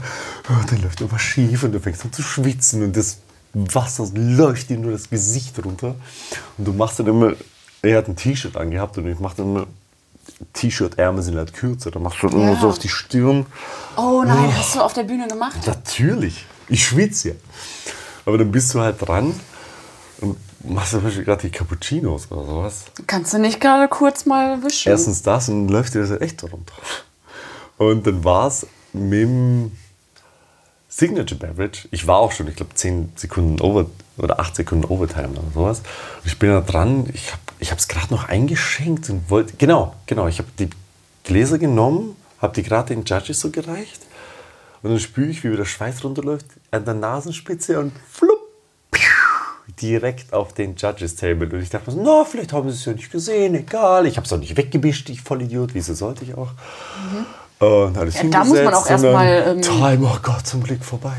oh, 0.50 0.66
dann 0.70 0.82
läuft 0.82 1.02
irgendwas 1.02 1.22
schief 1.22 1.64
und 1.64 1.74
du 1.74 1.80
fängst 1.80 2.06
an 2.06 2.14
zu 2.14 2.22
schwitzen 2.22 2.84
und 2.84 2.96
das 2.96 3.18
Wasser 3.54 4.08
läuft 4.14 4.70
dir 4.70 4.78
nur 4.78 4.92
das 4.92 5.10
Gesicht 5.10 5.64
runter 5.64 5.96
und 6.58 6.68
du 6.68 6.74
machst 6.74 7.00
dann 7.00 7.08
immer, 7.08 7.34
er 7.82 7.98
hat 7.98 8.08
ein 8.08 8.16
T-Shirt 8.16 8.58
angehabt 8.58 8.98
und 8.98 9.08
ich 9.08 9.20
mache 9.20 9.38
dann 9.38 9.46
immer, 9.56 9.68
T-Shirt-Ärmel 10.54 11.24
sind 11.24 11.38
halt 11.38 11.54
kürzer, 11.54 11.92
dann 11.92 12.04
machst 12.04 12.22
du 12.22 12.28
dann 12.28 12.42
immer 12.42 12.54
Ja. 12.54 12.60
so 12.60 12.70
auf 12.70 12.80
die 12.80 12.90
Stirn. 12.90 13.46
Oh 13.98 14.24
nein, 14.26 14.56
hast 14.58 14.76
du 14.76 14.82
auf 14.82 14.94
der 14.94 15.04
Bühne 15.04 15.28
gemacht? 15.28 15.58
Natürlich, 15.66 16.46
ich 16.68 16.86
schwitze 16.86 17.30
ja. 17.30 17.36
Aber 18.26 18.38
dann 18.38 18.52
bist 18.52 18.74
du 18.74 18.80
halt 18.80 18.96
dran 19.06 19.34
und 20.22 20.38
machst 20.64 20.92
zum 20.92 21.02
Beispiel 21.04 21.24
gerade 21.24 21.42
die 21.42 21.50
Cappuccinos 21.50 22.32
oder 22.32 22.46
sowas. 22.46 22.86
Kannst 23.08 23.34
du 23.34 23.40
nicht 23.40 23.60
gerade 23.60 23.88
kurz 23.88 24.26
mal 24.26 24.62
wischen? 24.64 24.90
Erstens 24.90 25.22
das 25.24 25.50
und 25.50 25.68
dann 25.68 25.74
läuft 25.76 25.94
dir 25.96 26.02
das 26.02 26.12
halt 26.12 26.22
echt 26.22 26.44
runter. 26.44 26.74
Und 27.78 28.06
dann 28.06 28.24
war 28.24 28.48
es 28.48 28.68
mit 28.94 29.14
dem 29.24 29.72
Signature 30.90 31.40
Beverage. 31.40 31.88
Ich 31.92 32.08
war 32.08 32.18
auch 32.18 32.32
schon, 32.32 32.48
ich 32.48 32.56
glaube, 32.56 32.74
10 32.76 33.14
Sekunden 33.16 33.62
over 33.62 33.86
oder 34.18 34.40
8 34.40 34.56
Sekunden 34.58 34.86
Overtime 34.86 35.30
oder 35.30 35.52
sowas. 35.54 35.80
Und 35.80 36.26
ich 36.26 36.38
bin 36.38 36.50
da 36.50 36.62
dran, 36.62 37.08
ich 37.14 37.32
habe 37.32 37.42
ich 37.60 37.72
es 37.72 37.88
gerade 37.88 38.14
noch 38.14 38.30
eingeschenkt 38.30 39.10
und 39.10 39.30
wollte, 39.30 39.54
genau, 39.58 39.96
genau, 40.06 40.28
ich 40.28 40.40
habe 40.40 40.50
die 40.58 40.70
Gläser 41.24 41.58
genommen, 41.58 42.16
habe 42.42 42.54
die 42.56 42.64
gerade 42.64 42.96
den 42.96 43.04
Judges 43.04 43.40
so 43.40 43.52
gereicht. 43.52 44.02
Und 44.82 44.92
dann 44.92 45.00
spüre 45.00 45.28
ich, 45.30 45.44
wie 45.44 45.50
mir 45.50 45.58
der 45.58 45.66
Schweiß 45.66 46.04
runterläuft 46.04 46.46
an 46.72 46.86
der 46.86 46.94
Nasenspitze 46.94 47.80
und 47.80 47.92
flupp, 48.10 48.40
direkt 49.82 50.34
auf 50.34 50.54
den 50.54 50.76
Judges 50.76 51.16
Table. 51.16 51.50
Und 51.50 51.62
ich 51.62 51.70
dachte 51.70 51.92
mir 51.92 51.98
so, 51.98 52.04
na, 52.04 52.26
vielleicht 52.26 52.54
haben 52.54 52.70
sie 52.70 52.76
es 52.76 52.86
ja 52.86 52.94
nicht 52.94 53.12
gesehen, 53.12 53.56
egal. 53.56 54.06
Ich 54.06 54.18
habe 54.18 54.26
es 54.26 54.34
auch 54.34 54.38
nicht 54.38 54.56
weggebischt, 54.56 55.10
ich 55.10 55.22
Vollidiot, 55.22 55.74
wieso 55.74 55.94
sollte 55.94 56.24
ich 56.24 56.36
auch. 56.36 56.52
Und 57.60 57.98
alles 57.98 58.16
Ja, 58.16 58.24
da 58.24 58.46
muss 58.46 58.58
man 58.64 58.74
auch 58.74 58.88
hingesetzt 58.88 59.06
und 59.06 59.14
dann 59.14 59.28
erst 59.28 59.68
mal, 59.68 59.78
ähm, 59.78 59.98
Time, 59.98 60.10
oh 60.10 60.18
Gott, 60.22 60.48
zum 60.48 60.64
Glück 60.64 60.84
vorbei. 60.84 61.18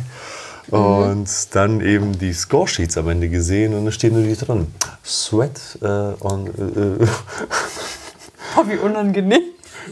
Und 0.70 1.28
dann 1.54 1.80
eben 1.80 2.18
die 2.18 2.32
Scoresheets 2.32 2.96
am 2.96 3.08
Ende 3.08 3.28
gesehen 3.28 3.74
und 3.74 3.84
da 3.86 3.90
stehen 3.92 4.14
nur 4.14 4.22
die 4.22 4.36
dran. 4.36 4.66
Sweat 5.04 5.78
äh, 5.82 5.86
on, 6.20 6.46
äh, 6.46 7.06
Oh, 8.56 8.64
wie 8.68 8.76
unangenehm. 8.76 9.42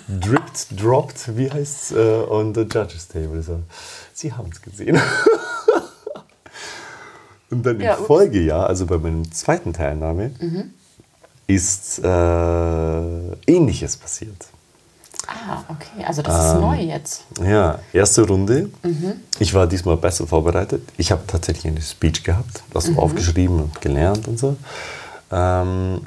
dripped, 0.08 0.66
dropped, 0.80 1.36
wie 1.36 1.50
heißt 1.50 1.92
es, 1.92 1.96
äh, 1.96 2.22
on 2.28 2.54
the 2.54 2.62
judges 2.62 3.06
table. 3.08 3.42
So, 3.42 3.60
Sie 4.12 4.32
haben 4.32 4.50
es 4.52 4.60
gesehen. 4.60 5.00
Und 7.50 7.64
dann 7.64 7.80
Ja, 7.80 7.94
im 7.94 7.98
ups. 8.00 8.06
Folgejahr, 8.06 8.66
also 8.66 8.84
bei 8.86 8.98
meiner 8.98 9.22
zweiten 9.30 9.72
Teilnahme, 9.72 10.32
ist 11.46 11.98
äh, 12.00 13.32
Ähnliches 13.46 13.96
passiert. 13.96 14.47
Ah, 15.28 15.62
okay. 15.68 16.04
Also 16.06 16.22
das 16.22 16.46
ist 16.46 16.60
neu 16.60 16.80
jetzt. 16.80 17.24
Ja, 17.42 17.80
erste 17.92 18.22
Runde. 18.26 18.70
Ich 19.38 19.52
war 19.52 19.66
diesmal 19.66 19.98
besser 19.98 20.26
vorbereitet. 20.26 20.82
Ich 20.96 21.12
habe 21.12 21.22
tatsächlich 21.26 21.66
eine 21.66 21.82
Speech 21.82 22.24
gehabt, 22.24 22.62
das 22.72 22.96
aufgeschrieben 22.96 23.60
und 23.60 23.80
gelernt 23.82 24.26
und 24.26 24.38
so. 24.38 24.56
Ähm, 25.30 26.00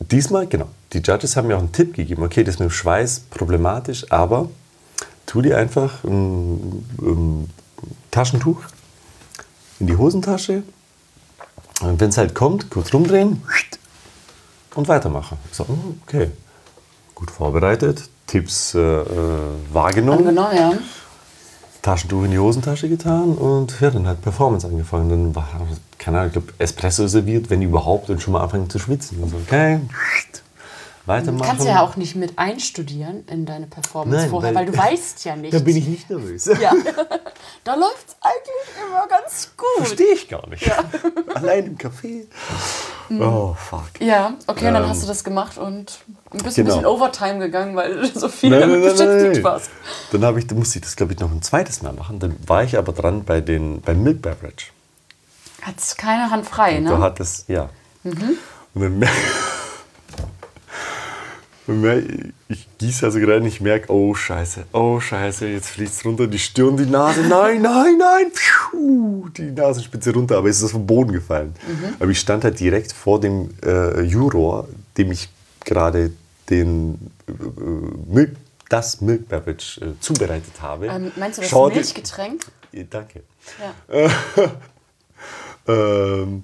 diesmal, 0.00 0.46
genau, 0.46 0.68
die 0.92 0.98
Judges 0.98 1.34
haben 1.34 1.48
mir 1.48 1.56
auch 1.56 1.60
einen 1.60 1.72
Tipp 1.72 1.94
gegeben. 1.94 2.22
Okay, 2.22 2.44
das 2.44 2.58
mit 2.58 2.68
dem 2.68 2.72
Schweiß 2.72 3.20
problematisch, 3.30 4.04
aber 4.12 4.50
tu 5.24 5.40
dir 5.40 5.56
einfach 5.56 6.04
ein, 6.04 6.84
ein 7.00 7.50
Taschentuch 8.10 8.60
in 9.80 9.86
die 9.86 9.96
Hosentasche 9.96 10.62
und 11.80 12.00
wenn 12.00 12.10
es 12.10 12.18
halt 12.18 12.34
kommt, 12.34 12.68
kurz 12.68 12.92
rumdrehen 12.92 13.42
und 14.74 14.88
weitermachen. 14.88 15.38
Ich 15.50 15.56
so, 15.56 15.64
oh, 15.68 15.94
okay, 16.06 16.30
gut 17.22 17.30
vorbereitet, 17.30 18.08
Tipps 18.26 18.74
äh, 18.74 18.80
äh, 18.80 19.04
wahrgenommen, 19.72 20.24
Genau, 20.26 20.50
ja. 20.52 20.72
Taschentuch 21.82 22.24
in 22.24 22.32
die 22.32 22.38
Hosentasche 22.38 22.88
getan 22.88 23.32
und 23.34 23.80
ja, 23.80 23.90
dann 23.90 24.06
hat 24.06 24.22
Performance 24.22 24.66
angefangen. 24.66 25.08
Dann 25.08 25.34
war, 25.34 25.48
keine 25.98 26.18
Ahnung, 26.18 26.28
ich 26.28 26.32
glaube, 26.32 26.52
Espresso 26.58 27.08
serviert, 27.08 27.50
wenn 27.50 27.60
überhaupt, 27.60 28.08
und 28.08 28.22
schon 28.22 28.32
mal 28.32 28.40
anfangen 28.40 28.70
zu 28.70 28.78
schwitzen. 28.78 29.20
Und 29.20 29.30
so, 29.30 29.36
okay, 29.36 29.80
weitermachen. 31.06 31.46
Kannst 31.48 31.64
du 31.64 31.68
ja 31.68 31.82
auch 31.82 31.96
nicht 31.96 32.14
mit 32.16 32.38
einstudieren 32.38 33.24
in 33.28 33.44
deine 33.46 33.66
Performance 33.66 34.16
Nein, 34.22 34.30
vorher, 34.30 34.54
weil- 34.54 34.66
weil, 34.66 34.72
du 34.72 34.78
weißt 34.90 35.24
ja 35.24 35.36
nicht. 35.36 35.52
Da 35.54 35.58
bin 35.58 35.76
ich 35.76 35.86
nicht 35.86 36.08
nervös. 36.10 36.46
Ja. 36.46 36.72
da 37.64 37.74
läuft 37.74 38.08
es 38.08 38.16
eigentlich 38.20 38.86
immer 38.88 39.06
ganz 39.08 39.50
gut. 39.56 39.66
Verstehe 39.86 40.14
ich 40.14 40.28
gar 40.28 40.48
nicht. 40.48 40.70
Allein 41.34 41.66
im 41.66 41.78
Café. 41.78 42.24
Oh, 43.20 43.54
fuck. 43.54 44.00
Ja, 44.00 44.34
okay, 44.46 44.68
und 44.68 44.74
dann 44.74 44.84
Ähm, 44.84 44.88
hast 44.88 45.02
du 45.02 45.06
das 45.06 45.22
gemacht 45.24 45.58
und 45.58 45.98
bist 46.30 46.56
genau. 46.56 46.74
ein 46.74 46.76
bisschen 46.78 46.86
Overtime 46.86 47.38
gegangen, 47.40 47.76
weil 47.76 47.94
du 48.00 48.06
so 48.18 48.28
viel 48.28 48.50
Nein, 48.50 48.60
damit 48.60 48.80
nein, 48.80 48.90
beschäftigt 48.92 49.34
nein. 49.34 49.44
warst. 49.44 49.70
Dann, 50.12 50.38
ich, 50.38 50.46
dann 50.46 50.58
musste 50.58 50.78
ich 50.78 50.84
das, 50.84 50.96
glaube 50.96 51.12
ich, 51.12 51.18
noch 51.18 51.30
ein 51.30 51.42
zweites 51.42 51.82
Mal 51.82 51.92
machen. 51.92 52.18
Dann 52.20 52.36
war 52.46 52.62
ich 52.64 52.78
aber 52.78 52.92
dran 52.92 53.24
bei 53.24 53.40
den, 53.40 53.80
beim 53.82 54.02
Milk 54.02 54.22
Beverage. 54.22 54.68
Hat's 55.62 55.96
keine 55.96 56.30
Hand 56.30 56.46
frei, 56.46 56.74
Da 56.80 56.80
ne? 56.80 56.98
hat 56.98 57.20
es, 57.20 57.44
ja. 57.48 57.68
Und 58.02 58.20
dann, 58.20 58.36
mer- 58.74 58.86
Und 58.88 58.98
mer- 58.98 59.08
ich 62.48 62.66
gieße 62.78 63.06
also 63.06 63.20
gerade 63.20 63.40
und 63.40 63.46
ich 63.46 63.60
merke, 63.60 63.92
oh 63.92 64.14
Scheiße, 64.14 64.64
oh 64.72 64.98
Scheiße, 64.98 65.46
jetzt 65.46 65.68
fließt 65.70 65.94
es 66.00 66.04
runter, 66.04 66.26
die 66.26 66.38
Stirn, 66.38 66.76
die 66.76 66.86
Nase, 66.86 67.20
nein, 67.22 67.62
nein, 67.62 67.98
nein, 67.98 68.32
pfiuh, 68.32 69.28
die 69.28 69.52
Nasenspitze 69.52 70.12
runter, 70.12 70.38
aber 70.38 70.48
es 70.48 70.60
ist 70.60 70.72
vom 70.72 70.86
Boden 70.86 71.12
gefallen. 71.12 71.54
Aber 72.00 72.10
ich 72.10 72.18
stand 72.18 72.42
halt 72.44 72.58
direkt 72.58 72.92
vor 72.92 73.20
dem 73.20 73.50
äh, 73.64 74.02
Juror, 74.02 74.68
dem 74.96 75.12
ich 75.12 75.28
gerade 75.64 76.12
den 76.50 77.12
äh, 77.28 77.32
Milk, 78.12 78.36
das 78.68 79.00
Milk 79.00 79.28
Beverage 79.28 79.80
äh, 79.80 80.00
zubereitet 80.00 80.60
habe. 80.60 80.86
Ähm, 80.86 81.12
meinst 81.16 81.38
du 81.38 81.42
das 81.42 81.50
Schaute- 81.50 81.76
Milchgetränk? 81.76 82.44
Danke. 82.90 83.22
Ja. 83.60 84.10
ähm, 85.68 86.42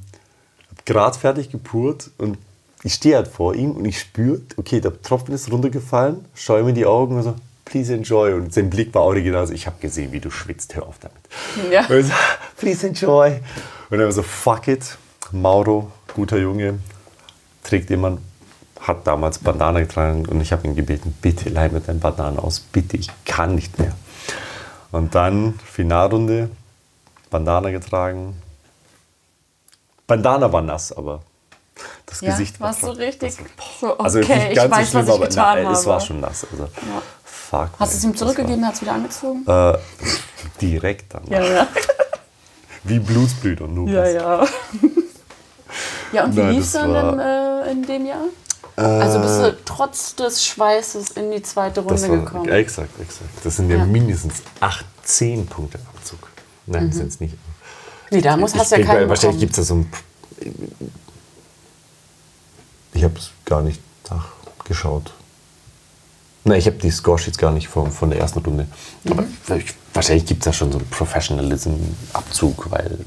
gerade 0.85 1.19
fertig 1.19 1.51
gepurt 1.51 2.11
und 2.19 2.39
ich 2.83 2.95
stehe 2.95 3.17
halt 3.17 3.29
vor 3.29 3.55
ihm 3.55 3.73
und 3.73 3.85
ich 3.85 3.99
spüre, 4.01 4.41
okay, 4.57 4.81
der 4.81 5.01
Tropfen 5.03 5.35
ist 5.35 5.51
runtergefallen, 5.51 6.25
schaue 6.35 6.63
mir 6.63 6.71
in 6.71 6.75
die 6.75 6.87
Augen 6.87 7.17
und 7.17 7.23
so, 7.23 7.35
please 7.65 7.93
enjoy. 7.93 8.35
Und 8.35 8.53
sein 8.53 8.71
Blick 8.71 8.95
war 8.95 9.03
original 9.03 9.47
so, 9.47 9.53
ich 9.53 9.67
habe 9.67 9.77
gesehen, 9.81 10.13
wie 10.13 10.21
du 10.21 10.31
schwitzt, 10.31 10.77
hör 10.77 10.87
auf 10.87 10.99
damit. 11.01 11.73
Ja. 11.73 11.87
Und 11.87 12.05
so, 12.05 12.13
please 12.57 12.87
enjoy. 12.87 13.41
Und 13.91 13.99
er 13.99 14.05
war 14.05 14.13
so, 14.13 14.23
fuck 14.23 14.69
it, 14.69 14.97
Mauro, 15.33 15.91
guter 16.15 16.39
Junge, 16.39 16.79
trägt 17.63 17.91
jemand, 17.91 18.21
hat 18.81 19.07
damals 19.07 19.39
Bandana 19.39 19.81
getragen 19.81 20.27
und 20.27 20.41
ich 20.41 20.53
habe 20.53 20.67
ihn 20.67 20.77
gebeten, 20.77 21.15
bitte 21.21 21.51
leih 21.51 21.69
mir 21.69 21.81
dein 21.81 21.99
Bandana 21.99 22.39
aus, 22.41 22.61
bitte, 22.61 22.97
ich 22.97 23.09
kann 23.25 23.55
nicht 23.55 23.79
mehr. 23.79 23.93
Und 24.93 25.15
dann 25.15 25.59
Finalrunde, 25.65 26.49
Bandana 27.29 27.71
getragen. 27.71 28.41
Bandana 30.07 30.51
war 30.51 30.63
nass, 30.63 30.93
aber 30.93 31.21
das 32.07 32.21
Ja, 32.21 32.31
Gesicht 32.33 32.61
war 32.61 32.75
schon- 32.75 32.91
richtig 32.97 33.35
so, 33.81 33.93
okay, 33.93 34.03
Also 34.05 34.19
nicht 34.21 34.31
ich 34.31 34.55
ganz 34.57 34.71
weiß, 34.75 34.87
so 34.87 34.91
schlimm, 34.91 35.07
was 35.07 35.09
ich 35.09 35.21
aber 35.21 35.27
getan 35.29 35.63
na, 35.65 35.73
es 35.73 35.87
war 35.87 35.95
habe. 35.95 36.05
schon 36.05 36.21
nass. 36.21 36.47
Also, 36.51 36.69
fuck. 37.25 37.69
Hast 37.79 37.93
du 37.95 37.99
es 37.99 38.05
ihm 38.05 38.17
zurückgegeben, 38.17 38.67
hat 38.67 38.75
es 38.75 38.81
wieder 38.83 38.93
angezogen? 38.93 39.45
Äh, 39.47 39.79
direkt 40.61 41.15
dann. 41.15 41.23
ja, 41.29 41.43
ja. 41.45 41.67
Wie 42.85 42.99
Blutsbrüder. 43.01 43.67
Nur 43.67 43.89
Ja, 43.89 44.01
besser. 44.03 44.15
ja. 44.43 44.47
ja, 46.13 46.25
und 46.25 46.37
wie 46.37 46.41
Nein, 46.41 46.53
lief 46.55 46.65
es 46.65 46.73
dann 46.73 46.95
in, 46.95 47.19
äh, 47.19 47.71
in 47.73 47.83
dem 47.87 48.07
Jahr? 48.07 48.25
Also 48.77 49.19
bist 49.21 49.41
du 49.41 49.57
trotz 49.65 50.15
des 50.15 50.45
Schweißes 50.47 51.11
in 51.11 51.33
die 51.33 51.43
zweite 51.43 51.81
Runde 51.81 52.01
war, 52.09 52.17
gekommen? 52.19 52.49
exakt, 52.49 52.91
exakt. 53.01 53.29
Das 53.43 53.57
sind 53.57 53.69
ja, 53.71 53.77
Ja. 53.79 53.85
Mhm. 53.85 53.91
mindestens 53.93 54.35
18 54.61 55.47
Punkte 55.47 55.81
Abzug. 55.97 56.21
Nein, 56.67 56.93
sind 56.93 57.09
es 57.09 57.19
nicht. 57.19 57.35
Nee, 58.11 58.21
da 58.21 58.37
muss, 58.37 58.55
Ich 58.55 58.61
hast 58.61 58.71
du 58.73 58.77
ja 58.81 58.87
keinen 58.87 59.09
Wahrscheinlich 59.09 59.41
gibt 59.41 59.51
es 59.51 59.57
da 59.57 59.63
so 59.65 59.75
ein. 59.75 59.93
Ich 62.99 63.05
habe 63.05 63.17
es 63.17 63.31
gar 63.45 63.63
nicht 63.63 63.81
nachgeschaut. 64.11 65.13
Nein, 66.43 66.59
ich 66.59 66.67
habe 66.67 66.79
die 66.79 66.91
Scoresheets 66.91 67.39
gar 67.39 67.53
nicht 67.53 67.69
von, 67.69 67.93
von 67.93 68.11
der 68.11 68.19
ersten 68.19 68.41
Runde. 68.41 68.67
Aber 69.09 69.23
Mhm. 69.23 69.29
ich- 69.57 69.73
wahrscheinlich 69.95 70.27
gibt 70.27 70.41
es 70.41 70.47
da 70.47 70.53
schon 70.53 70.73
so 70.73 70.79
einen 70.79 70.89
Professionalism-Abzug, 70.91 72.69
weil 72.73 72.99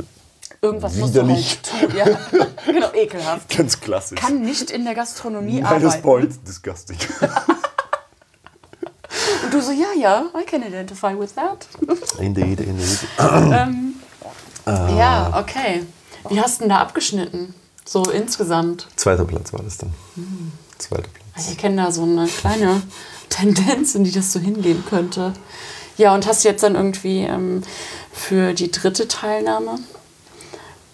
Irgendwas 0.62 0.96
musst 0.96 1.14
du 1.16 1.24
widerlich. 1.28 1.60
halt 1.74 1.90
tun. 1.92 1.98
Ja, 1.98 2.06
genau, 2.72 2.94
ekelhaft. 2.94 3.50
ganz 3.58 3.82
klassisch. 3.82 4.18
Kann 4.18 4.42
nicht 4.42 4.72
in 4.72 4.86
der 4.86 4.96
Gastronomie 4.96 5.56
Minus 5.56 5.70
arbeiten. 5.72 6.02
point, 6.02 6.48
disgusting. 6.48 6.98
Und 9.44 9.54
du 9.54 9.60
so, 9.62 9.72
ja, 9.74 9.88
ja, 10.00 10.24
I 10.40 10.46
can 10.46 10.64
identify 10.64 11.14
with 11.20 11.34
that. 11.36 11.68
indeed, 12.20 12.62
indeed. 12.62 13.00
ähm, 13.20 13.96
Ah. 14.66 14.90
Ja, 14.96 15.40
okay. 15.40 15.84
Wie 16.30 16.40
hast 16.40 16.58
du 16.58 16.62
denn 16.62 16.70
da 16.70 16.78
abgeschnitten? 16.78 17.54
So 17.92 18.04
insgesamt. 18.04 18.88
Zweiter 18.96 19.26
Platz 19.26 19.52
war 19.52 19.62
das 19.64 19.78
dann. 19.78 19.94
Mhm. 20.16 20.54
Zweiter 20.78 21.10
Platz. 21.10 21.50
Ich 21.50 21.58
kenne 21.58 21.84
da 21.84 21.92
so 21.92 22.04
eine 22.04 22.26
kleine 22.26 22.82
Tendenz, 23.30 23.96
in 23.96 24.06
die 24.06 24.14
das 24.14 24.32
so 24.32 24.40
hingehen 24.40 24.82
könnte. 24.90 25.34
Ja, 25.98 26.14
und 26.16 26.26
hast 26.26 26.46
jetzt 26.46 26.64
dann 26.64 26.76
irgendwie 26.76 27.24
ähm, 27.24 27.64
für 28.14 28.54
die 28.54 28.72
dritte 28.72 29.10
Teilnahme 29.10 29.80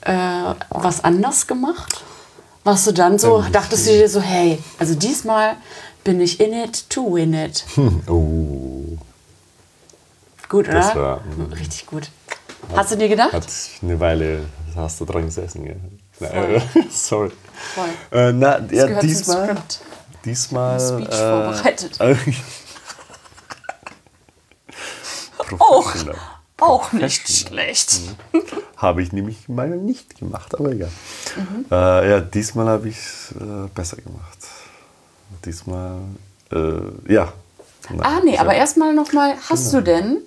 äh, 0.02 0.56
was 0.72 1.04
anders 1.04 1.46
gemacht? 1.46 2.04
Warst 2.64 2.88
du 2.88 2.94
dann 2.94 3.20
so, 3.20 3.44
Ähm, 3.44 3.52
dachtest 3.52 3.86
du 3.86 3.92
dir 3.92 4.10
so, 4.10 4.20
hey, 4.20 4.58
also 4.80 4.96
diesmal 4.96 5.56
bin 6.04 6.20
ich 6.20 6.40
in 6.40 6.52
it 6.52 6.90
to 6.90 7.14
win 7.14 7.36
it. 7.36 7.64
Oh, 8.08 8.98
Gut, 10.50 10.68
oder? 10.68 10.80
Das 10.80 10.96
war. 10.96 11.22
Richtig 11.52 11.86
gut. 11.86 12.10
Hast 12.76 12.92
du 12.92 12.96
dir 12.98 13.08
gedacht? 13.08 13.34
hat 13.34 13.48
eine 13.84 14.00
Weile, 14.00 14.46
hast 14.76 15.00
du 15.00 15.06
dran 15.06 15.26
gesessen, 15.26 15.64
gell? 15.64 15.80
Na, 16.20 16.28
Voll. 16.30 16.56
äh, 16.56 16.62
sorry. 16.90 17.32
Voll. 17.76 17.90
Äh, 18.20 18.32
na, 18.34 18.60
ja, 18.72 19.00
diesmal. 19.02 19.56
Diesmal. 20.26 20.80
Speech 20.80 21.08
äh, 21.10 21.30
vorbereitet. 21.30 22.00
äh, 22.00 22.16
Auch, 25.60 25.94
auch 26.60 26.92
nicht 26.92 27.28
schlecht. 27.30 28.00
Habe 28.76 29.02
ich 29.02 29.12
nämlich 29.14 29.48
mal 29.48 29.70
nicht 29.70 30.18
gemacht, 30.20 30.54
aber 30.56 30.72
egal. 30.72 30.92
Mhm. 31.36 31.66
Äh, 31.72 32.10
ja, 32.10 32.20
diesmal 32.20 32.68
habe 32.68 32.90
ich 32.90 32.98
es 32.98 33.32
äh, 33.40 33.68
besser 33.74 33.98
gemacht. 33.98 34.38
Diesmal, 35.46 36.00
äh, 36.52 37.14
ja. 37.14 37.32
Na, 37.90 38.04
Ah, 38.04 38.20
nee, 38.24 38.38
aber 38.38 38.54
erstmal 38.56 38.94
nochmal, 38.94 39.36
hast 39.50 39.72
du 39.74 39.82
denn 39.82 40.18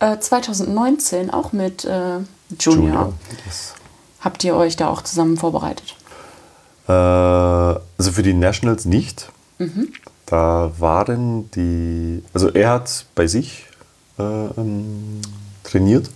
äh, 0.00 0.18
2019 0.18 1.30
auch 1.30 1.52
mit 1.52 1.84
äh, 1.84 1.88
Junior, 1.88 2.24
Junior. 2.58 3.12
Das, 3.46 3.74
habt 4.22 4.42
ihr 4.44 4.56
euch 4.56 4.76
da 4.76 4.88
auch 4.88 5.02
zusammen 5.02 5.36
vorbereitet? 5.36 5.94
äh, 6.88 6.92
also 6.92 8.12
für 8.12 8.22
die 8.22 8.34
Nationals 8.34 8.84
nicht. 8.84 9.30
Mhm. 9.58 9.92
Da 10.26 10.72
waren 10.78 11.50
die, 11.52 12.22
also 12.32 12.48
er 12.50 12.70
hat 12.70 13.06
bei 13.14 13.26
sich 13.26 13.66
äh, 14.18 14.22
ähm, 14.22 15.20
trainiert 15.62 16.10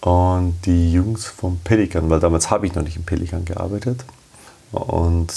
und 0.00 0.54
die 0.64 0.92
Jungs 0.92 1.26
vom 1.26 1.58
Pelikan, 1.58 2.08
weil 2.08 2.20
damals 2.20 2.50
habe 2.50 2.66
ich 2.66 2.74
noch 2.74 2.82
nicht 2.82 2.96
im 2.96 3.04
Pelikan 3.04 3.44
gearbeitet 3.44 4.04
und 4.72 5.32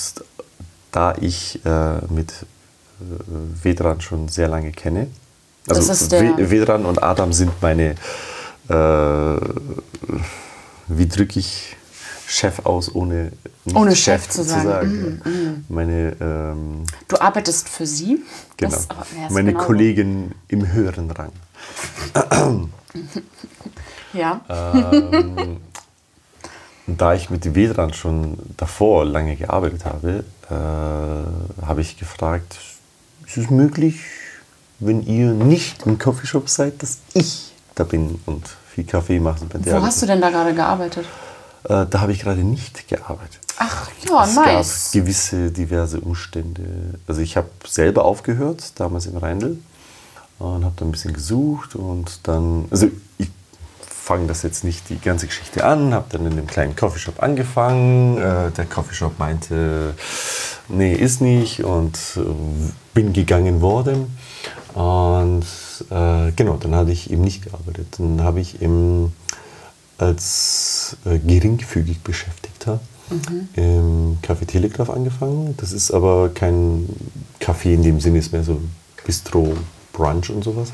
da 0.92 1.16
ich 1.20 1.60
äh, 1.66 2.00
mit 2.10 2.32
äh, 2.32 3.64
Vedran 3.64 4.00
schon 4.02 4.30
sehr 4.30 4.48
lange 4.48 4.72
kenne, 4.72 5.08
also 5.68 5.94
Vedran 6.38 6.86
und 6.86 7.04
Adam 7.04 7.34
sind 7.34 7.62
meine, 7.62 7.96
äh, 8.68 9.36
wie 10.88 11.08
drücke 11.08 11.40
ich 11.40 11.76
Chef 12.28 12.66
aus, 12.66 12.94
ohne 12.96 13.32
Ohne 13.74 13.96
Chef 13.96 14.30
zu 14.30 14.44
sagen. 14.44 15.22
ja. 15.26 15.32
Meine 15.68 16.16
ähm, 16.22 16.84
Du 17.10 17.20
arbeitest 17.20 17.68
für 17.68 17.86
sie? 17.86 18.24
Genau. 18.58 18.72
Das- 18.72 18.88
Meine 19.32 19.52
genau- 19.54 19.66
Kollegin 19.66 20.32
im 20.48 20.72
höheren 20.72 21.12
Rang. 21.12 21.32
Ja. 24.14 24.42
Ähm, 24.50 25.58
da 26.88 27.14
ich 27.14 27.30
mit 27.30 27.56
Vedran 27.56 27.94
schon 27.94 28.38
davor 28.58 29.06
lange 29.06 29.36
gearbeitet 29.38 29.86
habe, 29.86 30.26
äh, 30.50 31.66
habe 31.66 31.80
ich 31.82 31.98
gefragt, 31.98 32.58
ist 33.26 33.38
es 33.38 33.50
möglich, 33.50 34.02
wenn 34.80 35.02
ihr 35.06 35.32
nicht 35.34 35.86
im 35.86 35.98
Coffeeshop 35.98 36.50
seid, 36.50 36.84
dass 36.84 36.98
ich 37.14 37.54
da 37.76 37.86
bin 37.86 38.20
und 38.26 38.44
viel 38.82 38.92
Kaffee 38.92 39.20
mache? 39.20 39.46
bei 39.46 39.60
der 39.60 39.82
Wo 39.82 39.86
hast 39.86 40.02
du 40.02 40.06
denn 40.06 40.22
da 40.22 40.30
gerade 40.30 40.54
gearbeitet? 40.54 41.06
Äh, 41.64 41.86
da 41.90 42.02
habe 42.02 42.12
ich 42.12 42.22
gerade 42.22 42.42
nicht 42.42 42.88
gearbeitet. 42.88 43.40
Ach, 43.58 43.90
ja, 44.08 44.24
es 44.24 44.36
nice. 44.36 44.92
gab 44.92 45.02
gewisse 45.02 45.52
diverse 45.52 46.00
Umstände. 46.00 46.64
Also 47.08 47.22
ich 47.22 47.38
habe 47.38 47.50
selber 47.68 48.06
aufgehört, 48.06 48.80
damals 48.80 49.06
in 49.06 49.18
Reindl, 49.18 49.58
und 50.40 50.66
habe 50.66 50.74
dann 50.78 50.88
ein 50.88 50.92
bisschen 50.92 51.14
gesucht 51.14 51.76
und 51.76 52.28
dann, 52.28 52.66
also 52.72 52.88
ich 53.20 53.30
fange 53.86 54.26
das 54.26 54.42
jetzt 54.42 54.64
nicht 54.64 54.90
die 54.90 55.00
ganze 55.00 55.28
Geschichte 55.28 55.64
an, 55.64 55.94
habe 55.94 56.08
dann 56.10 56.26
in 56.26 56.36
dem 56.36 56.48
kleinen 56.48 56.76
Coffeeshop 56.76 57.22
angefangen. 57.22 58.18
Äh, 58.18 58.50
der 58.52 58.66
Coffeeshop 58.66 59.20
meinte, 59.20 59.94
nee, 60.68 60.96
ist 60.96 61.22
nicht 61.22 61.64
und 61.64 61.98
äh, 62.16 62.22
bin 62.96 63.14
gegangen 63.14 63.62
worden. 63.62 64.18
Und 64.74 65.46
äh, 65.90 66.32
genau, 66.36 66.58
dann 66.58 66.76
hatte 66.76 66.92
ich 66.92 67.12
eben 67.12 67.24
nicht 67.24 67.44
gearbeitet. 67.44 67.88
Dann 67.98 68.22
habe 68.22 68.40
ich 68.40 68.62
im 68.62 69.12
als 69.98 70.98
äh, 71.06 71.20
geringfügig 71.20 72.02
Beschäftigter 72.02 72.80
im 73.56 74.18
Café 74.22 74.46
Telegraph 74.48 74.90
angefangen. 74.90 75.56
Das 75.58 75.74
ist 75.74 75.92
aber 75.92 76.30
kein 76.30 76.88
Café 77.40 77.74
in 77.74 77.84
dem 77.84 78.00
Sinne, 78.00 78.20
ist 78.20 78.32
mehr 78.32 78.44
so 78.44 78.60
Bistro, 79.06 79.54
Brunch 79.94 80.30
und 80.30 80.44
sowas. 80.44 80.72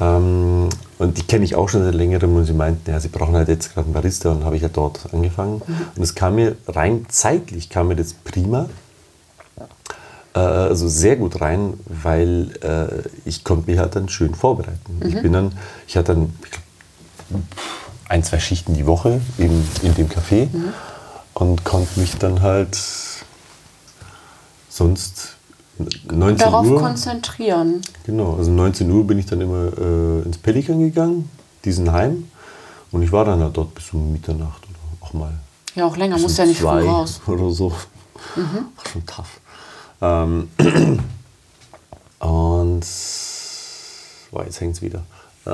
Ähm, 0.00 0.68
und 0.98 1.18
die 1.18 1.22
kenne 1.22 1.44
ich 1.44 1.54
auch 1.54 1.68
schon 1.68 1.82
seit 1.82 1.94
längerem 1.94 2.36
und 2.36 2.44
sie 2.44 2.52
meinten, 2.52 2.90
ja, 2.90 3.00
sie 3.00 3.08
brauchen 3.08 3.34
halt 3.34 3.48
jetzt 3.48 3.72
gerade 3.72 3.86
einen 3.86 3.94
Barista 3.94 4.30
und 4.30 4.44
habe 4.44 4.56
ich 4.56 4.62
ja 4.62 4.68
dort 4.68 5.12
angefangen. 5.12 5.62
Und 5.96 6.02
es 6.02 6.14
kam 6.14 6.34
mir 6.36 6.56
rein 6.68 7.06
zeitlich, 7.08 7.70
kam 7.70 7.88
mir 7.88 7.96
das 7.96 8.12
prima. 8.12 8.68
Also 10.36 10.86
sehr 10.88 11.16
gut 11.16 11.40
rein, 11.40 11.74
weil 11.86 12.50
äh, 12.62 13.08
ich 13.24 13.42
konnte 13.42 13.70
mich 13.70 13.78
halt 13.78 13.96
dann 13.96 14.08
schön 14.08 14.34
vorbereiten. 14.34 15.00
Ich 15.06 15.20
bin 15.22 15.32
dann, 15.32 15.52
ich 15.86 15.96
hatte 15.96 16.14
dann 16.14 16.34
ein, 18.08 18.22
zwei 18.22 18.38
Schichten 18.38 18.74
die 18.74 18.86
Woche 18.86 19.20
in, 19.38 19.66
in 19.82 19.94
dem 19.94 20.08
Café 20.08 20.48
und 21.32 21.64
konnte 21.64 21.98
mich 21.98 22.18
dann 22.18 22.42
halt 22.42 22.78
sonst 24.68 25.36
19 26.10 26.36
Darauf 26.36 26.66
Uhr. 26.66 26.80
konzentrieren. 26.80 27.80
Genau, 28.04 28.36
also 28.36 28.50
19 28.50 28.90
Uhr 28.90 29.06
bin 29.06 29.18
ich 29.18 29.26
dann 29.26 29.40
immer 29.40 29.72
äh, 29.78 30.22
ins 30.22 30.38
Pelikan 30.38 30.80
gegangen, 30.80 31.30
diesen 31.64 31.92
Heim. 31.92 32.30
Und 32.92 33.02
ich 33.02 33.10
war 33.12 33.24
dann 33.24 33.40
halt 33.40 33.56
dort 33.56 33.74
bis 33.74 33.90
um 33.92 34.12
Mitternacht 34.12 34.62
oder 34.64 34.78
auch 35.00 35.12
mal. 35.12 35.32
Ja, 35.74 35.86
auch 35.86 35.96
länger, 35.96 36.18
muss 36.18 36.36
ja 36.36 36.46
nicht 36.46 36.60
früh 36.60 36.86
raus. 36.88 37.20
Mhm. 37.26 37.32
Oder 37.34 37.50
so. 37.50 37.72
Ach, 38.34 38.90
schon 38.90 39.04
tough. 39.04 39.40
Ähm, 40.00 40.48
und. 42.20 42.86
Boah, 44.30 44.44
jetzt 44.44 44.60
hängt 44.60 44.74
es 44.76 44.82
wieder. 44.82 44.98
Äh, 45.46 45.50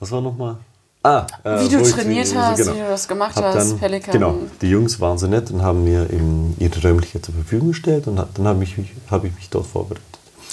was 0.00 0.10
war 0.10 0.20
nochmal? 0.20 0.56
Ah, 1.02 1.26
äh, 1.44 1.60
Wie 1.60 1.68
du 1.68 1.80
wo 1.80 1.84
ich- 1.84 1.92
trainiert 1.92 2.34
hast, 2.34 2.58
wie 2.60 2.78
du 2.78 2.88
das 2.88 3.06
gemacht 3.06 3.36
hast, 3.40 3.72
dann, 3.72 3.78
Pelikan. 3.78 4.12
Genau, 4.12 4.34
die 4.62 4.68
Jungs 4.70 4.98
waren 5.00 5.18
so 5.18 5.26
nett 5.26 5.50
und 5.50 5.62
haben 5.62 5.84
mir 5.84 6.08
eben 6.10 6.56
ihre 6.58 6.80
Räumlichkeit 6.82 7.24
zur 7.26 7.34
Verfügung 7.34 7.68
gestellt 7.68 8.06
und 8.06 8.16
dann 8.16 8.46
habe 8.46 8.64
ich, 8.64 8.78
mich- 8.78 8.94
hab 9.10 9.22
ich 9.24 9.34
mich 9.34 9.50
dort 9.50 9.66
vorbereitet. 9.66 10.02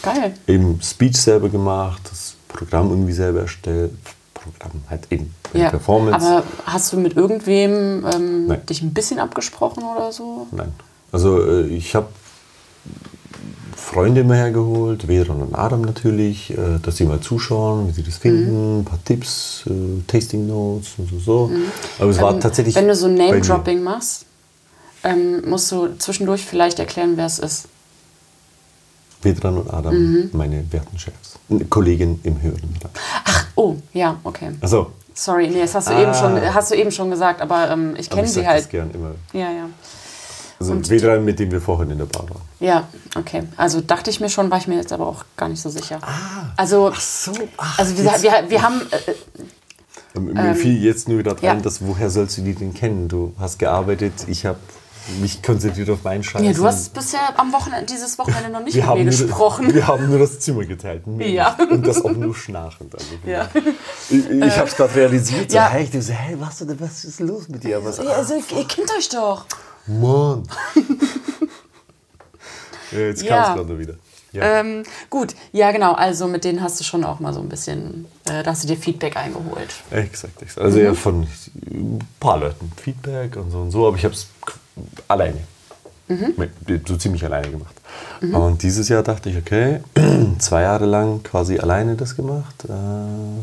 Geil. 0.03 0.33
Eben 0.47 0.81
Speech 0.81 1.15
selber 1.21 1.47
gemacht, 1.47 2.01
das 2.09 2.35
Programm 2.49 2.89
irgendwie 2.89 3.13
selber 3.13 3.41
erstellt. 3.41 3.91
Programm 4.33 4.81
halt 4.89 5.09
eben 5.11 5.33
Ja. 5.53 5.69
Performance. 5.69 6.25
Aber 6.27 6.43
hast 6.65 6.91
du 6.91 6.97
mit 6.97 7.15
irgendwem 7.15 8.05
ähm, 8.13 8.57
dich 8.67 8.81
ein 8.81 8.93
bisschen 8.93 9.19
abgesprochen 9.19 9.83
oder 9.83 10.11
so? 10.11 10.47
Nein. 10.51 10.73
Also 11.12 11.41
äh, 11.45 11.68
ich 11.68 11.93
habe 11.95 12.07
Freunde 13.76 14.22
immer 14.22 14.36
hergeholt, 14.36 15.07
Vedran 15.07 15.41
und 15.41 15.55
Adam 15.55 15.82
natürlich, 15.82 16.51
äh, 16.51 16.80
dass 16.82 16.97
sie 16.97 17.05
mal 17.05 17.20
zuschauen, 17.20 17.88
wie 17.88 17.91
sie 17.91 18.03
das 18.03 18.18
finden, 18.18 18.80
ein 18.82 18.86
paar 18.86 19.03
Tipps, 19.03 19.64
äh, 19.68 19.72
Tasting 20.07 20.47
Notes 20.47 20.93
und 20.97 21.09
so. 21.09 21.20
so. 21.20 21.51
Aber 21.99 22.09
es 22.09 22.22
war 22.22 22.34
Ähm, 22.34 22.39
tatsächlich. 22.39 22.76
Wenn 22.76 22.88
du 22.88 22.95
so. 22.95 23.07
Name-Dropping 23.07 23.82
machst, 23.84 24.26
ähm, 25.03 25.49
musst 25.49 25.72
du 25.72 25.89
zwischendurch 25.97 26.45
vielleicht 26.45 26.80
erklären, 26.80 27.14
wer 27.18 27.26
es 27.26 27.39
ist. 27.39 27.68
Vedran 29.22 29.57
und 29.57 29.72
Adam, 29.74 29.93
Mhm. 29.93 30.30
meine 30.34 30.64
werten 30.72 30.97
Chefs. 30.97 31.38
Kollegin 31.70 32.20
im 32.24 32.41
höheren. 32.41 32.76
Ach, 33.26 33.45
oh, 33.55 33.76
ja, 33.93 34.18
okay. 34.24 34.51
Also, 34.62 34.91
Sorry, 35.14 35.49
nee, 35.49 35.59
das 35.59 35.76
hast 35.76 35.89
du, 35.89 35.93
Ah. 35.93 36.01
eben, 36.01 36.14
schon, 36.14 36.53
hast 36.53 36.72
du 36.72 36.76
eben 36.76 36.89
schon 36.89 37.09
gesagt, 37.12 37.41
aber 37.41 37.70
ähm, 37.70 37.95
ich 37.97 38.09
kenne 38.09 38.24
ich 38.24 38.32
sie 38.32 38.47
halt. 38.47 38.62
das 38.64 38.70
gern 38.70 38.89
immer. 38.91 39.12
Ja, 39.34 39.51
ja. 39.51 39.70
Also 40.62 40.74
Und 40.74 40.89
Vedran, 40.89 41.26
mit 41.26 41.39
dem 41.39 41.51
wir 41.51 41.59
vorhin 41.62 41.89
in 41.91 41.97
der 41.97 42.05
Bar 42.05 42.30
waren. 42.30 42.41
Ja, 42.59 42.88
okay. 43.18 43.43
Also 43.57 43.82
dachte 43.82 44.09
ich 44.12 44.20
mir 44.20 44.30
schon, 44.30 44.51
war 44.51 44.59
ich 44.59 44.68
mir 44.68 44.76
jetzt 44.76 44.93
aber 44.93 45.07
auch 45.07 45.26
gar 45.36 45.49
nicht 45.49 45.59
so 45.62 45.70
sicher. 45.70 45.99
also, 46.55 46.89
Ah. 46.89 46.93
so, 46.99 47.32
ach, 47.57 47.80
also 47.80 47.97
wir, 47.97 48.03
wir, 48.22 48.49
wir 48.49 48.62
haben. 48.62 48.82
Äh, 50.14 50.20
Mir 50.20 50.55
fiel 50.55 50.84
jetzt 50.84 51.07
nur 51.07 51.18
wieder 51.20 51.32
rein, 51.34 51.41
ja. 51.43 51.55
dass 51.55 51.86
woher 51.86 52.09
sollst 52.09 52.38
du 52.38 52.41
die 52.41 52.53
denn 52.53 52.74
kennen? 52.74 53.07
Du 53.07 53.34
hast 53.39 53.57
gearbeitet, 53.59 54.14
ich 54.28 54.45
habe 54.45 54.59
mich 55.20 55.41
konzentriert 55.41 55.89
auf 55.89 56.03
meinen 56.03 56.24
Scheiß. 56.24 56.43
ja, 56.43 56.53
du 56.53 56.64
hast 56.66 56.93
bisher 56.93 57.22
am 57.38 57.51
Wochenende, 57.53 57.86
dieses 57.91 58.20
Wochenende 58.20 58.49
noch 58.49 58.62
nicht 58.64 58.76
wir 58.76 58.86
mit 58.88 58.97
mir 58.99 59.05
gesprochen. 59.05 59.74
wir 59.74 59.88
haben 59.88 60.07
nur 60.09 60.20
das 60.20 60.39
Zimmer 60.41 60.66
geteilt. 60.66 61.03
Ja. 61.18 61.57
Und 61.72 61.88
das 61.88 62.03
auch 62.05 62.12
nur 62.12 62.36
schnarchend. 62.36 62.93
Also 62.93 63.05
Ja. 63.26 63.49
Ich, 64.09 64.30
ich 64.30 64.57
habe 64.57 64.68
es 64.70 64.76
gerade 64.76 64.93
realisiert. 64.95 65.49
So, 65.49 65.57
Ja. 65.57 65.70
hey, 65.70 65.84
ich 65.86 65.89
dachte 65.89 66.01
so, 66.03 66.14
hey, 66.14 66.36
was, 66.39 66.57
denn- 66.59 66.80
was 66.80 67.05
ist 67.05 67.20
los 67.22 67.47
mit 67.47 67.64
dir? 67.64 67.84
Was, 67.84 67.97
Ja, 67.97 68.03
also, 68.12 68.36
ihr 68.36 68.68
kennt 68.68 68.91
euch 68.97 69.07
doch. 69.09 69.45
Mann. 69.99 70.43
ja, 72.91 72.99
jetzt 72.99 73.21
Ja. 73.23 73.43
kam 73.43 73.51
es 73.51 73.57
gerade 73.67 73.79
wieder. 73.79 73.93
Ja. 74.33 74.59
Ähm, 74.61 74.83
gut, 75.09 75.35
ja 75.51 75.71
genau, 75.73 75.91
also 75.93 76.25
mit 76.27 76.45
denen 76.45 76.61
hast 76.61 76.79
du 76.79 76.85
schon 76.85 77.03
auch 77.03 77.19
mal 77.19 77.33
so 77.33 77.41
ein 77.41 77.49
bisschen, 77.49 78.05
äh, 78.25 78.43
da 78.43 78.51
hast 78.51 78.63
du 78.63 78.67
dir 78.69 78.77
Feedback 78.77 79.17
eingeholt. 79.17 79.73
Exakt, 79.91 80.41
exakt. 80.41 80.63
Also 80.65 80.77
Mhm. 80.79 80.83
ja, 80.85 80.93
von 80.93 81.27
ein 81.69 81.99
paar 82.19 82.37
Leuten 82.39 82.71
Feedback 82.81 83.35
und 83.35 83.51
so 83.51 83.59
und 83.59 83.71
so, 83.71 83.85
aber 83.87 83.97
ich 83.97 84.05
habe 84.05 84.13
es 84.13 84.27
alleine, 85.09 85.39
Mhm. 86.07 86.33
mit- 86.37 86.87
so 86.87 86.95
ziemlich 86.95 87.25
alleine 87.25 87.49
gemacht. 87.51 87.75
Und 88.21 88.61
dieses 88.63 88.87
Jahr 88.87 89.03
dachte 89.03 89.29
ich, 89.29 89.37
okay, 89.37 89.81
zwei 90.39 90.61
Jahre 90.61 90.85
lang 90.85 91.23
quasi 91.23 91.59
alleine 91.59 91.95
das 91.95 92.15
gemacht. 92.15 92.55
Äh, 92.69 93.41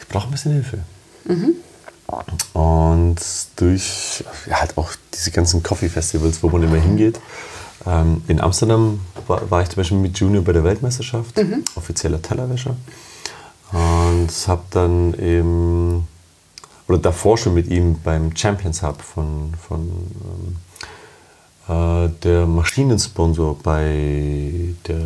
ich 0.00 0.08
brauche 0.08 0.28
ein 0.28 0.30
bisschen 0.32 0.52
Hilfe. 0.52 0.78
Mhm. 1.24 1.54
Und 2.52 3.16
durch 3.56 4.24
ja, 4.48 4.60
halt 4.60 4.76
auch 4.78 4.92
diese 5.14 5.30
ganzen 5.30 5.62
Coffee-Festivals, 5.62 6.42
wo 6.42 6.48
man 6.48 6.62
immer 6.62 6.76
hingeht. 6.76 7.20
Ähm, 7.86 8.22
in 8.28 8.40
Amsterdam 8.40 9.00
war, 9.26 9.50
war 9.50 9.62
ich 9.62 9.68
zum 9.68 9.76
Beispiel 9.76 9.98
mit 9.98 10.18
Junior 10.18 10.42
bei 10.44 10.52
der 10.52 10.64
Weltmeisterschaft, 10.64 11.36
Mhm. 11.36 11.64
offizieller 11.74 12.20
Tellerwäscher. 12.22 12.76
Und 13.72 14.28
habe 14.46 14.62
dann 14.70 15.14
eben, 15.14 16.06
oder 16.88 16.98
davor 16.98 17.36
schon 17.36 17.54
mit 17.54 17.66
ihm 17.68 18.00
beim 18.02 18.36
Champions 18.36 18.82
Hub 18.82 19.02
von, 19.02 19.52
von 19.66 19.80
ähm, 19.80 20.56
äh, 20.56 20.65
der 21.68 22.46
Maschinensponsor 22.46 23.58
bei 23.60 24.74
der 24.86 25.00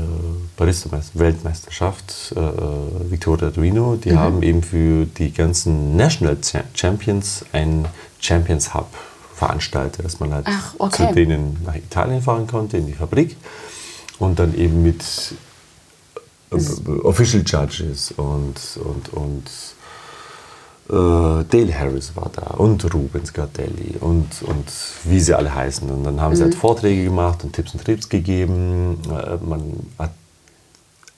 Barista-Weltmeisterschaft, 0.59 2.35
äh, 2.37 2.41
äh, 2.41 3.11
Victoria 3.11 3.47
Arduino, 3.47 3.93
Mhm. 3.93 4.01
die 4.03 4.17
haben 4.17 4.43
eben 4.43 4.63
für 4.63 5.07
die 5.07 5.33
ganzen 5.33 5.97
National 5.97 6.37
Cha- 6.43 6.65
Champions 6.75 7.45
ein 7.53 7.87
Champions 8.19 8.75
Hub 8.75 8.89
veranstaltet, 9.35 10.05
dass 10.05 10.21
man 10.21 10.35
halt 10.35 10.47
Ach, 10.49 10.75
okay. 10.79 11.09
zu 11.09 11.15
denen 11.15 11.57
nach 11.65 11.75
Italien 11.77 12.21
fahren 12.21 12.47
konnte, 12.47 12.77
in 12.77 12.87
die 12.87 12.93
Fabrik 12.93 13.37
und 14.19 14.39
dann 14.39 14.55
eben 14.55 14.83
mit 14.83 15.03
äh, 16.53 16.57
Official 17.05 17.43
Judges 17.47 18.13
und, 18.13 18.55
und, 18.85 19.09
und 19.15 19.45
äh, 19.47 19.80
Dale 20.93 21.79
Harris 21.79 22.17
war 22.17 22.31
da 22.35 22.55
und 22.57 22.83
Rubens 22.93 23.33
Gardelli 23.33 23.95
und, 24.01 24.27
und 24.43 24.65
wie 25.05 25.21
sie 25.21 25.35
alle 25.35 25.55
heißen. 25.55 25.89
Und 25.89 26.03
dann 26.03 26.21
haben 26.21 26.35
sie 26.35 26.43
halt 26.43 26.57
Vorträge 26.57 27.05
gemacht 27.05 27.45
und 27.45 27.53
Tipps 27.53 27.75
und 27.75 27.85
Tricks 27.85 28.09
gegeben. 28.09 28.99
Äh, 29.09 29.37
man 29.49 29.63
hat 29.99 30.11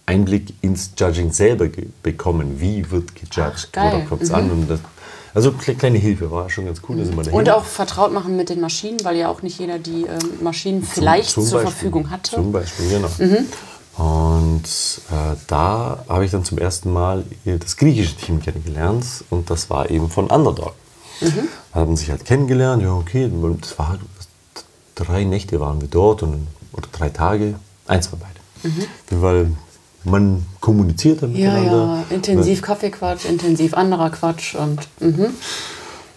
Einblick 0.05 0.53
ins 0.61 0.91
Judging 0.99 1.33
selber 1.33 1.68
bekommen. 2.03 2.61
Wie 2.61 2.91
wird 2.91 3.14
gejudged? 3.14 3.70
Ach. 3.77 3.93
Worauf 3.93 4.09
kommt 4.11 4.23
es 4.23 4.31
an? 4.31 4.51
Und 4.51 4.68
das, 4.68 4.81
also 5.33 5.51
kle- 5.53 5.75
kleine 5.75 5.97
Hilfe 5.97 6.31
war 6.31 6.51
schon 6.51 6.66
ganz 6.66 6.83
cool. 6.89 6.97
Dahin. 6.99 7.33
Und 7.33 7.49
auch 7.49 7.64
vertraut 7.64 8.12
machen 8.12 8.37
mit 8.37 8.51
den 8.51 8.61
Maschinen, 8.61 9.03
weil 9.05 9.16
ja 9.16 9.29
auch 9.29 9.41
nicht 9.41 9.59
jeder 9.59 9.79
die 9.79 10.03
ähm, 10.03 10.43
Maschinen 10.43 10.83
vielleicht 10.83 11.31
Zum 11.31 11.45
zur 11.45 11.61
Beispiel. 11.62 11.73
Verfügung 11.73 12.11
hatte. 12.11 12.37
Zum 12.37 12.53
Beispiel, 12.53 12.89
genau. 12.91 13.09
Und 13.97 14.62
äh, 15.11 15.36
da 15.47 16.05
habe 16.09 16.24
ich 16.24 16.30
dann 16.30 16.45
zum 16.45 16.59
ersten 16.59 16.93
Mal 16.93 17.24
das 17.45 17.76
griechische 17.76 18.16
Team 18.16 18.40
kennengelernt 18.40 19.05
und 19.30 19.51
das 19.51 19.68
war 19.68 19.90
eben 19.90 20.09
von 20.09 20.28
Underdog. 20.28 20.74
Haben 21.72 21.97
sich 21.97 22.11
halt 22.11 22.24
kennengelernt, 22.24 22.82
ja 22.82 22.93
okay, 22.95 23.30
das 23.61 23.78
war 23.78 23.90
halt, 23.90 24.01
drei 24.95 25.24
Nächte 25.24 25.61
waren 25.61 25.80
wir 25.80 25.88
dort 25.88 26.22
und, 26.22 26.47
oder 26.72 26.88
drei 26.90 27.11
Tage, 27.11 27.55
eins 27.86 28.10
war 28.10 28.19
beide. 28.19 29.23
Weil 29.23 29.52
man 30.05 30.47
kommuniziert 30.60 31.23
dann 31.23 31.35
ja, 31.36 31.52
miteinander. 31.52 32.05
ja, 32.09 32.16
intensiv 32.16 32.62
Kaffeequatsch, 32.62 33.24
intensiv 33.24 33.74
anderer 33.74 34.10
Quatsch 34.10 34.55
und 34.55 34.81
mhm. 35.01 35.28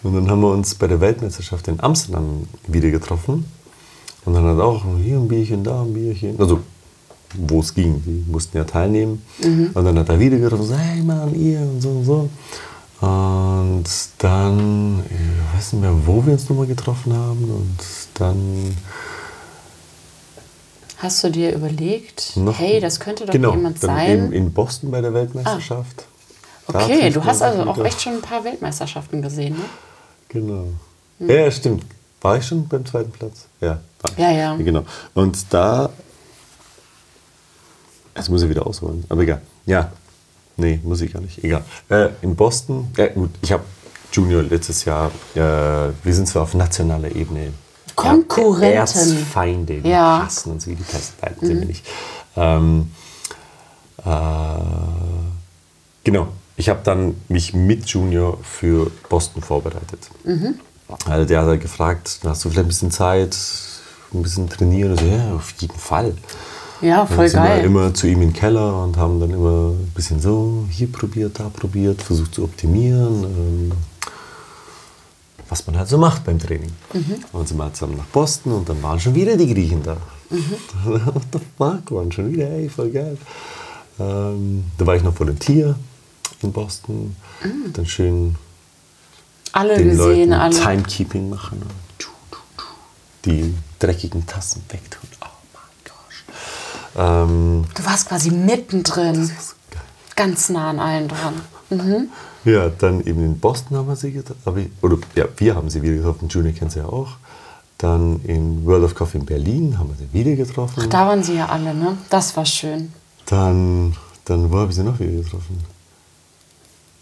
Und 0.02 0.14
dann 0.14 0.30
haben 0.30 0.40
wir 0.40 0.50
uns 0.50 0.74
bei 0.76 0.86
der 0.86 1.00
Weltmeisterschaft 1.00 1.66
in 1.66 1.80
Amsterdam 1.80 2.48
wieder 2.68 2.90
getroffen. 2.90 3.44
Und 4.24 4.34
dann 4.34 4.44
hat 4.44 4.60
auch 4.60 4.84
hier 5.02 5.16
ein 5.16 5.26
Bierchen, 5.26 5.64
da 5.64 5.82
ein 5.82 5.92
Bierchen. 5.92 6.38
Also, 6.38 6.60
wo 7.34 7.60
es 7.60 7.74
ging. 7.74 8.02
Die 8.04 8.24
mussten 8.30 8.56
ja 8.56 8.64
teilnehmen. 8.64 9.22
Und 9.74 9.84
dann 9.84 9.98
hat 9.98 10.08
er 10.08 10.18
wieder 10.18 10.38
getroffen, 10.38 10.64
so, 10.64 10.74
hey 10.76 11.02
Mann, 11.02 11.34
ihr 11.34 11.60
und 11.60 11.80
so 11.80 11.88
und 11.90 12.04
so. 12.04 12.28
Und 13.00 13.84
dann, 14.18 15.04
ich 15.04 15.56
weiß 15.56 15.74
nicht 15.74 15.82
mehr, 15.82 15.94
wo 16.06 16.24
wir 16.24 16.32
uns 16.32 16.48
nochmal 16.48 16.66
getroffen 16.66 17.12
haben. 17.12 17.44
Und 17.44 17.78
dann 18.14 18.76
hast 20.98 21.22
du 21.22 21.30
dir 21.30 21.54
überlegt, 21.54 22.32
hey, 22.56 22.80
das 22.80 22.98
könnte 23.00 23.26
doch 23.26 23.32
genau, 23.32 23.52
jemand 23.52 23.80
sein? 23.80 24.10
Eben 24.10 24.32
in 24.32 24.52
Boston 24.52 24.90
bei 24.90 25.00
der 25.02 25.12
Weltmeisterschaft. 25.12 26.06
Da 26.68 26.84
okay, 26.84 27.10
du 27.10 27.22
hast 27.24 27.42
also 27.42 27.62
auch 27.62 27.78
echt 27.84 28.00
schon 28.00 28.14
ein 28.14 28.22
paar 28.22 28.42
Weltmeisterschaften 28.44 29.22
gesehen, 29.22 29.56
ne? 29.56 29.64
Genau. 30.28 30.68
Ja, 31.20 31.50
stimmt. 31.50 31.84
War 32.22 32.38
ich 32.38 32.46
schon 32.46 32.66
beim 32.66 32.84
zweiten 32.84 33.12
Platz? 33.12 33.46
Ja, 33.60 33.78
war 34.00 34.10
ich. 34.10 34.18
Ja, 34.18 34.30
ja. 34.30 34.56
Genau. 34.56 34.82
Und 35.14 35.46
da. 35.50 35.90
Jetzt 38.16 38.28
muss 38.30 38.42
ich 38.42 38.48
wieder 38.48 38.66
ausholen, 38.66 39.04
aber 39.08 39.22
egal. 39.22 39.40
Ja. 39.66 39.92
Nee, 40.56 40.80
muss 40.82 41.02
ich 41.02 41.12
gar 41.12 41.20
nicht. 41.20 41.42
Egal. 41.44 41.62
Äh, 41.90 42.08
in 42.22 42.34
Boston, 42.34 42.88
ja 42.96 43.08
gut, 43.08 43.30
ich 43.42 43.52
habe 43.52 43.62
Junior 44.12 44.42
letztes 44.42 44.84
Jahr, 44.86 45.10
äh, 45.34 45.38
wir 45.40 45.92
sind 46.14 46.26
zwar 46.28 46.44
auf 46.44 46.54
nationaler 46.54 47.14
Ebene 47.14 47.52
Konkurrenten. 47.94 48.62
Ja, 48.74 48.80
Erzfeinde, 48.80 49.80
die 49.80 49.88
Ja. 49.88 50.24
hassen 50.24 50.52
uns 50.52 50.66
wie 50.66 50.74
die 50.74 50.82
Pest. 50.82 51.14
Nein, 51.22 51.34
sind 51.40 51.60
wir 51.60 51.66
nicht. 51.66 51.84
Ähm, 52.36 52.90
äh, 54.04 54.10
genau, 56.04 56.28
ich 56.56 56.68
habe 56.68 56.80
dann 56.84 57.14
mich 57.28 57.52
mit 57.54 57.86
Junior 57.86 58.38
für 58.42 58.90
Boston 59.08 59.42
vorbereitet. 59.42 60.08
Also 61.06 61.24
der 61.26 61.40
hat 61.40 61.46
halt 61.48 61.60
gefragt, 61.60 62.20
hast 62.24 62.44
du 62.44 62.48
vielleicht 62.50 62.66
ein 62.66 62.68
bisschen 62.68 62.90
Zeit, 62.90 63.36
ein 64.14 64.22
bisschen 64.22 64.48
trainieren? 64.48 64.96
So, 64.96 65.04
ja, 65.04 65.34
auf 65.34 65.52
jeden 65.58 65.78
Fall. 65.78 66.14
Ja, 66.82 67.04
Dann 67.04 67.08
voll 67.16 67.28
sind 67.28 67.42
geil. 67.42 67.58
wir 67.58 67.64
immer 67.64 67.94
zu 67.94 68.06
ihm 68.06 68.22
in 68.22 68.28
den 68.28 68.32
Keller 68.32 68.82
und 68.82 68.96
haben 68.96 69.18
dann 69.20 69.30
immer 69.30 69.70
ein 69.70 69.92
bisschen 69.94 70.20
so 70.20 70.66
hier 70.70 70.90
probiert, 70.90 71.38
da 71.40 71.48
probiert, 71.48 72.02
versucht 72.02 72.34
zu 72.34 72.44
optimieren. 72.44 73.24
Ähm, 73.24 73.72
was 75.48 75.66
man 75.66 75.78
halt 75.78 75.88
so 75.88 75.96
macht 75.96 76.24
beim 76.24 76.38
Training. 76.38 76.72
Mhm. 76.92 77.00
Und 77.00 77.32
dann 77.32 77.46
sind 77.46 77.56
wir 77.56 77.64
halt 77.64 77.76
zusammen 77.76 77.96
nach 77.96 78.06
Boston 78.06 78.52
und 78.52 78.68
dann 78.68 78.82
waren 78.82 78.98
schon 78.98 79.14
wieder 79.14 79.36
die 79.36 79.52
Griechen 79.52 79.82
da. 79.82 79.96
What 80.84 81.22
the 81.32 81.38
fuck, 81.56 81.90
Mann, 81.92 82.10
schon 82.10 82.32
wieder, 82.32 82.50
ey, 82.50 82.68
voll 82.68 82.90
geil. 82.90 83.16
Ähm, 83.98 84.64
da 84.76 84.86
war 84.86 84.96
ich 84.96 85.02
noch 85.02 85.18
Volunteer 85.18 85.76
in 86.42 86.52
Boston. 86.52 87.14
Dann 87.72 87.86
schön 87.86 88.34
Alle 89.52 89.76
den 89.76 89.90
gesehen, 89.90 90.30
Leuten 90.30 90.32
alle. 90.32 90.54
Timekeeping 90.54 91.30
machen. 91.30 91.62
Die 93.24 93.54
dreckigen 93.78 94.26
Tassen 94.26 94.62
wegtun. 94.68 95.08
Ähm, 96.96 97.64
Du 97.74 97.84
warst 97.84 98.08
quasi 98.08 98.30
mittendrin. 98.30 99.30
Ganz 100.14 100.48
nah 100.48 100.70
an 100.70 100.78
allen 100.80 101.08
dran. 101.08 101.42
ja, 102.44 102.68
dann 102.70 103.00
eben 103.00 103.22
in 103.24 103.38
Boston 103.38 103.76
haben 103.76 103.88
wir 103.88 103.96
sie 103.96 104.12
getroffen. 104.12 104.72
Oder 104.80 104.96
ja, 105.14 105.26
wir 105.36 105.54
haben 105.54 105.68
sie 105.68 105.82
wieder 105.82 105.94
getroffen. 105.94 106.28
Julie 106.28 106.52
kennt 106.52 106.72
sie 106.72 106.78
ja 106.78 106.86
auch. 106.86 107.16
Dann 107.78 108.20
in 108.24 108.64
World 108.64 108.84
of 108.84 108.94
Coffee 108.94 109.18
in 109.18 109.26
Berlin 109.26 109.78
haben 109.78 109.90
wir 109.90 109.96
sie 109.96 110.10
wieder 110.12 110.34
getroffen. 110.36 110.88
Da 110.88 111.06
waren 111.06 111.22
sie 111.22 111.34
ja 111.34 111.46
alle, 111.46 111.74
ne? 111.74 111.98
Das 112.08 112.34
war 112.36 112.46
schön. 112.46 112.92
Dann, 113.26 113.94
dann 114.24 114.50
wo 114.50 114.58
habe 114.58 114.70
ich 114.70 114.76
sie 114.76 114.82
noch 114.82 114.98
wieder 114.98 115.22
getroffen? 115.22 115.60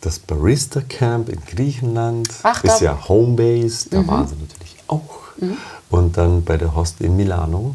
Das 0.00 0.18
Barista 0.18 0.80
Camp 0.80 1.28
in 1.28 1.40
Griechenland 1.46 2.28
Ach, 2.42 2.64
ist 2.64 2.80
Mhm. 2.80 2.84
ja 2.86 3.08
Homebase, 3.08 3.88
da 3.90 4.06
waren 4.06 4.26
sie 4.26 4.34
natürlich 4.34 4.76
auch. 4.88 5.20
Und 5.90 6.16
dann 6.16 6.42
bei 6.44 6.56
der 6.56 6.74
Host 6.74 7.00
in 7.00 7.16
Milano 7.16 7.74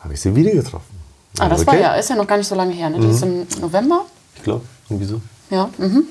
habe 0.00 0.14
ich 0.14 0.20
sie 0.20 0.34
wieder 0.34 0.50
getroffen. 0.52 0.91
Mhm. 1.34 1.40
Ah, 1.40 1.48
das 1.48 1.60
Also, 1.60 1.66
war 1.66 1.74
okay. 1.74 1.82
ja, 1.82 1.94
ist 1.94 2.10
ja 2.10 2.16
noch 2.16 2.26
gar 2.26 2.36
nicht 2.36 2.48
so 2.48 2.54
lange 2.54 2.72
her, 2.72 2.90
ne? 2.90 2.98
Das 3.00 3.16
ist 3.16 3.22
im 3.22 3.46
November? 3.60 4.06
Ich 4.36 4.42
glaube, 4.42 4.64
irgendwie 4.88 5.06
so. 5.06 5.20
Ja. 5.50 5.68
Mhm. 5.78 6.04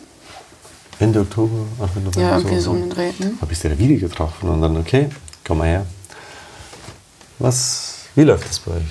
Ende 0.99 1.19
Oktober, 1.21 1.65
Anfang 1.79 2.03
November. 2.03 2.21
Ja, 2.29 2.37
irgendwie 2.37 2.59
so 2.59 2.71
um 2.71 2.79
den 2.79 2.89
Dreh. 2.89 3.11
Hm? 3.17 3.37
Habe 3.41 3.51
ich 3.51 3.59
da 3.59 3.77
wieder 3.77 3.95
getroffen 3.99 4.49
und 4.49 4.61
dann, 4.61 4.77
okay, 4.77 5.09
komm 5.45 5.59
mal 5.59 5.67
her. 5.67 5.85
Was, 7.39 8.05
wie 8.15 8.21
läuft 8.21 8.47
das 8.47 8.59
bei 8.59 8.71
euch? 8.73 8.83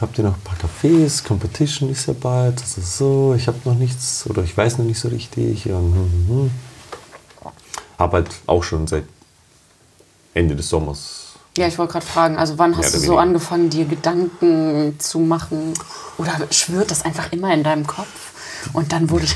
Habt 0.00 0.16
ihr 0.16 0.24
noch 0.24 0.34
ein 0.34 0.40
paar 0.40 0.56
Cafés? 0.56 1.22
Competition 1.22 1.90
ist 1.90 2.06
ja 2.06 2.14
bald. 2.18 2.58
Das 2.62 2.78
ist 2.78 2.96
so. 2.96 3.34
Ich 3.36 3.46
habe 3.46 3.58
noch 3.66 3.74
nichts 3.74 4.24
oder 4.26 4.42
ich 4.42 4.56
weiß 4.56 4.78
noch 4.78 4.86
nicht 4.86 4.98
so 4.98 5.08
richtig. 5.08 5.66
Und, 5.66 5.92
hm, 5.94 5.94
hm, 5.94 6.28
hm. 6.28 6.50
Habe 7.98 8.16
halt 8.16 8.30
auch 8.46 8.62
schon 8.64 8.86
seit 8.86 9.04
Ende 10.32 10.56
des 10.56 10.70
Sommers. 10.70 11.19
Ja, 11.60 11.66
ich 11.66 11.76
wollte 11.76 11.92
gerade 11.92 12.06
fragen, 12.06 12.38
also 12.38 12.56
wann 12.58 12.74
hast 12.74 12.84
Mehr 12.84 12.90
du 12.92 12.96
so 12.96 13.02
weniger. 13.08 13.20
angefangen, 13.20 13.68
dir 13.68 13.84
Gedanken 13.84 14.96
zu 14.98 15.18
machen? 15.18 15.74
Oder 16.16 16.32
schwirrt 16.50 16.90
das 16.90 17.04
einfach 17.04 17.30
immer 17.32 17.52
in 17.52 17.62
deinem 17.62 17.86
Kopf? 17.86 18.32
Und 18.72 18.92
dann 18.92 19.10
wurde. 19.10 19.26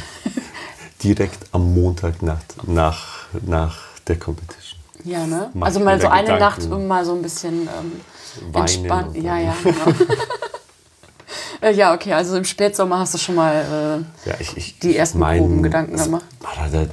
Direkt 1.02 1.38
am 1.52 1.74
Montagnacht 1.74 2.66
nach, 2.66 3.26
nach 3.44 3.76
der 4.06 4.18
Competition. 4.18 4.80
ja, 5.04 5.26
ne? 5.26 5.50
Mach 5.52 5.66
Also 5.66 5.80
mal 5.80 6.00
so 6.00 6.08
eine 6.08 6.38
Nacht 6.38 6.60
Gedanken. 6.60 6.72
um 6.82 6.86
mal 6.86 7.04
so 7.04 7.12
ein 7.14 7.20
bisschen 7.20 7.68
ähm, 7.68 8.00
entspannt. 8.54 9.14
Ja, 9.16 9.36
ja, 9.36 9.54
genau. 9.62 9.98
Äh, 11.60 11.72
ja, 11.74 11.92
okay, 11.92 12.14
also 12.14 12.36
im 12.38 12.44
Spätsommer 12.46 13.00
hast 13.00 13.12
du 13.12 13.18
schon 13.18 13.34
mal. 13.34 14.04
Äh, 14.24 14.28
Ja, 14.30 14.36
ich, 14.38 14.56
ich, 14.56 14.78
Die 14.78 14.96
ersten 14.96 15.18
mein, 15.18 15.40
groben 15.40 15.62
Gedanken 15.62 15.96
gemacht. 15.98 16.24
Halt, 16.58 16.90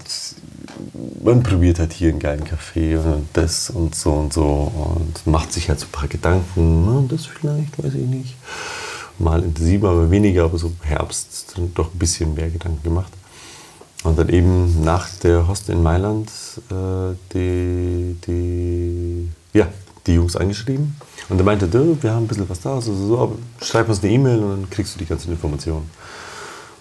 man 1.24 1.44
probiert 1.44 1.80
halt 1.80 1.94
hier 1.94 2.10
einen 2.10 2.20
geilen 2.20 2.44
Kaffee 2.44 2.96
und 2.96 3.28
das 3.34 3.70
und 3.70 3.96
so 3.96 4.12
und 4.12 4.34
so 4.34 4.72
und 4.96 5.28
macht 5.28 5.54
sich 5.54 5.70
halt 5.70 5.80
so 5.80 5.88
ein 5.88 5.92
paar 5.92 6.08
Gedanken. 6.08 6.86
Na, 6.86 7.04
das 7.08 7.26
vielleicht, 7.26 7.82
weiß 7.82 7.94
ich 7.94 8.08
nicht. 8.08 8.36
Mal 9.20 9.44
intensiver, 9.44 9.90
aber 9.90 10.10
weniger, 10.10 10.46
aber 10.46 10.58
so 10.58 10.72
Herbst 10.82 11.54
dann 11.56 11.74
doch 11.74 11.94
ein 11.94 12.00
bisschen 12.00 12.34
mehr 12.34 12.50
Gedanken 12.50 12.82
gemacht. 12.84 13.12
Und 14.04 14.18
dann 14.18 14.30
eben 14.30 14.84
nach 14.84 15.08
der 15.20 15.48
Host 15.48 15.70
in 15.70 15.84
Mailand 15.84 16.30
äh, 16.72 17.16
die, 17.34 18.16
die, 18.26 19.30
ja, 19.54 19.68
die 20.08 20.14
Jungs 20.14 20.36
angeschrieben. 20.36 20.96
Und 21.30 21.38
er 21.38 21.44
meinte, 21.44 21.72
wir 21.72 22.12
haben 22.12 22.24
ein 22.24 22.28
bisschen 22.28 22.50
was 22.50 22.62
da, 22.62 22.82
so, 22.82 22.94
so, 22.96 23.08
so, 23.08 23.20
aber 23.20 23.36
schreib 23.62 23.90
uns 23.90 24.04
eine 24.04 24.12
E-Mail 24.12 24.40
und 24.40 24.50
dann 24.50 24.70
kriegst 24.72 24.96
du 24.96 25.00
die 25.00 25.06
ganzen 25.06 25.32
Informationen. 25.32 25.90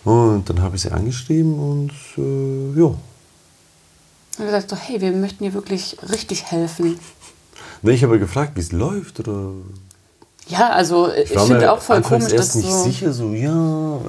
Und 0.05 0.49
dann 0.49 0.63
habe 0.63 0.77
ich 0.77 0.83
sie 0.83 0.91
angeschrieben 0.91 1.59
und 1.59 1.93
äh, 2.17 2.81
ja. 2.81 2.95
Und 4.41 4.47
gesagt, 4.47 4.71
so, 4.71 4.77
hey, 4.77 5.01
wir 5.01 5.13
möchten 5.13 5.45
dir 5.45 5.53
wirklich 5.55 5.97
richtig 6.11 6.45
helfen. 6.51 6.99
Ne, 7.83 7.93
ich 7.93 8.03
habe 8.03 8.19
gefragt, 8.19 8.53
wie 8.57 8.61
es 8.61 8.73
läuft. 8.73 9.21
Oder 9.21 9.53
Ja, 10.49 10.71
also 10.71 11.11
ich 11.13 11.35
war 11.35 11.47
finde 11.47 11.73
auch 11.73 11.81
voll 11.81 12.03
komisch, 12.03 12.25
dass 12.25 12.33
erst 12.33 12.57
nicht 12.57 12.71
so. 12.71 12.85
sicher, 12.85 13.13
so 13.13 13.33
ja, 13.33 14.01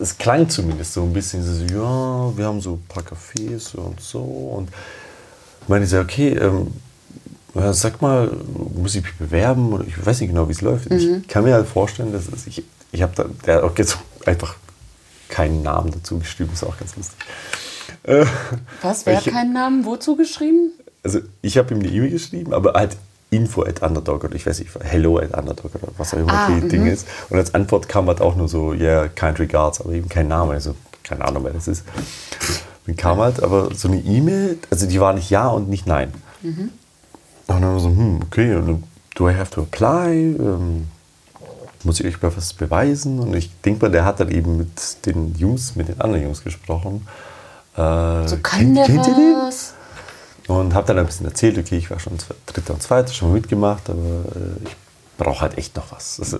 es 0.00 0.18
klang 0.18 0.48
zumindest 0.48 0.92
so 0.92 1.02
ein 1.02 1.12
bisschen 1.12 1.42
so, 1.42 1.62
ja, 1.64 2.36
wir 2.36 2.44
haben 2.44 2.60
so 2.60 2.74
ein 2.74 2.84
paar 2.88 3.02
Cafés 3.04 3.74
und 3.76 4.00
so 4.00 4.20
und 4.20 4.68
meine 5.68 5.84
ich 5.84 5.90
so, 5.90 5.98
okay, 5.98 6.30
ähm, 6.30 6.72
sag 7.72 8.02
mal, 8.02 8.30
muss 8.74 8.94
ich 8.94 9.02
mich 9.02 9.16
bewerben 9.16 9.72
oder 9.72 9.84
ich 9.86 10.04
weiß 10.04 10.20
nicht 10.20 10.30
genau, 10.30 10.48
wie 10.48 10.52
es 10.52 10.60
läuft. 10.60 10.90
Mhm. 10.90 11.22
Ich 11.22 11.28
kann 11.28 11.44
mir 11.44 11.54
halt 11.54 11.66
vorstellen, 11.66 12.12
dass 12.12 12.24
es, 12.28 12.46
ich, 12.46 12.62
ich 12.92 13.02
habe 13.02 13.12
da, 13.14 13.24
der 13.46 13.56
hat 13.56 13.62
auch 13.62 13.76
jetzt 13.78 13.96
einfach 14.26 14.56
keinen 15.28 15.62
Namen 15.62 15.90
dazu 15.90 16.18
geschrieben, 16.18 16.50
ist 16.52 16.64
auch 16.64 16.78
ganz 16.78 16.96
lustig. 16.96 17.16
Äh, 18.06 18.24
Was? 18.82 19.04
Wer 19.06 19.16
hat 19.18 19.24
keinen 19.26 19.52
Namen 19.52 19.84
wozu 19.84 20.16
geschrieben? 20.16 20.72
also 21.06 21.20
ich 21.40 21.56
habe 21.56 21.72
ihm 21.72 21.80
eine 21.80 21.88
E-Mail 21.88 22.10
geschrieben, 22.10 22.52
aber 22.52 22.72
halt 22.72 22.96
info 23.30 23.62
at 23.62 23.80
underdog 23.82 24.24
oder 24.24 24.34
ich 24.34 24.44
weiß 24.46 24.58
nicht, 24.58 24.70
hello 24.80 25.18
at 25.18 25.36
underdog 25.36 25.72
oder 25.74 25.88
was 25.96 26.14
auch 26.14 26.18
immer 26.18 26.32
Ah, 26.32 26.48
die 26.50 26.68
Ding 26.68 26.86
ist. 26.86 27.06
Und 27.30 27.38
als 27.38 27.54
Antwort 27.54 27.88
kam 27.88 28.06
halt 28.08 28.20
auch 28.20 28.34
nur 28.34 28.48
so, 28.48 28.72
yeah, 28.72 29.06
kind 29.08 29.38
regards, 29.38 29.80
aber 29.80 29.92
eben 29.92 30.08
kein 30.08 30.26
Name. 30.28 30.54
Also 30.54 30.74
keine 31.04 31.24
Ahnung, 31.24 31.44
wer 31.44 31.52
das 31.52 31.68
ist. 31.68 31.84
Dann 32.86 32.96
kam 32.96 33.18
halt 33.18 33.40
aber 33.42 33.72
so 33.74 33.86
eine 33.88 33.98
E-Mail, 33.98 34.58
also 34.70 34.86
die 34.86 35.00
war 35.00 35.12
nicht 35.12 35.30
ja 35.30 35.46
und 35.48 35.68
nicht 35.68 35.86
nein. 35.86 36.12
Und 36.42 36.70
dann 37.46 37.62
war 37.62 37.78
so, 37.80 37.88
hm, 37.88 38.20
okay, 38.24 38.54
und 38.56 38.82
do 39.14 39.28
I 39.28 39.34
have 39.34 39.50
to 39.50 39.62
apply? 39.62 40.36
Ähm, 40.38 40.86
muss 41.84 42.00
ich 42.00 42.06
euch 42.06 42.20
mal 42.22 42.36
was 42.36 42.52
beweisen? 42.52 43.20
Und 43.20 43.34
ich 43.34 43.50
denke 43.62 43.86
mal, 43.86 43.92
der 43.92 44.04
hat 44.04 44.18
dann 44.18 44.30
eben 44.30 44.56
mit 44.56 45.06
den 45.06 45.34
Jungs, 45.36 45.76
mit 45.76 45.88
den 45.88 46.00
anderen 46.00 46.24
Jungs 46.24 46.42
gesprochen. 46.42 47.06
Äh, 47.76 48.28
So 48.28 48.36
kann 48.42 48.60
kennt- 48.60 48.76
der 48.78 48.86
kennt 48.86 49.06
ihr 49.08 49.14
den? 49.14 49.36
was? 49.46 49.74
Und 50.48 50.74
habe 50.74 50.86
dann 50.86 50.98
ein 50.98 51.06
bisschen 51.06 51.26
erzählt, 51.26 51.58
okay, 51.58 51.76
ich 51.78 51.90
war 51.90 51.98
schon 51.98 52.16
dritter 52.46 52.74
und 52.74 52.82
zweiter, 52.82 53.12
schon 53.12 53.28
mal 53.28 53.34
mitgemacht, 53.34 53.90
aber 53.90 53.98
äh, 54.00 54.64
ich 54.64 54.76
brauche 55.18 55.40
halt 55.40 55.58
echt 55.58 55.74
noch 55.76 55.90
was. 55.90 56.16
Das 56.18 56.36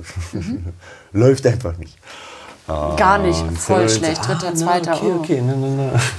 läuft 1.12 1.46
einfach 1.46 1.76
nicht. 1.78 1.98
Gar 2.68 3.18
nicht, 3.18 3.40
Und 3.42 3.56
voll 3.58 3.88
so, 3.88 3.98
schlecht. 3.98 4.20
ah, 4.22 4.34
Dritter, 4.34 4.54
zweiter. 4.54 4.94
Okay, 4.96 5.12
oh. 5.14 5.18
okay, 5.20 5.42
na, 5.44 5.54
na, 5.56 5.68
na. 5.92 6.00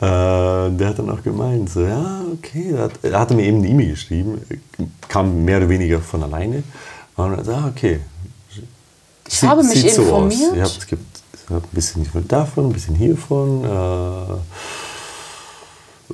Äh, 0.00 0.70
der 0.76 0.88
hat 0.90 0.98
dann 1.00 1.10
auch 1.10 1.22
gemeint, 1.24 1.68
so, 1.70 1.80
ja, 1.80 2.20
okay, 2.32 2.70
er 2.72 2.84
hat, 2.84 2.92
er 3.02 3.18
hatte 3.18 3.34
mir 3.34 3.42
eben 3.44 3.58
eine 3.58 3.66
E-Mail 3.68 3.90
geschrieben, 3.90 4.40
kam 5.08 5.44
mehr 5.44 5.56
oder 5.58 5.68
weniger 5.68 5.98
von 6.00 6.22
alleine. 6.22 6.62
Und 7.16 7.36
er 7.36 7.44
sagt, 7.44 7.58
ah, 7.58 7.68
okay. 7.68 8.00
Ich 9.26 9.42
habe 9.42 9.64
mich 9.64 9.80
sieht 9.82 9.94
so 9.94 10.02
informiert. 10.02 10.54
Ja, 10.56 10.64
es 10.66 10.86
gibt 10.86 11.17
ein 11.50 11.62
bisschen 11.72 12.06
davon, 12.28 12.66
ein 12.66 12.72
bisschen 12.72 12.94
hiervon. 12.94 13.64
Äh, 13.64 14.32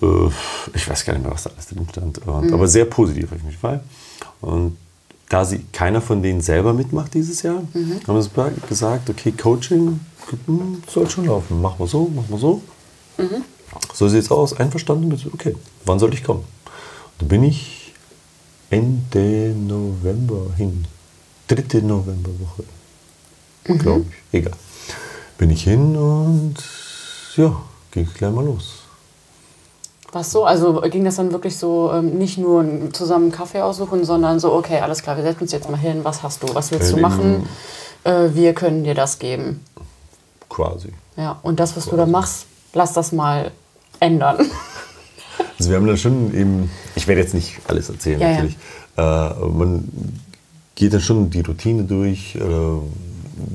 äh, 0.05 0.31
ich 0.75 0.89
weiß 0.89 1.05
gar 1.05 1.13
nicht 1.15 1.23
mehr, 1.23 1.33
was 1.33 1.45
da 1.45 1.51
alles 1.51 1.67
drin 1.67 1.87
stand. 1.91 2.19
Und, 2.27 2.47
Mhm. 2.47 2.55
Aber 2.55 2.67
sehr 2.69 2.85
positiv 2.85 3.33
auf 3.33 3.39
jeden 3.43 3.53
Fall. 3.57 3.81
Und 4.41 4.77
da 5.29 5.45
sie 5.45 5.61
keiner 5.73 6.01
von 6.01 6.23
denen 6.23 6.41
selber 6.41 6.73
mitmacht 6.73 7.15
dieses 7.15 7.43
Jahr, 7.43 7.63
Mhm. 7.73 8.01
haben 8.07 8.23
sie 8.23 8.31
gesagt, 8.69 9.11
okay, 9.11 9.33
Coaching 9.33 10.01
hm, 10.47 10.83
soll 10.89 11.09
schon 11.11 11.27
laufen. 11.27 11.61
Machen 11.61 11.79
wir 11.79 11.87
so, 11.87 12.05
machen 12.09 12.29
wir 12.29 12.39
so. 12.39 12.63
Mhm. 13.19 13.45
So 13.93 14.09
sieht's 14.09 14.31
aus, 14.31 14.53
einverstanden? 14.55 15.13
Okay, 15.33 15.55
wann 15.85 15.99
soll 15.99 16.15
ich 16.15 16.23
kommen? 16.23 16.45
Da 17.19 17.27
bin 17.27 17.43
ich 17.43 17.93
Ende 18.71 19.55
November 19.57 20.47
hin. 20.57 20.85
Dritte 21.49 21.83
Novemberwoche. 21.83 22.65
Mhm. 23.69 23.79
Glaube 23.79 24.05
ich. 24.33 24.39
Egal. 24.41 24.53
Bin 25.39 25.51
ich 25.51 25.65
hin 25.65 25.97
und 25.97 26.55
ja, 27.37 27.57
ging 27.91 28.09
gleich 28.15 28.33
mal 28.33 28.45
los. 28.45 28.81
Was 30.13 30.31
so? 30.31 30.45
Also 30.45 30.81
ging 30.83 31.05
das 31.05 31.17
dann 31.17 31.33
wirklich 31.33 31.57
so, 31.57 31.91
ähm, 31.93 32.17
nicht 32.19 32.39
nur 32.39 32.65
zusammen 32.93 33.33
Kaffee 33.33 33.63
aussuchen, 33.63 34.05
sondern 34.05 34.39
so, 34.39 34.53
okay, 34.53 34.79
alles 34.79 35.03
klar, 35.03 35.17
wir 35.17 35.25
setzen 35.25 35.43
uns 35.43 35.53
jetzt 35.53 35.69
mal 35.69 35.77
hin, 35.77 36.05
was 36.05 36.23
hast 36.23 36.43
du, 36.45 36.55
was 36.55 36.71
willst 36.71 36.93
du 36.93 36.99
machen? 36.99 37.49
Äh, 38.05 38.29
wir 38.33 38.55
können 38.55 38.85
dir 38.85 38.95
das 38.95 39.19
geben. 39.19 39.61
Quasi. 40.49 40.93
Ja, 41.17 41.41
und 41.43 41.59
das, 41.59 41.77
was 41.77 41.87
du 41.87 41.97
da 41.97 42.07
machst, 42.07 42.47
lass 42.75 42.93
das 42.93 43.13
mal 43.13 43.51
ändern. 44.01 44.39
Also 45.59 45.71
wir 45.71 45.77
haben 45.79 45.87
dann 45.87 45.97
schon 45.97 46.35
eben, 46.35 46.71
ich 46.95 47.07
werde 47.09 47.21
jetzt 47.21 47.33
nicht 47.33 47.61
alles 47.69 47.89
erzählen 47.89 48.21
Ja, 48.21 48.29
ja. 48.29 48.35
natürlich, 48.35 48.57
Äh, 48.97 49.01
aber 49.01 49.49
man 49.49 49.89
geht 50.75 50.93
dann 50.93 51.01
schon 51.01 51.31
die 51.31 51.41
Routine 51.41 51.85
durch, 51.85 52.37
äh, 52.37 52.41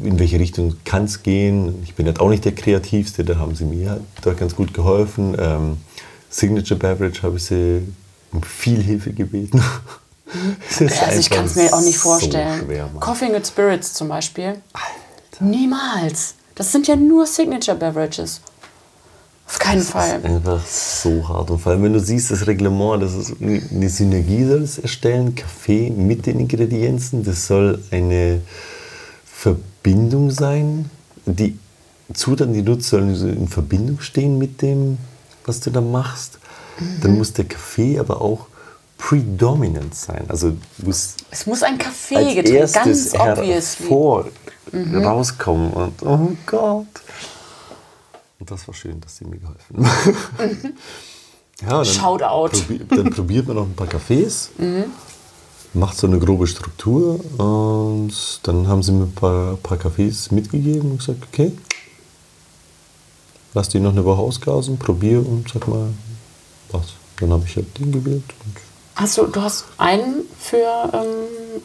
in 0.04 0.20
welche 0.20 0.40
Richtung 0.40 0.76
kann 0.86 1.06
es 1.06 1.24
gehen. 1.24 1.82
Ich 1.84 1.96
bin 1.96 2.06
halt 2.06 2.20
auch 2.20 2.30
nicht 2.30 2.46
der 2.46 2.54
Kreativste, 2.54 3.24
da 3.24 3.38
haben 3.38 3.56
sie 3.56 3.66
mir 3.66 4.00
da 4.22 4.34
ganz 4.34 4.56
gut 4.56 4.74
geholfen. 4.74 5.36
Ähm, 5.40 5.78
Signature 6.30 6.80
Beverage 6.80 7.24
habe 7.24 7.38
ich 7.38 7.44
sie 7.44 7.82
um 8.32 8.44
viel 8.44 8.82
Hilfe 8.82 9.12
gebeten. 9.14 9.62
Ist 10.80 11.02
Also 11.02 11.20
ich 11.20 11.30
kann 11.30 11.46
es 11.46 11.56
mir 11.56 11.74
auch 11.74 11.82
nicht 11.82 11.98
so 11.98 12.10
vorstellen. 12.10 12.64
schwer, 12.66 12.86
Mann. 12.88 13.00
Coffee 13.00 13.32
with 13.34 13.48
Spirits 13.48 13.94
zum 13.94 14.10
Beispiel. 14.10 14.62
Niemals. 15.40 16.36
Das 16.56 16.72
sind 16.72 16.88
ja 16.88 16.96
nur 16.96 17.26
Signature 17.26 17.78
Beverages. 17.78 18.42
Auf 19.48 19.58
keinen 19.58 19.78
Das 19.78 19.86
ist 19.86 19.92
Fall. 19.92 20.22
einfach 20.24 20.64
so 20.68 21.28
hart. 21.28 21.50
Und 21.50 21.60
vor 21.60 21.72
allem, 21.72 21.82
wenn 21.84 21.94
du 21.94 22.00
siehst, 22.00 22.30
das 22.30 22.46
Reglement, 22.46 23.02
das 23.02 23.16
ist 23.16 23.34
eine 23.42 23.90
Synergie 23.90 24.46
soll 24.46 24.62
es 24.62 24.78
erstellen, 24.78 25.34
Kaffee 25.34 25.90
mit 25.90 26.28
den 26.28 26.40
Ingredienzen, 26.40 27.24
das 27.24 27.48
soll 27.48 27.82
eine 27.90 28.42
Verbindung 29.40 30.32
sein. 30.32 30.90
Die 31.26 31.58
Zutaten, 32.14 32.54
die 32.54 32.64
du 32.64 32.74
nutzt, 32.74 32.90
sollen 32.90 33.16
so 33.16 33.28
in 33.28 33.48
Verbindung 33.48 34.02
stehen 34.02 34.38
mit 34.38 34.62
dem, 34.62 34.98
was 35.46 35.62
du 35.62 35.70
da 35.70 35.80
machst. 35.80 36.40
Dann 37.02 37.18
muss 37.18 37.32
der 37.34 37.46
Kaffee 37.46 38.00
aber 38.00 38.22
auch 38.22 38.48
predominant 38.98 39.96
sein. 39.96 40.26
Also 40.28 40.58
muss 40.80 41.16
Es 41.32 41.46
muss 41.46 41.64
ein 41.64 41.78
Kaffeegetränk, 41.78 42.74
ganz 42.74 43.14
obviously. 43.16 43.86
hervor 43.86 44.26
rauskommen. 44.74 45.72
Und 45.72 46.04
oh 46.04 46.32
Gott. 46.46 46.88
Und 48.40 48.52
das 48.52 48.68
war 48.68 48.74
schön, 48.74 49.00
dass 49.00 49.18
sie 49.18 49.26
mir 49.26 49.38
geholfen 49.38 49.88
haben. 49.88 50.74
ja, 51.62 51.70
dann 51.70 51.86
Shoutout. 51.86 52.50
Probi 52.50 52.82
dann 52.90 53.10
probiert 53.10 53.48
man 53.48 53.56
noch 53.56 53.66
ein 53.66 53.76
paar 53.76 53.88
Kaffees, 53.88 54.50
macht 55.74 55.98
so 55.98 56.08
eine 56.08 56.20
grobe 56.20 56.48
Struktur 56.48 57.20
und 57.38 58.12
dann 58.44 58.68
haben 58.68 58.84
sie 58.84 58.92
mir 58.92 59.04
ein 59.04 59.14
paar, 59.14 59.56
paar 59.58 59.78
Kaffees 59.78 60.32
mitgegeben 60.32 60.92
und 60.92 60.98
gesagt, 60.98 61.24
okay, 61.32 61.52
lass 63.54 63.70
die 63.70 63.80
noch 63.80 63.92
eine 63.92 64.04
Woche 64.06 64.22
ausgasen, 64.22 64.78
probier 64.78 65.20
und 65.20 65.50
sag 65.52 65.68
mal, 65.68 65.90
was. 66.72 66.94
Dann 67.20 67.32
habe 67.32 67.44
ich 67.46 67.56
halt 67.56 67.78
den 67.78 67.92
gewählt. 67.92 68.24
Hast 68.96 69.18
du, 69.18 69.26
du 69.28 69.42
hast 69.42 69.66
einen 69.78 70.24
für, 70.40 70.90
ähm, 70.94 71.62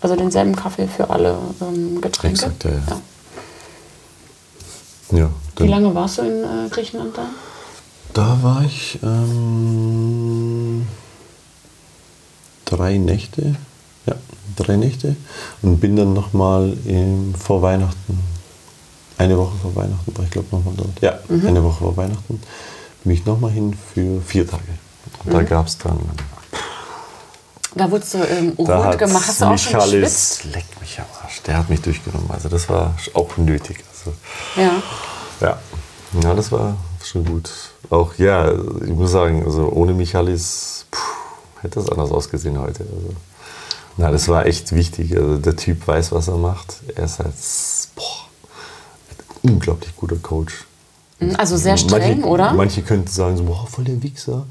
also 0.00 0.16
denselben 0.16 0.56
Kaffee 0.56 0.88
für 0.88 1.08
alle 1.08 1.38
ähm, 1.60 2.00
Getränke? 2.00 2.46
Exakt, 2.46 2.64
ja, 2.64 2.70
ja. 5.10 5.18
ja, 5.18 5.26
Wie 5.26 5.30
dann, 5.56 5.68
lange 5.68 5.94
warst 5.94 6.18
du 6.18 6.22
in 6.22 6.44
äh, 6.44 6.68
Griechenland 6.70 7.16
da? 7.16 7.26
Da 8.12 8.38
war 8.42 8.64
ich 8.64 8.98
ähm, 9.02 10.86
drei 12.76 12.98
Nächte. 12.98 13.56
Ja, 14.06 14.14
drei 14.56 14.76
Nächte. 14.76 15.16
Und 15.62 15.78
bin 15.78 15.96
dann 15.96 16.12
nochmal 16.12 16.76
vor 17.38 17.62
Weihnachten, 17.62 18.18
eine 19.18 19.38
Woche 19.38 19.56
vor 19.62 19.76
Weihnachten 19.76 20.16
war 20.16 20.24
ich 20.24 20.30
glaube 20.30 20.48
nochmal 20.50 20.74
dort. 20.76 21.00
Ja, 21.00 21.18
eine 21.46 21.62
Woche 21.62 21.78
vor 21.78 21.96
Weihnachten 21.96 22.40
bin 23.04 23.12
ich 23.12 23.24
nochmal 23.24 23.50
hin 23.50 23.76
für 23.94 24.20
vier 24.22 24.46
Tage. 24.48 24.62
Und 25.24 25.32
da 25.32 25.42
gab 25.42 25.66
es 25.66 25.78
dann. 25.78 25.98
Da 27.74 27.90
wurdest 27.90 28.14
du 28.14 28.18
ähm, 28.18 28.52
rot 28.58 28.98
gemacht. 28.98 29.26
Hast 29.28 29.40
du 29.40 29.46
auch 29.46 29.58
schon 29.58 29.80
geschwitzt? 29.80 30.44
leck 30.44 30.64
mich 30.80 30.98
am 30.98 31.06
Arsch, 31.22 31.40
der 31.42 31.56
hat 31.58 31.70
mich 31.70 31.80
durchgenommen. 31.80 32.30
Also 32.30 32.48
das 32.48 32.68
war 32.68 32.94
auch 33.14 33.36
nötig. 33.36 33.78
Also, 33.90 34.16
Ja. 34.56 34.82
Ja, 35.40 35.58
ja, 36.22 36.34
das 36.34 36.52
war 36.52 36.76
schon 37.02 37.24
gut. 37.24 37.50
Auch 37.90 38.14
ja, 38.18 38.52
ich 38.52 38.90
muss 38.90 39.10
sagen, 39.12 39.44
also 39.44 39.68
ohne 39.70 39.92
Michalis 39.92 40.86
puh, 40.90 41.00
hätte 41.62 41.80
das 41.80 41.88
anders 41.88 42.10
ausgesehen 42.10 42.58
heute. 42.58 42.84
Also, 42.84 43.14
na, 43.96 44.10
das 44.10 44.28
war 44.28 44.46
echt 44.46 44.72
wichtig. 44.72 45.16
Also 45.16 45.36
der 45.36 45.56
Typ 45.56 45.86
weiß, 45.86 46.12
was 46.12 46.28
er 46.28 46.36
macht. 46.36 46.76
Er 46.94 47.04
ist 47.04 47.18
halt 47.18 47.34
boah, 47.94 48.26
ein 49.44 49.50
unglaublich 49.50 49.94
guter 49.96 50.16
Coach. 50.16 50.64
Also 51.36 51.56
sehr 51.56 51.76
streng, 51.76 52.20
manche, 52.20 52.28
oder? 52.28 52.52
Manche 52.52 52.82
könnten 52.82 53.08
sagen 53.08 53.36
so, 53.36 53.44
boah, 53.44 53.66
voll 53.66 53.84
der 53.84 54.02
Wichser. 54.02 54.46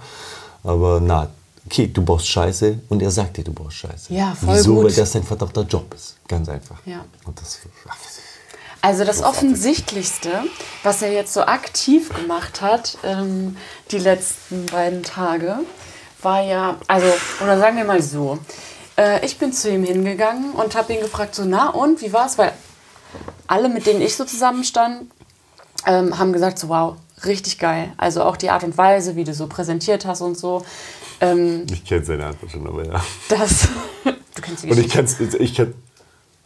Aber 0.63 1.01
na, 1.01 1.29
okay, 1.65 1.87
du 1.87 2.01
baust 2.03 2.27
Scheiße 2.27 2.79
und 2.89 3.01
er 3.01 3.11
sagt 3.11 3.37
dir, 3.37 3.43
du 3.43 3.51
baust 3.51 3.75
Scheiße. 3.77 4.13
Ja, 4.13 4.35
voll 4.35 4.55
Wieso? 4.55 4.75
gut. 4.75 4.85
Weil 4.85 4.93
das 4.93 5.11
sein 5.11 5.23
verdammter 5.23 5.63
Job 5.63 5.93
ist. 5.93 6.15
Ganz 6.27 6.47
einfach. 6.47 6.77
Ja. 6.85 7.03
Das, 7.35 7.59
ach, 7.89 7.97
Also 8.81 9.03
das 9.03 9.21
Offensichtlichste, 9.21 10.29
was 10.83 11.01
er 11.01 11.11
jetzt 11.11 11.33
so 11.33 11.41
aktiv 11.41 12.09
gemacht 12.13 12.61
hat, 12.61 12.97
ähm, 13.03 13.57
die 13.91 13.97
letzten 13.99 14.65
beiden 14.67 15.03
Tage, 15.03 15.59
war 16.23 16.41
ja, 16.41 16.77
also, 16.87 17.07
oder 17.41 17.57
sagen 17.59 17.77
wir 17.77 17.83
mal 17.83 18.01
so, 18.01 18.37
äh, 18.97 19.25
ich 19.25 19.37
bin 19.37 19.53
zu 19.53 19.69
ihm 19.69 19.83
hingegangen 19.83 20.51
und 20.51 20.75
habe 20.75 20.93
ihn 20.93 21.01
gefragt, 21.01 21.35
so, 21.35 21.43
na 21.45 21.69
und, 21.69 22.01
wie 22.01 22.13
war's? 22.13 22.37
Weil 22.37 22.53
alle, 23.47 23.69
mit 23.69 23.85
denen 23.85 24.01
ich 24.01 24.15
so 24.15 24.25
zusammenstand, 24.25 25.11
ähm, 25.85 26.17
haben 26.17 26.33
gesagt, 26.33 26.59
so, 26.59 26.69
wow, 26.69 26.95
richtig 27.25 27.59
geil. 27.59 27.93
Also 27.97 28.23
auch 28.23 28.37
die 28.37 28.49
Art 28.49 28.63
und 28.63 28.77
Weise, 28.77 29.15
wie 29.15 29.23
du 29.23 29.33
so 29.33 29.47
präsentiert 29.47 30.05
hast 30.05 30.21
und 30.21 30.37
so. 30.37 30.63
Ähm, 31.19 31.65
ich 31.71 31.83
kenne 31.85 32.03
seine 32.03 32.25
Antwort 32.27 32.51
schon, 32.51 32.67
aber 32.67 32.85
ja. 32.85 33.03
das, 33.29 33.67
du 34.03 34.41
kennst 34.41 34.63
die 34.63 34.71
Und 34.71 34.79
ich 34.79 34.91
Geschichte. 34.91 35.17
kann's, 35.17 35.33
ich 35.35 35.55
kann, 35.55 35.73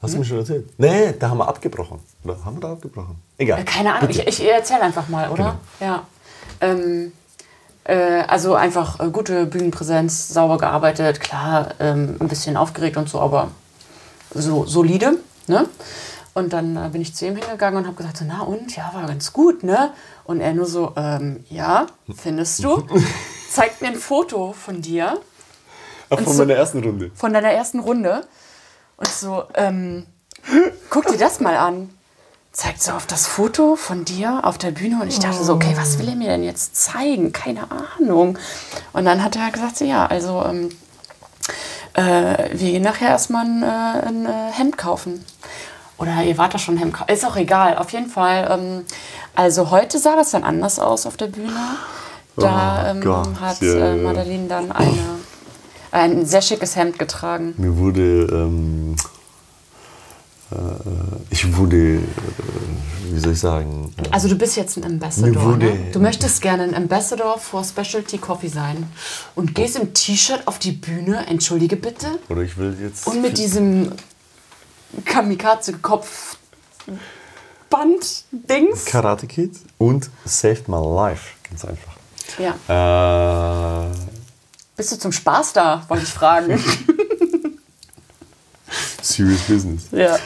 hast 0.01 0.13
du 0.13 0.19
mir 0.19 0.25
schon 0.25 0.37
erzählt? 0.39 0.69
Nee, 0.77 1.13
da 1.17 1.29
haben 1.29 1.37
wir 1.37 1.47
abgebrochen. 1.47 1.99
Oder 2.23 2.43
haben 2.43 2.57
wir 2.57 2.61
da 2.61 2.71
abgebrochen? 2.73 3.15
Egal. 3.37 3.63
Keine 3.65 3.93
Ahnung, 3.93 4.09
ich, 4.09 4.25
ich 4.25 4.43
erzähle 4.43 4.81
einfach 4.81 5.07
mal, 5.07 5.29
oder? 5.29 5.59
Ja. 5.79 6.05
Ähm, 6.61 7.07
äh, 7.07 7.11
also 7.93 8.55
einfach 8.55 8.99
äh, 8.99 9.09
gute 9.09 9.45
Bühnenpräsenz, 9.45 10.29
sauber 10.29 10.57
gearbeitet, 10.57 11.19
klar, 11.21 11.69
ähm, 11.79 12.17
ein 12.19 12.27
bisschen 12.27 12.57
aufgeregt 12.57 12.97
und 12.97 13.07
so, 13.09 13.19
aber 13.21 13.49
so 14.33 14.65
solide. 14.65 15.17
Ne? 15.47 15.67
Und 16.33 16.51
dann 16.53 16.75
äh, 16.75 16.89
bin 16.89 17.01
ich 17.01 17.15
zu 17.15 17.25
ihm 17.27 17.35
hingegangen 17.35 17.77
und 17.79 17.85
habe 17.85 17.95
gesagt, 17.95 18.17
so, 18.17 18.25
na 18.27 18.41
und, 18.41 18.75
ja, 18.75 18.91
war 18.93 19.05
ganz 19.07 19.31
gut, 19.31 19.63
ne? 19.63 19.91
Und 20.25 20.41
er 20.41 20.53
nur 20.53 20.65
so, 20.65 20.91
ähm, 20.97 21.45
ja, 21.49 21.85
findest 22.15 22.63
du? 22.63 22.85
Zeigt 23.49 23.81
mir 23.81 23.87
ein 23.89 23.95
Foto 23.95 24.51
von 24.53 24.81
dir, 24.81 25.17
Ach, 26.09 26.19
von 26.19 26.25
so- 26.33 26.39
meiner 26.39 26.55
ersten 26.55 26.83
Runde. 26.83 27.11
von 27.15 27.31
deiner 27.31 27.51
ersten 27.51 27.79
Runde. 27.79 28.27
Und 28.97 29.07
so, 29.07 29.43
ähm, 29.53 30.05
guck 30.89 31.05
dir 31.07 31.17
das 31.17 31.39
mal 31.39 31.55
an. 31.55 31.89
Zeigt 32.55 32.81
so 32.81 32.93
auf 32.93 33.05
das 33.05 33.27
Foto 33.27 33.75
von 33.75 34.05
dir 34.05 34.45
auf 34.45 34.57
der 34.57 34.71
Bühne 34.71 35.01
und 35.01 35.09
ich 35.09 35.19
dachte 35.19 35.43
so, 35.43 35.55
okay, 35.55 35.73
was 35.75 35.99
will 35.99 36.07
er 36.07 36.15
mir 36.15 36.29
denn 36.29 36.41
jetzt 36.41 36.77
zeigen? 36.77 37.33
Keine 37.33 37.67
Ahnung. 37.69 38.37
Und 38.93 39.03
dann 39.03 39.21
hat 39.21 39.35
er 39.35 39.51
gesagt, 39.51 39.75
so, 39.75 39.83
ja, 39.83 40.05
also 40.05 40.41
ähm, 40.45 40.69
äh, 41.95 42.49
wir 42.53 42.71
gehen 42.71 42.81
nachher 42.83 43.09
erstmal 43.09 43.45
ein, 43.45 43.61
äh, 43.61 44.07
ein 44.07 44.25
äh, 44.25 44.51
Hemd 44.53 44.77
kaufen. 44.77 45.25
Oder 45.97 46.23
ihr 46.23 46.37
wart 46.37 46.53
da 46.53 46.57
schon 46.57 46.75
ein 46.75 46.77
Hemd 46.77 46.93
kaufen. 46.93 47.11
Ist 47.11 47.25
auch 47.25 47.35
egal. 47.35 47.77
Auf 47.77 47.89
jeden 47.91 48.09
Fall. 48.09 48.47
Ähm, 48.49 48.85
also 49.35 49.69
heute 49.69 49.99
sah 49.99 50.15
das 50.15 50.31
dann 50.31 50.45
anders 50.45 50.79
aus 50.79 51.05
auf 51.05 51.17
der 51.17 51.27
Bühne. 51.27 51.51
Da 52.37 52.85
Oh 52.85 52.89
ähm, 52.91 53.01
Gott, 53.01 53.39
hat 53.41 53.61
äh. 53.61 53.95
Madeleine 53.97 54.47
dann 54.47 54.71
eine, 54.71 55.19
ein 55.91 56.25
sehr 56.25 56.41
schickes 56.41 56.77
Hemd 56.77 56.99
getragen. 56.99 57.53
Mir 57.57 57.77
wurde, 57.77 58.27
ähm, 58.31 58.95
äh, 58.97 59.14
ich 61.31 61.57
wurde, 61.57 61.95
äh, 61.95 61.99
wie 63.11 63.19
soll 63.19 63.33
ich 63.33 63.39
sagen, 63.39 63.93
äh, 63.97 64.03
Also 64.11 64.27
du 64.27 64.35
bist 64.35 64.55
jetzt 64.55 64.77
ein 64.77 64.85
Ambassador. 64.85 65.57
Ne? 65.57 65.89
Du 65.91 65.99
möchtest 65.99 66.41
gerne 66.41 66.63
ein 66.63 66.75
Ambassador 66.75 67.39
for 67.39 67.63
Specialty 67.63 68.19
Coffee 68.19 68.47
sein 68.49 68.87
und 69.33 69.55
gehst 69.55 69.75
im 69.75 69.93
T-Shirt 69.93 70.47
auf 70.47 70.59
die 70.59 70.71
Bühne, 70.71 71.25
entschuldige 71.27 71.75
bitte, 71.75 72.19
oder 72.29 72.41
ich 72.41 72.57
will 72.57 72.77
jetzt... 72.79 73.07
und 73.07 73.21
mit 73.21 73.37
diesem 73.37 73.91
Kamikaze-Kopf 75.03 76.37
Band-Dings. 77.69 78.85
Karate 78.85 79.27
Kid 79.27 79.55
und 79.77 80.09
Saved 80.25 80.69
My 80.69 80.77
Life. 80.77 81.33
Ganz 81.49 81.65
einfach. 81.65 81.93
Ja. 82.37 83.87
Äh, 83.87 83.91
Bist 84.77 84.91
du 84.91 84.99
zum 84.99 85.11
Spaß 85.11 85.53
da, 85.53 85.83
wollte 85.87 86.03
ich 86.03 86.09
fragen. 86.09 86.59
serious 89.05 89.41
Business. 89.41 89.83
ja. 89.91 90.17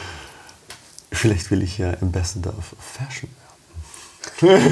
Vielleicht 1.12 1.50
will 1.50 1.62
ich 1.62 1.78
ja 1.78 1.94
Ambassador 2.00 2.54
of 2.56 2.72
Fashion 2.78 3.28
werden. 4.40 4.64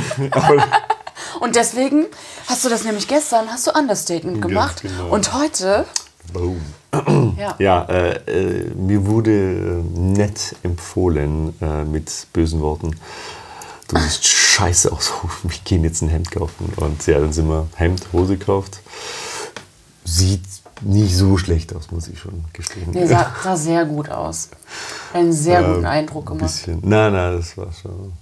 Und 1.41 1.57
deswegen 1.57 2.07
hast 2.47 2.65
du 2.65 2.69
das 2.69 2.85
nämlich 2.85 3.09
gestern, 3.09 3.51
hast 3.51 3.67
du 3.67 3.73
Understatement 3.73 4.41
gemacht. 4.41 4.83
genau. 4.83 5.09
Und 5.09 5.35
heute, 5.35 5.85
boom. 6.33 6.61
ja. 7.37 7.55
Ja, 7.59 7.83
äh, 7.85 8.17
äh, 8.27 8.75
mir 8.75 9.07
wurde 9.07 9.31
äh, 9.31 9.99
nett 9.99 10.57
empfohlen 10.63 11.55
äh, 11.61 11.85
mit 11.85 12.27
bösen 12.33 12.61
Worten. 12.61 12.97
Du 13.89 13.99
siehst 13.99 14.27
scheiße 14.27 14.93
aus, 14.93 15.13
wir 15.43 15.57
gehen 15.65 15.85
jetzt 15.85 16.03
ein 16.03 16.09
Hemd 16.09 16.31
kaufen. 16.31 16.73
Und 16.77 17.07
ja, 17.07 17.19
dann 17.19 17.33
sind 17.33 17.49
wir 17.49 17.69
Hemd, 17.75 18.07
Hose 18.13 18.37
gekauft. 18.39 18.81
Sieht 20.05 20.43
nicht 20.83 21.17
so 21.17 21.37
schlecht 21.39 21.75
aus, 21.75 21.91
muss 21.91 22.09
ich 22.09 22.19
schon 22.19 22.45
gestehen. 22.53 22.89
Nee, 22.93 23.07
sah, 23.07 23.33
sah 23.43 23.57
sehr 23.57 23.85
gut 23.85 24.11
aus. 24.11 24.49
Einen 25.13 25.33
sehr 25.33 25.63
guten 25.63 25.87
Eindruck 25.87 26.31
Ein 26.31 26.39
gemacht. 26.39 26.53
bisschen. 26.53 26.81
Nein, 26.83 27.13
nein, 27.13 27.37
das 27.37 27.57
war 27.57 27.69
schon. 27.73 28.13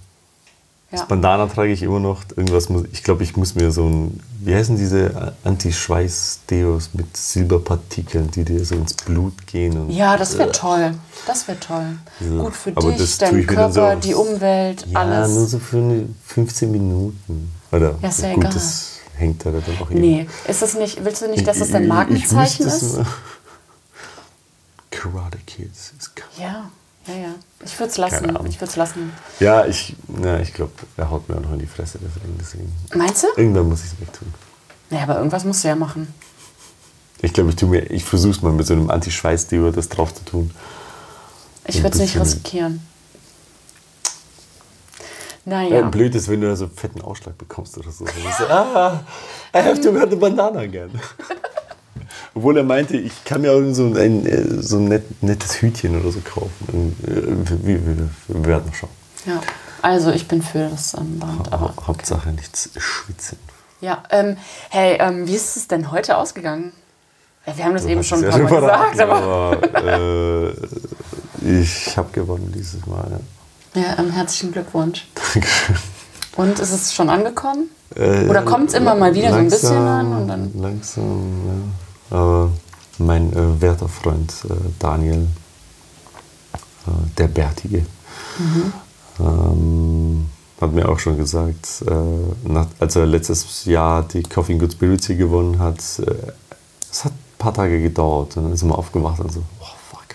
Ja. 0.89 1.03
Bandana 1.03 1.47
trage 1.47 1.73
ich 1.73 1.83
immer 1.83 1.99
noch. 1.99 2.23
Irgendwas 2.37 2.69
muss, 2.69 2.83
ich 2.93 3.03
glaube, 3.03 3.21
ich 3.23 3.35
muss 3.35 3.55
mir 3.55 3.71
so 3.71 3.83
ein, 3.87 4.21
wie 4.39 4.55
heißen 4.55 4.77
diese 4.77 5.33
Anti-Schweiß-Deos 5.43 6.91
mit 6.93 7.15
Silberpartikeln, 7.15 8.31
die 8.31 8.45
dir 8.45 8.63
so 8.63 8.75
ins 8.75 8.93
Blut 8.93 9.45
gehen. 9.47 9.77
Und, 9.77 9.89
Ja, 9.91 10.15
das 10.15 10.37
wäre 10.37 10.49
Äh, 10.49 10.53
toll. 10.53 10.93
Das 11.25 11.47
wäre 11.47 11.59
toll. 11.59 11.97
so. 12.21 12.37
Gut 12.43 12.55
für 12.55 12.71
Aber 12.75 12.89
dich, 12.91 12.99
das 13.01 13.17
deinen 13.17 13.45
Körper, 13.45 13.93
so 13.95 13.99
die 13.99 14.13
Umwelt, 14.13 14.85
Ja, 14.87 14.99
alles. 15.01 15.31
nur 15.33 15.45
so 15.47 15.59
für 15.59 15.77
eine 15.77 16.05
15 16.25 16.71
Minuten. 16.71 17.51
Oder 17.71 17.95
Ja, 18.01 18.07
ist 18.09 18.21
ja 18.21 18.29
gut, 18.33 18.43
egal. 18.43 18.53
das 18.53 18.96
hängt 19.17 19.45
da 19.45 19.51
dann 19.51 19.63
auch 19.81 19.91
eben. 19.91 19.99
Nee, 20.01 20.27
ist 20.47 20.61
das 20.61 20.73
nicht, 20.75 21.03
willst 21.03 21.21
du 21.21 21.27
nicht, 21.29 21.45
dass 21.47 21.59
das 21.59 21.69
dein 21.71 21.83
Ich- 21.83 21.87
ich 21.87 21.93
Markenzeichen 21.93 22.67
es 22.67 22.81
ist? 22.83 22.99
Karate 24.91 25.37
Kids 25.45 25.93
ist 25.97 26.11
Ja, 26.37 26.69
Ja, 27.07 27.13
ja. 27.13 27.29
Ich 27.63 27.79
würde 27.79 27.91
es 27.91 27.97
lassen. 27.97 28.25
Ich 28.47 28.55
würde 28.59 28.65
es 28.71 28.75
lassen. 28.75 29.11
Ja, 29.39 29.65
ich, 29.65 29.95
ich 30.41 30.53
glaube, 30.53 30.71
er 30.97 31.09
haut 31.09 31.27
mir 31.29 31.35
auch 31.37 31.41
noch 31.41 31.53
in 31.53 31.59
die 31.59 31.65
Fresse. 31.67 31.99
Deswegen, 32.01 32.37
deswegen. 32.39 32.71
Meinst 32.95 33.23
du? 33.23 33.27
Irgendwann 33.37 33.69
muss 33.69 33.79
ich 33.85 33.93
es 33.93 33.99
wegtun. 34.01 34.33
Naja, 34.89 35.03
aber 35.03 35.17
irgendwas 35.17 35.43
musst 35.43 35.63
du 35.63 35.67
ja 35.69 35.75
machen. 35.75 36.13
Ich 37.21 37.33
glaube, 37.33 37.49
ich, 37.49 37.55
tu 37.55 37.67
mir- 37.67 37.89
ich 37.91 38.03
versuche 38.03 38.31
es 38.31 38.41
mal 38.41 38.51
mit 38.53 38.67
so 38.67 38.73
einem 38.73 38.89
Anti-Schweiß-Deo 38.89 39.71
das 39.71 39.89
drauf 39.89 40.13
zu 40.13 40.23
tun. 40.25 40.51
Ich 41.65 41.77
würde 41.83 41.95
es 41.95 41.99
nicht 41.99 42.13
bisschen- 42.13 42.43
riskieren. 45.47 45.71
Ja. 45.71 45.79
Naja. 45.79 45.89
blöd 45.89 46.15
ist, 46.15 46.29
wenn 46.29 46.41
du 46.41 46.47
da 46.47 46.55
so 46.55 46.65
einen 46.65 46.73
fetten 46.75 47.01
Ausschlag 47.01 47.37
bekommst 47.37 47.77
oder 47.77 47.91
so. 47.91 48.05
So 48.05 48.45
ah, 48.47 48.99
I 49.55 49.59
have 49.59 49.81
to 49.81 49.93
wear 49.93 50.07
the 50.09 50.15
banana 50.15 50.59
again. 50.59 50.91
Obwohl 52.35 52.57
er 52.57 52.63
meinte, 52.63 52.97
ich 52.97 53.23
kann 53.25 53.41
mir 53.41 53.51
auch 53.51 53.61
so 53.73 53.85
ein, 53.85 54.25
äh, 54.25 54.61
so 54.61 54.77
ein 54.77 54.85
net, 54.85 55.23
nettes 55.23 55.61
Hütchen 55.61 55.99
oder 55.99 56.11
so 56.11 56.19
kaufen. 56.21 56.95
Äh, 57.03 57.65
Wir, 57.65 57.79
wir, 57.85 58.45
werden 58.45 58.67
noch 58.67 58.75
schauen. 58.75 58.89
Ja. 59.25 59.41
Also 59.81 60.11
ich 60.11 60.27
bin 60.27 60.41
für 60.41 60.69
das 60.69 60.93
ähm, 60.93 61.19
Band. 61.19 61.51
Aber 61.51 61.73
Hau- 61.75 61.87
Hauptsache 61.87 62.29
nichts 62.29 62.69
schwitzen. 62.77 63.37
ja, 63.81 64.03
ähm, 64.11 64.37
hey, 64.69 64.97
ähm, 64.99 65.27
wie 65.27 65.35
ist 65.35 65.55
es 65.55 65.67
denn 65.67 65.91
heute 65.91 66.17
ausgegangen? 66.17 66.73
Ja, 67.45 67.57
wir 67.57 67.65
haben 67.65 67.73
das 67.73 67.85
eben 67.85 67.99
Hast 67.99 68.07
schon 68.07 68.23
ein 68.23 68.29
paar 68.47 68.61
Mal 68.61 68.91
gesagt, 68.91 68.99
aber 68.99 69.57
aber 69.73 69.93
äh, 69.93 70.53
ich 71.61 71.97
habe 71.97 72.11
gewonnen 72.11 72.51
dieses 72.55 72.85
Mal. 72.85 73.19
Ja. 73.77 73.97
ähm, 73.99 74.11
herzlichen 74.11 74.51
Glückwunsch. 74.51 75.07
Dankeschön. 75.33 75.75
Und 76.35 76.59
ist 76.59 76.71
es 76.71 76.93
schon 76.93 77.09
angekommen? 77.09 77.69
Äh, 77.95 78.27
Oder 78.27 78.41
kommt's 78.43 78.73
immer 78.73 78.95
mal 78.95 79.13
wieder 79.15 79.29
so 79.29 79.35
ein 79.37 79.49
bisschen 79.49 79.73
langsam, 79.73 80.13
an 80.13 80.21
und 80.21 80.27
dann- 80.27 80.51
Langsam, 80.61 81.71
ja. 82.11 82.17
Aber 82.17 82.51
mein 82.99 83.31
äh, 83.33 83.61
werter 83.61 83.87
Freund 83.89 84.33
äh, 84.49 84.53
Daniel, 84.79 85.27
äh, 86.87 86.89
der 87.17 87.27
Bärtige, 87.27 87.85
Mhm. 88.39 88.73
ähm, 89.19 90.25
hat 90.61 90.73
mir 90.73 90.87
auch 90.89 90.99
schon 90.99 91.17
gesagt, 91.17 91.83
äh, 91.87 91.91
nach, 92.51 92.67
als 92.79 92.95
er 92.95 93.05
letztes 93.05 93.65
Jahr 93.65 94.03
die 94.03 94.23
Coffee 94.23 94.53
and 94.53 94.61
Good 94.61 94.73
Spirits 94.73 95.07
gewonnen 95.07 95.59
hat, 95.59 95.79
äh, 95.99 96.13
es 96.91 97.03
hat 97.05 97.11
ein 97.13 97.37
paar 97.37 97.53
Tage 97.53 97.81
gedauert 97.81 98.37
und 98.37 98.43
dann 98.45 98.53
ist 98.53 98.61
er 98.63 98.67
mal 98.69 98.75
aufgewacht 98.75 99.19
und 99.19 99.31
so, 99.31 99.41
oh 99.61 99.65
fuck. 99.91 100.05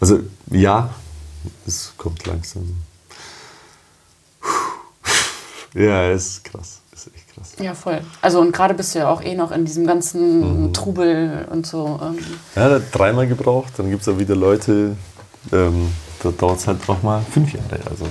Also 0.00 0.20
ja, 0.50 0.90
es 1.66 1.92
kommt 1.96 2.26
langsam. 2.26 2.76
Ja, 5.74 6.04
es 6.10 6.26
ist 6.26 6.44
krass. 6.44 6.80
Ist 6.92 7.08
echt 7.14 7.34
krass. 7.34 7.52
Ja, 7.58 7.74
voll. 7.74 8.00
Also 8.22 8.40
und 8.40 8.52
gerade 8.52 8.74
bist 8.74 8.94
du 8.94 9.00
ja 9.00 9.08
auch 9.10 9.22
eh 9.22 9.34
noch 9.34 9.50
in 9.50 9.64
diesem 9.64 9.86
ganzen 9.86 10.66
Mhm. 10.66 10.72
Trubel 10.72 11.46
und 11.50 11.66
so. 11.66 11.98
Ja, 12.54 12.68
der 12.68 12.76
hat 12.76 12.82
dreimal 12.92 13.26
gebraucht. 13.26 13.72
Dann 13.76 13.90
gibt 13.90 14.02
es 14.02 14.08
auch 14.08 14.18
wieder 14.18 14.36
Leute, 14.36 14.96
ähm, 15.52 15.92
da 16.22 16.30
dauert 16.30 16.58
es 16.60 16.66
halt 16.68 16.88
auch 16.88 17.02
mal 17.02 17.22
fünf 17.32 17.52
Jahre. 17.52 17.80
Also. 17.90 18.06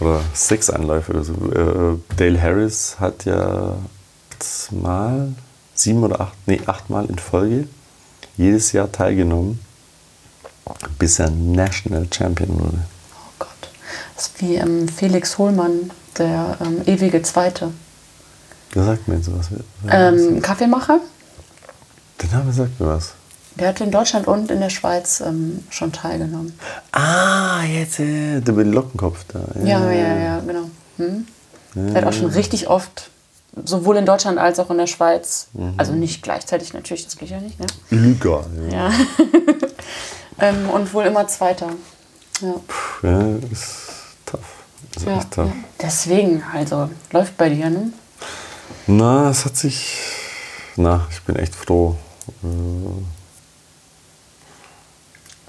Oder 0.00 0.20
sechs 0.34 0.68
Anläufe 0.70 1.12
oder 1.12 1.24
so. 1.24 1.32
Äh, 1.52 1.98
Dale 2.16 2.40
Harris 2.40 2.96
hat 3.00 3.24
ja 3.24 3.76
mal, 4.70 5.34
sieben 5.74 6.02
oder 6.04 6.20
acht, 6.20 6.34
nee, 6.46 6.60
achtmal 6.66 7.06
in 7.06 7.18
Folge 7.18 7.66
jedes 8.36 8.72
Jahr 8.72 8.90
teilgenommen, 8.90 9.58
bis 10.98 11.18
er 11.18 11.30
National 11.30 12.06
Champion 12.12 12.58
wurde. 12.58 12.78
oh 13.14 13.32
Gott. 13.38 13.70
Das 14.16 14.26
ist 14.28 14.40
wie 14.40 14.56
ähm, 14.56 14.88
Felix 14.88 15.38
Hohlmann, 15.38 15.90
der 16.18 16.58
ähm, 16.60 16.82
ewige 16.86 17.22
Zweite. 17.22 17.72
Wer 18.72 18.84
sagt 18.84 19.08
mir 19.08 19.16
jetzt 19.16 19.26
sowas? 19.26 19.48
Ähm, 19.88 20.40
Kaffeemacher. 20.42 21.00
Der 22.22 22.38
Name 22.38 22.52
sagt 22.52 22.78
mir 22.80 22.88
was. 22.88 23.14
Der 23.56 23.68
hat 23.68 23.80
in 23.80 23.90
Deutschland 23.90 24.28
und 24.28 24.50
in 24.50 24.60
der 24.60 24.70
Schweiz 24.70 25.20
ähm, 25.20 25.64
schon 25.70 25.92
teilgenommen. 25.92 26.56
Ah, 26.92 27.62
jetzt 27.64 27.98
äh, 27.98 28.40
der 28.40 28.54
mit 28.54 28.66
dem 28.66 28.72
Lockenkopf 28.72 29.24
da. 29.32 29.40
Ja, 29.64 29.90
ja, 29.90 30.16
ja, 30.16 30.40
genau. 30.40 30.70
Hm? 30.98 31.26
Der 31.74 32.02
hat 32.02 32.04
auch 32.08 32.12
schon 32.12 32.30
richtig 32.30 32.68
oft, 32.68 33.10
sowohl 33.64 33.96
in 33.96 34.06
Deutschland 34.06 34.38
als 34.38 34.58
auch 34.58 34.70
in 34.70 34.78
der 34.78 34.86
Schweiz, 34.86 35.48
also 35.76 35.92
nicht 35.92 36.22
gleichzeitig 36.22 36.72
natürlich, 36.72 37.04
das 37.04 37.16
geht 37.16 37.30
ja 37.30 37.40
nicht, 37.40 37.58
ne? 37.60 37.66
Lüger. 37.90 38.44
Ja. 38.70 38.88
Ja. 38.88 38.90
ähm, 40.40 40.68
und 40.70 40.92
wohl 40.94 41.04
immer 41.06 41.26
Zweiter. 41.28 41.70
Ja. 42.40 42.54
ja, 43.02 43.36
ist 43.50 43.88
tough. 44.26 44.40
Ist 44.96 45.06
Ja, 45.06 45.18
echt 45.18 45.30
tough. 45.30 45.46
ja. 45.48 45.52
Deswegen, 45.80 46.42
also, 46.54 46.88
läuft 47.12 47.36
bei 47.36 47.48
dir, 47.50 47.68
ne? 47.70 47.92
Na, 48.86 49.30
es 49.30 49.44
hat 49.44 49.56
sich. 49.56 49.96
Na, 50.76 51.06
ich 51.10 51.20
bin 51.22 51.36
echt 51.36 51.54
froh. 51.54 51.96
Äh, 52.42 52.46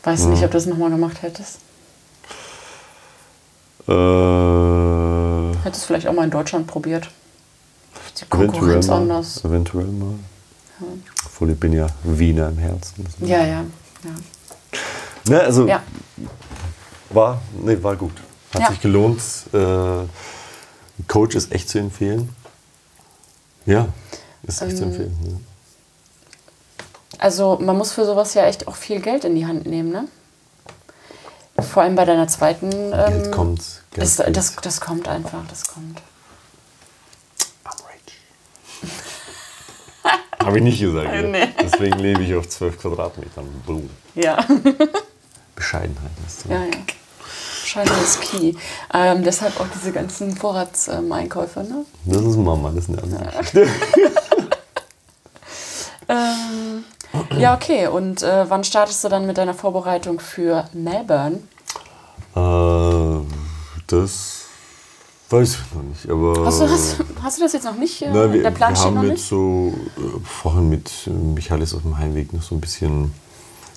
Weiß 0.03 0.25
nicht, 0.25 0.43
ob 0.43 0.51
du 0.51 0.57
das 0.57 0.65
nochmal 0.65 0.89
gemacht 0.89 1.21
hättest. 1.21 1.59
Äh, 3.87 5.55
Hättest 5.63 5.85
vielleicht 5.85 6.07
auch 6.07 6.13
mal 6.13 6.23
in 6.25 6.31
Deutschland 6.31 6.67
probiert. 6.67 7.09
Die 8.17 8.23
eventuell 8.23 8.47
Konkurrenz 8.47 8.87
mal. 8.87 8.97
anders. 8.97 9.43
Eventuell 9.45 9.85
mal. 9.85 10.15
Obwohl 11.25 11.51
ich 11.51 11.59
bin 11.59 11.73
ja 11.73 11.87
Wiener 12.03 12.49
im 12.49 12.57
Herzen. 12.57 13.05
Ja, 13.19 13.39
ja, 13.45 13.45
ja. 13.45 13.63
Ne, 15.31 15.39
also 15.41 15.65
Ja, 15.65 15.81
war, 17.09 17.41
nee, 17.53 17.77
war 17.81 17.95
gut. 17.95 18.11
Hat 18.53 18.61
Ja. 18.61 18.67
sich 18.69 18.81
gelohnt. 18.81 19.21
Äh, 19.53 20.05
Coach 21.07 21.35
ist 21.35 21.53
echt 21.53 21.69
zu 21.69 21.79
empfehlen. 21.79 22.35
Ja, 23.65 23.87
ist 24.43 24.61
echt 24.61 24.75
zu 24.75 24.83
Ähm, 24.83 24.89
empfehlen. 24.89 25.17
Ja. 25.23 27.17
also 27.19 27.57
man 27.61 27.77
muss 27.77 27.93
für 27.93 28.05
sowas 28.05 28.33
ja 28.33 28.45
echt 28.45 28.67
auch 28.67 28.75
viel 28.75 28.99
Geld 28.99 29.23
in 29.23 29.35
die 29.35 29.45
Hand 29.45 29.65
nehmen, 29.65 29.89
ne? 29.91 30.07
Vor 31.61 31.83
allem 31.83 31.95
bei 31.95 32.03
deiner 32.05 32.27
zweiten. 32.27 32.69
Ähm, 32.71 32.91
Geld 32.91 33.31
kommt. 33.31 33.61
Geld 33.91 34.05
ist, 34.07 34.19
das, 34.19 34.55
das 34.57 34.81
kommt 34.81 35.07
einfach, 35.07 35.47
das 35.49 35.65
kommt. 35.65 36.01
Habe 40.43 40.57
ich 40.57 40.63
nicht 40.63 40.79
gesagt. 40.81 41.07
ja. 41.13 41.21
Nee. 41.27 41.47
Deswegen 41.61 41.99
lebe 41.99 42.23
ich 42.23 42.33
auf 42.35 42.49
12 42.49 42.79
Quadratmetern. 42.81 43.45
Boom. 43.65 43.89
Ja, 44.15 44.43
Bescheidenheit 45.61 46.11
ist 46.27 46.41
so. 46.41 46.49
ja, 46.49 46.63
ja. 46.63 46.71
Scheinbar 47.63 48.01
ist 48.01 48.19
key. 48.21 48.55
Ähm, 48.93 49.23
deshalb 49.23 49.59
auch 49.59 49.67
diese 49.73 49.91
ganzen 49.91 50.35
Vorratseinkäufe, 50.35 51.59
ne? 51.61 51.85
Das 52.05 52.21
ist 52.23 52.35
Mama, 52.35 52.71
das 52.75 52.85
ist 52.85 52.89
eine 52.89 53.03
andere 53.03 53.25
Geschichte. 53.37 53.67
Ähm, 56.09 56.83
ja, 57.39 57.53
okay. 57.55 57.87
Und 57.87 58.23
äh, 58.23 58.49
wann 58.49 58.63
startest 58.63 59.03
du 59.03 59.09
dann 59.09 59.25
mit 59.27 59.37
deiner 59.37 59.53
Vorbereitung 59.53 60.19
für 60.19 60.65
Melbourne? 60.73 61.39
Äh, 62.35 63.25
das 63.87 64.45
weiß 65.29 65.49
ich 65.53 65.75
noch 65.75 65.83
nicht. 65.83 66.09
Aber 66.09 66.45
Hast 66.45 66.59
du, 66.61 66.67
hast, 66.69 66.97
hast 67.23 67.37
du 67.37 67.43
das 67.43 67.53
jetzt 67.53 67.63
noch 67.65 67.75
nicht? 67.77 68.01
Äh, 68.01 68.09
Na, 68.11 68.33
wir, 68.33 68.41
der 68.43 68.51
Plan 68.51 68.71
wir 68.71 68.75
steht 68.75 68.85
haben 68.87 68.95
noch 68.95 69.03
jetzt 69.03 69.11
nicht? 69.11 69.27
so 69.29 69.73
äh, 69.97 70.19
vorhin 70.25 70.69
mit 70.69 70.91
äh, 71.07 71.11
Michaelis 71.11 71.73
auf 71.73 71.83
dem 71.83 71.97
Heimweg 71.97 72.33
noch 72.33 72.41
so 72.43 72.55
ein 72.55 72.61
bisschen 72.61 73.13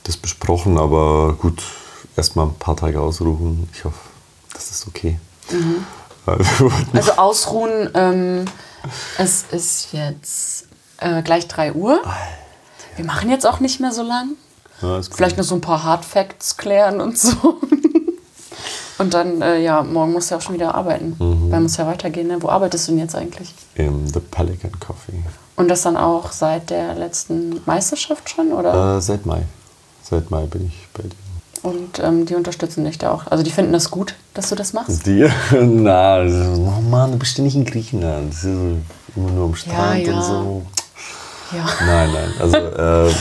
das 0.04 0.16
besprochen, 0.16 0.78
aber 0.78 1.34
gut, 1.34 1.62
erstmal 2.16 2.46
ein 2.46 2.54
paar 2.54 2.76
Tage 2.76 3.00
ausruhen. 3.00 3.68
Ich 3.72 3.84
hoffe, 3.84 3.98
das 4.52 4.70
ist 4.70 4.86
okay. 4.86 5.18
Mhm. 5.50 5.84
Also 6.92 7.12
ausruhen. 7.12 7.90
Ähm, 7.94 8.44
es 9.18 9.44
ist 9.50 9.92
jetzt 9.92 10.68
äh, 10.98 11.22
gleich 11.22 11.48
3 11.48 11.72
Uhr. 11.72 12.00
Wir 12.96 13.04
machen 13.04 13.30
jetzt 13.30 13.46
auch 13.46 13.60
nicht 13.60 13.80
mehr 13.80 13.92
so 13.92 14.02
lang. 14.02 14.30
Ja. 14.80 15.00
Vielleicht 15.02 15.36
noch 15.36 15.44
so 15.44 15.54
ein 15.54 15.60
paar 15.60 15.82
Hard 15.82 16.04
Facts 16.04 16.56
klären 16.56 17.00
und 17.00 17.18
so. 17.18 17.60
Und 18.96 19.12
dann, 19.12 19.42
äh, 19.42 19.60
ja, 19.60 19.82
morgen 19.82 20.12
musst 20.12 20.30
du 20.30 20.34
ja 20.34 20.38
auch 20.38 20.42
schon 20.42 20.54
wieder 20.54 20.74
arbeiten. 20.74 21.16
Mhm. 21.18 21.50
Weil 21.50 21.60
muss 21.60 21.76
ja 21.76 21.86
weitergehen. 21.86 22.28
Ne? 22.28 22.40
Wo 22.40 22.48
arbeitest 22.48 22.86
du 22.86 22.92
denn 22.92 23.00
jetzt 23.00 23.16
eigentlich? 23.16 23.52
Im 23.74 24.06
The 24.06 24.20
Pelican 24.20 24.78
Coffee. 24.78 25.20
Und 25.56 25.68
das 25.68 25.82
dann 25.82 25.96
auch 25.96 26.30
seit 26.30 26.70
der 26.70 26.94
letzten 26.94 27.60
Meisterschaft 27.66 28.30
schon? 28.30 28.52
Oder? 28.52 28.96
Äh, 28.96 29.00
seit 29.00 29.26
Mai. 29.26 29.42
Seit 30.08 30.30
Mai 30.30 30.44
bin 30.46 30.66
ich 30.66 30.88
bei 30.92 31.02
dir. 31.02 31.16
Und 31.62 31.98
ähm, 31.98 32.26
die 32.26 32.34
unterstützen 32.34 32.84
dich 32.84 32.98
da 32.98 33.10
auch. 33.10 33.26
Also 33.26 33.42
die 33.42 33.50
finden 33.50 33.72
das 33.72 33.90
gut, 33.90 34.16
dass 34.34 34.50
du 34.50 34.54
das 34.54 34.74
machst. 34.74 35.06
Die? 35.06 35.26
Na, 35.52 36.20
oh 36.20 36.80
Mann, 36.82 37.12
du 37.12 37.18
bist 37.18 37.38
ja 37.38 37.44
nicht 37.44 37.56
in 37.56 37.64
Griechenland. 37.64 38.32
Das 38.32 38.44
ist 38.44 38.44
ja 38.44 38.52
immer 39.16 39.30
nur 39.30 39.46
am 39.46 39.54
Strand 39.54 40.06
ja. 40.06 40.14
und 40.14 40.22
so. 40.22 40.62
Ja. 41.56 41.66
Nein, 41.86 42.10
nein. 42.12 42.30
Also 42.38 42.56
äh, 42.58 43.08
äh, 43.08 43.14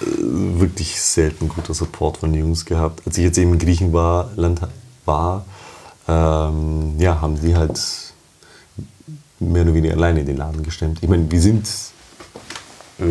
wirklich 0.00 0.98
selten 0.98 1.48
guter 1.48 1.74
Support 1.74 2.16
von 2.18 2.32
den 2.32 2.40
Jungs 2.40 2.64
gehabt. 2.64 3.02
Als 3.06 3.18
ich 3.18 3.24
jetzt 3.24 3.36
eben 3.36 3.52
in 3.52 3.58
Griechenland 3.58 4.60
war, 5.04 5.44
ähm, 6.08 6.94
ja, 6.98 7.20
haben 7.20 7.38
die 7.38 7.54
halt 7.54 7.78
mehr 9.40 9.62
oder 9.62 9.74
weniger 9.74 9.94
alleine 9.94 10.24
den 10.24 10.38
Laden 10.38 10.62
gestemmt. 10.62 10.98
Ich 11.02 11.08
meine, 11.08 11.30
wir 11.30 11.40
sind 11.40 11.68
äh, 12.98 13.04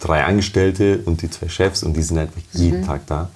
drei 0.00 0.24
Angestellte 0.24 1.00
und 1.04 1.22
die 1.22 1.30
zwei 1.30 1.48
Chefs 1.48 1.82
und 1.82 1.96
die 1.96 2.02
sind 2.02 2.18
einfach 2.18 2.40
jeden 2.52 2.84
Tag 2.84 3.06
da. 3.06 3.30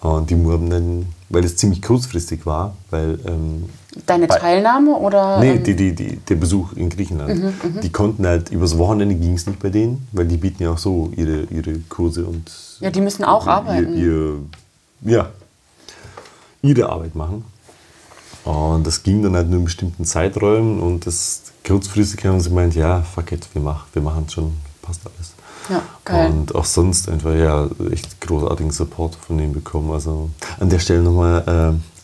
Und 0.00 0.30
die 0.30 0.34
haben 0.36 0.70
dann, 0.70 1.06
weil 1.28 1.44
es 1.44 1.56
ziemlich 1.56 1.82
kurzfristig 1.82 2.46
war, 2.46 2.76
weil 2.90 3.18
ähm, 3.26 3.68
Deine 4.06 4.28
Teilnahme 4.28 4.92
oder? 4.92 5.40
Nee, 5.40 5.54
ähm, 5.54 5.64
die, 5.64 5.74
die, 5.74 5.94
die, 5.94 6.16
der 6.18 6.36
Besuch 6.36 6.72
in 6.74 6.88
Griechenland. 6.88 7.52
die 7.82 7.90
konnten 7.90 8.26
halt, 8.26 8.50
übers 8.50 8.78
Wochenende 8.78 9.14
ging 9.16 9.34
es 9.34 9.46
nicht 9.46 9.58
bei 9.58 9.70
denen, 9.70 10.06
weil 10.12 10.26
die 10.26 10.36
bieten 10.36 10.62
ja 10.62 10.70
auch 10.70 10.78
so 10.78 11.10
ihre, 11.16 11.42
ihre 11.50 11.78
Kurse 11.88 12.24
und. 12.24 12.50
Ja, 12.80 12.90
die 12.90 13.00
müssen 13.00 13.24
auch 13.24 13.46
ihr, 13.46 13.52
arbeiten. 13.52 13.96
Ihr, 13.96 14.38
ja, 15.02 15.30
ihre 16.62 16.88
Arbeit 16.88 17.14
machen. 17.14 17.44
Und 18.44 18.86
das 18.86 19.02
ging 19.02 19.22
dann 19.22 19.34
halt 19.34 19.48
nur 19.48 19.58
in 19.58 19.64
bestimmten 19.64 20.04
Zeiträumen 20.04 20.80
und 20.80 21.06
das 21.06 21.42
kurzfristig 21.66 22.24
haben 22.24 22.40
sie 22.40 22.48
gemeint, 22.48 22.74
ja, 22.74 23.02
fuck 23.02 23.32
it, 23.32 23.46
wir 23.52 23.60
machen 23.60 23.86
wir 23.92 24.02
machen 24.02 24.28
schon, 24.28 24.52
passt 24.88 25.00
alles. 25.04 25.32
Ja, 25.68 25.82
geil. 26.04 26.30
Und 26.30 26.54
auch 26.54 26.64
sonst 26.64 27.08
einfach 27.08 27.34
ja 27.34 27.68
echt 27.92 28.20
großartigen 28.22 28.70
Support 28.72 29.16
von 29.26 29.36
denen 29.38 29.52
bekommen. 29.52 29.92
Also 29.92 30.30
an 30.58 30.70
der 30.70 30.78
Stelle 30.78 31.02
nochmal 31.02 31.42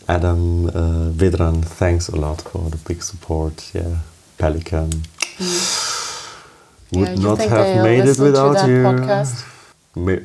äh, 0.07 0.11
Adam 0.11 0.69
äh, 0.69 1.19
Vedran, 1.19 1.65
thanks 1.79 2.09
a 2.11 2.15
lot 2.15 2.41
for 2.43 2.61
the 2.71 2.77
big 2.87 3.01
support. 3.01 3.63
Yeah, 3.73 3.85
Pelican. 4.37 4.89
Would 6.91 7.07
Yeah, 7.09 7.15
not 7.19 7.39
have 7.39 7.81
made 7.81 8.07
it 8.09 8.19
without 8.19 8.67
you. 8.67 8.83
podcast? 8.83 9.43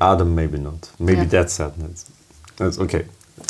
Adam 0.00 0.34
maybe 0.34 0.58
not. 0.58 0.90
Maybe 0.98 1.22
Ja. 1.22 1.28
that's 1.28 1.56
sadness. 1.56 2.04
That's 2.56 2.78
okay. 2.78 3.06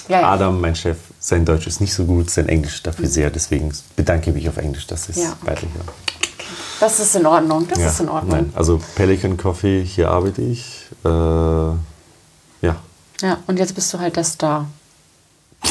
Ja, 0.09 0.20
ja. 0.20 0.31
Adam, 0.32 0.61
mein 0.61 0.77
Chef, 0.77 0.97
sein 1.19 1.45
Deutsch 1.45 1.66
ist 1.66 1.81
nicht 1.81 1.93
so 1.93 2.05
gut, 2.05 2.31
sein 2.31 2.49
Englisch 2.49 2.82
dafür 2.82 3.09
sehr. 3.09 3.31
Deswegen 3.31 3.73
bedanke 3.97 4.31
ich 4.31 4.37
mich 4.37 4.49
auf 4.49 4.57
Englisch, 4.57 4.87
dass 4.87 5.09
es 5.09 5.16
Ja. 5.16 5.37
weiterhören. 5.43 5.89
Das 6.81 6.98
ist 6.98 7.15
in 7.15 7.27
Ordnung. 7.27 7.69
Das 7.69 7.78
Ja, 7.78 7.89
ist 7.89 8.01
in 8.01 8.09
Ordnung. 8.09 8.36
Nein, 8.36 8.52
also 8.57 8.81
Pelican 8.94 9.36
Coffee, 9.36 9.85
hier 9.85 10.11
arbeite 10.11 10.40
ich. 10.43 10.86
Äh, 11.05 11.09
ja. 11.09 12.77
Ja, 13.20 13.39
und 13.47 13.59
jetzt 13.59 13.74
bist 13.74 13.93
du 13.93 13.98
halt 13.98 14.16
der 14.16 14.24
Star. 14.24 14.66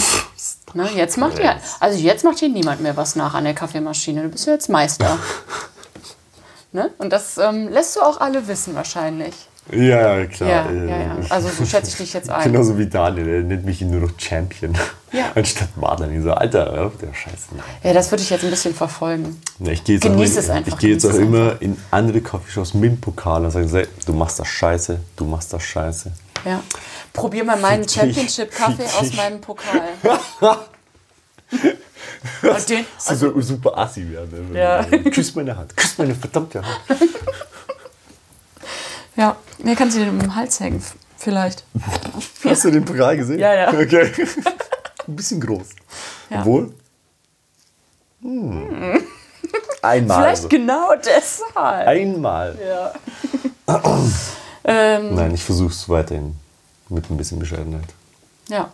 Ne, 0.75 0.87
jetzt 0.93 1.17
macht 1.17 1.39
dir, 1.39 1.55
also 1.79 1.97
jetzt 1.97 2.23
macht 2.23 2.37
hier 2.37 2.49
niemand 2.49 2.79
mehr 2.81 2.95
was 2.95 3.15
nach 3.15 3.33
an 3.33 3.43
der 3.43 3.55
Kaffeemaschine. 3.55 4.21
Du 4.21 4.29
bist 4.29 4.45
ja 4.45 4.53
jetzt 4.53 4.69
Meister. 4.69 5.17
ne? 6.71 6.91
Und 6.99 7.09
das 7.11 7.39
ähm, 7.39 7.69
lässt 7.69 7.95
du 7.95 8.01
auch 8.01 8.21
alle 8.21 8.47
wissen 8.47 8.75
wahrscheinlich. 8.75 9.33
Ja, 9.71 10.25
klar. 10.25 10.49
Ja, 10.49 10.69
äh, 10.69 10.89
ja, 10.89 10.97
ja. 10.97 11.17
Also 11.29 11.49
so 11.49 11.65
schätze 11.65 11.91
ich 11.91 11.97
dich 11.97 12.13
jetzt 12.13 12.29
ein. 12.29 12.51
Genauso 12.51 12.77
wie 12.77 12.87
Daniel, 12.87 13.25
der 13.25 13.41
nennt 13.43 13.65
mich 13.65 13.81
nur 13.81 14.01
noch 14.01 14.11
Champion. 14.17 14.75
Ja. 15.11 15.31
Anstatt 15.35 15.75
Martin. 15.77 16.15
Ich 16.15 16.23
so, 16.23 16.31
Alter, 16.31 16.91
der 17.01 17.13
Scheiße. 17.13 17.49
Nein. 17.51 17.63
Ja, 17.83 17.93
das 17.93 18.11
würde 18.11 18.23
ich 18.23 18.29
jetzt 18.29 18.43
ein 18.43 18.49
bisschen 18.49 18.73
verfolgen. 18.73 19.39
Ja, 19.59 19.71
ich 19.71 19.83
gehe 19.83 19.95
jetzt, 19.95 20.03
Genieß 20.03 20.33
auch, 20.33 20.39
es 20.39 20.49
einfach, 20.49 20.71
ich 20.73 20.77
gehe 20.77 20.93
jetzt 20.93 21.05
auch 21.05 21.13
immer 21.13 21.61
in 21.61 21.77
andere 21.91 22.21
Coffeeshops 22.21 22.73
mit 22.73 22.91
dem 22.91 23.01
Pokal 23.01 23.45
und 23.45 23.51
sage, 23.51 23.87
du 24.05 24.13
machst 24.13 24.39
das 24.39 24.47
scheiße, 24.47 24.99
du 25.15 25.25
machst 25.25 25.53
das 25.53 25.63
scheiße. 25.63 26.11
Ja. 26.45 26.61
Probier 27.13 27.43
mal 27.43 27.57
meinen 27.57 27.87
Championship-Kaffee 27.87 28.85
aus 28.99 29.13
meinem 29.13 29.41
Pokal. 29.41 29.89
Und 32.41 32.69
den, 32.69 32.85
Also, 33.05 33.33
so 33.33 33.41
super 33.41 33.77
assi 33.77 34.09
werden. 34.09 34.53
Ja. 34.53 34.83
Küss 34.83 35.33
meine 35.35 35.55
Hand, 35.55 35.75
küss 35.75 35.97
meine 35.97 36.15
verdammte 36.15 36.61
Hand. 36.61 36.79
ja, 39.15 39.35
mir 39.59 39.75
kannst 39.75 39.97
du 39.97 40.01
den 40.01 40.19
im 40.19 40.35
Hals 40.35 40.59
hängen, 40.59 40.83
vielleicht. 41.17 41.63
Hast 42.43 42.65
du 42.65 42.71
den 42.71 42.85
Pokal 42.85 43.17
gesehen? 43.17 43.39
Ja, 43.39 43.53
ja. 43.53 43.73
Okay. 43.79 44.11
Ein 45.07 45.15
bisschen 45.15 45.41
groß. 45.41 45.67
Ja. 46.29 46.41
Obwohl? 46.41 46.73
Hm. 48.21 49.01
Einmal. 49.81 50.17
Vielleicht 50.17 50.43
also. 50.43 50.49
genau 50.49 50.89
deshalb. 50.95 51.87
Einmal. 51.87 52.57
Ja. 52.67 52.93
ähm, 54.65 55.15
Nein, 55.15 55.33
ich 55.33 55.43
versuche 55.43 55.71
es 55.71 55.87
weiterhin 55.89 56.35
mit 56.89 57.09
ein 57.09 57.17
bisschen 57.17 57.39
Bescheidenheit. 57.39 57.89
Ja. 58.49 58.71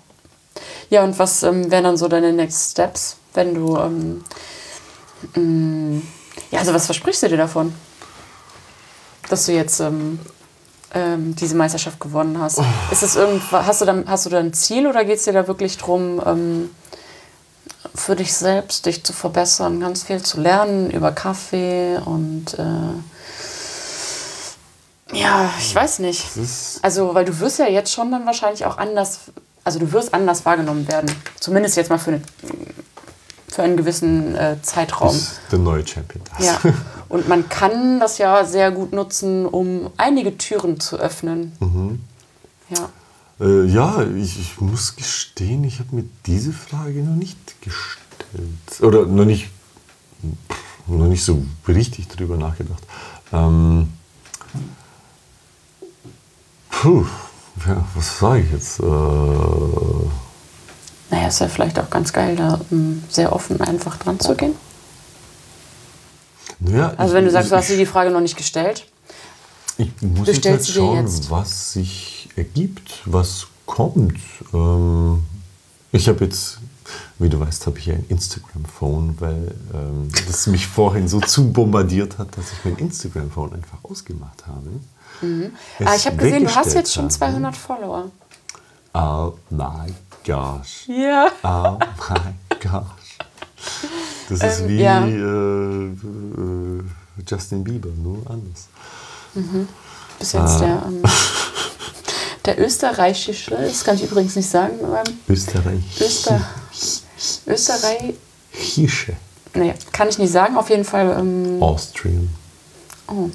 Ja, 0.90 1.04
und 1.04 1.18
was 1.20 1.44
ähm, 1.44 1.70
wären 1.70 1.84
dann 1.84 1.98
so 1.98 2.08
deine 2.08 2.34
Next 2.34 2.72
Steps, 2.72 3.18
wenn 3.34 3.54
du. 3.54 3.78
Ähm, 3.78 4.24
mh, 5.36 6.02
ja, 6.52 6.60
also 6.60 6.74
was 6.74 6.86
versprichst 6.86 7.24
du 7.24 7.30
dir 7.30 7.38
davon? 7.38 7.74
Dass 9.30 9.46
du 9.46 9.54
jetzt 9.54 9.80
ähm, 9.80 10.20
ähm, 10.96 11.36
diese 11.36 11.56
Meisterschaft 11.56 12.00
gewonnen 12.00 12.40
hast. 12.40 12.62
Ist 12.92 13.04
es 13.04 13.16
irgendwas, 13.16 13.66
hast 13.66 13.82
du 13.82 13.86
dann, 13.86 14.06
hast 14.08 14.26
du 14.26 14.30
da 14.30 14.40
ein 14.40 14.54
Ziel 14.54 14.88
oder 14.88 15.04
geht 15.04 15.18
es 15.18 15.26
dir 15.26 15.34
da 15.34 15.48
wirklich 15.48 15.78
darum, 15.78 16.22
ähm, 16.26 16.70
für 17.94 18.16
dich 18.16 18.34
selbst 18.34 18.86
dich 18.86 19.04
zu 19.04 19.14
verbessern, 19.14 19.80
ganz 19.80 20.04
viel 20.04 20.22
zu 20.22 20.40
lernen 20.40 20.90
über 20.90 21.12
Kaffee 21.12 21.98
und 22.04 22.58
äh, 22.58 22.64
ja, 25.14 25.50
ich 25.60 25.74
weiß 25.74 26.00
nicht. 26.00 26.26
Also, 26.82 27.14
weil 27.14 27.26
du 27.26 27.40
wirst 27.40 27.60
ja 27.60 27.68
jetzt 27.68 27.94
schon 27.94 28.12
dann 28.12 28.26
wahrscheinlich 28.26 28.66
auch 28.66 28.78
anders, 28.78 29.20
also 29.64 29.80
du 29.80 29.92
wirst 29.92 30.14
anders 30.14 30.46
wahrgenommen 30.46 30.88
werden. 30.88 31.10
Zumindest 31.40 31.78
jetzt 31.78 31.90
mal 31.90 32.00
für, 32.00 32.12
eine, 32.12 32.22
für 33.48 33.64
einen 33.64 33.78
gewissen 33.78 34.36
äh, 34.36 34.58
Zeitraum. 34.62 35.10
das 35.10 35.18
ist 35.18 35.40
der 35.52 35.60
neue 35.60 35.86
Champion. 35.86 36.24
Das. 36.38 36.46
Ja. 36.46 36.60
Und 37.16 37.30
man 37.30 37.48
kann 37.48 38.02
das 38.02 38.18
ja 38.18 38.44
sehr 38.44 38.72
gut 38.72 38.92
nutzen, 38.92 39.46
um 39.46 39.90
einige 39.96 40.38
Türen 40.38 40.82
zu 40.82 40.98
öffnen. 40.98 41.54
Ja. 42.70 42.90
Äh, 43.40 43.68
ja, 43.68 44.04
ich, 44.04 44.38
ich 44.38 44.60
muss 44.60 44.98
gestehen, 44.98 45.64
ich 45.64 45.80
habe 45.80 45.96
mir 45.96 46.04
diese 46.26 46.52
Frage 46.52 47.02
noch 47.04 47.16
nicht 47.16 47.38
gestellt. 47.62 48.82
Oder 48.82 49.06
noch 49.06 49.24
nicht, 49.24 49.50
noch 50.88 51.08
nicht 51.08 51.24
so 51.24 51.42
richtig 51.70 52.10
drüber 52.10 52.36
nachgedacht. 52.36 52.84
Ähm, 53.32 53.94
puh, 56.70 57.06
ja, 57.66 57.86
was 57.96 58.20
sage 58.20 58.42
ich 58.42 58.52
jetzt? 58.52 58.82
Äh, 58.82 58.84
Naja, 61.12 61.28
ist 61.30 61.40
ja 61.40 61.48
vielleicht 61.48 61.80
auch 61.80 61.90
ganz 61.90 62.12
geil, 62.12 62.36
da 62.36 62.60
ähm, 62.74 63.04
sehr 63.08 63.32
offen 63.32 63.62
einfach 63.62 63.96
dran 63.96 64.20
zu 64.20 64.36
gehen. 64.36 64.56
Naja, 66.60 66.94
Also, 66.98 67.14
wenn 67.14 67.26
du 67.26 67.32
sagst, 67.32 67.52
du 67.52 67.56
hast 67.56 67.70
dir 67.70 67.78
die 67.78 67.86
Frage 67.86 68.12
noch 68.12 68.22
nicht 68.22 68.38
gestellt. 68.38 68.86
Ich 69.78 69.92
muss 70.02 70.28
jetzt 70.28 70.46
halt 70.46 70.66
schauen, 70.66 71.02
jetzt. 71.02 71.30
was 71.30 71.74
sich 71.74 72.30
ergibt, 72.36 73.02
was 73.06 73.48
kommt. 73.66 74.18
Ähm, 74.54 75.24
ich 75.92 76.08
habe 76.08 76.24
jetzt, 76.26 76.60
wie 77.20 77.30
du 77.30 77.40
weißt, 77.40 77.66
habe 77.66 77.78
ich 77.80 77.92
ein 77.92 78.06
Instagram-Phone, 78.08 79.16
weil 79.20 79.56
ähm, 79.74 80.10
das 80.28 80.48
mich 80.48 80.68
vorhin 80.68 81.08
so 81.08 81.20
zu 81.20 81.52
bombardiert 81.52 82.18
hat, 82.18 82.38
dass 82.38 82.52
ich 82.54 82.64
mein 82.64 82.78
Instagram-Phone 82.78 83.54
einfach 83.54 83.84
ausgemacht 83.84 84.48
habe. 84.48 84.70
Es 85.80 85.88
Ah, 85.88 85.96
ich 85.96 86.06
habe 86.06 86.18
gesehen, 86.18 86.46
du 86.46 86.56
hast 86.56 86.74
jetzt 86.74 86.94
schon 86.94 87.06
habe. 87.06 87.14
200 87.14 87.56
Follower. 87.56 88.12
Oh 88.94 89.34
my 89.50 89.94
gosh. 90.26 90.88
Ja. 90.88 91.28
Oh 91.44 91.78
my 92.10 92.60
gosh. 92.60 92.95
Das 94.30 94.42
ist 94.42 94.62
Ähm, 94.62 94.68
wie 94.70 94.82
ja. 94.82 95.06
äh, 95.06 95.86
äh, 95.88 96.84
Justin 97.28 97.64
Bieber, 97.64 97.90
nur 97.90 98.20
anders. 98.30 98.68
Bis 100.20 100.32
jetzt 100.32 100.60
der, 100.62 100.84
ähm, 100.88 101.02
der 102.46 102.60
österreichische, 102.60 103.52
das 103.52 103.84
kann 103.84 103.96
ich 103.96 104.04
übrigens 104.04 104.36
nicht 104.36 104.50
sagen, 104.50 104.80
ähm, 104.82 105.18
Österreich. 105.28 105.84
Öster, 106.00 106.42
Österreich, 107.48 108.14
Hische. 108.52 109.14
nee, 109.54 109.74
kann 109.92 110.08
ich 110.10 110.18
nicht 110.18 110.32
sagen, 110.32 110.56
auf 110.58 110.70
jeden 110.70 110.86
Fall 110.86 111.18
ähm, 111.20 111.62
Austrian. 111.62 112.30
oh, 113.08 113.30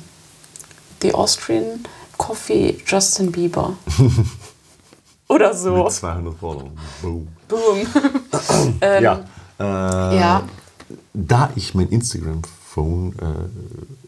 The 1.02 1.14
Austrian 1.14 1.84
Coffee 2.16 2.78
Justin 2.86 3.30
Bieber. 3.32 3.76
Oder 5.28 5.54
so. 5.54 5.84
Mit 5.84 5.92
200 5.92 6.38
Followern. 6.38 6.78
Boom. 7.00 7.28
Boom. 7.48 7.86
ja. 9.00 9.24
Äh, 9.60 10.18
Ja. 10.18 10.42
Da 11.14 11.50
ich 11.54 11.74
mein 11.74 11.88
Instagram-Phone, 11.88 13.12
äh, 13.20 13.24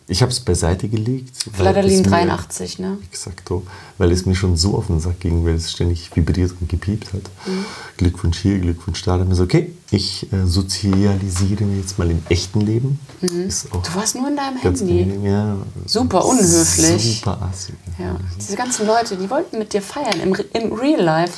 ich 0.08 0.20
habe 0.22 0.32
es 0.32 0.40
beiseite 0.40 0.88
gelegt. 0.88 1.34
weil 1.46 1.54
Fladderlin 1.54 2.00
es 2.00 2.06
mir- 2.06 2.10
83, 2.10 2.78
ne? 2.80 2.98
Exakto, 3.10 3.62
weil 3.98 4.10
es 4.12 4.26
mir 4.26 4.34
schon 4.34 4.56
so 4.56 4.76
auf 4.76 4.88
den 4.88 4.98
Sack 5.00 5.20
ging, 5.20 5.44
weil 5.44 5.54
es 5.54 5.70
ständig 5.70 6.10
vibriert 6.14 6.52
und 6.60 6.68
gepiept 6.68 7.12
hat. 7.12 7.22
Mhm. 7.46 7.64
Glückwunsch 7.98 8.38
hier, 8.38 8.58
Glückwunsch 8.58 9.02
da. 9.04 9.16
Dann 9.18 9.30
ich 9.30 9.36
so, 9.36 9.44
okay, 9.44 9.72
ich 9.90 10.32
äh, 10.32 10.44
sozialisiere 10.46 11.64
mir 11.64 11.78
jetzt 11.78 11.98
mal 11.98 12.10
im 12.10 12.22
echten 12.28 12.60
Leben. 12.60 12.98
Ist 13.20 13.72
Mhm. 13.72 13.82
Du 13.82 13.94
warst 13.94 14.14
nur 14.16 14.28
in 14.28 14.36
deinem 14.36 14.56
Handy. 14.58 14.80
angenehm, 15.02 15.24
ja. 15.24 15.56
Super 15.86 16.24
unhöflich. 16.24 17.18
Super 17.20 17.42
assi. 17.42 17.72
Ja, 17.98 18.16
diese 18.40 18.56
ganzen 18.56 18.86
Leute, 18.86 19.16
die 19.16 19.28
wollten 19.30 19.58
mit 19.58 19.72
dir 19.72 19.82
feiern 19.82 20.18
im, 20.20 20.34
im 20.54 20.72
Real 20.72 21.00
Life. 21.00 21.34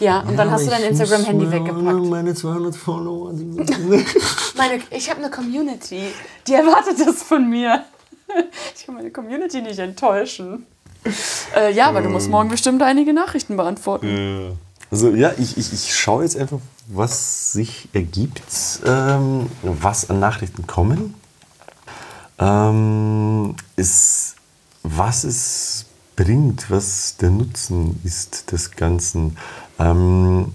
Ja, 0.00 0.20
und 0.20 0.36
dann 0.36 0.48
Ja, 0.48 0.54
hast 0.54 0.66
du 0.66 0.70
dein 0.70 0.82
Instagram-Handy 0.82 1.50
weggepackt. 1.50 2.04
Meine 2.06 2.34
200 2.34 2.74
Follower. 2.74 3.32
Meine, 4.56 4.80
ich 4.90 5.10
habe 5.10 5.20
eine 5.20 5.30
Community, 5.30 6.02
die 6.46 6.54
erwartet 6.54 6.96
das 7.04 7.22
von 7.22 7.48
mir. 7.48 7.84
Ich 8.76 8.86
kann 8.86 8.94
meine 8.94 9.10
Community 9.10 9.60
nicht 9.60 9.80
enttäuschen. 9.80 10.64
Äh, 11.56 11.72
ja, 11.72 11.88
aber 11.88 12.00
du 12.00 12.08
musst 12.10 12.30
morgen 12.30 12.48
bestimmt 12.48 12.80
einige 12.80 13.12
Nachrichten 13.12 13.56
beantworten. 13.56 14.56
Also 14.90 15.10
ja, 15.10 15.32
ich, 15.36 15.56
ich, 15.56 15.72
ich 15.72 15.94
schaue 15.98 16.22
jetzt 16.22 16.36
einfach, 16.36 16.58
was 16.86 17.52
sich 17.52 17.88
ergibt, 17.92 18.42
ähm, 18.86 19.50
was 19.62 20.10
an 20.10 20.20
Nachrichten 20.20 20.66
kommen. 20.68 21.14
Ähm, 22.38 23.54
ist, 23.76 24.36
was 24.82 25.24
es 25.24 25.86
bringt, 26.24 26.70
was 26.70 27.16
der 27.16 27.30
Nutzen 27.30 27.98
ist 28.04 28.52
des 28.52 28.72
Ganzen. 28.72 29.36
Ähm, 29.78 30.52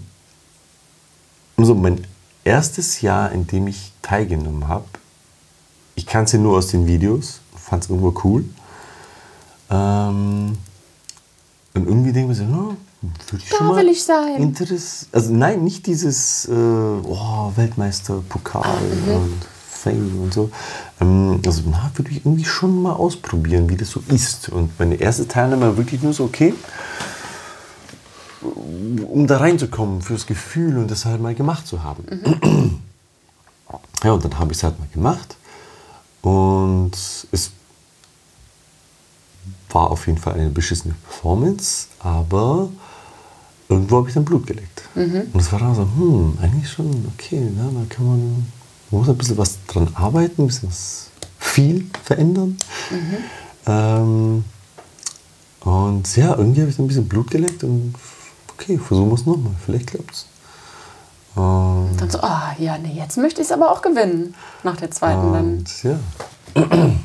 also 1.56 1.74
mein 1.74 2.06
erstes 2.44 3.00
Jahr, 3.00 3.32
in 3.32 3.46
dem 3.46 3.66
ich 3.66 3.92
teilgenommen 4.02 4.68
habe, 4.68 4.84
ich 5.96 6.06
kannte 6.06 6.38
nur 6.38 6.56
aus 6.58 6.68
den 6.68 6.86
Videos, 6.86 7.40
fand 7.56 7.82
es 7.84 7.90
irgendwo 7.90 8.14
cool. 8.22 8.44
Ähm, 9.70 10.56
Und 11.74 11.86
irgendwie 11.88 12.12
denke 12.12 12.32
ich 12.32 12.38
mir 12.38 12.46
so, 12.46 12.52
ja, 12.52 12.76
würde 13.28 13.42
ich 13.42 13.48
Da 13.50 13.56
schon 13.56 13.66
mal 13.66 13.76
will 13.76 13.88
ich 13.88 14.04
sein. 14.04 14.36
Interess 14.36 15.08
also 15.10 15.32
nein, 15.34 15.64
nicht 15.64 15.86
dieses 15.86 16.46
äh, 16.46 16.52
oh, 16.52 17.52
Weltmeister, 17.56 18.22
Pokal 18.28 18.62
Ah, 18.64 18.78
mhm. 19.06 19.14
und 19.14 19.46
Fame 19.86 20.20
und 20.22 20.34
so. 20.34 20.50
Ähm, 21.00 21.40
also 21.46 21.62
na, 21.70 21.90
würde 21.94 22.10
ich 22.10 22.24
irgendwie 22.24 22.44
schon 22.44 22.82
mal 22.82 22.92
ausprobieren, 22.92 23.68
wie 23.68 23.76
das 23.76 23.90
so 23.90 24.02
ist. 24.08 24.48
Und 24.48 24.78
meine 24.78 24.96
erste 24.96 25.28
Teilnahme 25.28 25.62
war 25.62 25.76
wirklich 25.76 26.02
nur 26.02 26.12
so, 26.12 26.24
okay, 26.24 26.54
um 28.42 29.26
da 29.26 29.38
reinzukommen, 29.38 30.02
fürs 30.02 30.26
Gefühl 30.26 30.76
und 30.78 30.90
das 30.90 31.04
halt 31.04 31.20
mal 31.20 31.34
gemacht 31.34 31.66
zu 31.66 31.82
haben. 31.82 32.04
Mhm. 32.10 32.80
Ja, 34.04 34.12
und 34.12 34.24
dann 34.24 34.38
habe 34.38 34.52
ich 34.52 34.58
es 34.58 34.64
halt 34.64 34.78
mal 34.78 34.88
gemacht. 34.92 35.36
Und 36.22 36.92
es 36.92 37.50
war 39.70 39.90
auf 39.90 40.06
jeden 40.06 40.18
Fall 40.18 40.34
eine 40.34 40.50
beschissene 40.50 40.94
Performance, 40.94 41.88
aber 42.00 42.68
irgendwo 43.68 43.98
habe 43.98 44.08
ich 44.08 44.14
dann 44.14 44.24
Blut 44.24 44.46
geleckt. 44.46 44.82
Und 44.94 45.40
es 45.40 45.52
war 45.52 45.58
dann 45.58 45.74
so, 45.74 45.82
hm, 45.82 46.38
eigentlich 46.40 46.70
schon 46.70 47.06
okay, 47.14 47.40
ne, 47.40 47.70
da 47.74 47.94
kann 47.94 48.06
man, 48.06 48.46
man 48.90 49.00
muss 49.00 49.08
ein 49.08 49.18
bisschen 49.18 49.38
was 49.38 49.58
dran 49.66 49.88
arbeiten, 49.94 50.42
ein 50.42 50.46
bisschen 50.46 50.68
was 50.68 51.10
viel 51.38 51.90
verändern. 52.04 52.56
Ähm, 53.66 54.44
und 55.60 56.16
ja, 56.16 56.36
irgendwie 56.36 56.60
habe 56.60 56.70
ich 56.70 56.76
dann 56.76 56.84
ein 56.84 56.88
bisschen 56.88 57.08
Blut 57.08 57.30
geleckt 57.30 57.64
und 57.64 57.94
okay, 58.52 58.78
versuchen 58.78 59.08
wir 59.10 59.14
es 59.14 59.26
nochmal, 59.26 59.52
vielleicht 59.64 59.88
klappt 59.88 60.12
es. 60.12 60.26
Und, 61.34 61.96
Dann 61.98 62.08
so, 62.08 62.20
ah, 62.20 62.54
ja, 62.58 62.78
nee, 62.78 62.94
jetzt 62.94 63.18
möchte 63.18 63.42
ich 63.42 63.48
es 63.48 63.52
aber 63.52 63.70
auch 63.70 63.82
gewinnen. 63.82 64.34
Nach 64.62 64.76
der 64.76 64.90
zweiten 64.90 65.32
dann. 65.32 65.64
ja. 65.82 65.98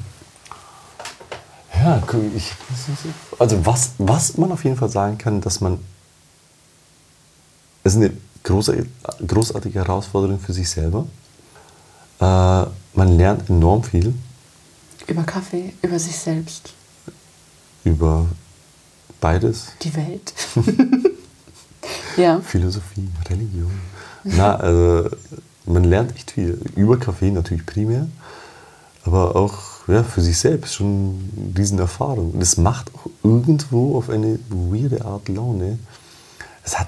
Ja, 1.83 1.99
guck, 2.05 2.21
ich, 2.35 2.51
also 3.39 3.65
was, 3.65 3.93
was 3.97 4.37
man 4.37 4.51
auf 4.51 4.63
jeden 4.63 4.75
Fall 4.75 4.89
sagen 4.89 5.17
kann, 5.17 5.41
dass 5.41 5.61
man, 5.61 5.79
es 7.83 7.95
ist 7.95 7.97
eine 7.97 8.11
große, 8.43 8.85
großartige 9.25 9.79
Herausforderung 9.79 10.39
für 10.39 10.53
sich 10.53 10.69
selber. 10.69 11.07
Äh, 12.21 12.65
man 12.93 13.17
lernt 13.17 13.49
enorm 13.49 13.83
viel 13.83 14.13
Über 15.07 15.23
Kaffee, 15.23 15.73
über 15.81 15.97
sich 15.97 16.15
selbst, 16.15 16.73
über 17.83 18.27
beides, 19.19 19.71
die 19.81 19.95
Welt. 19.95 20.33
ja. 22.17 22.39
Philosophie, 22.41 23.09
Religion. 23.27 23.71
Na, 24.23 24.55
also 24.55 25.09
man 25.65 25.83
lernt 25.83 26.15
echt 26.15 26.31
viel. 26.31 26.59
Über 26.75 26.99
Kaffee 26.99 27.31
natürlich 27.31 27.65
primär, 27.65 28.07
aber 29.03 29.35
auch 29.35 29.87
ja, 29.87 30.03
für 30.03 30.21
sich 30.21 30.37
selbst 30.37 30.75
schon 30.75 31.17
diesen 31.33 31.79
Erfahrung. 31.79 32.31
Und 32.31 32.41
es 32.41 32.57
macht 32.57 32.91
auch 32.93 33.09
irgendwo 33.23 33.97
auf 33.97 34.11
eine 34.11 34.37
weirde 34.49 35.03
Art 35.05 35.27
Laune. 35.27 35.79
Es 36.63 36.77
hat, 36.77 36.87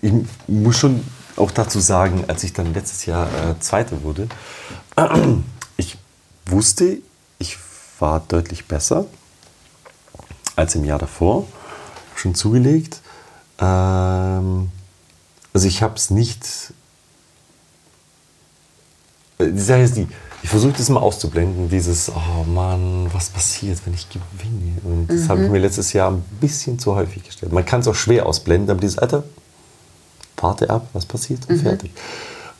ich 0.00 0.12
muss 0.46 0.78
schon 0.78 1.02
auch 1.36 1.50
dazu 1.50 1.80
sagen, 1.80 2.24
als 2.28 2.44
ich 2.44 2.52
dann 2.52 2.72
letztes 2.72 3.06
Jahr 3.06 3.26
äh, 3.26 3.58
Zweiter 3.60 4.02
wurde, 4.02 4.28
ich 5.76 5.96
wusste, 6.46 6.98
ich 7.38 7.58
war 7.98 8.20
deutlich 8.20 8.66
besser 8.66 9.06
als 10.54 10.74
im 10.74 10.84
Jahr 10.84 10.98
davor, 10.98 11.46
schon 12.14 12.34
zugelegt. 12.34 13.00
Ähm, 13.58 14.70
also 15.52 15.66
ich 15.66 15.82
habe 15.82 15.94
es 15.94 16.10
nicht. 16.10 16.72
Äh, 19.38 19.52
Die 19.52 19.60
Sache 19.60 19.82
ist 19.82 19.96
die, 19.96 20.08
ich 20.42 20.48
versuche 20.50 20.72
das 20.72 20.88
mal 20.88 21.00
auszublenden, 21.00 21.68
dieses, 21.68 22.10
oh 22.10 22.44
Mann, 22.44 23.08
was 23.12 23.30
passiert, 23.30 23.80
wenn 23.84 23.94
ich 23.94 24.06
gewinne? 24.08 24.78
Und 24.84 25.08
das 25.08 25.28
habe 25.28 25.44
ich 25.44 25.50
mir 25.50 25.58
letztes 25.58 25.92
Jahr 25.92 26.10
ein 26.10 26.22
bisschen 26.40 26.78
zu 26.78 26.94
häufig 26.94 27.24
gestellt. 27.24 27.52
Man 27.52 27.64
kann 27.64 27.80
es 27.80 27.88
auch 27.88 27.94
schwer 27.94 28.26
ausblenden, 28.26 28.70
aber 28.70 28.80
dieses, 28.80 28.98
Alter, 28.98 29.24
warte 30.36 30.70
ab, 30.70 30.88
was 30.92 31.06
passiert 31.06 31.48
und 31.48 31.58
fertig. 31.58 31.92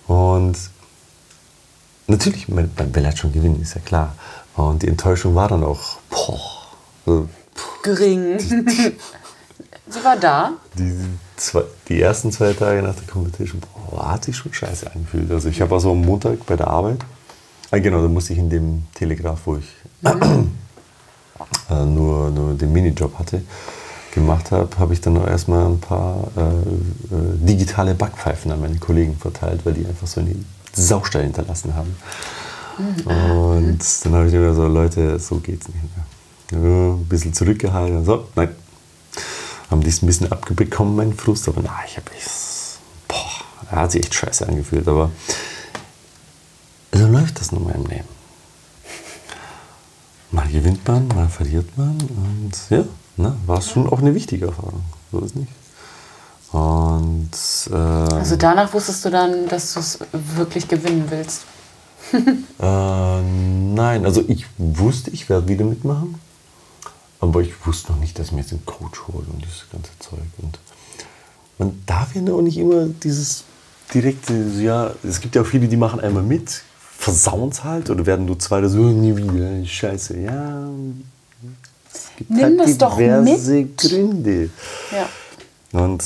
Und 0.06 0.56
natürlich, 2.06 2.48
man, 2.48 2.70
man 2.76 2.94
will 2.94 3.04
halt 3.04 3.18
schon 3.18 3.32
gewinnen, 3.32 3.60
ist 3.60 3.74
ja 3.74 3.80
klar. 3.80 4.14
Und 4.54 4.82
die 4.82 4.88
Enttäuschung 4.88 5.34
war 5.34 5.48
dann 5.48 5.64
auch, 5.64 5.98
boah, 6.08 6.40
so, 7.04 7.28
Gering. 7.82 8.38
Sie 9.88 10.02
war 10.02 10.16
da. 10.16 10.54
die, 10.76 10.92
zwei, 11.36 11.62
die 11.88 12.00
ersten 12.00 12.32
zwei 12.32 12.52
Tage 12.52 12.82
nach 12.82 12.96
der 12.96 13.06
Competition, 13.06 13.60
boah, 13.90 14.12
hat 14.12 14.24
sich 14.24 14.36
schon 14.36 14.52
scheiße 14.52 14.90
angefühlt. 14.92 15.30
Also 15.30 15.48
ich 15.48 15.60
habe 15.60 15.74
also 15.74 15.92
am 15.92 16.00
Montag 16.00 16.44
bei 16.46 16.56
der 16.56 16.66
Arbeit, 16.66 16.98
ah, 17.70 17.78
genau, 17.78 18.02
da 18.02 18.08
musste 18.08 18.32
ich 18.32 18.40
in 18.40 18.50
dem 18.50 18.84
Telegraph, 18.94 19.40
wo 19.44 19.56
ich 19.56 19.66
äh, 21.70 21.84
nur, 21.84 22.30
nur 22.30 22.54
den 22.54 22.72
Minijob 22.72 23.16
hatte, 23.18 23.42
gemacht 24.16 24.50
habe, 24.50 24.76
habe 24.78 24.94
ich 24.94 25.00
dann 25.02 25.12
noch 25.12 25.26
erstmal 25.26 25.66
ein 25.66 25.78
paar 25.78 26.28
äh, 26.36 26.40
äh, 26.40 27.36
digitale 27.36 27.94
Backpfeifen 27.94 28.50
an 28.50 28.62
meine 28.62 28.78
Kollegen 28.78 29.14
verteilt, 29.16 29.60
weil 29.64 29.74
die 29.74 29.86
einfach 29.86 30.06
so 30.06 30.20
eine 30.20 30.34
Saustall 30.72 31.22
hinterlassen 31.22 31.74
haben. 31.74 31.94
Und 33.04 33.78
dann 34.04 34.14
habe 34.14 34.26
ich 34.26 34.32
mir 34.32 34.54
so, 34.54 34.66
Leute, 34.66 35.18
so 35.18 35.36
geht's 35.36 35.68
nicht 35.68 35.78
mehr. 35.82 36.62
Ja, 36.62 36.94
ein 36.94 37.04
bisschen 37.04 37.34
zurückgehalten. 37.34 38.04
So, 38.04 38.26
nein. 38.34 38.48
Haben 39.70 39.82
die 39.82 39.88
es 39.88 40.02
ein 40.02 40.06
bisschen 40.06 40.32
abbekommen, 40.32 40.96
mein 40.96 41.12
Frust, 41.12 41.48
aber 41.48 41.60
na, 41.62 41.76
ich 41.86 41.96
habe 41.96 42.10
echt. 42.12 42.30
Boah, 43.08 43.70
er 43.70 43.76
hat 43.82 43.92
sich 43.92 44.02
echt 44.02 44.14
scheiße 44.14 44.48
angefühlt, 44.48 44.88
aber 44.88 45.10
so 46.92 47.06
läuft 47.06 47.40
das 47.40 47.52
nun 47.52 47.64
mal 47.64 47.74
im 47.74 47.86
Leben. 47.86 48.08
Mal 50.30 50.48
gewinnt 50.48 50.86
man, 50.88 51.08
mal 51.08 51.28
verliert 51.28 51.76
man 51.76 51.98
und 51.98 52.52
ja, 52.70 52.84
ne, 53.16 53.36
war 53.46 53.58
es 53.58 53.70
schon 53.70 53.88
auch 53.88 54.00
eine 54.00 54.14
wichtige 54.14 54.46
Erfahrung. 54.46 54.82
So 55.12 55.20
ist 55.20 55.36
nicht. 55.36 55.52
Und 56.52 57.30
äh, 57.70 57.74
Also 57.74 58.36
danach 58.36 58.72
wusstest 58.72 59.04
du 59.04 59.10
dann, 59.10 59.48
dass 59.48 59.74
du 59.74 59.80
es 59.80 59.98
wirklich 60.12 60.68
gewinnen 60.68 61.06
willst. 61.08 61.42
Äh, 62.58 63.20
nein, 63.20 64.06
also 64.06 64.24
ich 64.28 64.46
wusste, 64.56 65.10
ich 65.10 65.28
werde 65.28 65.48
wieder 65.48 65.64
mitmachen. 65.64 66.14
Aber 67.20 67.40
ich 67.40 67.66
wusste 67.66 67.92
noch 67.92 67.98
nicht, 67.98 68.18
dass 68.18 68.28
ich 68.28 68.32
mir 68.32 68.40
jetzt 68.40 68.52
einen 68.52 68.64
Coach 68.64 69.02
hole 69.08 69.26
und 69.30 69.42
dieses 69.42 69.68
ganze 69.70 69.90
Zeug. 69.98 70.20
Und 70.38 70.58
man 71.58 71.82
darf 71.84 72.14
ja 72.14 72.22
auch 72.32 72.42
nicht 72.42 72.56
immer 72.58 72.86
dieses 72.86 73.44
direkte, 73.92 74.34
ja, 74.58 74.92
es 75.02 75.20
gibt 75.20 75.34
ja 75.34 75.42
auch 75.42 75.46
viele, 75.46 75.68
die 75.68 75.76
machen 75.76 76.00
einmal 76.00 76.22
mit, 76.22 76.62
versauen 76.96 77.50
es 77.50 77.64
halt 77.64 77.90
oder 77.90 78.06
werden 78.06 78.26
nur 78.26 78.38
zwei 78.38 78.58
oder 78.58 78.68
so, 78.68 78.78
nie 78.78 79.16
wieder, 79.16 79.64
scheiße. 79.64 80.18
Ja, 80.20 80.68
es 81.96 82.16
gibt 82.16 82.30
Nimm 82.30 82.58
das 82.58 82.78
doch 82.78 82.96
diverse 82.96 83.64
Gründe. 83.64 84.50
Ja. 84.92 85.80
Und, 85.80 86.02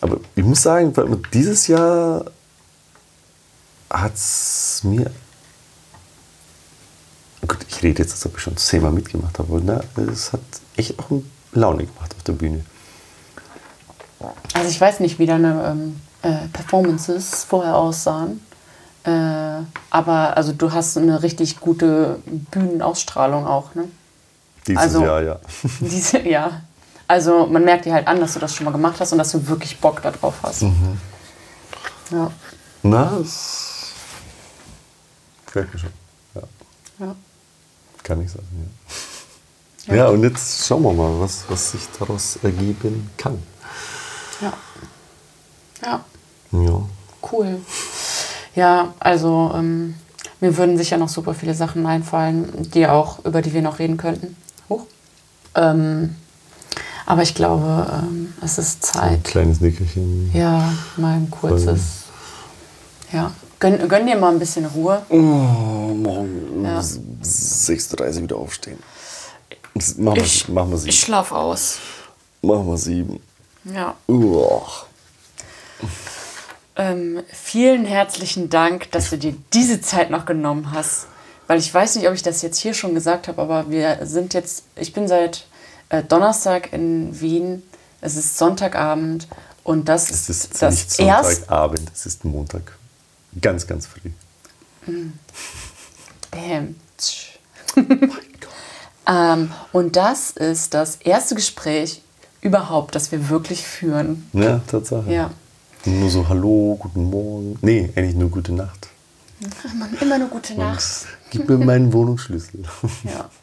aber 0.00 0.18
ich 0.34 0.44
muss 0.44 0.62
sagen, 0.62 0.92
dieses 1.32 1.66
Jahr 1.66 2.24
hat 3.90 4.14
es 4.14 4.80
mir. 4.82 5.10
Gut, 7.46 7.58
ich 7.68 7.82
rede 7.82 8.02
jetzt, 8.02 8.12
als 8.12 8.26
ob 8.26 8.36
ich 8.36 8.42
schon 8.42 8.56
zehnmal 8.56 8.92
mitgemacht 8.92 9.38
habe, 9.38 9.54
aber 9.54 9.60
ne, 9.60 9.82
es 10.12 10.32
hat 10.32 10.40
echt 10.76 10.98
auch 10.98 11.06
Laune 11.52 11.86
gemacht 11.86 12.14
auf 12.16 12.22
der 12.24 12.32
Bühne. 12.32 12.64
Also 14.52 14.68
ich 14.68 14.80
weiß 14.80 15.00
nicht, 15.00 15.18
wie 15.18 15.26
deine 15.26 15.64
ähm, 15.64 16.00
äh, 16.22 16.48
Performances 16.52 17.44
vorher 17.44 17.76
aussahen. 17.76 18.40
Äh, 19.04 19.62
aber 19.90 20.36
also 20.36 20.52
du 20.52 20.72
hast 20.72 20.98
eine 20.98 21.22
richtig 21.22 21.60
gute 21.60 22.18
Bühnenausstrahlung 22.50 23.46
auch, 23.46 23.74
ne? 23.74 23.84
Dieses 24.68 24.82
Also- 24.82 25.04
Jahr, 25.04 25.22
ja. 25.22 25.38
Diese, 25.80 26.20
ja. 26.20 26.62
Also 27.06 27.46
man 27.46 27.64
merkt 27.64 27.86
dir 27.86 27.94
halt 27.94 28.06
an, 28.06 28.20
dass 28.20 28.34
du 28.34 28.38
das 28.38 28.54
schon 28.54 28.64
mal 28.66 28.70
gemacht 28.70 29.00
hast 29.00 29.12
und 29.12 29.18
dass 29.18 29.32
du 29.32 29.46
wirklich 29.48 29.78
Bock 29.80 30.02
darauf 30.02 30.34
hast. 30.42 30.62
Mhm. 30.62 30.98
Ja. 32.10 32.30
Na, 32.82 33.18
es 33.18 33.92
gefällt 35.46 35.72
mir 35.72 35.80
schon. 35.80 35.90
Ja, 36.34 36.42
ja. 37.00 37.14
kann 38.02 38.22
ich 38.22 38.30
sagen. 38.30 38.46
Ja. 39.86 39.94
ja, 39.94 40.08
und 40.08 40.22
jetzt 40.22 40.66
schauen 40.66 40.82
wir 40.82 40.92
mal, 40.92 41.18
was, 41.18 41.44
was 41.48 41.70
sich 41.72 41.80
daraus 41.98 42.38
ergeben 42.42 43.10
kann. 43.16 43.42
Ja. 44.42 44.52
Ja. 45.82 46.04
Ja. 46.52 46.82
Cool. 47.32 47.60
Ja, 48.54 48.92
also 49.00 49.52
ähm, 49.54 49.94
mir 50.40 50.56
würden 50.56 50.76
sicher 50.76 50.98
noch 50.98 51.08
super 51.08 51.32
viele 51.34 51.54
Sachen 51.54 51.86
einfallen, 51.86 52.70
die 52.70 52.86
auch, 52.86 53.24
über 53.24 53.40
die 53.42 53.52
wir 53.54 53.62
noch 53.62 53.78
reden 53.78 53.96
könnten. 53.96 54.36
Ähm, 55.58 56.14
aber 57.06 57.22
ich 57.22 57.34
glaube, 57.34 57.86
ähm, 58.02 58.32
es 58.42 58.58
ist 58.58 58.76
Ein 58.96 59.00
Zeit. 59.22 59.24
kleines 59.24 59.60
Nickerchen. 59.60 60.30
Ja, 60.34 60.72
mal 60.96 61.14
ein 61.16 61.30
kurzes. 61.30 62.04
Ja. 63.12 63.32
Gönn, 63.60 63.88
gönn 63.88 64.06
dir 64.06 64.16
mal 64.16 64.30
ein 64.32 64.38
bisschen 64.38 64.66
Ruhe. 64.66 65.02
Oh, 65.08 65.14
morgen 65.16 66.64
Ja. 66.64 66.78
6.30 66.80 68.16
Uhr 68.16 68.22
wieder 68.22 68.36
aufstehen. 68.36 68.78
Machen 69.96 70.16
wir, 70.16 70.22
Ich, 70.24 70.48
machen 70.48 70.70
wir 70.70 70.76
ich 70.76 70.82
sieben. 70.82 70.92
schlaf 70.92 71.32
aus. 71.32 71.78
Machen 72.42 72.66
wir 72.68 72.76
sieben. 72.76 73.20
Ja. 73.64 73.94
Uah. 74.06 74.62
Ähm, 76.76 77.22
vielen 77.32 77.84
herzlichen 77.86 78.50
Dank, 78.50 78.90
dass 78.92 79.10
du 79.10 79.18
dir 79.18 79.34
diese 79.52 79.80
Zeit 79.80 80.10
noch 80.10 80.26
genommen 80.26 80.72
hast. 80.72 81.06
Weil 81.48 81.58
ich 81.58 81.72
weiß 81.72 81.96
nicht, 81.96 82.06
ob 82.06 82.14
ich 82.14 82.22
das 82.22 82.42
jetzt 82.42 82.58
hier 82.58 82.74
schon 82.74 82.94
gesagt 82.94 83.26
habe, 83.26 83.40
aber 83.42 83.70
wir 83.70 83.98
sind 84.06 84.34
jetzt, 84.34 84.64
ich 84.76 84.92
bin 84.92 85.08
seit 85.08 85.46
äh, 85.88 86.02
Donnerstag 86.02 86.72
in 86.72 87.18
Wien. 87.20 87.62
Es 88.00 88.16
ist 88.16 88.38
Sonntagabend 88.38 89.26
und 89.64 89.88
das 89.88 90.10
Es 90.10 90.28
ist 90.28 90.62
das 90.62 90.74
nicht. 90.74 90.90
Sonntagabend, 90.92 91.90
es 91.94 92.06
ist 92.06 92.24
Montag. 92.24 92.76
Ganz, 93.40 93.66
ganz 93.66 93.86
früh. 93.86 94.10
Bam. 96.30 96.76
Tsch. 96.96 97.38
ähm, 99.06 99.50
und 99.72 99.96
das 99.96 100.30
ist 100.30 100.74
das 100.74 100.96
erste 100.96 101.34
Gespräch 101.34 102.02
überhaupt, 102.40 102.94
das 102.94 103.12
wir 103.12 103.28
wirklich 103.28 103.64
führen. 103.64 104.28
Ja, 104.32 104.60
Tatsache. 104.66 105.12
Ja. 105.12 105.30
Nur 105.84 106.10
so 106.10 106.28
Hallo, 106.28 106.76
guten 106.78 107.04
Morgen. 107.04 107.58
Nee, 107.62 107.90
eigentlich 107.94 108.16
nur 108.16 108.30
gute 108.30 108.52
Nacht. 108.52 108.88
Mann, 109.78 109.96
immer 110.00 110.18
nur 110.18 110.28
gute 110.28 110.54
Nacht. 110.54 111.06
Gib 111.30 111.48
mir 111.48 111.58
meinen 111.58 111.92
Wohnungsschlüssel. 111.92 112.64
Ja. 113.04 113.28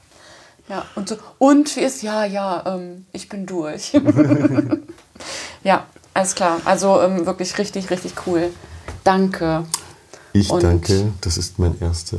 Ja, 0.67 0.85
und 0.95 1.07
so, 1.09 1.17
und 1.37 1.75
wie 1.75 1.81
ist, 1.81 2.01
ja, 2.01 2.25
ja, 2.25 2.63
ähm, 2.65 3.05
ich 3.11 3.29
bin 3.29 3.45
durch. 3.45 3.93
ja, 5.63 5.85
alles 6.13 6.35
klar. 6.35 6.59
Also 6.65 7.01
ähm, 7.01 7.25
wirklich 7.25 7.57
richtig, 7.57 7.89
richtig 7.89 8.13
cool. 8.25 8.51
Danke. 9.03 9.65
Ich 10.33 10.49
Und- 10.49 10.63
danke, 10.63 11.11
das 11.21 11.37
ist 11.37 11.59
mein 11.59 11.79
erster 11.79 12.17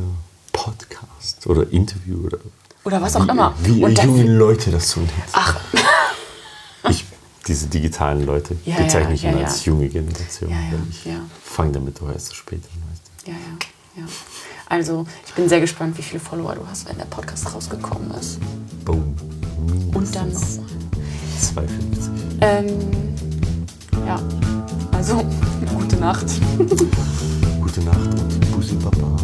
Podcast 0.53 1.47
oder 1.47 1.71
Interview 1.71 2.25
oder 2.27 2.39
Oder 2.85 3.03
was 3.03 3.17
auch 3.17 3.27
wie, 3.27 3.31
immer. 3.31 3.55
Wie 3.63 3.85
und 3.85 4.03
junge 4.03 4.23
Leute 4.25 4.71
das 4.71 4.91
so 4.91 5.01
nennen. 5.01 5.13
ach, 5.33 5.61
Ich, 6.89 7.05
diese 7.49 7.67
digitalen 7.67 8.25
Leute 8.25 8.57
Ja, 8.65 8.77
bezeichne 8.77 9.09
ja, 9.11 9.15
ich 9.15 9.23
ja, 9.23 9.31
immer 9.33 9.45
als 9.45 9.65
junge 9.65 9.89
Generation. 9.89 10.51
Ja, 10.51 10.57
ja, 10.57 10.79
ich 10.89 11.03
fange 11.45 11.73
damit 11.73 12.01
doch 12.01 12.09
erst 12.13 12.35
später 12.35 12.69
an. 12.75 13.01
Ja, 13.27 13.33
ja, 13.33 14.03
ja. 14.03 14.09
Also, 14.69 15.07
ich 15.25 15.33
bin 15.35 15.49
sehr 15.49 15.61
gespannt, 15.61 15.97
wie 15.97 16.03
viele 16.03 16.19
Follower 16.21 16.55
du 16.55 16.67
hast, 16.69 16.89
wenn 16.89 16.99
der 16.99 17.05
Podcast 17.05 17.55
rausgekommen 17.55 18.11
ist. 18.13 18.41
Boom. 18.85 19.15
Und 19.95 20.15
dann 20.15 20.33
nochmal. 20.33 20.67
250. 21.41 22.13
Ähm, 22.41 22.67
ja, 24.07 24.21
also, 24.93 25.25
gute 25.75 25.97
Nacht. 25.97 26.27
Gute 27.61 27.81
Nacht 27.83 28.21
und 28.21 28.51
Bussi 28.53 28.75
Baba. 28.75 29.17